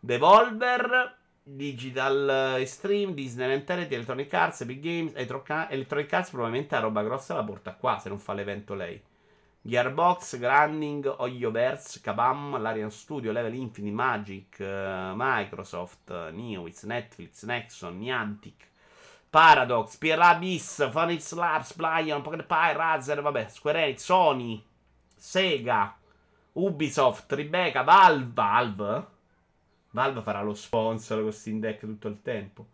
Devolver, 0.00 1.16
Digital 1.44 2.60
Extreme, 2.60 3.14
Disney 3.14 3.50
Enterity, 3.52 3.94
Electronic 3.94 4.32
Arts, 4.32 4.60
Epic 4.60 4.80
Games, 4.80 5.12
Electronic 5.14 6.12
Arts 6.12 6.30
probabilmente 6.30 6.74
la 6.74 6.80
roba 6.80 7.02
grossa 7.02 7.34
la 7.34 7.42
porta 7.42 7.74
qua 7.74 7.98
se 7.98 8.08
non 8.08 8.18
fa 8.18 8.32
l'evento 8.32 8.74
lei. 8.74 9.02
Gearbox, 9.64 10.38
Grinding, 10.38 11.14
Oyoverse, 11.18 12.00
Kabam, 12.00 12.60
Larian 12.60 12.90
Studio, 12.90 13.30
Level 13.30 13.54
Infinite, 13.54 13.94
Magic, 13.94 14.56
uh, 14.58 15.14
Microsoft, 15.14 16.10
uh, 16.10 16.34
Neowitz, 16.34 16.82
Netflix, 16.82 17.44
Nexon, 17.44 17.96
Niantic, 17.98 18.68
Paradox, 19.30 19.96
PRA 19.96 20.30
Abyss, 20.30 20.88
Phoenix 20.92 21.32
Labs, 21.32 21.72
Plyon, 21.74 22.22
Pocket 22.22 22.44
Pie, 22.44 22.72
Razer, 22.72 23.22
vabbè, 23.22 23.48
Square 23.48 23.84
Enix, 23.84 24.02
Sony, 24.02 24.62
Sega, 25.16 25.96
Ubisoft, 26.54 27.26
Tribeca, 27.26 27.82
Valve, 27.82 28.32
Valve, 28.32 29.06
Valve 29.92 30.22
farà 30.22 30.42
lo 30.42 30.54
sponsor 30.54 31.22
con 31.22 31.32
Steam 31.32 31.60
Deck 31.60 31.80
tutto 31.80 32.08
il 32.08 32.20
tempo. 32.22 32.66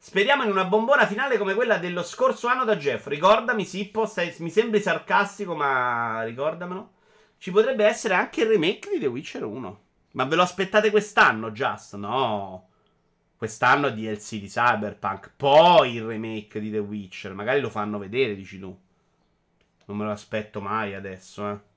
Speriamo 0.00 0.44
in 0.44 0.50
una 0.50 0.64
bombona 0.64 1.06
finale 1.06 1.36
come 1.36 1.54
quella 1.54 1.78
dello 1.78 2.02
scorso 2.02 2.46
anno 2.46 2.64
da 2.64 2.76
Jeff. 2.76 3.08
Ricordami, 3.08 3.64
Sippo, 3.64 4.06
stai, 4.06 4.34
mi 4.38 4.50
sembri 4.50 4.80
sarcastico, 4.80 5.54
ma 5.54 6.22
ricordamelo. 6.22 6.92
ci 7.38 7.50
potrebbe 7.50 7.84
essere 7.84 8.14
anche 8.14 8.42
il 8.42 8.48
remake 8.48 8.90
di 8.90 9.00
The 9.00 9.06
Witcher 9.06 9.44
1. 9.44 9.80
Ma 10.12 10.24
ve 10.24 10.36
lo 10.36 10.42
aspettate 10.42 10.90
quest'anno, 10.90 11.50
Just? 11.50 11.96
No. 11.96 12.68
Quest'anno 13.36 13.90
DLC 13.90 14.36
di 14.36 14.46
Cyberpunk. 14.46 15.32
Poi 15.36 15.94
il 15.96 16.04
remake 16.04 16.60
di 16.60 16.70
The 16.70 16.78
Witcher. 16.78 17.34
Magari 17.34 17.60
lo 17.60 17.68
fanno 17.68 17.98
vedere, 17.98 18.34
dici 18.36 18.58
tu. 18.58 18.76
Non 19.86 19.96
me 19.96 20.04
lo 20.04 20.12
aspetto 20.12 20.60
mai 20.60 20.94
adesso, 20.94 21.50
eh. 21.50 21.67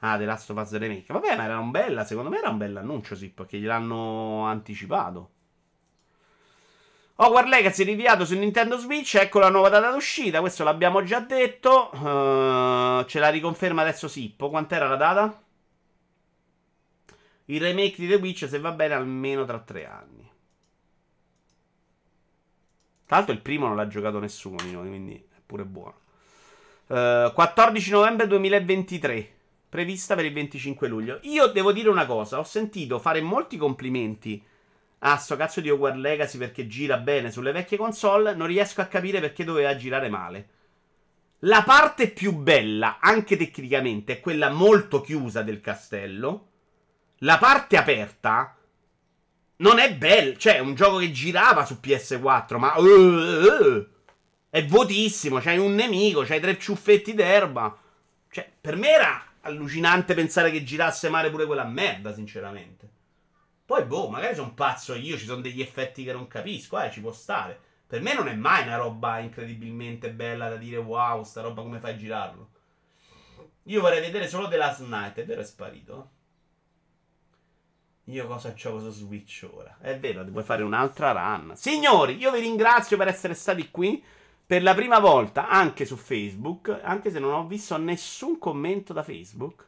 Ah, 0.00 0.16
The 0.16 0.24
Last 0.24 0.50
of 0.50 0.58
Us 0.58 0.76
Remake. 0.76 1.12
Vabbè, 1.12 1.36
ma 1.36 1.44
era 1.44 1.58
un 1.58 1.70
bella. 1.70 2.04
Secondo 2.04 2.30
me 2.30 2.38
era 2.38 2.48
un 2.48 2.56
bel 2.56 2.76
annuncio, 2.76 3.14
sì, 3.14 3.28
perché 3.28 3.58
gliel'hanno 3.58 4.44
anticipato. 4.44 5.30
Hogwarts 7.16 7.50
Legacy 7.50 7.84
rinviato 7.84 8.24
su 8.24 8.34
Nintendo 8.38 8.78
Switch. 8.78 9.16
Ecco 9.16 9.40
la 9.40 9.50
nuova 9.50 9.68
data 9.68 9.90
d'uscita. 9.90 10.40
Questo 10.40 10.64
l'abbiamo 10.64 11.02
già 11.02 11.20
detto. 11.20 11.90
Uh, 11.92 13.04
ce 13.04 13.18
la 13.18 13.28
riconferma 13.28 13.82
adesso 13.82 14.08
Sippo. 14.08 14.48
Quant'era 14.48 14.88
la 14.88 14.96
data? 14.96 15.42
Il 17.46 17.60
remake 17.60 17.96
di 17.96 18.08
The 18.08 18.14
Witch, 18.14 18.48
se 18.48 18.58
va 18.58 18.72
bene, 18.72 18.94
almeno 18.94 19.44
tra 19.44 19.58
tre 19.58 19.84
anni. 19.84 20.30
Tra 23.04 23.16
l'altro, 23.16 23.34
il 23.34 23.42
primo 23.42 23.66
non 23.66 23.76
l'ha 23.76 23.88
giocato 23.88 24.18
nessuno 24.18 24.56
quindi 24.56 25.14
è 25.14 25.40
pure 25.44 25.64
buono. 25.64 25.98
Uh, 26.86 27.32
14 27.34 27.90
novembre 27.90 28.26
2023 28.26 29.34
prevista 29.70 30.16
per 30.16 30.24
il 30.24 30.32
25 30.32 30.88
luglio. 30.88 31.20
Io 31.22 31.46
devo 31.46 31.72
dire 31.72 31.88
una 31.88 32.04
cosa, 32.04 32.38
ho 32.38 32.44
sentito 32.44 32.98
fare 32.98 33.22
molti 33.22 33.56
complimenti 33.56 34.42
a 35.02 35.16
sto 35.16 35.36
cazzo 35.36 35.60
di 35.60 35.70
Hogwarts 35.70 35.98
Legacy 35.98 36.36
perché 36.36 36.66
gira 36.66 36.98
bene 36.98 37.30
sulle 37.30 37.52
vecchie 37.52 37.78
console, 37.78 38.34
non 38.34 38.48
riesco 38.48 38.82
a 38.82 38.86
capire 38.86 39.20
perché 39.20 39.44
doveva 39.44 39.74
girare 39.76 40.08
male. 40.10 40.48
La 41.44 41.62
parte 41.62 42.10
più 42.10 42.34
bella, 42.34 42.98
anche 43.00 43.36
tecnicamente, 43.36 44.14
è 44.14 44.20
quella 44.20 44.50
molto 44.50 45.00
chiusa 45.00 45.40
del 45.40 45.60
castello. 45.60 46.48
La 47.18 47.38
parte 47.38 47.78
aperta 47.78 48.56
non 49.56 49.78
è 49.78 49.94
bella, 49.94 50.36
cioè 50.36 50.56
è 50.56 50.58
un 50.58 50.74
gioco 50.74 50.98
che 50.98 51.12
girava 51.12 51.64
su 51.64 51.78
PS4, 51.82 52.58
ma 52.58 52.76
uh, 52.76 52.84
uh, 52.84 53.86
è 54.50 54.64
vuotissimo, 54.66 55.38
c'hai 55.38 55.58
un 55.58 55.74
nemico, 55.74 56.22
c'hai 56.22 56.40
tre 56.40 56.58
ciuffetti 56.58 57.14
d'erba. 57.14 57.78
Cioè, 58.30 58.50
per 58.60 58.76
me 58.76 58.90
era 58.90 59.29
allucinante 59.42 60.14
pensare 60.14 60.50
che 60.50 60.62
girasse 60.62 61.08
male 61.08 61.30
pure 61.30 61.46
quella 61.46 61.64
merda, 61.64 62.12
sinceramente. 62.12 62.88
Poi, 63.64 63.84
boh, 63.84 64.08
magari 64.08 64.34
sono 64.34 64.52
pazzo 64.52 64.94
io, 64.94 65.16
ci 65.16 65.26
sono 65.26 65.40
degli 65.40 65.60
effetti 65.60 66.04
che 66.04 66.12
non 66.12 66.26
capisco, 66.26 66.80
eh, 66.80 66.90
ci 66.90 67.00
può 67.00 67.12
stare. 67.12 67.58
Per 67.86 68.00
me 68.00 68.14
non 68.14 68.28
è 68.28 68.34
mai 68.34 68.64
una 68.64 68.76
roba 68.76 69.18
incredibilmente 69.18 70.12
bella 70.12 70.48
da 70.48 70.56
dire 70.56 70.76
wow, 70.76 71.22
sta 71.22 71.40
roba 71.40 71.62
come 71.62 71.78
fai 71.78 71.92
a 71.92 71.96
girarlo. 71.96 72.50
Io 73.64 73.80
vorrei 73.80 74.00
vedere 74.00 74.28
solo 74.28 74.48
The 74.48 74.56
Last 74.56 74.80
Night, 74.82 75.18
è 75.18 75.24
vero 75.24 75.40
è 75.40 75.44
sparito? 75.44 76.10
Io 78.04 78.26
cosa 78.26 78.54
gioco 78.54 78.80
su 78.80 78.90
Switch 78.90 79.46
ora? 79.48 79.76
È 79.80 79.96
vero, 79.98 80.24
puoi 80.24 80.42
fare 80.42 80.62
un'altra 80.62 81.12
run. 81.12 81.52
Signori, 81.54 82.16
io 82.16 82.32
vi 82.32 82.40
ringrazio 82.40 82.96
per 82.96 83.06
essere 83.06 83.34
stati 83.34 83.70
qui 83.70 84.02
per 84.50 84.64
la 84.64 84.74
prima 84.74 84.98
volta 84.98 85.48
anche 85.48 85.84
su 85.84 85.94
Facebook, 85.94 86.76
anche 86.82 87.12
se 87.12 87.20
non 87.20 87.34
ho 87.34 87.46
visto 87.46 87.76
nessun 87.76 88.36
commento 88.36 88.92
da 88.92 89.04
Facebook. 89.04 89.64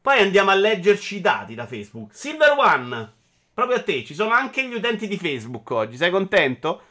Poi 0.00 0.18
andiamo 0.18 0.50
a 0.50 0.54
leggerci 0.54 1.18
i 1.18 1.20
dati 1.20 1.54
da 1.54 1.64
Facebook. 1.64 2.12
Silver 2.12 2.56
One, 2.58 3.12
proprio 3.54 3.76
a 3.76 3.82
te, 3.84 4.02
ci 4.02 4.14
sono 4.14 4.30
anche 4.30 4.66
gli 4.66 4.74
utenti 4.74 5.06
di 5.06 5.16
Facebook 5.16 5.70
oggi, 5.70 5.96
sei 5.96 6.10
contento? 6.10 6.82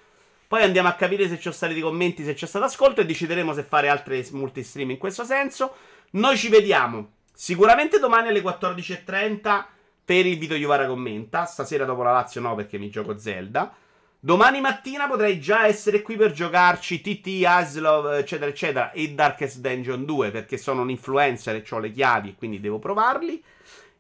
Poi 0.48 0.64
andiamo 0.64 0.88
a 0.88 0.94
capire 0.94 1.28
se 1.28 1.36
ci 1.36 1.41
sono 1.41 1.56
stati 1.56 1.78
commenti, 1.82 2.24
se 2.24 2.36
c'è 2.36 2.46
stato 2.46 2.64
ascolto 2.64 3.02
e 3.02 3.06
decideremo 3.06 3.54
se 3.54 3.64
fare 3.64 3.90
altre 3.90 4.26
multistream 4.32 4.91
in 4.91 4.98
questo 4.98 5.26
senso. 5.26 5.76
Noi 6.12 6.38
ci 6.38 6.48
vediamo 6.48 7.16
sicuramente 7.34 8.00
domani 8.00 8.30
alle 8.30 8.41
14.30 8.41 9.66
per 10.06 10.26
il 10.26 10.38
video 10.38 10.56
Yuvara 10.56 10.88
commenta. 10.88 11.44
Stasera 11.44 11.84
dopo 11.84 12.02
la 12.02 12.14
Lazio 12.14 12.40
no 12.40 12.56
perché 12.56 12.78
mi 12.78 12.90
gioco 12.90 13.18
Zelda. 13.18 13.76
Domani 14.22 14.60
mattina 14.60 15.08
potrei 15.08 15.40
già 15.40 15.66
essere 15.66 16.02
qui 16.02 16.18
per 16.18 16.34
giocarci 16.34 17.00
TT, 17.00 17.46
Aslov, 17.46 18.16
eccetera, 18.16 18.50
eccetera, 18.50 18.91
e 18.91 19.12
Darkest 19.12 19.60
Dungeon 19.60 20.04
2 20.04 20.30
perché 20.32 20.58
sono 20.58 20.82
un 20.82 20.90
influencer 20.90 21.56
e 21.56 21.64
ho 21.70 21.80
le 21.80 21.90
chiavi 21.90 22.30
e 22.30 22.36
quindi 22.36 22.60
devo 22.60 22.80
provarli. 22.80 23.41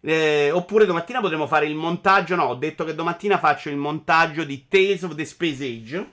Eh, 0.01 0.51
oppure 0.51 0.85
domattina 0.85 1.21
potremo 1.21 1.47
fare 1.47 1.67
il 1.67 1.75
montaggio. 1.75 2.35
No, 2.35 2.45
ho 2.45 2.55
detto 2.55 2.83
che 2.83 2.95
domattina 2.95 3.37
faccio 3.37 3.69
il 3.69 3.77
montaggio 3.77 4.43
di 4.43 4.67
Tales 4.67 5.03
of 5.03 5.15
the 5.15 5.23
Space 5.23 5.63
Age. 5.63 6.11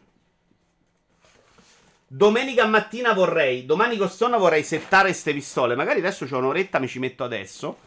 Domenica 2.07 2.65
mattina 2.67 3.13
vorrei, 3.13 3.67
domani 3.67 3.97
con 3.97 4.09
sonno 4.09 4.39
vorrei 4.39 4.63
settare 4.63 5.09
queste 5.09 5.33
pistole. 5.33 5.75
Magari 5.75 5.99
adesso 5.99 6.27
c'ho 6.27 6.39
un'oretta, 6.39 6.79
mi 6.79 6.87
ci 6.87 7.01
metto 7.01 7.25
adesso. 7.25 7.79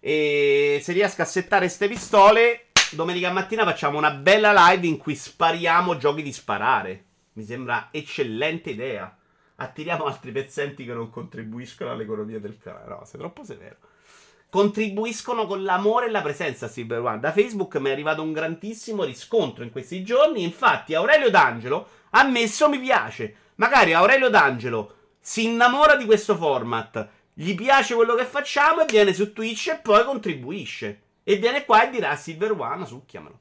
E 0.00 0.80
se 0.82 0.92
riesco 0.92 1.20
a 1.20 1.26
settare 1.26 1.66
queste 1.66 1.86
pistole, 1.86 2.65
domenica 2.92 3.30
mattina 3.30 3.64
facciamo 3.64 3.98
una 3.98 4.10
bella 4.10 4.52
live 4.52 4.86
in 4.86 4.96
cui 4.96 5.14
spariamo 5.14 5.96
giochi 5.96 6.22
di 6.22 6.32
sparare. 6.32 7.04
Mi 7.32 7.44
sembra 7.44 7.88
eccellente 7.90 8.70
idea. 8.70 9.14
Attiriamo 9.56 10.04
altri 10.04 10.32
pezzenti 10.32 10.84
che 10.84 10.92
non 10.92 11.10
contribuiscono 11.10 11.90
all'economia 11.90 12.38
del 12.38 12.58
canale. 12.58 12.88
No, 12.88 13.04
sei 13.04 13.18
troppo 13.18 13.44
severo. 13.44 13.76
Contribuiscono 14.48 15.46
con 15.46 15.64
l'amore 15.64 16.06
e 16.06 16.10
la 16.10 16.22
presenza 16.22 16.68
Silver 16.68 17.00
One. 17.00 17.20
Da 17.20 17.32
Facebook 17.32 17.76
mi 17.76 17.88
è 17.88 17.92
arrivato 17.92 18.22
un 18.22 18.32
grandissimo 18.32 19.04
riscontro 19.04 19.64
in 19.64 19.70
questi 19.70 20.04
giorni. 20.04 20.42
Infatti, 20.42 20.94
Aurelio 20.94 21.30
D'Angelo 21.30 21.88
ha 22.10 22.24
messo 22.24 22.68
mi 22.68 22.78
piace. 22.78 23.36
Magari 23.56 23.94
Aurelio 23.94 24.28
D'Angelo 24.30 24.94
si 25.20 25.44
innamora 25.44 25.96
di 25.96 26.04
questo 26.04 26.36
format, 26.36 27.08
gli 27.32 27.54
piace 27.54 27.94
quello 27.94 28.14
che 28.14 28.24
facciamo 28.24 28.82
e 28.82 28.86
viene 28.86 29.12
su 29.12 29.32
Twitch 29.32 29.68
e 29.68 29.80
poi 29.82 30.04
contribuisce. 30.04 31.00
E 31.28 31.38
viene 31.38 31.64
qua 31.64 31.84
e 31.84 31.90
dirà 31.90 32.14
Silver 32.14 32.52
One, 32.52 32.86
succhiamelo. 32.86 33.40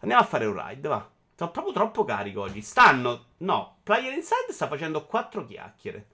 Andiamo 0.00 0.22
a 0.22 0.26
fare 0.26 0.46
un 0.46 0.58
ride, 0.58 0.88
va. 0.88 1.06
Sono 1.36 1.50
proprio 1.50 1.74
troppo 1.74 2.02
carico 2.02 2.40
oggi. 2.40 2.62
Stanno. 2.62 3.26
No, 3.38 3.76
Player 3.82 4.14
Inside 4.14 4.54
sta 4.54 4.66
facendo 4.68 5.04
quattro 5.04 5.44
chiacchiere. 5.44 6.06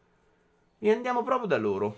E 0.80 0.90
andiamo 0.90 1.22
proprio 1.22 1.46
da 1.46 1.58
loro. 1.58 1.96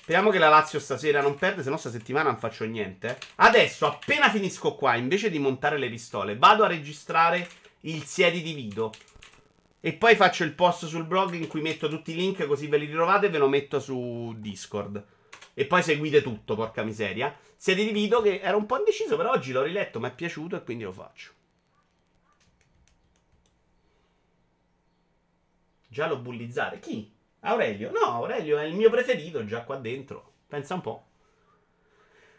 Speriamo 0.00 0.30
che 0.30 0.38
la 0.38 0.48
Lazio 0.48 0.78
stasera 0.78 1.20
non 1.20 1.34
perde, 1.34 1.62
se 1.62 1.68
no 1.68 1.76
sta 1.76 1.90
settimana 1.90 2.30
non 2.30 2.38
faccio 2.38 2.64
niente. 2.64 3.18
Adesso, 3.34 3.86
appena 3.86 4.30
finisco 4.30 4.74
qua, 4.74 4.96
invece 4.96 5.28
di 5.28 5.38
montare 5.38 5.76
le 5.76 5.90
pistole, 5.90 6.38
vado 6.38 6.64
a 6.64 6.68
registrare 6.68 7.46
il 7.80 8.02
siedi 8.04 8.40
di 8.40 8.54
video. 8.54 8.90
E 9.78 9.92
poi 9.92 10.16
faccio 10.16 10.42
il 10.42 10.54
post 10.54 10.86
sul 10.86 11.04
blog 11.04 11.34
in 11.34 11.48
cui 11.48 11.60
metto 11.60 11.86
tutti 11.90 12.12
i 12.12 12.16
link 12.16 12.46
così 12.46 12.66
ve 12.66 12.78
li 12.78 12.86
ritrovate 12.86 13.26
e 13.26 13.28
ve 13.28 13.36
lo 13.36 13.48
metto 13.48 13.78
su 13.78 14.34
Discord. 14.38 15.04
E 15.54 15.66
poi 15.66 15.82
seguite 15.82 16.20
tutto, 16.20 16.56
porca 16.56 16.82
miseria. 16.82 17.34
Siete 17.56 17.84
di 17.84 17.92
video 17.92 18.20
che 18.20 18.40
era 18.40 18.56
un 18.56 18.66
po' 18.66 18.78
indeciso, 18.78 19.16
però 19.16 19.30
oggi 19.30 19.52
l'ho 19.52 19.62
riletto, 19.62 20.00
mi 20.00 20.08
è 20.08 20.14
piaciuto 20.14 20.56
e 20.56 20.64
quindi 20.64 20.84
lo 20.84 20.92
faccio. 20.92 21.30
Già 25.88 26.08
lo 26.08 26.18
bullizzare. 26.18 26.80
Chi? 26.80 27.12
Aurelio? 27.40 27.92
No, 27.92 28.00
Aurelio 28.00 28.58
è 28.58 28.64
il 28.64 28.74
mio 28.74 28.90
preferito 28.90 29.44
già 29.44 29.62
qua 29.62 29.76
dentro. 29.76 30.32
Pensa 30.48 30.74
un 30.74 30.80
po'. 30.80 31.06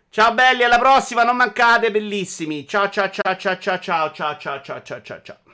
Ciao 0.10 0.34
belli, 0.34 0.64
alla 0.64 0.80
prossima, 0.80 1.24
non 1.24 1.38
mancate, 1.38 1.92
bellissimi. 1.92 2.68
Ciao 2.68 2.90
ciao 2.90 3.10
ciao 3.10 3.36
ciao 3.38 3.58
ciao 3.58 3.80
ciao 3.80 4.14
ciao 4.14 4.40
ciao 4.40 4.62
ciao 4.62 5.02
ciao 5.02 5.22
ciao. 5.22 5.45